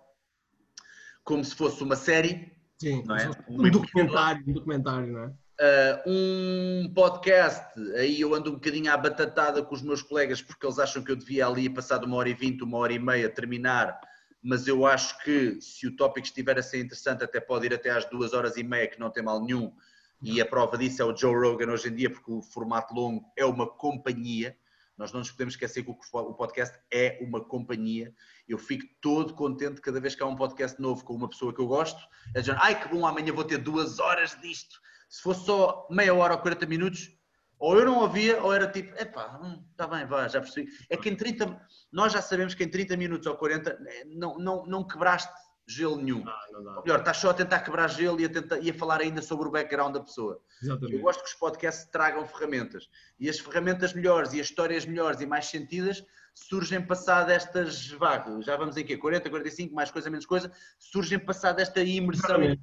como 1.22 1.44
se 1.44 1.54
fosse 1.54 1.82
uma 1.82 1.96
série. 1.96 2.52
Sim, 2.78 3.02
não 3.06 3.16
é? 3.16 3.30
um, 3.48 3.66
um 3.66 3.70
documentário, 3.70 4.44
um 4.46 4.52
documentário, 4.52 5.12
não 5.12 5.24
é? 5.24 5.32
Uh, 5.54 6.10
um 6.10 6.92
podcast, 6.92 7.78
aí 7.96 8.20
eu 8.20 8.34
ando 8.34 8.50
um 8.50 8.54
bocadinho 8.54 8.92
à 8.92 8.96
batatada 8.96 9.62
com 9.62 9.72
os 9.72 9.82
meus 9.82 10.02
colegas 10.02 10.42
porque 10.42 10.66
eles 10.66 10.80
acham 10.80 11.02
que 11.02 11.12
eu 11.12 11.16
devia 11.16 11.46
ali 11.46 11.70
passar 11.70 11.98
de 11.98 12.06
uma 12.06 12.16
hora 12.16 12.28
e 12.28 12.34
vinte, 12.34 12.64
uma 12.64 12.78
hora 12.78 12.92
e 12.92 12.98
meia 12.98 13.28
terminar, 13.28 14.00
mas 14.44 14.68
eu 14.68 14.84
acho 14.86 15.18
que 15.24 15.58
se 15.60 15.86
o 15.86 15.96
tópico 15.96 16.26
estiver 16.26 16.58
a 16.58 16.62
ser 16.62 16.80
interessante 16.80 17.24
até 17.24 17.40
pode 17.40 17.66
ir 17.66 17.74
até 17.74 17.90
às 17.90 18.04
duas 18.04 18.34
horas 18.34 18.56
e 18.56 18.62
meia 18.62 18.86
que 18.86 19.00
não 19.00 19.10
tem 19.10 19.22
mal 19.22 19.42
nenhum 19.42 19.74
e 20.22 20.40
a 20.40 20.46
prova 20.46 20.78
disso 20.78 21.02
é 21.02 21.04
o 21.04 21.16
Joe 21.16 21.34
Rogan 21.34 21.72
hoje 21.72 21.88
em 21.88 21.94
dia 21.94 22.10
porque 22.10 22.30
o 22.30 22.42
formato 22.42 22.94
longo 22.94 23.24
é 23.36 23.44
uma 23.44 23.66
companhia 23.66 24.56
nós 24.96 25.10
não 25.10 25.18
nos 25.18 25.30
podemos 25.30 25.54
esquecer 25.54 25.82
que 25.82 25.90
o 25.90 26.34
podcast 26.34 26.78
é 26.88 27.18
uma 27.20 27.44
companhia. 27.44 28.14
Eu 28.46 28.56
fico 28.56 28.86
todo 29.00 29.34
contente 29.34 29.80
cada 29.80 30.00
vez 30.00 30.14
que 30.14 30.22
há 30.22 30.26
um 30.26 30.36
podcast 30.36 30.80
novo 30.80 31.04
com 31.04 31.14
uma 31.14 31.28
pessoa 31.28 31.52
que 31.52 31.60
eu 31.60 31.66
gosto. 31.66 32.00
É 32.32 32.38
dizer, 32.38 32.56
ai 32.60 32.80
que 32.80 32.86
bom, 32.86 33.04
amanhã 33.04 33.32
vou 33.32 33.42
ter 33.42 33.58
duas 33.58 33.98
horas 33.98 34.40
disto 34.40 34.80
se 35.14 35.22
fosse 35.22 35.44
só 35.44 35.86
meia 35.88 36.12
hora 36.12 36.34
ou 36.34 36.40
40 36.40 36.66
minutos, 36.66 37.12
ou 37.58 37.78
eu 37.78 37.84
não 37.84 38.00
ouvia, 38.00 38.42
ou 38.42 38.52
era 38.52 38.66
tipo, 38.66 38.94
epá, 39.00 39.40
está 39.70 39.86
hum, 39.86 39.90
bem, 39.90 40.06
vá, 40.06 40.28
já 40.28 40.40
percebi. 40.40 40.70
É 40.88 40.96
que 40.96 41.08
em 41.08 41.16
30, 41.16 41.60
nós 41.92 42.12
já 42.12 42.20
sabemos 42.20 42.54
que 42.54 42.64
em 42.64 42.68
30 42.68 42.96
minutos 42.96 43.26
ou 43.26 43.36
40 43.36 43.70
eh, 43.70 44.04
não, 44.06 44.38
não, 44.38 44.66
não 44.66 44.84
quebraste 44.84 45.32
gelo 45.66 45.96
nenhum. 45.96 46.24
Não, 46.24 46.32
não, 46.52 46.62
não. 46.62 46.76
Ou 46.76 46.82
melhor, 46.82 46.98
estás 46.98 47.16
só 47.18 47.30
a 47.30 47.34
tentar 47.34 47.60
quebrar 47.60 47.88
gelo 47.88 48.20
e 48.20 48.24
a, 48.24 48.28
tentar, 48.28 48.58
e 48.58 48.70
a 48.70 48.74
falar 48.74 49.00
ainda 49.00 49.22
sobre 49.22 49.48
o 49.48 49.50
background 49.50 49.94
da 49.94 50.00
pessoa. 50.00 50.40
Exatamente. 50.62 50.94
Eu 50.94 51.00
gosto 51.00 51.22
que 51.22 51.28
os 51.28 51.34
podcasts 51.34 51.86
tragam 51.90 52.26
ferramentas. 52.26 52.88
E 53.18 53.28
as 53.28 53.38
ferramentas 53.38 53.92
melhores 53.94 54.32
e 54.32 54.40
as 54.40 54.46
histórias 54.46 54.84
melhores 54.84 55.20
e 55.20 55.26
mais 55.26 55.46
sentidas 55.46 56.04
surgem 56.34 56.84
passado 56.84 57.30
estas, 57.30 57.90
vá, 57.92 58.22
já 58.40 58.56
vamos 58.56 58.76
em 58.76 58.84
quê? 58.84 58.96
40, 58.96 59.30
45, 59.30 59.74
mais 59.74 59.90
coisa, 59.90 60.10
menos 60.10 60.26
coisa, 60.26 60.52
surgem 60.78 61.18
passado 61.18 61.60
esta 61.60 61.80
imersão. 61.80 62.42
Exatamente. 62.42 62.62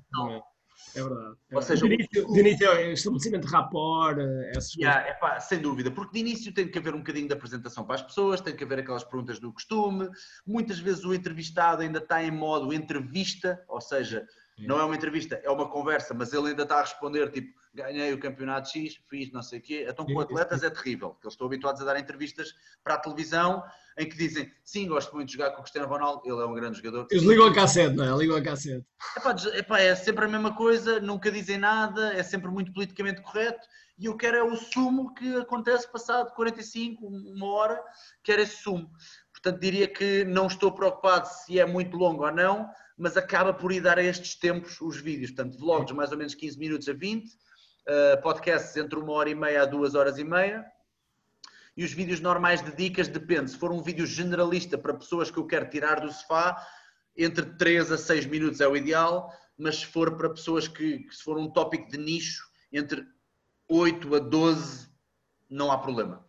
É 0.95 1.01
verdade. 1.01 1.35
É 1.49 1.55
Ou 1.55 1.61
seja, 1.61 1.87
de 1.87 1.93
início, 1.93 2.29
o... 2.29 2.33
de 2.33 2.39
início 2.39 2.69
é 2.71 2.93
estabelecimento 2.93 3.47
de 3.47 3.53
rapport, 3.53 4.17
eh, 4.19 4.51
essas 4.55 4.75
yeah, 4.75 5.01
coisas. 5.01 5.17
Epá, 5.17 5.39
sem 5.39 5.59
dúvida, 5.59 5.91
porque 5.91 6.13
de 6.13 6.19
início 6.19 6.53
tem 6.53 6.69
que 6.69 6.77
haver 6.77 6.93
um 6.93 6.99
bocadinho 6.99 7.27
de 7.27 7.33
apresentação 7.33 7.85
para 7.85 7.95
as 7.95 8.01
pessoas, 8.01 8.41
tem 8.41 8.55
que 8.55 8.63
haver 8.63 8.79
aquelas 8.79 9.03
perguntas 9.03 9.39
do 9.39 9.51
costume. 9.53 10.09
Muitas 10.45 10.79
vezes 10.79 11.03
o 11.03 11.13
entrevistado 11.13 11.81
ainda 11.81 11.99
está 11.99 12.23
em 12.23 12.31
modo 12.31 12.73
entrevista, 12.73 13.63
ou 13.67 13.81
seja, 13.81 14.25
não 14.57 14.79
é 14.79 14.83
uma 14.83 14.95
entrevista, 14.95 15.39
é 15.43 15.49
uma 15.49 15.69
conversa, 15.69 16.13
mas 16.13 16.33
ele 16.33 16.49
ainda 16.49 16.63
está 16.63 16.77
a 16.77 16.81
responder, 16.81 17.29
tipo, 17.31 17.60
ganhei 17.73 18.13
o 18.13 18.19
campeonato 18.19 18.69
X, 18.69 18.99
fiz 19.09 19.31
não 19.31 19.41
sei 19.41 19.59
o 19.59 19.61
quê. 19.61 19.85
Então 19.87 20.05
com 20.05 20.19
atletas 20.19 20.63
é 20.63 20.69
terrível, 20.69 21.11
porque 21.11 21.27
eles 21.27 21.33
estão 21.33 21.47
habituados 21.47 21.81
a 21.81 21.85
dar 21.85 21.99
entrevistas 21.99 22.53
para 22.83 22.95
a 22.95 22.97
televisão 22.97 23.63
em 23.97 24.07
que 24.07 24.15
dizem, 24.15 24.51
sim, 24.63 24.87
gosto 24.87 25.13
muito 25.13 25.27
de 25.27 25.33
jogar 25.33 25.51
com 25.51 25.59
o 25.59 25.61
Cristiano 25.61 25.87
Ronaldo, 25.87 26.21
ele 26.25 26.41
é 26.41 26.45
um 26.45 26.53
grande 26.53 26.77
jogador. 26.77 27.07
Eles 27.11 27.23
ligam 27.23 27.47
a 27.47 27.53
cassete, 27.53 27.95
não 27.95 28.05
é? 28.05 28.17
Ligam 28.17 28.37
a 28.37 28.41
cassete. 28.41 28.85
Epá, 29.17 29.35
epá, 29.53 29.79
é 29.79 29.95
sempre 29.95 30.25
a 30.25 30.27
mesma 30.27 30.55
coisa, 30.55 30.99
nunca 30.99 31.31
dizem 31.31 31.57
nada, 31.57 32.13
é 32.13 32.23
sempre 32.23 32.49
muito 32.49 32.71
politicamente 32.71 33.21
correto 33.21 33.67
e 34.01 34.05
eu 34.05 34.17
quero 34.17 34.35
é 34.35 34.43
o 34.43 34.55
sumo 34.55 35.13
que 35.13 35.35
acontece 35.35 35.91
passado 35.91 36.33
45, 36.33 37.05
uma 37.05 37.45
hora, 37.45 37.79
quero 38.23 38.41
esse 38.41 38.57
sumo. 38.63 38.89
Portanto, 39.31 39.61
diria 39.61 39.87
que 39.87 40.23
não 40.23 40.47
estou 40.47 40.71
preocupado 40.71 41.27
se 41.27 41.59
é 41.59 41.65
muito 41.67 41.95
longo 41.95 42.25
ou 42.25 42.31
não, 42.31 42.67
mas 42.97 43.15
acaba 43.15 43.53
por 43.53 43.71
ir 43.71 43.81
dar 43.81 43.99
a 43.99 44.03
estes 44.03 44.33
tempos 44.33 44.81
os 44.81 44.99
vídeos. 44.99 45.29
Portanto, 45.31 45.55
vlogs 45.59 45.95
mais 45.95 46.11
ou 46.11 46.17
menos 46.17 46.33
15 46.33 46.57
minutos 46.57 46.89
a 46.89 46.93
20, 46.93 47.27
uh, 47.27 47.29
podcasts 48.21 48.75
entre 48.77 48.99
uma 48.99 49.13
hora 49.13 49.29
e 49.29 49.35
meia 49.35 49.63
a 49.63 49.65
duas 49.65 49.95
horas 49.95 50.17
e 50.17 50.23
meia. 50.23 50.65
E 51.75 51.83
os 51.83 51.93
vídeos 51.93 52.19
normais 52.19 52.61
de 52.61 52.75
dicas 52.75 53.07
depende. 53.07 53.51
Se 53.51 53.57
for 53.57 53.71
um 53.71 53.81
vídeo 53.81 54.05
generalista 54.05 54.77
para 54.77 54.93
pessoas 54.93 55.31
que 55.31 55.37
eu 55.37 55.45
quero 55.45 55.69
tirar 55.69 56.01
do 56.01 56.11
sofá, 56.11 56.55
entre 57.15 57.45
3 57.45 57.91
a 57.91 57.97
6 57.97 58.25
minutos 58.25 58.61
é 58.61 58.67
o 58.67 58.75
ideal, 58.75 59.31
mas 59.57 59.77
se 59.77 59.85
for 59.85 60.17
para 60.17 60.29
pessoas 60.29 60.67
que, 60.67 60.99
que 60.99 61.15
se 61.15 61.23
for 61.23 61.37
um 61.37 61.49
tópico 61.49 61.89
de 61.89 61.97
nicho, 61.97 62.43
entre 62.71 63.05
8 63.69 64.15
a 64.15 64.19
12, 64.19 64.89
não 65.49 65.71
há 65.71 65.77
problema. 65.77 66.25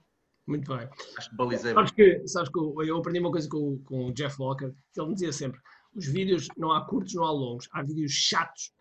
Muito 0.47 0.77
bem. 0.77 0.89
Acho 1.17 1.31
que 1.31 1.37
balizei. 1.37 1.73
Sabes 1.73 1.91
que, 1.93 2.27
sabes 2.27 2.49
que 2.51 2.59
eu 2.59 2.97
aprendi 2.97 3.21
uma 3.21 3.31
coisa 3.31 3.49
com, 3.49 3.79
com 3.85 4.07
o 4.07 4.13
Jeff 4.13 4.37
Walker, 4.41 4.73
que 4.93 5.01
ele 5.01 5.09
me 5.09 5.15
dizia 5.15 5.33
sempre: 5.33 5.61
os 5.95 6.07
vídeos 6.07 6.49
não 6.57 6.73
há 6.73 6.85
curtos, 6.85 7.15
não 7.15 7.25
há 7.25 7.31
longos, 7.31 7.69
há 7.73 7.83
vídeos 7.83 8.13
chatos. 8.13 8.73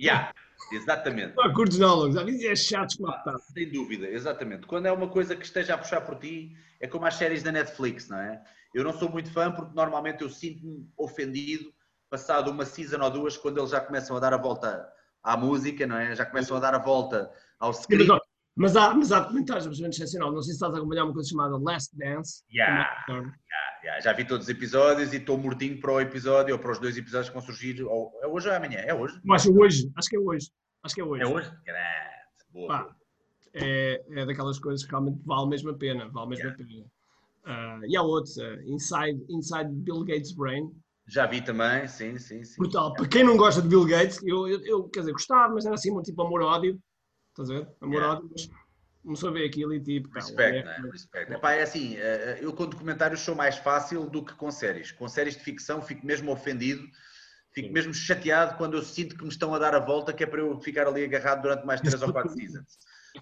Yeah, 0.00 0.32
exatamente. 0.72 1.36
Não 1.36 1.44
há 1.44 1.54
curtos, 1.54 1.78
não 1.78 1.94
longos, 1.94 2.16
há 2.16 2.24
vídeos 2.24 2.60
chatos 2.60 2.96
como 2.96 3.10
a 3.10 3.38
Sem 3.38 3.70
dúvida, 3.70 4.08
exatamente. 4.08 4.66
Quando 4.66 4.86
é 4.86 4.92
uma 4.92 5.08
coisa 5.08 5.36
que 5.36 5.44
esteja 5.44 5.74
a 5.74 5.78
puxar 5.78 6.00
por 6.02 6.16
ti, 6.16 6.56
é 6.80 6.86
como 6.86 7.06
as 7.06 7.14
séries 7.14 7.42
da 7.42 7.52
Netflix, 7.52 8.08
não 8.08 8.18
é? 8.18 8.42
Eu 8.74 8.84
não 8.84 8.92
sou 8.92 9.08
muito 9.08 9.30
fã 9.30 9.50
porque 9.50 9.74
normalmente 9.74 10.22
eu 10.22 10.28
sinto-me 10.28 10.88
ofendido 10.96 11.72
passado 12.10 12.50
uma 12.50 12.64
season 12.64 13.02
ou 13.02 13.10
duas 13.10 13.36
quando 13.36 13.58
eles 13.58 13.70
já 13.70 13.80
começam 13.80 14.16
a 14.16 14.20
dar 14.20 14.32
a 14.32 14.38
volta 14.38 14.88
à 15.22 15.36
música, 15.36 15.86
não 15.86 15.96
é? 15.96 16.14
Já 16.14 16.24
começam 16.24 16.56
a 16.56 16.60
dar 16.60 16.74
a 16.74 16.78
volta 16.78 17.30
ao 17.58 17.70
script. 17.70 18.08
Mas 18.58 18.74
há, 18.74 18.92
mas 18.92 19.12
há 19.12 19.20
documentários 19.20 19.66
absolutamente 19.66 20.02
excepcional. 20.02 20.32
Não 20.32 20.42
sei 20.42 20.50
se 20.50 20.56
estás 20.56 20.74
a 20.74 20.78
acompanhar 20.78 21.04
uma 21.04 21.14
coisa 21.14 21.28
chamada 21.28 21.56
Last 21.56 21.96
Dance. 21.96 22.42
Yeah, 22.52 22.90
yeah, 23.08 23.32
yeah. 23.84 24.00
Já 24.00 24.12
vi 24.12 24.24
todos 24.24 24.46
os 24.46 24.50
episódios 24.50 25.12
e 25.12 25.18
estou 25.18 25.38
mortinho 25.38 25.80
para 25.80 25.92
o 25.92 26.00
episódio 26.00 26.56
ou 26.56 26.60
para 26.60 26.72
os 26.72 26.80
dois 26.80 26.96
episódios 26.96 27.28
que 27.28 27.34
vão 27.36 27.42
surgir. 27.42 27.80
Ou, 27.84 28.12
é 28.20 28.26
hoje 28.26 28.48
ou 28.48 28.54
é 28.54 28.56
amanhã? 28.56 28.80
É 28.80 28.92
hoje? 28.92 29.20
Eu 29.24 29.32
acho 29.32 29.56
hoje. 29.56 29.88
Acho 29.94 30.08
que 30.08 30.16
é 30.16 30.18
hoje. 30.18 30.50
Acho 30.82 30.94
que 30.96 31.00
é 31.00 31.04
hoje. 31.04 31.22
É 31.22 31.26
hoje? 31.26 31.52
Boa, 32.52 32.66
Pá, 32.66 32.96
É, 33.54 34.02
é 34.10 34.26
daquelas 34.26 34.58
coisas 34.58 34.84
que 34.84 34.90
realmente 34.90 35.20
vale 35.24 35.48
mesmo 35.48 35.70
a 35.70 35.74
pena. 35.74 36.08
Vale 36.08 36.30
mesmo 36.30 36.46
yeah. 36.46 36.64
a 36.64 36.66
pena. 36.66 37.80
Uh, 37.80 37.86
e 37.86 37.96
há 37.96 38.02
outros. 38.02 38.36
Uh, 38.38 38.60
Inside, 38.66 39.24
Inside 39.28 39.70
Bill 39.70 40.02
Gates' 40.02 40.32
Brain. 40.32 40.68
Já 41.06 41.26
vi 41.26 41.40
também, 41.40 41.86
sim, 41.86 42.18
sim, 42.18 42.42
sim. 42.42 42.56
Brutal. 42.58 42.92
Para 42.92 43.06
quem 43.06 43.22
não 43.22 43.36
gosta 43.36 43.62
de 43.62 43.68
Bill 43.68 43.86
Gates, 43.86 44.20
eu, 44.24 44.48
eu, 44.48 44.60
eu 44.66 44.88
quer 44.88 45.00
dizer, 45.00 45.12
gostava, 45.12 45.54
mas 45.54 45.64
era 45.64 45.76
assim 45.76 45.96
um 45.96 46.02
tipo 46.02 46.20
amor-ódio. 46.20 46.76
Estás 47.38 47.50
a 47.50 47.54
ver? 47.54 47.68
Amor-ódio, 47.80 48.24
yeah. 48.24 48.28
mas 48.32 48.50
começou 49.00 49.28
a 49.28 49.32
ver 49.32 49.46
aquilo 49.46 49.72
e 49.72 49.80
tipo. 49.80 50.12
Respect, 50.12 50.58
é, 50.58 50.64
né? 50.64 50.90
Respect. 50.90 51.32
Epá, 51.32 51.52
é 51.52 51.62
assim, 51.62 51.96
eh, 51.96 52.38
eu 52.40 52.52
com 52.52 52.66
documentários 52.66 53.20
sou 53.20 53.36
mais 53.36 53.56
fácil 53.56 54.10
do 54.10 54.24
que 54.24 54.34
com 54.34 54.50
séries. 54.50 54.90
Com 54.90 55.06
séries 55.06 55.36
de 55.36 55.44
ficção 55.44 55.80
fico 55.80 56.04
mesmo 56.04 56.32
ofendido, 56.32 56.82
fico 57.52 57.68
Sim. 57.68 57.72
mesmo 57.72 57.94
chateado 57.94 58.56
quando 58.56 58.76
eu 58.76 58.82
sinto 58.82 59.16
que 59.16 59.22
me 59.22 59.28
estão 59.28 59.54
a 59.54 59.58
dar 59.60 59.72
a 59.72 59.78
volta, 59.78 60.12
que 60.12 60.24
é 60.24 60.26
para 60.26 60.40
eu 60.40 60.58
ficar 60.58 60.88
ali 60.88 61.04
agarrado 61.04 61.42
durante 61.42 61.64
mais 61.64 61.80
3 61.80 62.02
ou 62.02 62.12
4 62.12 62.28
seasons. 62.34 62.76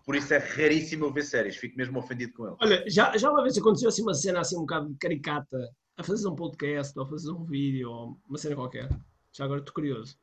Por 0.06 0.16
isso 0.16 0.32
é 0.32 0.38
raríssimo 0.38 1.04
eu 1.04 1.12
ver 1.12 1.22
séries, 1.22 1.56
fico 1.56 1.76
mesmo 1.76 1.98
ofendido 1.98 2.32
com 2.32 2.46
ele. 2.46 2.56
Olha, 2.58 2.84
já, 2.88 3.14
já 3.18 3.30
uma 3.30 3.42
vez 3.42 3.58
aconteceu 3.58 3.90
assim 3.90 4.00
uma 4.00 4.14
cena 4.14 4.40
assim 4.40 4.56
um 4.56 4.60
bocado 4.60 4.96
caricata, 4.98 5.58
a 5.98 6.02
fazer 6.02 6.26
um 6.26 6.34
podcast 6.34 6.98
ou 6.98 7.04
a 7.04 7.08
fazer 7.08 7.30
um 7.32 7.44
vídeo 7.44 7.90
ou 7.90 8.18
uma 8.26 8.38
cena 8.38 8.54
qualquer. 8.54 8.88
Já 9.30 9.44
agora 9.44 9.60
estou 9.60 9.74
curioso 9.74 10.18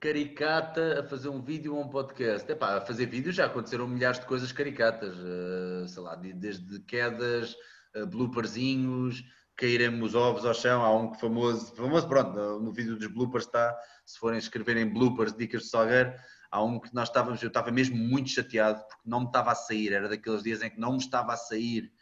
caricata 0.00 1.00
a 1.00 1.02
fazer 1.04 1.28
um 1.28 1.42
vídeo 1.42 1.74
ou 1.74 1.82
um 1.82 1.88
podcast. 1.88 2.50
Epá, 2.50 2.78
a 2.78 2.80
fazer 2.80 3.06
vídeos 3.06 3.36
já 3.36 3.44
aconteceram 3.44 3.86
milhares 3.86 4.18
de 4.18 4.26
coisas 4.26 4.50
caricatas, 4.50 5.14
uh, 5.18 5.86
sei 5.86 6.02
lá, 6.02 6.14
desde 6.16 6.80
quedas, 6.80 7.54
uh, 7.94 8.06
blooperzinhos, 8.06 9.22
caírem 9.54 10.02
os 10.02 10.14
ovos 10.14 10.46
ao 10.46 10.54
chão. 10.54 10.82
Há 10.82 10.96
um 10.96 11.12
famoso, 11.14 11.74
famoso 11.76 12.08
pronto, 12.08 12.60
no, 12.60 12.72
vídeo 12.72 12.96
dos 12.96 13.08
bloopers 13.08 13.44
está, 13.44 13.78
se 14.06 14.18
forem 14.18 14.38
escreverem 14.38 14.90
bloopers, 14.90 15.36
dicas 15.36 15.64
de 15.64 15.68
Salgueiro, 15.68 16.14
há 16.50 16.64
um 16.64 16.80
que 16.80 16.94
nós 16.94 17.08
estávamos, 17.08 17.42
eu 17.42 17.48
estava 17.48 17.70
mesmo 17.70 17.96
muito 17.96 18.30
chateado 18.30 18.80
porque 18.88 19.02
não 19.04 19.20
me 19.20 19.26
estava 19.26 19.52
a 19.52 19.54
sair, 19.54 19.92
era 19.92 20.08
daqueles 20.08 20.42
dias 20.42 20.62
em 20.62 20.70
que 20.70 20.80
não 20.80 20.92
me 20.92 20.98
estava 20.98 21.34
a 21.34 21.36
sair. 21.36 21.92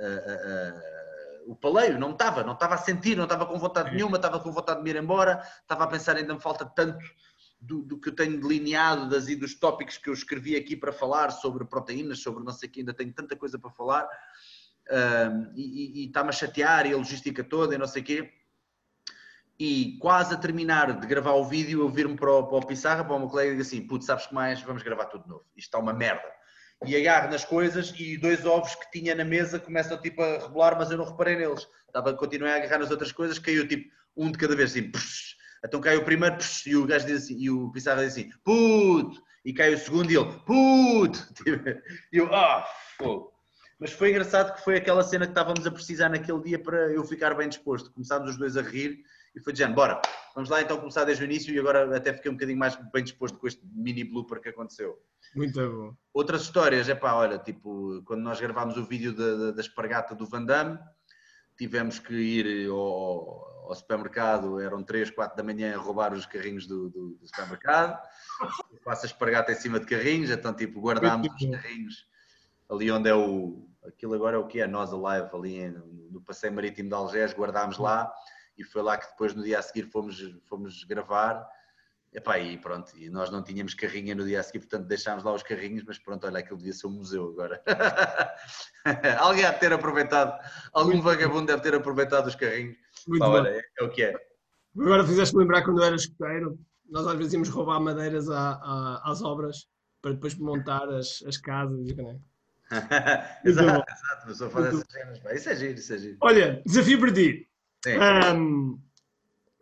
Uh, 0.00 1.02
o 1.46 1.56
paleio, 1.56 1.98
não 1.98 2.12
estava, 2.12 2.42
não 2.44 2.52
estava 2.52 2.76
a 2.76 2.78
sentir, 2.78 3.16
não 3.16 3.24
estava 3.24 3.44
com 3.44 3.58
vontade 3.58 3.94
nenhuma, 3.94 4.16
estava 4.16 4.38
com 4.40 4.52
vontade 4.52 4.78
de 4.78 4.84
me 4.84 4.90
ir 4.90 4.96
embora, 4.96 5.42
estava 5.60 5.84
a 5.84 5.86
pensar 5.86 6.16
ainda 6.16 6.32
me 6.32 6.40
falta 6.40 6.64
tanto 6.64 7.04
do, 7.62 7.82
do, 7.82 7.98
que 7.98 8.08
eu 8.08 8.14
tenho 8.14 8.40
delineado 8.40 9.08
das, 9.08 9.28
e 9.28 9.36
dos 9.36 9.54
tópicos 9.54 9.96
que 9.96 10.10
eu 10.10 10.12
escrevi 10.12 10.56
aqui 10.56 10.76
para 10.76 10.92
falar 10.92 11.30
sobre 11.30 11.64
proteínas, 11.64 12.18
sobre 12.18 12.44
não 12.44 12.52
sei 12.52 12.68
o 12.68 12.72
que, 12.72 12.80
ainda 12.80 12.92
tenho 12.92 13.12
tanta 13.12 13.36
coisa 13.36 13.58
para 13.58 13.70
falar 13.70 14.08
e, 15.54 16.06
está-me 16.06 16.30
a 16.30 16.32
chatear 16.32 16.86
e 16.86 16.92
a 16.92 16.96
logística 16.96 17.42
toda 17.42 17.74
e 17.74 17.78
não 17.78 17.86
sei 17.86 18.02
o 18.02 18.04
quê. 18.04 18.32
E 19.58 19.96
quase 19.98 20.34
a 20.34 20.36
terminar 20.36 20.98
de 20.98 21.06
gravar 21.06 21.32
o 21.32 21.44
vídeo, 21.44 21.82
eu 21.82 21.88
vir-me 21.88 22.16
para, 22.16 22.32
o, 22.32 22.46
para 22.46 22.58
o 22.58 22.66
Pissarra, 22.66 23.04
para 23.04 23.14
o 23.14 23.18
meu 23.18 23.28
colega 23.28 23.50
e 23.50 23.52
digo 23.52 23.62
assim: 23.62 23.86
Putz, 23.86 24.06
sabes 24.06 24.26
que 24.26 24.34
mais? 24.34 24.60
Vamos 24.62 24.82
gravar 24.82 25.04
tudo 25.06 25.22
de 25.22 25.28
novo. 25.28 25.44
Isto 25.56 25.68
está 25.68 25.78
uma 25.78 25.92
merda. 25.92 26.28
E 26.84 26.96
agarro 26.96 27.30
nas 27.30 27.44
coisas 27.44 27.94
e 27.96 28.16
dois 28.18 28.44
ovos 28.44 28.74
que 28.74 28.90
tinha 28.90 29.14
na 29.14 29.24
mesa 29.24 29.60
começam 29.60 30.00
tipo 30.00 30.20
a 30.20 30.38
rebolar, 30.38 30.76
mas 30.76 30.90
eu 30.90 30.98
não 30.98 31.04
reparei 31.04 31.36
neles. 31.36 31.68
Estava, 31.86 32.12
continuei 32.14 32.52
a 32.52 32.56
agarrar 32.56 32.78
nas 32.78 32.90
outras 32.90 33.12
coisas, 33.12 33.38
caiu 33.38 33.68
tipo 33.68 33.88
um 34.16 34.32
de 34.32 34.38
cada 34.38 34.56
vez 34.56 34.72
assim. 34.72 34.90
Psh, 34.90 35.31
então 35.64 35.80
cai 35.80 35.96
o 35.96 36.04
primeiro 36.04 36.36
e 36.66 36.76
o 36.76 36.86
gajo 36.86 37.06
diz 37.06 37.24
assim, 37.24 37.36
e 37.38 37.50
o 37.50 37.70
Pissarra 37.70 38.04
diz 38.04 38.12
assim, 38.12 38.30
puto! 38.44 39.22
E 39.44 39.52
cai 39.52 39.74
o 39.74 39.78
segundo 39.78 40.10
e 40.10 40.16
ele, 40.16 40.32
puto! 40.46 41.18
E 42.12 42.16
eu, 42.18 42.32
ah, 42.34 42.66
fogo! 42.96 43.32
Mas 43.78 43.92
foi 43.92 44.10
engraçado 44.10 44.54
que 44.54 44.62
foi 44.62 44.76
aquela 44.76 45.02
cena 45.02 45.26
que 45.26 45.32
estávamos 45.32 45.66
a 45.66 45.70
precisar 45.70 46.08
naquele 46.08 46.40
dia 46.40 46.58
para 46.58 46.92
eu 46.92 47.02
ficar 47.04 47.34
bem 47.34 47.48
disposto. 47.48 47.90
Começámos 47.90 48.30
os 48.30 48.36
dois 48.36 48.56
a 48.56 48.62
rir 48.62 49.02
e 49.34 49.40
foi 49.40 49.52
dizendo, 49.52 49.74
bora, 49.74 50.00
vamos 50.36 50.50
lá 50.50 50.62
então 50.62 50.78
começar 50.78 51.04
desde 51.04 51.24
o 51.24 51.26
início 51.26 51.52
e 51.52 51.58
agora 51.58 51.96
até 51.96 52.12
fiquei 52.12 52.30
um 52.30 52.34
bocadinho 52.34 52.58
mais 52.58 52.76
bem 52.92 53.02
disposto 53.02 53.38
com 53.38 53.46
este 53.48 53.60
mini 53.74 54.04
blooper 54.04 54.40
que 54.40 54.50
aconteceu. 54.50 54.96
Muito 55.34 55.58
bom. 55.58 55.96
Outras 56.12 56.42
histórias, 56.42 56.88
é 56.88 56.94
pá, 56.94 57.14
olha, 57.14 57.38
tipo, 57.38 58.02
quando 58.04 58.20
nós 58.22 58.40
gravámos 58.40 58.76
o 58.76 58.84
vídeo 58.84 59.14
da, 59.14 59.34
da, 59.34 59.50
da 59.50 59.60
espargata 59.60 60.14
do 60.14 60.26
Van 60.26 60.44
Damme, 60.44 60.78
tivemos 61.56 61.98
que 61.98 62.14
ir 62.14 62.68
ao, 62.68 63.68
ao 63.68 63.74
supermercado, 63.74 64.60
eram 64.60 64.82
3, 64.82 65.10
4 65.10 65.36
da 65.36 65.42
manhã 65.42 65.74
a 65.74 65.78
roubar 65.78 66.12
os 66.12 66.26
carrinhos 66.26 66.66
do, 66.66 66.88
do, 66.90 67.10
do 67.10 67.26
supermercado. 67.26 68.00
Passa 68.84 69.06
espargata 69.06 69.52
em 69.52 69.56
cima 69.56 69.78
de 69.78 69.86
carrinhos, 69.86 70.30
então 70.30 70.52
tipo 70.52 70.80
guardámos 70.80 71.28
os 71.28 71.50
carrinhos 71.50 72.12
ali 72.72 72.90
onde 72.90 73.08
é 73.08 73.14
o. 73.14 73.68
Aquilo 73.84 74.14
agora 74.14 74.36
é 74.36 74.38
o 74.38 74.46
que 74.46 74.60
é? 74.60 74.66
Nós 74.66 74.92
Alive, 74.92 75.28
ali 75.34 75.70
no 76.10 76.20
Passeio 76.20 76.52
Marítimo 76.52 76.88
de 76.88 76.94
Algés, 76.94 77.34
guardámos 77.34 77.78
lá 77.78 78.12
e 78.56 78.62
foi 78.62 78.80
lá 78.80 78.96
que 78.96 79.08
depois 79.08 79.34
no 79.34 79.42
dia 79.42 79.58
a 79.58 79.62
seguir 79.62 79.90
fomos, 79.90 80.20
fomos 80.46 80.84
gravar. 80.84 81.46
Epá, 82.14 82.38
e 82.38 82.58
pronto, 82.58 82.92
e 82.94 83.08
nós 83.08 83.30
não 83.30 83.42
tínhamos 83.42 83.72
carrinha 83.72 84.14
no 84.14 84.26
dia 84.26 84.40
a 84.40 84.42
seguir, 84.42 84.58
portanto 84.58 84.86
deixámos 84.86 85.24
lá 85.24 85.32
os 85.32 85.42
carrinhos, 85.42 85.82
mas 85.82 85.98
pronto, 85.98 86.26
olha, 86.26 86.40
aquilo 86.40 86.58
devia 86.58 86.74
ser 86.74 86.86
um 86.86 86.90
museu 86.90 87.30
agora. 87.30 87.62
Alguém 89.18 89.46
há 89.46 89.50
de 89.50 89.60
ter 89.60 89.72
aproveitado, 89.72 90.38
algum 90.74 91.00
vagabundo 91.00 91.46
deve 91.46 91.62
ter 91.62 91.74
aproveitado 91.74 92.26
os 92.26 92.34
carrinhos. 92.34 92.76
Muito 93.08 93.20
Pá, 93.20 93.28
olha, 93.28 93.48
é, 93.48 93.62
é, 93.80 93.84
o 93.84 93.88
que 93.88 94.02
é. 94.02 94.14
Agora 94.78 95.06
fizeste-me 95.06 95.42
lembrar 95.42 95.64
quando 95.64 95.80
eu 95.80 95.86
era 95.86 95.96
escoteiro, 95.96 96.58
nós 96.90 97.06
às 97.06 97.16
vezes 97.16 97.32
íamos 97.32 97.48
roubar 97.48 97.80
madeiras 97.80 98.28
à, 98.28 98.52
à, 98.62 99.10
às 99.10 99.22
obras 99.22 99.66
para 100.02 100.12
depois 100.12 100.34
montar 100.34 100.86
as, 100.90 101.22
as 101.26 101.38
casas. 101.38 101.96
Né? 101.96 102.20
exato, 103.42 103.90
exato, 103.90 104.26
mas 104.26 104.36
só 104.36 104.50
fazer 104.50 104.68
essas 104.68 104.84
cenas. 104.90 105.20
Isso 105.32 105.48
é 105.48 105.56
giro, 105.56 105.78
isso 105.78 105.94
é 105.94 105.98
giro. 105.98 106.16
Olha, 106.20 106.62
desafio 106.66 107.00
para 107.00 107.12
ti. 107.12 107.48
Um, 108.34 108.78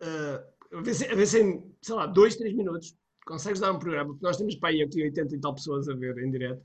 uh, 0.01 0.77
a 0.77 0.81
ver, 0.81 0.93
se, 0.93 1.05
a 1.05 1.15
ver 1.15 1.25
se 1.25 1.70
sei 1.81 1.95
lá, 1.95 2.05
dois, 2.05 2.35
três 2.35 2.53
minutos 2.53 2.95
consegues 3.25 3.59
dar 3.59 3.71
um 3.71 3.79
programa, 3.79 4.09
porque 4.11 4.25
nós 4.25 4.37
temos 4.37 4.55
para 4.55 4.69
aí 4.69 4.81
aqui 4.81 5.03
80 5.03 5.35
e 5.35 5.39
tal 5.39 5.53
pessoas 5.53 5.87
a 5.87 5.93
ver 5.93 6.17
em 6.17 6.31
direto. 6.31 6.61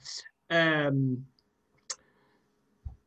Um, 0.92 1.22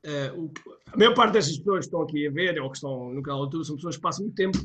uh, 0.06 0.40
o, 0.40 0.52
a 0.92 0.98
maior 0.98 1.14
parte 1.14 1.34
destas 1.34 1.58
pessoas 1.58 1.80
que 1.80 1.86
estão 1.86 2.02
aqui 2.02 2.28
a 2.28 2.32
ver 2.32 2.60
ou 2.60 2.70
que 2.70 2.78
estão 2.78 3.14
no 3.14 3.22
canal 3.22 3.42
do 3.42 3.46
YouTube 3.46 3.66
são 3.66 3.76
pessoas 3.76 3.96
que 3.96 4.02
passam 4.02 4.26
muito 4.26 4.36
tempo 4.36 4.58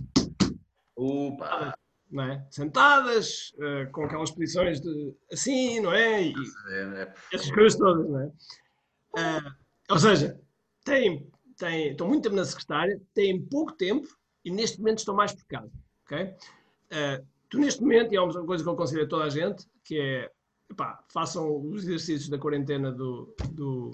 Opa. 0.97 1.77
Não 2.11 2.25
é? 2.25 2.47
sentadas, 2.49 3.53
uh, 3.57 3.91
com 3.91 4.05
aquelas 4.05 4.31
posições 4.31 4.81
de 4.81 5.15
assim, 5.33 5.81
não 5.81 5.93
é? 5.93 6.29
E 6.29 6.35
é 6.69 7.13
essas 7.33 7.51
coisas 7.51 7.77
todas, 7.77 8.09
não 8.09 8.21
é? 8.21 8.27
Uh, 8.27 9.55
ou 9.91 9.99
seja, 9.99 10.41
têm, 10.85 11.29
têm, 11.57 11.91
estão 11.91 12.07
muito 12.07 12.23
tempo 12.23 12.37
na 12.37 12.45
secretária, 12.45 13.01
têm 13.15 13.43
pouco 13.43 13.73
tempo 13.73 14.07
e 14.45 14.51
neste 14.51 14.79
momento 14.79 14.99
estão 14.99 15.15
mais 15.15 15.33
por 15.33 15.45
casa. 15.47 15.73
Okay? 16.05 16.37
Uh, 16.93 17.27
tu 17.49 17.59
neste 17.59 17.81
momento, 17.81 18.13
e 18.13 18.17
é 18.17 18.21
uma 18.21 18.45
coisa 18.45 18.63
que 18.63 18.69
eu 18.69 18.75
aconselho 18.75 19.05
a 19.05 19.09
toda 19.09 19.25
a 19.25 19.29
gente, 19.31 19.65
que 19.85 19.99
é, 19.99 20.31
epá, 20.71 21.03
façam 21.13 21.61
os 21.61 21.85
exercícios 21.85 22.29
da 22.29 22.39
quarentena 22.39 22.93
do, 22.93 23.35
do, 23.51 23.91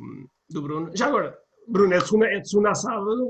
do 0.48 0.62
Bruno. 0.62 0.90
Já 0.94 1.06
agora, 1.06 1.38
Bruno, 1.66 1.94
é 1.94 1.98
de 1.98 2.04
segunda, 2.04 2.26
é 2.26 2.40
de 2.40 2.48
segunda 2.48 2.70
a 2.70 2.74
sábado, 2.74 3.28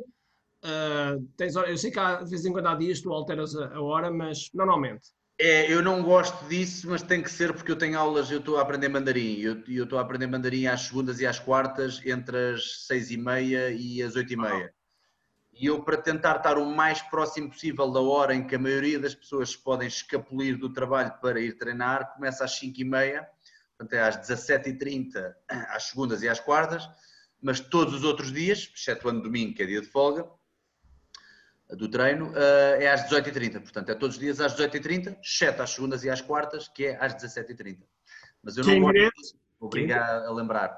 uh, 0.64 1.28
tens, 1.36 1.54
eu 1.56 1.76
sei 1.76 1.90
que 1.90 1.98
há, 1.98 2.22
de 2.22 2.30
vez 2.30 2.44
em 2.44 2.52
quando 2.52 2.66
há 2.66 2.74
dias 2.74 3.00
tu 3.00 3.12
alteras 3.12 3.56
a, 3.56 3.74
a 3.74 3.82
hora, 3.82 4.10
mas 4.10 4.50
normalmente. 4.54 5.08
É, 5.42 5.72
eu 5.72 5.80
não 5.80 6.02
gosto 6.02 6.46
disso, 6.48 6.86
mas 6.90 7.02
tem 7.02 7.22
que 7.22 7.30
ser 7.30 7.54
porque 7.54 7.72
eu 7.72 7.76
tenho 7.76 7.98
aulas, 7.98 8.30
eu 8.30 8.40
estou 8.40 8.58
a 8.58 8.60
aprender 8.60 8.90
mandarim. 8.90 9.40
Eu, 9.40 9.62
eu 9.68 9.84
estou 9.84 9.98
a 9.98 10.02
aprender 10.02 10.26
mandarim 10.26 10.66
às 10.66 10.82
segundas 10.82 11.18
e 11.18 11.26
às 11.26 11.38
quartas, 11.38 12.04
entre 12.04 12.52
as 12.52 12.86
seis 12.86 13.10
e 13.10 13.16
meia 13.16 13.70
e 13.70 14.02
as 14.02 14.16
oito 14.16 14.34
e 14.34 14.36
meia. 14.36 14.70
E 15.60 15.66
eu, 15.66 15.82
para 15.84 15.98
tentar 15.98 16.38
estar 16.38 16.56
o 16.56 16.64
mais 16.64 17.02
próximo 17.02 17.50
possível 17.50 17.92
da 17.92 18.00
hora 18.00 18.34
em 18.34 18.46
que 18.46 18.54
a 18.54 18.58
maioria 18.58 18.98
das 18.98 19.14
pessoas 19.14 19.54
podem 19.54 19.86
escapulir 19.86 20.56
do 20.56 20.72
trabalho 20.72 21.12
para 21.20 21.38
ir 21.38 21.58
treinar, 21.58 22.14
começa 22.14 22.46
às 22.46 22.58
5h30, 22.58 23.26
portanto 23.76 23.92
é 23.92 24.00
às 24.00 24.16
17h30, 24.26 25.34
às 25.68 25.82
segundas 25.82 26.22
e 26.22 26.28
às 26.30 26.40
quartas, 26.40 26.88
mas 27.42 27.60
todos 27.60 27.92
os 27.92 28.04
outros 28.04 28.32
dias, 28.32 28.72
excetuando 28.74 29.20
domingo, 29.20 29.54
que 29.54 29.62
é 29.62 29.66
dia 29.66 29.82
de 29.82 29.86
folga, 29.86 30.26
do 31.68 31.90
treino, 31.90 32.32
eh, 32.34 32.84
é 32.84 32.90
às 32.90 33.04
18h30. 33.04 33.60
Portanto, 33.60 33.90
é 33.90 33.94
todos 33.94 34.16
os 34.16 34.20
dias 34.20 34.40
às 34.40 34.54
18h30, 34.56 35.18
exceto 35.22 35.62
às 35.62 35.70
segundas 35.70 36.02
e 36.04 36.08
às 36.08 36.22
quartas, 36.22 36.68
que 36.68 36.86
é 36.86 36.96
às 36.98 37.14
17h30. 37.14 37.86
Mas 38.42 38.56
eu 38.56 38.64
não 38.64 38.80
vou 38.80 38.92
obrigar 39.60 40.24
a 40.24 40.32
lembrar. 40.32 40.74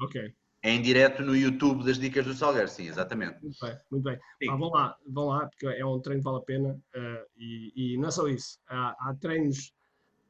Ok, 0.00 0.34
É 0.64 0.70
em 0.70 0.80
direto 0.80 1.22
no 1.22 1.36
YouTube 1.36 1.84
das 1.84 1.98
Dicas 1.98 2.24
do 2.24 2.32
Salgueiro, 2.32 2.68
sim, 2.68 2.88
exatamente. 2.88 3.36
muito 3.42 3.56
bem, 3.60 3.78
muito 3.90 4.02
bem. 4.02 4.18
Pá, 4.46 4.56
vão 4.56 4.70
lá, 4.70 4.96
vão 5.06 5.26
lá, 5.26 5.46
porque 5.46 5.66
é 5.66 5.84
um 5.84 6.00
treino 6.00 6.22
que 6.22 6.24
vale 6.24 6.38
a 6.38 6.40
pena. 6.40 6.80
eh, 6.94 7.26
e, 7.36 7.72
e 7.94 7.98
não 7.98 8.08
é 8.08 8.10
só 8.10 8.26
isso. 8.26 8.58
Há, 8.66 8.96
há 8.98 9.14
treinos 9.20 9.72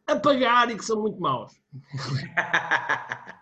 a 0.08 0.16
pagar 0.16 0.68
e 0.72 0.76
que 0.76 0.84
são 0.84 1.00
muito 1.00 1.20
maus. 1.20 1.52
Ah, 2.36 3.36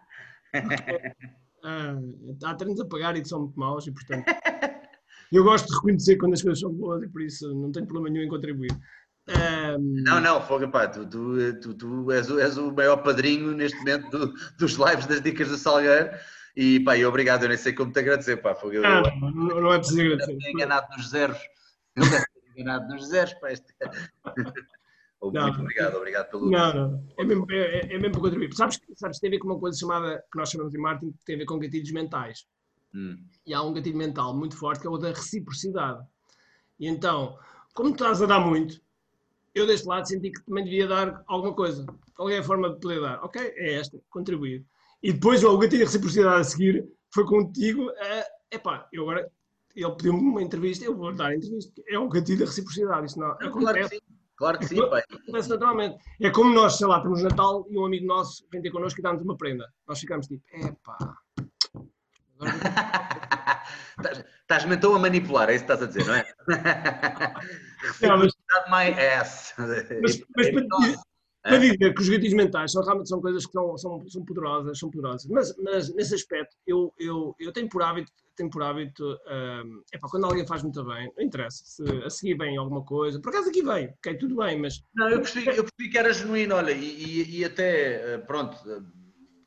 há 2.45 2.55
treinos 2.55 2.79
a 2.81 2.85
pagar 2.85 3.17
e 3.17 3.23
que 3.23 3.29
são 3.29 3.41
muito 3.41 3.59
maus 3.59 3.87
e, 3.87 3.93
portanto, 3.93 4.27
eu 5.33 5.45
gosto 5.45 5.69
de 5.69 5.75
reconhecer 5.77 6.17
quando 6.19 6.35
as 6.35 6.43
coisas 6.43 6.61
são 6.61 6.73
boas 6.75 7.03
e 7.03 7.09
por 7.09 7.23
isso 7.23 7.55
não 7.55 7.73
tenho 7.73 7.87
problema 7.87 8.11
nenhum 8.13 8.27
em 8.27 8.29
contribuir. 8.29 8.71
Ah, 9.29 9.77
Não, 9.79 10.21
não, 10.21 10.43
Foga, 10.43 10.69
pá, 10.69 10.87
tu, 10.89 11.07
tu, 11.09 11.61
tu, 11.61 11.75
tu 11.75 12.11
és, 12.13 12.31
o, 12.31 12.39
és 12.39 12.59
o 12.59 12.71
maior 12.71 12.99
padrinho 12.99 13.53
neste 13.53 13.79
momento 13.79 14.11
do- 14.11 14.33
dos 14.59 14.73
lives 14.73 15.07
das 15.07 15.23
Dicas 15.23 15.49
do 15.49 15.57
Salgueiro. 15.57 16.11
E 16.57 16.81
pá, 16.81 16.97
e 16.97 17.05
obrigado, 17.05 17.45
eu 17.45 17.49
nem 17.49 17.57
sei 17.59 17.73
como 17.73 17.93
te 17.93 17.99
agradecer, 17.99 18.37
pá, 18.37 18.55
Foga. 18.55 18.77
Eu, 18.77 18.85
ah, 18.85 19.03
eu 19.07 19.31
não, 19.31 19.61
não 19.61 19.73
é 19.73 19.79
preciso 19.79 20.01
agradecer. 20.01 20.37
tenho 20.37 20.51
enganado 20.51 20.87
nos 20.97 21.09
zeros. 21.09 21.39
Eu 21.97 22.05
enganado 22.57 22.89
nos 22.93 23.09
zeros, 23.09 23.35
pá. 23.35 23.53
Este... 23.53 23.75
Não. 25.31 25.43
Muito 25.43 25.61
obrigado, 25.61 25.95
obrigado 25.95 26.31
pelo. 26.31 26.51
Não, 26.51 26.75
não, 26.75 27.05
é 27.17 27.25
mesmo, 27.25 27.47
é, 27.49 27.95
é 27.95 27.97
mesmo 27.97 28.11
para 28.11 28.23
contribuir. 28.23 28.53
Sabes, 28.55 28.77
que- 28.77 28.93
sabes, 28.97 29.21
tem 29.21 29.29
a 29.29 29.31
ver 29.31 29.39
com 29.39 29.47
uma 29.47 29.59
coisa 29.61 29.79
chamada, 29.79 30.25
que 30.33 30.37
nós 30.37 30.51
chamamos 30.51 30.75
em 30.75 30.79
marketing, 30.79 31.13
que 31.13 31.25
tem 31.25 31.37
a 31.37 31.39
ver 31.39 31.45
com 31.45 31.61
gatilhos 31.61 31.93
mentais. 31.93 32.45
Hum. 32.93 33.25
E 33.47 33.55
há 33.55 33.63
um 33.63 33.73
gatilho 33.73 33.97
mental 33.97 34.37
muito 34.37 34.57
forte 34.57 34.81
que 34.81 34.87
é 34.89 34.91
o 34.91 34.99
da 34.99 35.11
reciprocidade. 35.11 36.05
E 36.81 36.89
então, 36.89 37.39
como 37.73 37.91
tu 37.91 38.03
estás 38.03 38.21
a 38.21 38.27
dar 38.27 38.41
muito, 38.41 38.81
eu 39.55 39.65
deste 39.65 39.87
lado 39.87 40.09
senti 40.09 40.33
que 40.33 40.43
também 40.43 40.65
devia 40.65 40.89
dar 40.89 41.23
alguma 41.29 41.55
coisa. 41.55 41.87
Qual 42.17 42.29
é 42.29 42.39
a 42.39 42.43
forma 42.43 42.71
de 42.71 42.81
poder 42.81 43.01
dar? 43.01 43.23
Ok, 43.23 43.41
é 43.41 43.75
esta, 43.75 43.97
contribuir. 44.11 44.65
E 45.03 45.13
depois 45.13 45.43
o 45.43 45.59
gatilho 45.59 45.79
de 45.81 45.85
reciprocidade 45.87 46.41
a 46.41 46.45
seguir 46.45 46.87
foi 47.13 47.25
contigo. 47.27 47.91
É 47.91 48.27
epá, 48.53 48.87
eu 48.93 49.03
agora, 49.03 49.31
ele 49.75 49.91
pediu-me 49.97 50.21
uma 50.21 50.43
entrevista, 50.43 50.85
eu 50.85 50.97
vou 50.97 51.13
dar 51.13 51.29
a 51.29 51.35
entrevista. 51.35 51.83
É 51.89 51.99
o 51.99 52.09
gatilho 52.09 52.41
da 52.41 52.45
reciprocidade. 52.47 53.07
Isso 53.07 53.19
não, 53.19 53.37
Claro 53.37 53.79
que 53.79 53.89
sim, 53.89 54.01
claro 54.37 54.59
que 54.59 54.67
sim, 54.67 54.77
pá. 54.89 54.99
acontece 55.11 55.49
naturalmente. 55.49 55.97
É 56.21 56.31
como 56.31 56.55
nós, 56.55 56.77
sei 56.77 56.87
lá, 56.87 57.01
temos 57.01 57.23
Natal 57.23 57.67
e 57.69 57.79
um 57.79 57.85
amigo 57.87 58.07
nosso 58.07 58.47
vem 58.53 58.63
ter 58.63 58.71
connosco 58.71 59.01
e 59.01 59.03
dá-nos 59.03 59.23
uma 59.23 59.37
prenda. 59.37 59.67
Nós 59.89 59.99
ficamos 59.99 60.27
tipo, 60.27 60.43
epá. 60.55 60.97
Estás-me 64.43 64.75
então 64.77 64.95
a 64.95 64.99
manipular, 64.99 65.49
é 65.49 65.55
isso 65.55 65.65
que 65.65 65.73
estás 65.73 65.83
a 65.83 65.87
dizer, 65.93 66.07
não 66.07 66.15
é? 66.15 66.25
Reciprocidade 67.83 68.71
my 68.71 69.01
ass. 69.01 69.55
Mas- 69.59 70.23
mas 70.37 70.51
para 70.51 70.67
dizer- 70.81 70.99
Para 71.43 71.59
dizer 71.59 71.93
que 71.95 72.01
os 72.01 72.09
gatilhos 72.09 72.35
mentais 72.35 72.71
são, 72.73 72.83
realmente 72.83 73.09
são 73.09 73.21
coisas 73.21 73.45
que 73.45 73.53
são, 73.53 73.77
são, 73.77 74.09
são 74.09 74.25
poderosas, 74.25 74.79
são 74.79 74.91
poderosas. 74.91 75.27
Mas, 75.29 75.57
mas 75.59 75.93
nesse 75.95 76.15
aspecto, 76.15 76.57
eu, 76.67 76.93
eu, 76.99 77.35
eu 77.39 77.53
tenho 77.53 77.69
por 77.69 77.83
hábito, 77.83 78.13
tenho 78.37 78.49
por 78.49 78.63
hábito 78.63 79.05
hum, 79.65 79.83
epá, 79.93 80.09
quando 80.09 80.25
alguém 80.27 80.47
faz 80.47 80.63
muito 80.63 80.83
bem, 80.85 81.13
não 81.17 81.25
interessa, 81.25 81.65
se 81.65 81.83
a 82.05 82.11
seguir 82.11 82.37
bem 82.37 82.57
alguma 82.57 82.85
coisa, 82.85 83.21
por 83.21 83.31
acaso 83.31 83.49
aqui 83.51 83.63
veio, 83.63 83.91
ok, 83.99 84.17
tudo 84.19 84.37
bem, 84.37 84.59
mas 84.61 84.83
Não, 84.95 85.09
eu 85.11 85.19
percebi, 85.21 85.47
eu 85.49 85.65
percebi 85.65 85.91
que 85.91 85.99
era 85.99 86.13
genuíno, 86.13 86.55
olha, 86.55 86.71
e, 86.73 86.85
e- 86.85 87.39
e 87.41 87.45
até, 87.45 88.15
eh, 88.15 88.19
pronto, 88.19 88.57
eh, 88.71 88.81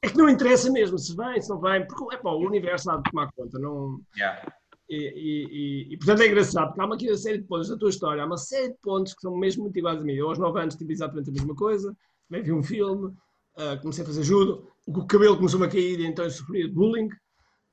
é 0.04 0.10
que 0.10 0.18
não 0.18 0.30
interessa 0.30 0.72
mesmo 0.72 0.98
se 1.00 1.16
vem, 1.16 1.42
se 1.42 1.50
não 1.50 1.60
vem, 1.60 1.86
porque 1.88 2.16
epá, 2.16 2.30
o 2.30 2.46
universo 2.46 2.92
há 2.92 2.98
de 2.98 3.04
tomar 3.10 3.32
conta, 3.36 3.58
não... 3.58 4.00
yeah. 4.18 4.42
E, 4.88 4.96
e- 4.96 5.48
e- 5.90 5.94
e, 5.94 5.98
portanto 5.98 6.22
é 6.22 6.28
engraçado, 6.28 6.68
porque 6.68 6.82
há 6.82 6.86
uma, 6.86 6.96
aqui 6.96 7.08
uma 7.10 7.18
série 7.18 7.40
de 7.40 7.46
pontos 7.46 7.70
da 7.70 7.78
tua 7.78 7.90
história, 7.90 8.22
há 8.22 8.26
uma 8.26 8.38
série 8.38 8.70
de 8.74 8.78
pontos 8.82 9.14
que 9.16 9.22
são 9.22 9.36
mesmo 9.36 9.64
muito 9.64 9.78
iguais 9.80 10.00
a 10.00 10.04
mim. 10.04 10.14
Eu 10.14 10.30
aos 10.30 10.38
9 10.38 10.60
anos 10.60 10.76
tive 10.76 10.94
exatamente 10.94 11.30
a 11.30 11.34
mesma 11.34 11.56
coisa, 11.56 11.96
também 12.30 12.44
vi 12.44 12.52
um 12.52 12.62
filme, 12.62 13.12
ah, 13.58 13.78
comecei 13.78 14.04
a 14.04 14.08
fazer 14.08 14.24
judo, 14.24 14.68
o 14.86 15.06
cabelo 15.08 15.38
começou-me 15.38 15.66
a 15.66 15.70
cair 15.70 16.00
e 16.00 16.06
então 16.06 16.24
eu 16.26 16.30
sofria 16.32 16.68
de 16.68 16.74
bullying, 16.74 17.10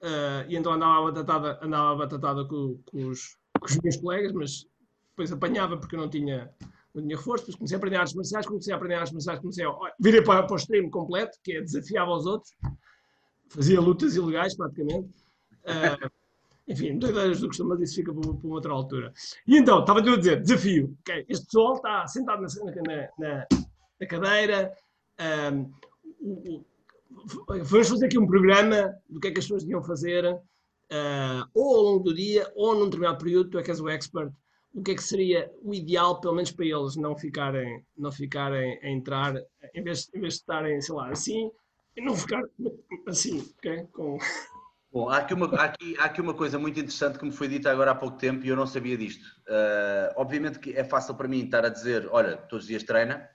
ah, 0.02 0.46
e 0.48 0.56
então 0.56 0.72
andava 0.72 1.12
batatada, 1.12 1.58
andava 1.62 1.96
batatada 1.96 2.44
com, 2.46 2.78
com 2.90 3.08
os, 3.08 3.36
com 3.60 3.66
os 3.66 3.78
meus 3.82 3.96
colegas, 3.96 4.32
mas 4.32 4.66
depois 5.10 5.30
apanhava 5.30 5.76
porque 5.76 5.94
eu 5.94 6.00
não 6.00 6.08
tinha, 6.08 6.50
não 6.94 7.02
tinha 7.02 7.16
reforço, 7.16 7.42
depois 7.44 7.56
comecei 7.56 7.74
a 7.74 7.78
aprender 7.78 7.96
artes 7.96 8.14
marciais, 8.14 8.46
comecei 8.46 8.72
a 8.72 8.76
aprender 8.76 8.94
artes 8.94 9.12
marciais, 9.12 9.38
comecei 9.38 9.66
a 9.66 9.70
virei 10.00 10.22
para, 10.22 10.44
para 10.44 10.54
o 10.54 10.56
extremo 10.56 10.90
completo, 10.90 11.36
que 11.44 11.52
é 11.52 11.60
desafiava 11.60 12.10
os 12.12 12.24
outros, 12.24 12.54
fazia 13.50 13.78
lutas 13.82 14.16
ilegais 14.16 14.56
praticamente. 14.56 15.10
Ah, 15.66 16.10
enfim, 16.68 16.98
doideiras 16.98 17.40
do 17.40 17.48
costume, 17.48 17.70
mas 17.70 17.80
isso 17.80 17.96
fica 17.96 18.12
para, 18.14 18.32
para 18.34 18.48
outra 18.50 18.72
altura. 18.72 19.12
E 19.46 19.56
então, 19.58 19.80
estava-te 19.80 20.08
a 20.08 20.16
dizer, 20.16 20.40
desafio. 20.40 20.96
ok, 21.00 21.24
Este 21.28 21.44
pessoal 21.46 21.74
está 21.74 22.06
sentado 22.06 22.42
na, 22.42 22.72
na, 23.18 23.46
na- 24.00 24.06
cadeira. 24.06 24.72
o- 26.20 26.64
vamos 27.64 27.88
fazer 27.88 28.06
aqui 28.06 28.18
um 28.18 28.26
programa 28.26 28.94
do 29.08 29.20
que 29.20 29.28
é 29.28 29.30
que 29.30 29.38
as 29.38 29.44
pessoas 29.44 29.62
deviam 29.62 29.82
fazer, 29.82 30.24
ah, 30.90 31.46
ou 31.54 31.76
ao 31.76 31.82
longo 31.82 32.04
do 32.04 32.14
dia, 32.14 32.50
ou 32.54 32.74
num 32.74 32.84
determinado 32.86 33.18
período, 33.22 33.50
tu 33.50 33.58
é 33.58 33.62
que 33.62 33.70
és 33.70 33.80
o 33.80 33.88
expert, 33.88 34.32
o 34.74 34.82
que 34.82 34.92
é 34.92 34.94
que 34.94 35.02
seria 35.02 35.50
o 35.62 35.74
ideal, 35.74 36.20
pelo 36.20 36.34
menos 36.34 36.50
para 36.50 36.64
eles 36.64 36.96
não 36.96 37.16
ficarem, 37.16 37.84
não 37.96 38.10
ficarem 38.10 38.78
a 38.82 38.88
entrar, 38.88 39.34
em 39.74 39.82
vez, 39.82 40.08
em 40.14 40.20
vez 40.20 40.34
de 40.34 40.40
estarem, 40.40 40.80
sei 40.80 40.94
lá, 40.94 41.10
assim, 41.10 41.50
e 41.96 42.00
não 42.00 42.16
ficar 42.16 42.42
assim, 43.06 43.46
ok? 43.58 43.86
Com... 43.92 44.16
Bom, 44.92 45.08
há 45.08 45.18
aqui, 45.18 45.32
uma, 45.32 45.46
há, 45.56 45.64
aqui, 45.64 45.96
há 45.98 46.04
aqui 46.04 46.20
uma 46.20 46.34
coisa 46.34 46.58
muito 46.58 46.78
interessante 46.78 47.18
que 47.18 47.24
me 47.24 47.32
foi 47.32 47.48
dita 47.48 47.70
agora 47.70 47.92
há 47.92 47.94
pouco 47.94 48.18
tempo 48.18 48.44
e 48.44 48.48
eu 48.50 48.56
não 48.56 48.66
sabia 48.66 48.94
disto. 48.94 49.24
Ah, 49.48 50.12
obviamente 50.16 50.58
que 50.58 50.76
é 50.76 50.84
fácil 50.84 51.14
para 51.14 51.26
mim 51.26 51.44
estar 51.44 51.64
a 51.64 51.70
dizer, 51.70 52.06
olha, 52.12 52.36
todos 52.36 52.64
os 52.64 52.68
dias 52.68 52.82
treina, 52.82 53.26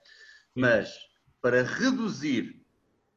mas 0.54 0.96
para 1.42 1.64
reduzir 1.64 2.64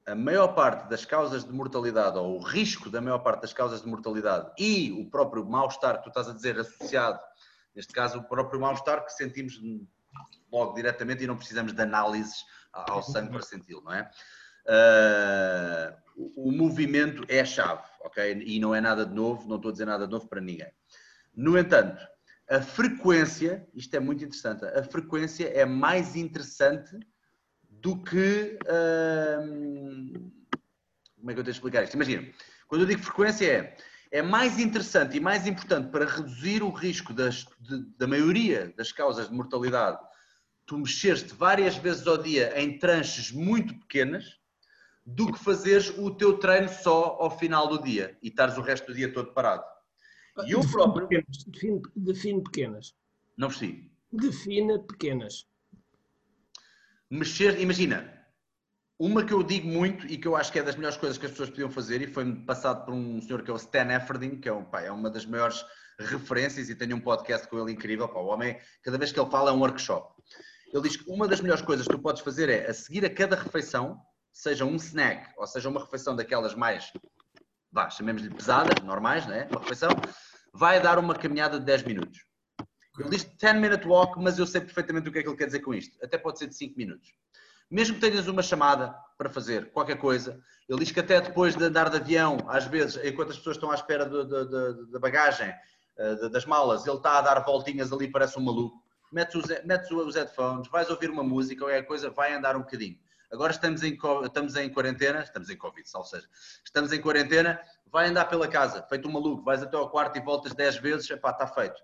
a 0.07 0.15
maior 0.15 0.55
parte 0.55 0.89
das 0.89 1.05
causas 1.05 1.43
de 1.45 1.51
mortalidade 1.51 2.18
ou 2.18 2.39
o 2.39 2.41
risco 2.41 2.89
da 2.89 2.99
maior 2.99 3.19
parte 3.19 3.41
das 3.41 3.53
causas 3.53 3.84
de 3.84 3.88
mortalidade 3.88 4.51
e 4.57 4.91
o 4.91 5.07
próprio 5.07 5.45
mal-estar 5.45 5.97
que 5.97 6.05
tu 6.05 6.09
estás 6.09 6.27
a 6.27 6.34
dizer 6.34 6.59
associado, 6.59 7.19
neste 7.76 7.93
caso 7.93 8.18
o 8.18 8.23
próprio 8.23 8.59
mal-estar 8.59 9.05
que 9.05 9.13
sentimos 9.13 9.61
logo 10.51 10.73
diretamente 10.73 11.23
e 11.23 11.27
não 11.27 11.38
precisamos 11.38 11.73
de 11.73 11.81
análises 11.81 12.43
ao 12.73 13.03
sangue 13.03 13.30
para 13.30 13.43
senti-lo, 13.43 13.84
não 13.84 13.93
é? 13.93 14.09
O 16.15 16.49
o 16.49 16.51
movimento 16.51 17.23
é 17.27 17.39
a 17.39 17.45
chave, 17.45 17.81
ok? 18.03 18.44
E 18.45 18.60
não 18.60 18.73
é 18.73 18.82
nada 18.82 19.06
de 19.06 19.14
novo, 19.14 19.48
não 19.48 19.56
estou 19.57 19.69
a 19.69 19.72
dizer 19.72 19.86
nada 19.86 20.06
de 20.06 20.11
novo 20.11 20.28
para 20.28 20.41
ninguém. 20.41 20.72
No 21.34 21.57
entanto, 21.57 22.06
a 22.49 22.61
frequência, 22.61 23.68
isto 23.73 23.95
é 23.95 23.99
muito 23.99 24.23
interessante, 24.23 24.65
a 24.65 24.84
frequência 24.84 25.48
é 25.48 25.65
mais 25.65 26.15
interessante 26.15 26.99
do 27.69 28.02
que. 28.03 28.60
hum, 29.41 30.32
como 31.18 31.32
é 31.32 31.34
que 31.34 31.40
eu 31.40 31.44
tenho 31.44 31.53
de 31.53 31.57
explicar 31.57 31.84
isto? 31.84 31.94
Imagina, 31.94 32.28
quando 32.68 32.82
eu 32.82 32.88
digo 32.88 33.02
frequência 33.02 33.45
é. 33.45 33.78
É 34.14 34.22
mais 34.22 34.60
interessante 34.60 35.15
e 35.15 35.22
mais 35.22 35.48
importante 35.48 35.90
para 35.90 36.03
reduzir 36.03 36.61
o 36.61 36.69
risco 36.69 37.14
das, 37.14 37.45
de- 37.61 37.86
da 37.98 38.06
maioria 38.06 38.73
das 38.76 38.91
causas 38.91 39.30
de 39.30 39.34
mortalidade 39.34 39.99
tu 40.65 40.78
mexeres-te 40.78 41.34
várias 41.34 41.76
vezes 41.76 42.07
ao 42.07 42.18
dia 42.18 42.57
em 42.60 42.78
tranches 42.78 43.32
muito 43.32 43.78
pequenas 43.80 44.40
do 45.15 45.31
que 45.31 45.39
fazeres 45.39 45.89
o 45.97 46.11
teu 46.11 46.38
treino 46.38 46.69
só 46.69 47.17
ao 47.19 47.38
final 47.38 47.67
do 47.67 47.81
dia 47.81 48.17
e 48.21 48.29
estares 48.29 48.57
o 48.57 48.61
resto 48.61 48.88
do 48.88 48.93
dia 48.93 49.11
todo 49.13 49.33
parado. 49.33 49.63
E 50.45 50.51
eu 50.51 50.59
Define 50.59 50.71
próprio. 50.71 51.07
pequenas, 51.07 51.43
Define, 51.45 51.81
define 51.95 52.43
pequenas. 52.43 52.95
Não 53.38 53.47
percebi. 53.49 53.91
Define 54.11 54.79
pequenas. 54.79 55.45
mexer, 57.09 57.59
imagina, 57.59 58.17
uma 58.97 59.25
que 59.25 59.33
eu 59.33 59.43
digo 59.43 59.67
muito 59.67 60.05
e 60.07 60.17
que 60.17 60.27
eu 60.27 60.35
acho 60.35 60.51
que 60.51 60.59
é 60.59 60.63
das 60.63 60.75
melhores 60.75 60.97
coisas 60.97 61.17
que 61.17 61.25
as 61.25 61.31
pessoas 61.31 61.49
podiam 61.49 61.69
fazer 61.69 62.01
e 62.01 62.07
foi 62.07 62.35
passado 62.45 62.85
por 62.85 62.93
um 62.93 63.21
senhor 63.21 63.41
que 63.43 63.51
é 63.51 63.53
o 63.53 63.57
Stan 63.57 63.91
Efferding, 63.93 64.39
que 64.39 64.47
é, 64.47 64.53
um, 64.53 64.63
pá, 64.63 64.81
é 64.81 64.91
uma 64.91 65.09
das 65.09 65.25
maiores 65.25 65.65
referências 65.99 66.69
e 66.69 66.75
tenho 66.75 66.95
um 66.95 67.01
podcast 67.01 67.47
com 67.47 67.59
ele 67.59 67.73
incrível, 67.73 68.07
pá, 68.07 68.19
o 68.19 68.27
homem, 68.27 68.57
cada 68.81 68.97
vez 68.97 69.11
que 69.11 69.19
ele 69.19 69.29
fala 69.29 69.51
é 69.51 69.53
um 69.53 69.59
workshop. 69.59 70.13
Ele 70.73 70.83
diz 70.83 70.95
que 70.95 71.09
uma 71.11 71.27
das 71.27 71.41
melhores 71.41 71.61
coisas 71.61 71.85
que 71.85 71.93
tu 71.93 71.99
podes 72.01 72.21
fazer 72.21 72.47
é, 72.47 72.69
a 72.69 72.73
seguir 72.73 73.03
a 73.05 73.09
cada 73.13 73.35
refeição, 73.35 73.99
seja 74.31 74.65
um 74.65 74.75
snack 74.75 75.29
ou 75.37 75.45
seja 75.45 75.69
uma 75.69 75.79
refeição 75.79 76.15
daquelas 76.15 76.55
mais, 76.55 76.91
vá, 77.71 77.89
chamemos-lhe 77.89 78.29
pesadas, 78.29 78.83
normais, 78.83 79.25
né? 79.27 79.47
uma 79.51 79.59
refeição, 79.59 79.89
vai 80.53 80.81
dar 80.81 80.99
uma 80.99 81.15
caminhada 81.15 81.59
de 81.59 81.65
10 81.65 81.83
minutos. 81.83 82.19
Ele 82.99 83.09
diz 83.09 83.23
10 83.23 83.55
minute 83.55 83.87
walk, 83.87 84.21
mas 84.21 84.37
eu 84.37 84.45
sei 84.45 84.61
perfeitamente 84.61 85.07
o 85.07 85.11
que 85.11 85.19
é 85.19 85.23
que 85.23 85.29
ele 85.29 85.37
quer 85.37 85.45
dizer 85.45 85.61
com 85.61 85.73
isto. 85.73 85.97
Até 86.03 86.17
pode 86.17 86.39
ser 86.39 86.47
de 86.47 86.55
5 86.55 86.77
minutos. 86.77 87.13
Mesmo 87.69 87.95
que 87.95 88.01
tenhas 88.01 88.27
uma 88.27 88.43
chamada 88.43 88.93
para 89.17 89.29
fazer 89.29 89.71
qualquer 89.71 89.97
coisa, 89.97 90.41
ele 90.67 90.79
diz 90.79 90.91
que 90.91 90.99
até 90.99 91.21
depois 91.21 91.55
de 91.55 91.63
andar 91.63 91.89
de 91.89 91.95
avião, 91.95 92.37
às 92.49 92.65
vezes, 92.65 92.99
enquanto 93.05 93.29
as 93.29 93.37
pessoas 93.37 93.55
estão 93.55 93.71
à 93.71 93.75
espera 93.75 94.05
da 94.05 94.99
bagagem, 94.99 95.53
uh, 95.97 96.29
das 96.29 96.45
malas, 96.45 96.85
ele 96.85 96.97
está 96.97 97.19
a 97.19 97.21
dar 97.21 97.39
voltinhas 97.45 97.93
ali, 97.93 98.11
parece 98.11 98.37
um 98.37 98.43
maluco. 98.43 98.75
Metes 99.09 99.35
os, 99.35 99.45
metes 99.63 99.89
os 99.89 100.15
headphones, 100.15 100.67
vais 100.69 100.89
ouvir 100.89 101.09
uma 101.09 101.23
música 101.23 101.63
ou 101.63 101.69
qualquer 101.69 101.87
coisa, 101.87 102.09
vai 102.09 102.33
andar 102.33 102.57
um 102.57 102.61
bocadinho. 102.61 102.97
Agora 103.31 103.51
estamos 103.51 103.81
em, 103.83 103.97
estamos 104.23 104.55
em 104.55 104.69
quarentena, 104.69 105.21
estamos 105.21 105.49
em 105.49 105.57
Covid, 105.57 105.87
ou 105.95 106.03
seja, 106.03 106.27
estamos 106.65 106.91
em 106.91 107.01
quarentena, 107.01 107.59
vai 107.91 108.07
andar 108.07 108.25
pela 108.25 108.47
casa, 108.47 108.83
feito 108.89 109.07
um 109.07 109.11
maluco, 109.11 109.43
vais 109.43 109.63
até 109.63 109.77
ao 109.77 109.89
quarto 109.89 110.17
e 110.17 110.21
voltas 110.21 110.53
10 110.53 110.77
vezes, 110.77 111.09
epá, 111.09 111.31
está 111.31 111.47
feito. 111.47 111.81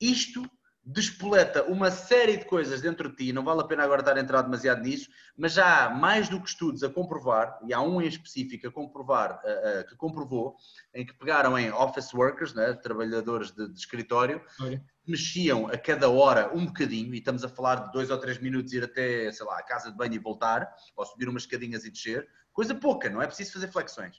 Isto 0.00 0.42
despoleta 0.82 1.62
uma 1.64 1.90
série 1.90 2.38
de 2.38 2.44
coisas 2.46 2.80
dentro 2.80 3.10
de 3.10 3.16
ti, 3.16 3.32
não 3.32 3.44
vale 3.44 3.60
a 3.60 3.64
pena 3.64 3.84
agora 3.84 4.00
estar 4.00 4.16
a 4.16 4.20
entrar 4.20 4.42
demasiado 4.42 4.82
nisso, 4.82 5.10
mas 5.36 5.52
já 5.52 5.86
há 5.86 5.90
mais 5.90 6.28
do 6.28 6.40
que 6.40 6.48
estudos 6.48 6.82
a 6.82 6.88
comprovar, 6.88 7.58
e 7.66 7.72
há 7.72 7.80
um 7.80 8.00
em 8.00 8.06
específico 8.06 8.66
a 8.66 8.72
comprovar, 8.72 9.40
que 9.88 9.96
comprovou, 9.96 10.56
em 10.94 11.04
que 11.04 11.12
pegaram 11.14 11.58
em 11.58 11.70
office 11.70 12.12
workers, 12.14 12.54
né, 12.54 12.72
trabalhadores 12.74 13.52
de, 13.52 13.68
de 13.68 13.78
escritório, 13.78 14.42
Olha. 14.60 14.82
Mexiam 15.10 15.66
a 15.66 15.76
cada 15.76 16.08
hora 16.08 16.50
um 16.54 16.66
bocadinho, 16.66 17.14
e 17.14 17.18
estamos 17.18 17.44
a 17.44 17.48
falar 17.48 17.86
de 17.86 17.92
dois 17.92 18.10
ou 18.10 18.18
três 18.18 18.38
minutos 18.38 18.72
ir 18.72 18.84
até, 18.84 19.30
sei 19.32 19.44
lá, 19.44 19.58
a 19.58 19.62
casa 19.62 19.90
de 19.90 19.96
banho 19.96 20.14
e 20.14 20.18
voltar, 20.18 20.72
ou 20.96 21.04
subir 21.04 21.28
umas 21.28 21.42
escadinhas 21.42 21.84
e 21.84 21.90
descer, 21.90 22.28
coisa 22.52 22.74
pouca, 22.74 23.10
não 23.10 23.20
é 23.20 23.26
preciso 23.26 23.52
fazer 23.52 23.68
flexões. 23.68 24.16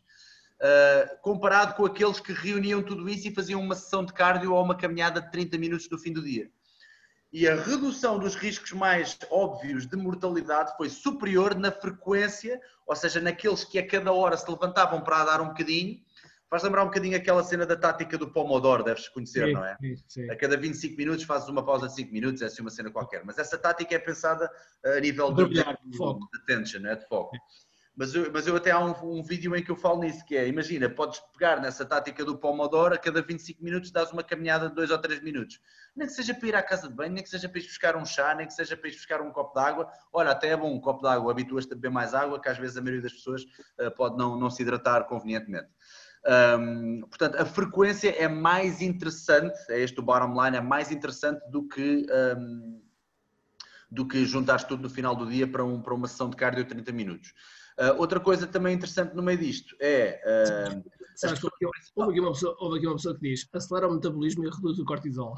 Uh, 0.61 1.17
comparado 1.21 1.73
com 1.73 1.85
aqueles 1.85 2.19
que 2.19 2.33
reuniam 2.33 2.83
tudo 2.83 3.09
isso 3.09 3.27
e 3.27 3.33
faziam 3.33 3.59
uma 3.59 3.73
sessão 3.73 4.05
de 4.05 4.13
cardio 4.13 4.53
ou 4.53 4.63
uma 4.63 4.75
caminhada 4.75 5.19
de 5.19 5.31
30 5.31 5.57
minutos 5.57 5.89
no 5.89 5.97
fim 5.97 6.13
do 6.13 6.21
dia. 6.21 6.51
E 7.33 7.47
a 7.47 7.55
redução 7.55 8.19
dos 8.19 8.35
riscos 8.35 8.73
mais 8.73 9.17
óbvios 9.29 9.87
de 9.87 9.95
mortalidade 9.95 10.75
foi 10.75 10.89
superior 10.89 11.55
na 11.55 11.71
frequência, 11.71 12.59
ou 12.85 12.93
seja, 12.93 13.21
naqueles 13.21 13.63
que 13.63 13.79
a 13.79 13.87
cada 13.87 14.11
hora 14.11 14.35
se 14.35 14.51
levantavam 14.51 15.01
para 15.01 15.23
dar 15.23 15.41
um 15.41 15.47
bocadinho. 15.47 15.97
Faz 16.51 16.63
lembrar 16.63 16.83
um 16.83 16.87
bocadinho 16.87 17.15
aquela 17.15 17.41
cena 17.45 17.65
da 17.65 17.77
tática 17.77 18.17
do 18.17 18.29
Pomodoro, 18.29 18.83
deves 18.83 19.07
conhecer, 19.07 19.47
sim, 19.47 19.53
não 19.53 19.63
é? 19.63 19.77
Sim, 19.79 19.95
sim. 20.05 20.29
A 20.29 20.35
cada 20.35 20.57
25 20.57 20.97
minutos 20.97 21.23
fazes 21.23 21.47
uma 21.47 21.63
pausa 21.63 21.87
de 21.87 21.95
5 21.95 22.11
minutos, 22.11 22.41
é 22.41 22.47
assim 22.47 22.61
uma 22.61 22.69
cena 22.69 22.91
qualquer. 22.91 23.23
Mas 23.23 23.37
essa 23.37 23.57
tática 23.57 23.95
é 23.95 23.99
pensada 23.99 24.51
a 24.83 24.99
nível 24.99 25.31
de, 25.31 25.45
de, 25.47 25.63
de, 25.63 25.97
foco. 25.97 26.27
de 26.29 26.41
attention, 26.41 26.85
é? 26.85 26.97
de 26.97 27.07
foco. 27.07 27.37
Mas 27.95 28.13
eu, 28.13 28.31
mas 28.33 28.47
eu 28.47 28.55
até 28.55 28.71
há 28.71 28.79
um, 28.79 29.19
um, 29.19 29.23
vídeo 29.23 29.55
em 29.55 29.63
que 29.63 29.69
eu 29.69 29.75
falo 29.75 30.01
nisso, 30.01 30.25
que 30.25 30.35
é, 30.35 30.47
imagina, 30.47 30.89
podes 30.89 31.21
pegar 31.37 31.61
nessa 31.61 31.85
tática 31.85 32.23
do 32.25 32.37
Pomodoro, 32.37 32.95
a 32.95 32.97
cada 32.97 33.21
25 33.21 33.63
minutos 33.63 33.91
dás 33.91 34.11
uma 34.11 34.23
caminhada 34.23 34.69
de 34.69 34.75
2 34.75 34.91
ou 34.91 34.97
3 34.97 35.21
minutos. 35.21 35.59
Nem 35.95 36.07
que 36.07 36.13
seja 36.13 36.33
para 36.33 36.47
ir 36.47 36.55
à 36.55 36.63
casa 36.63 36.87
de 36.87 36.93
banho, 36.93 37.13
nem 37.13 37.23
que 37.23 37.29
seja 37.29 37.47
para 37.47 37.59
ir 37.59 37.63
buscar 37.63 37.95
um 37.95 38.05
chá, 38.05 38.33
nem 38.33 38.47
que 38.47 38.53
seja 38.53 38.75
para 38.75 38.89
ir 38.89 38.93
buscar 38.93 39.21
um 39.21 39.31
copo 39.31 39.53
de 39.53 39.65
água. 39.65 39.89
Olha, 40.11 40.31
até 40.31 40.49
é 40.49 40.57
bom 40.57 40.73
um 40.73 40.79
copo 40.79 41.01
de 41.01 41.09
água, 41.09 41.31
habituas-te 41.31 41.73
a 41.73 41.75
beber 41.75 41.91
mais 41.91 42.13
água, 42.13 42.41
que 42.41 42.47
às 42.47 42.57
vezes 42.57 42.77
a 42.77 42.81
maioria 42.81 43.01
das 43.01 43.13
pessoas 43.13 43.43
uh, 43.43 43.91
pode 43.95 44.17
não, 44.17 44.37
não 44.37 44.49
se 44.49 44.61
hidratar 44.61 45.03
convenientemente. 45.03 45.67
Um, 46.27 47.01
portanto, 47.01 47.35
a 47.35 47.45
frequência 47.45 48.09
é 48.09 48.27
mais 48.27 48.81
interessante, 48.81 49.57
é 49.69 49.79
este 49.79 49.99
o 49.99 50.03
bottom 50.03 50.41
line, 50.43 50.57
é 50.57 50.61
mais 50.61 50.91
interessante 50.91 51.41
do 51.49 51.67
que... 51.67 52.05
Um, 52.37 52.81
do 53.93 54.07
que 54.07 54.23
juntares 54.25 54.63
tudo 54.63 54.83
no 54.83 54.89
final 54.89 55.13
do 55.13 55.29
dia 55.29 55.45
para, 55.45 55.65
um, 55.65 55.81
para 55.81 55.93
uma 55.93 56.07
sessão 56.07 56.29
de 56.29 56.37
cardio 56.37 56.63
de 56.63 56.69
30 56.69 56.93
minutos. 56.93 57.33
Uh, 57.77 57.99
outra 57.99 58.21
coisa 58.21 58.47
também 58.47 58.73
interessante 58.73 59.13
no 59.13 59.21
meio 59.21 59.37
disto 59.37 59.75
é. 59.81 60.21
Uh, 60.25 60.83
Sabes, 61.15 61.39
pessoas... 61.39 61.53
houve, 61.95 62.11
aqui 62.11 62.19
uma 62.21 62.31
pessoa, 62.31 62.55
houve 62.59 62.77
aqui 62.77 62.87
uma 62.87 62.95
pessoa 62.95 63.15
que 63.15 63.21
diz 63.21 63.49
acelera 63.53 63.89
o 63.89 63.93
metabolismo 63.93 64.45
e 64.45 64.49
reduz 64.49 64.79
o 64.79 64.85
cortisol. 64.85 65.35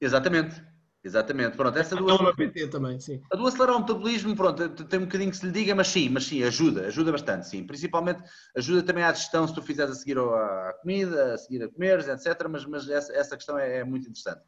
Exatamente. 0.00 0.62
Exatamente, 1.04 1.56
pronto, 1.56 1.76
essa 1.76 1.96
do, 1.96 2.28
é 2.28 2.32
PT 2.32 2.68
também, 2.68 3.00
sim. 3.00 3.20
A 3.32 3.34
do 3.34 3.44
acelerar 3.44 3.74
o 3.76 3.80
metabolismo, 3.80 4.36
pronto, 4.36 4.68
tem 4.84 5.00
um 5.00 5.04
bocadinho 5.04 5.32
que 5.32 5.36
se 5.36 5.46
lhe 5.46 5.50
diga, 5.50 5.74
mas 5.74 5.88
sim, 5.88 6.08
mas 6.08 6.24
sim, 6.24 6.44
ajuda, 6.44 6.86
ajuda 6.86 7.10
bastante, 7.10 7.48
sim. 7.48 7.66
Principalmente 7.66 8.22
ajuda 8.56 8.84
também 8.84 9.02
à 9.02 9.10
digestão 9.10 9.48
se 9.48 9.52
tu 9.52 9.60
fizeres 9.60 9.90
a 9.90 9.94
seguir 9.96 10.16
à 10.18 10.74
comida, 10.80 11.34
a 11.34 11.38
seguir 11.38 11.64
a 11.64 11.68
comeres, 11.68 12.06
etc. 12.06 12.46
Mas, 12.48 12.64
mas 12.66 12.88
essa, 12.88 13.12
essa 13.14 13.36
questão 13.36 13.58
é, 13.58 13.78
é 13.78 13.84
muito 13.84 14.08
interessante. 14.08 14.42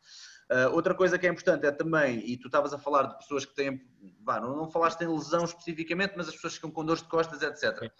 Uh, 0.50 0.70
outra 0.74 0.94
coisa 0.94 1.18
que 1.18 1.26
é 1.26 1.30
importante 1.30 1.66
é 1.66 1.72
também, 1.72 2.18
e 2.24 2.36
tu 2.36 2.46
estavas 2.46 2.72
a 2.72 2.78
falar 2.78 3.04
de 3.04 3.18
pessoas 3.18 3.44
que 3.44 3.54
têm, 3.54 3.80
não, 4.24 4.56
não 4.56 4.70
falaste 4.70 5.00
em 5.00 5.08
lesão 5.08 5.44
especificamente, 5.44 6.12
mas 6.16 6.28
as 6.28 6.34
pessoas 6.34 6.54
ficam 6.54 6.70
com 6.70 6.84
dores 6.84 7.02
de 7.02 7.08
costas, 7.08 7.42
etc. 7.42 7.90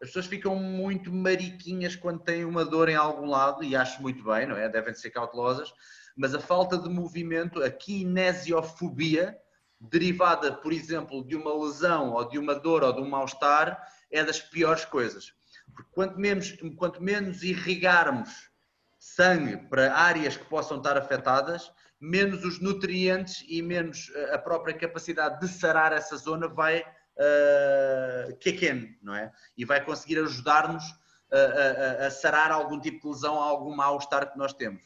As 0.00 0.08
pessoas 0.08 0.26
ficam 0.26 0.54
muito 0.54 1.12
mariquinhas 1.12 1.96
quando 1.96 2.20
têm 2.20 2.44
uma 2.44 2.64
dor 2.64 2.88
em 2.88 2.94
algum 2.94 3.26
lado, 3.26 3.64
e 3.64 3.76
acho 3.76 4.00
muito 4.00 4.24
bem, 4.24 4.46
não 4.46 4.56
é? 4.56 4.68
Devem 4.68 4.94
ser 4.94 5.10
cautelosas, 5.10 5.70
mas 6.18 6.34
a 6.34 6.40
falta 6.40 6.76
de 6.76 6.88
movimento, 6.88 7.62
a 7.62 7.70
kinesiofobia, 7.70 9.38
derivada, 9.80 10.52
por 10.52 10.72
exemplo, 10.72 11.24
de 11.24 11.36
uma 11.36 11.54
lesão, 11.54 12.14
ou 12.14 12.28
de 12.28 12.36
uma 12.40 12.56
dor, 12.56 12.82
ou 12.82 12.92
de 12.92 13.00
um 13.00 13.08
mal-estar, 13.08 13.80
é 14.10 14.24
das 14.24 14.40
piores 14.40 14.84
coisas. 14.84 15.32
Porque 15.72 15.88
quanto 15.92 16.18
menos, 16.18 16.58
quanto 16.76 17.00
menos 17.00 17.44
irrigarmos 17.44 18.50
sangue 18.98 19.58
para 19.68 19.94
áreas 19.94 20.36
que 20.36 20.44
possam 20.46 20.78
estar 20.78 20.98
afetadas, 20.98 21.70
menos 22.00 22.44
os 22.44 22.60
nutrientes 22.60 23.44
e 23.48 23.62
menos 23.62 24.10
eh, 24.12 24.34
a 24.34 24.38
própria 24.38 24.74
capacidade 24.74 25.38
de 25.38 25.46
sarar 25.46 25.92
essa 25.92 26.16
zona 26.16 26.48
vai 26.48 26.80
uh, 26.80 28.36
kick 28.38 28.66
in, 28.66 28.96
não 29.00 29.14
é? 29.14 29.32
E 29.56 29.64
vai 29.64 29.84
conseguir 29.84 30.18
ajudar-nos 30.18 30.84
a, 31.30 31.36
a, 31.36 32.06
a, 32.06 32.10
sarar 32.10 32.50
algum 32.50 32.80
tipo 32.80 33.00
de 33.00 33.14
lesão, 33.14 33.34
algum 33.34 33.74
mal-estar 33.74 34.32
que 34.32 34.38
nós 34.38 34.52
temos. 34.52 34.82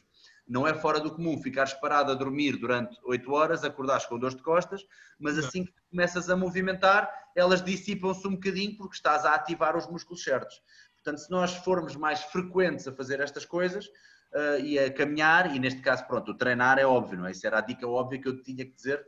Não 0.47 0.67
é 0.67 0.73
fora 0.73 0.99
do 0.99 1.13
comum 1.13 1.41
ficares 1.41 1.73
parado 1.73 2.11
a 2.11 2.15
dormir 2.15 2.57
durante 2.57 2.99
8 3.03 3.31
horas, 3.31 3.63
acordares 3.63 4.05
com 4.05 4.19
dores 4.19 4.35
de 4.35 4.43
costas, 4.43 4.85
mas 5.19 5.37
assim 5.37 5.65
que 5.65 5.73
começas 5.89 6.29
a 6.29 6.35
movimentar, 6.35 7.09
elas 7.35 7.63
dissipam-se 7.63 8.27
um 8.27 8.33
bocadinho 8.33 8.75
porque 8.77 8.95
estás 8.95 9.25
a 9.25 9.33
ativar 9.33 9.77
os 9.77 9.87
músculos 9.87 10.23
certos. 10.23 10.61
Portanto, 10.95 11.19
se 11.19 11.31
nós 11.31 11.55
formos 11.55 11.95
mais 11.95 12.21
frequentes 12.23 12.87
a 12.87 12.93
fazer 12.93 13.19
estas 13.19 13.45
coisas, 13.45 13.89
uh, 14.33 14.59
e 14.59 14.77
a 14.77 14.91
caminhar, 14.91 15.55
e 15.55 15.59
neste 15.59 15.81
caso, 15.81 16.05
pronto, 16.05 16.31
o 16.31 16.37
treinar 16.37 16.77
é 16.77 16.85
óbvio, 16.85 17.19
não 17.19 17.27
é? 17.27 17.31
Isso 17.31 17.45
era 17.45 17.59
a 17.59 17.61
dica 17.61 17.87
óbvia 17.87 18.19
que 18.19 18.27
eu 18.27 18.41
tinha 18.41 18.65
que 18.65 18.73
dizer, 18.73 19.05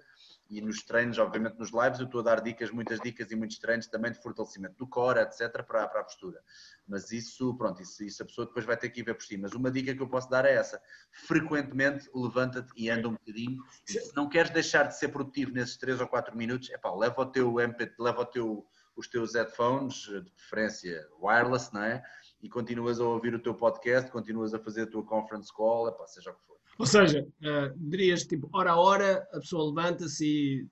e 0.50 0.62
nos 0.62 0.84
treinos, 0.84 1.18
obviamente 1.18 1.58
nos 1.58 1.72
lives, 1.72 2.00
eu 2.00 2.06
estou 2.06 2.22
a 2.22 2.24
dar 2.24 2.42
dicas, 2.42 2.72
muitas 2.72 3.00
dicas 3.00 3.32
e 3.32 3.36
muitos 3.36 3.58
treinos 3.58 3.88
também 3.88 4.12
de 4.12 4.22
fortalecimento 4.22 4.76
do 4.78 4.88
core, 4.88 5.20
etc, 5.20 5.52
para, 5.66 5.88
para 5.88 6.02
a 6.02 6.04
postura. 6.04 6.42
Mas 6.88 7.12
isso, 7.12 7.56
pronto, 7.58 7.82
isso, 7.82 8.04
isso 8.04 8.24
a 8.24 8.26
pessoa 8.26 8.48
depois 8.48 8.66
vai 8.66 8.78
ter 8.78 8.90
que 8.90 9.00
ir 9.00 9.04
ver 9.04 9.16
por 9.16 9.24
si. 9.24 9.38
Mas 9.38 9.54
uma 9.54 9.72
dica 9.72 9.94
que 9.96 10.02
eu 10.02 10.08
posso 10.08 10.30
dar 10.30 10.46
é 10.46 10.54
essa, 10.54 10.82
frequentemente 11.12 12.10
levanta-te 12.14 12.72
e 12.76 12.90
anda 12.90 13.10
um 13.10 13.14
bocadinho, 13.14 13.64
e 13.88 13.92
se 13.92 14.16
não 14.16 14.30
queres 14.30 14.52
deixar 14.52 14.84
de 14.84 14.98
ser 14.98 15.10
produtivo 15.10 15.52
nesses 15.52 15.78
3 15.78 16.02
ou 16.02 16.08
4 16.08 16.38
minutos, 16.38 16.70
é 16.70 16.78
pá, 16.78 16.94
leva 16.94 17.22
o 17.22 17.26
teu 17.26 17.60
MP, 17.60 17.92
leva 18.00 18.22
o 18.22 18.26
teu, 18.26 18.66
os 18.96 19.08
teus 19.08 19.34
headphones, 19.34 19.96
de 19.96 20.32
preferência 20.32 21.08
wireless, 21.22 21.74
não 21.74 21.84
é? 21.84 22.04
e 22.46 22.50
continuas 22.50 23.00
a 23.00 23.04
ouvir 23.04 23.34
o 23.34 23.40
teu 23.40 23.56
podcast, 23.56 24.12
continuas 24.12 24.54
a 24.54 24.60
fazer 24.60 24.84
a 24.84 24.88
tua 24.88 25.04
conference 25.04 25.52
call, 25.52 25.88
epá, 25.88 26.06
seja 26.06 26.30
o 26.30 26.36
que 26.36 26.46
for. 26.46 26.55
Ou 26.78 26.86
seja, 26.86 27.22
uh, 27.24 27.90
dirias 27.90 28.24
tipo, 28.24 28.50
hora 28.54 28.72
a 28.72 28.76
hora, 28.76 29.28
a 29.32 29.40
pessoa 29.40 29.74
levanta-se 29.74 30.26
e 30.26 30.68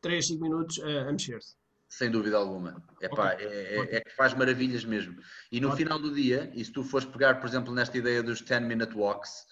3, 0.00 0.26
5 0.26 0.42
minutos 0.42 0.78
uh, 0.78 1.08
a 1.08 1.12
mexer-se. 1.12 1.56
Sem 1.88 2.10
dúvida 2.10 2.36
alguma. 2.36 2.82
Epá, 3.00 3.34
okay. 3.34 3.46
é, 3.46 3.76
é, 3.76 3.96
é, 3.96 4.00
que 4.00 4.14
faz 4.16 4.34
maravilhas 4.34 4.84
mesmo. 4.84 5.16
E 5.50 5.60
no 5.60 5.68
okay. 5.68 5.84
final 5.84 5.98
do 5.98 6.12
dia, 6.12 6.50
e 6.54 6.64
se 6.64 6.72
tu 6.72 6.82
fores 6.82 7.06
pegar, 7.06 7.40
por 7.40 7.48
exemplo, 7.48 7.72
nesta 7.72 7.96
ideia 7.96 8.22
dos 8.22 8.40
10 8.40 8.62
minute 8.62 8.94
walks, 8.94 9.46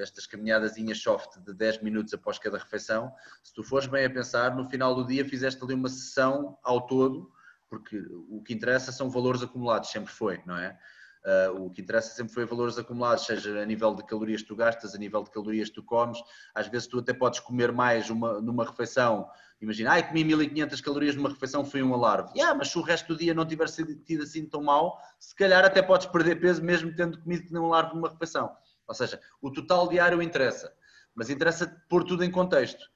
estas 0.00 0.26
caminhadazinhas 0.26 0.98
soft 1.02 1.38
de 1.40 1.52
10 1.52 1.82
minutos 1.82 2.12
após 2.14 2.38
cada 2.38 2.58
refeição, 2.58 3.12
se 3.42 3.52
tu 3.52 3.62
fores 3.62 3.86
bem 3.86 4.06
a 4.06 4.10
pensar, 4.10 4.56
no 4.56 4.68
final 4.68 4.94
do 4.94 5.06
dia 5.06 5.24
fizeste 5.24 5.62
ali 5.62 5.74
uma 5.74 5.88
sessão 5.88 6.58
ao 6.62 6.86
todo, 6.86 7.30
porque 7.68 7.98
o 8.28 8.42
que 8.42 8.54
interessa 8.54 8.90
são 8.90 9.10
valores 9.10 9.42
acumulados, 9.42 9.90
sempre 9.90 10.12
foi, 10.12 10.40
não 10.46 10.56
é? 10.56 10.78
Uh, 11.26 11.66
o 11.66 11.70
que 11.70 11.82
interessa 11.82 12.14
sempre 12.14 12.32
foi 12.32 12.44
valores 12.44 12.78
acumulados, 12.78 13.26
seja 13.26 13.60
a 13.60 13.66
nível 13.66 13.96
de 13.96 14.06
calorias 14.06 14.42
que 14.42 14.46
tu 14.46 14.54
gastas, 14.54 14.94
a 14.94 14.98
nível 14.98 15.24
de 15.24 15.30
calorias 15.32 15.68
que 15.68 15.74
tu 15.74 15.82
comes. 15.82 16.22
Às 16.54 16.68
vezes 16.68 16.86
tu 16.86 17.00
até 17.00 17.12
podes 17.12 17.40
comer 17.40 17.72
mais 17.72 18.08
uma, 18.08 18.40
numa 18.40 18.64
refeição. 18.64 19.28
Imagina, 19.60 19.90
ai, 19.90 20.06
comi 20.06 20.22
1500 20.22 20.80
calorias 20.80 21.16
numa 21.16 21.28
refeição, 21.28 21.64
foi 21.64 21.82
um 21.82 21.92
alarme. 21.92 22.30
Yeah, 22.36 22.56
mas 22.56 22.68
se 22.68 22.78
o 22.78 22.82
resto 22.82 23.08
do 23.08 23.18
dia 23.18 23.34
não 23.34 23.44
tiver 23.44 23.68
sido 23.68 24.22
assim 24.22 24.46
tão 24.46 24.62
mal, 24.62 25.00
se 25.18 25.34
calhar 25.34 25.64
até 25.64 25.82
podes 25.82 26.06
perder 26.06 26.36
peso 26.36 26.62
mesmo 26.62 26.94
tendo 26.94 27.18
comido 27.20 27.44
que 27.44 27.52
nem 27.52 27.60
um 27.60 27.66
alarme 27.66 27.94
numa 27.94 28.08
refeição. 28.08 28.54
Ou 28.86 28.94
seja, 28.94 29.20
o 29.42 29.50
total 29.50 29.88
diário 29.88 30.22
interessa, 30.22 30.72
mas 31.12 31.28
interessa 31.28 31.66
pôr 31.88 32.04
tudo 32.04 32.22
em 32.22 32.30
contexto. 32.30 32.88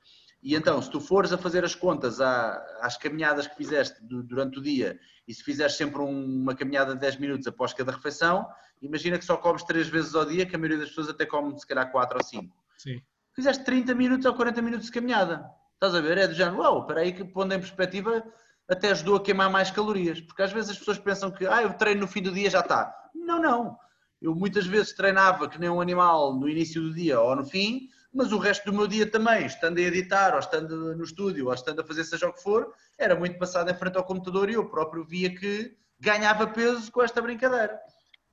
E 0.42 0.54
então, 0.54 0.80
se 0.80 0.90
tu 0.90 1.00
fores 1.00 1.32
a 1.32 1.38
fazer 1.38 1.64
as 1.64 1.74
contas 1.74 2.20
às 2.20 2.96
caminhadas 2.96 3.46
que 3.46 3.56
fizeste 3.56 3.98
durante 4.02 4.58
o 4.58 4.62
dia 4.62 4.98
e 5.28 5.34
se 5.34 5.44
fizeres 5.44 5.76
sempre 5.76 6.00
uma 6.00 6.54
caminhada 6.54 6.94
de 6.94 7.00
10 7.00 7.16
minutos 7.16 7.46
após 7.46 7.74
cada 7.74 7.92
refeição, 7.92 8.48
imagina 8.80 9.18
que 9.18 9.24
só 9.24 9.36
comes 9.36 9.62
3 9.64 9.88
vezes 9.88 10.14
ao 10.14 10.24
dia, 10.24 10.46
que 10.46 10.56
a 10.56 10.58
maioria 10.58 10.78
das 10.78 10.88
pessoas 10.88 11.10
até 11.10 11.26
come 11.26 11.58
se 11.58 11.66
calhar 11.66 11.90
4 11.92 12.16
ou 12.16 12.24
5. 12.24 12.56
Sim. 12.78 13.02
Fizeste 13.34 13.64
30 13.64 13.94
minutos 13.94 14.24
ou 14.24 14.34
40 14.34 14.62
minutos 14.62 14.86
de 14.86 14.92
caminhada. 14.92 15.44
Estás 15.74 15.94
a 15.94 16.00
ver? 16.00 16.18
É 16.18 16.26
do 16.26 16.34
género, 16.34 16.58
uau, 16.58 16.80
espera 16.80 17.00
aí 17.00 17.12
que 17.12 17.24
pondo 17.24 17.54
em 17.54 17.58
perspectiva 17.58 18.24
até 18.68 18.90
ajudou 18.90 19.16
a 19.16 19.22
queimar 19.22 19.50
mais 19.50 19.70
calorias. 19.70 20.20
Porque 20.20 20.42
às 20.42 20.52
vezes 20.52 20.70
as 20.70 20.78
pessoas 20.78 20.98
pensam 20.98 21.30
que, 21.30 21.46
ah, 21.46 21.62
eu 21.62 21.74
treino 21.74 22.00
no 22.00 22.08
fim 22.08 22.22
do 22.22 22.32
dia 22.32 22.48
já 22.48 22.60
está. 22.60 22.94
Não, 23.14 23.40
não. 23.40 23.78
Eu 24.20 24.34
muitas 24.34 24.66
vezes 24.66 24.94
treinava 24.94 25.48
que 25.48 25.58
nem 25.58 25.68
um 25.68 25.80
animal 25.80 26.34
no 26.34 26.48
início 26.48 26.80
do 26.80 26.94
dia 26.94 27.20
ou 27.20 27.34
no 27.34 27.44
fim, 27.44 27.88
mas 28.12 28.32
o 28.32 28.38
resto 28.38 28.70
do 28.70 28.76
meu 28.76 28.86
dia 28.86 29.08
também, 29.08 29.46
estando 29.46 29.78
a 29.78 29.82
editar, 29.82 30.32
ou 30.34 30.40
estando 30.40 30.96
no 30.96 31.04
estúdio, 31.04 31.46
ou 31.46 31.54
estando 31.54 31.80
a 31.80 31.84
fazer 31.84 32.04
seja 32.04 32.28
o 32.28 32.32
que 32.32 32.42
for, 32.42 32.72
era 32.98 33.14
muito 33.14 33.38
passado 33.38 33.70
em 33.70 33.74
frente 33.74 33.96
ao 33.96 34.04
computador 34.04 34.50
e 34.50 34.54
eu 34.54 34.68
próprio 34.68 35.04
via 35.04 35.34
que 35.34 35.76
ganhava 35.98 36.46
peso 36.46 36.90
com 36.90 37.02
esta 37.02 37.22
brincadeira. 37.22 37.78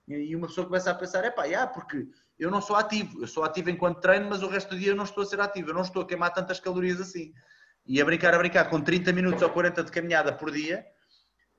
E 0.07 0.35
uma 0.35 0.47
pessoa 0.47 0.65
começa 0.65 0.89
a 0.89 0.95
pensar, 0.95 1.23
é 1.25 1.29
pá, 1.29 1.43
yeah, 1.43 1.67
porque 1.71 2.07
eu 2.39 2.49
não 2.49 2.61
sou 2.61 2.75
ativo, 2.75 3.21
eu 3.21 3.27
sou 3.27 3.43
ativo 3.43 3.69
enquanto 3.69 3.99
treino, 3.99 4.29
mas 4.29 4.41
o 4.41 4.47
resto 4.47 4.69
do 4.69 4.79
dia 4.79 4.91
eu 4.91 4.95
não 4.95 5.03
estou 5.03 5.23
a 5.23 5.25
ser 5.25 5.39
ativo, 5.39 5.69
eu 5.69 5.73
não 5.73 5.81
estou 5.81 6.01
a 6.01 6.07
queimar 6.07 6.33
tantas 6.33 6.59
calorias 6.59 7.01
assim. 7.01 7.33
E 7.85 8.01
a 8.01 8.05
brincar, 8.05 8.33
a 8.33 8.37
brincar, 8.37 8.69
com 8.69 8.81
30 8.81 9.11
minutos 9.11 9.41
ou 9.41 9.49
40 9.49 9.83
de 9.83 9.91
caminhada 9.91 10.33
por 10.33 10.51
dia, 10.51 10.85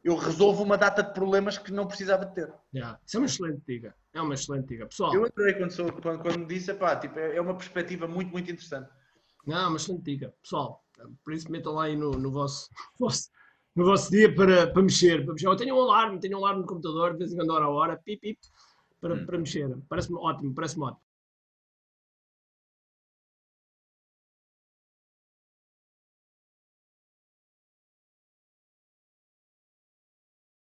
eu 0.03 0.17
resolvo 0.17 0.63
uma 0.63 0.79
data 0.79 1.03
de 1.03 1.13
problemas 1.13 1.59
que 1.59 1.73
não 1.73 1.87
precisava 1.87 2.25
de 2.25 2.35
ter. 2.35 2.53
Yeah. 2.75 2.99
Isso 3.07 3.17
é 3.17 3.21
uma 3.21 3.27
excelente 3.27 3.63
dica. 3.67 3.95
É 4.19 4.23
uma 4.23 4.35
excelente 4.35 4.67
dica. 4.67 4.87
Pessoal. 4.87 5.15
Eu 5.15 5.25
adorei 5.25 5.55
quando, 5.55 5.71
sou, 5.71 5.93
quando, 5.93 6.21
quando 6.21 6.39
me 6.41 6.47
disse, 6.47 6.75
pá, 6.75 6.97
tipo, 6.97 7.19
é 7.21 7.41
uma 7.41 7.57
perspectiva 7.57 8.09
muito, 8.09 8.33
muito 8.33 8.51
interessante. 8.51 8.91
Não, 9.47 9.57
é 9.57 9.67
uma 9.69 9.77
excelente 9.77 10.03
dica. 10.03 10.35
Pessoal, 10.43 10.85
por 11.25 11.33
isso 11.33 11.51
metam 11.53 11.75
lá 11.75 11.85
aí 11.85 11.97
no, 11.97 12.11
no 12.11 12.33
vosso, 12.33 12.69
vosso, 12.99 13.31
no 13.77 13.85
vosso 13.85 14.11
dia 14.11 14.35
para, 14.35 14.67
para, 14.67 14.83
mexer, 14.83 15.25
para 15.25 15.35
mexer. 15.35 15.47
Eu 15.47 15.57
tenho 15.57 15.77
um 15.77 15.81
alarme, 15.81 16.19
tenho 16.19 16.37
um 16.37 16.41
alarme 16.45 16.63
no 16.63 16.67
computador, 16.67 17.13
de 17.13 17.19
vez 17.19 17.33
em 17.33 17.37
quando, 17.37 17.51
hora 17.51 17.65
a 17.67 17.71
hora, 17.71 17.97
pip, 17.97 18.21
pip, 18.21 18.41
para, 19.01 19.15
hum. 19.15 19.25
para 19.25 19.39
mexer. 19.39 19.73
Parece-me 19.89 20.19
ótimo, 20.19 20.53
parece-me 20.53 20.85
ótimo. 20.85 21.01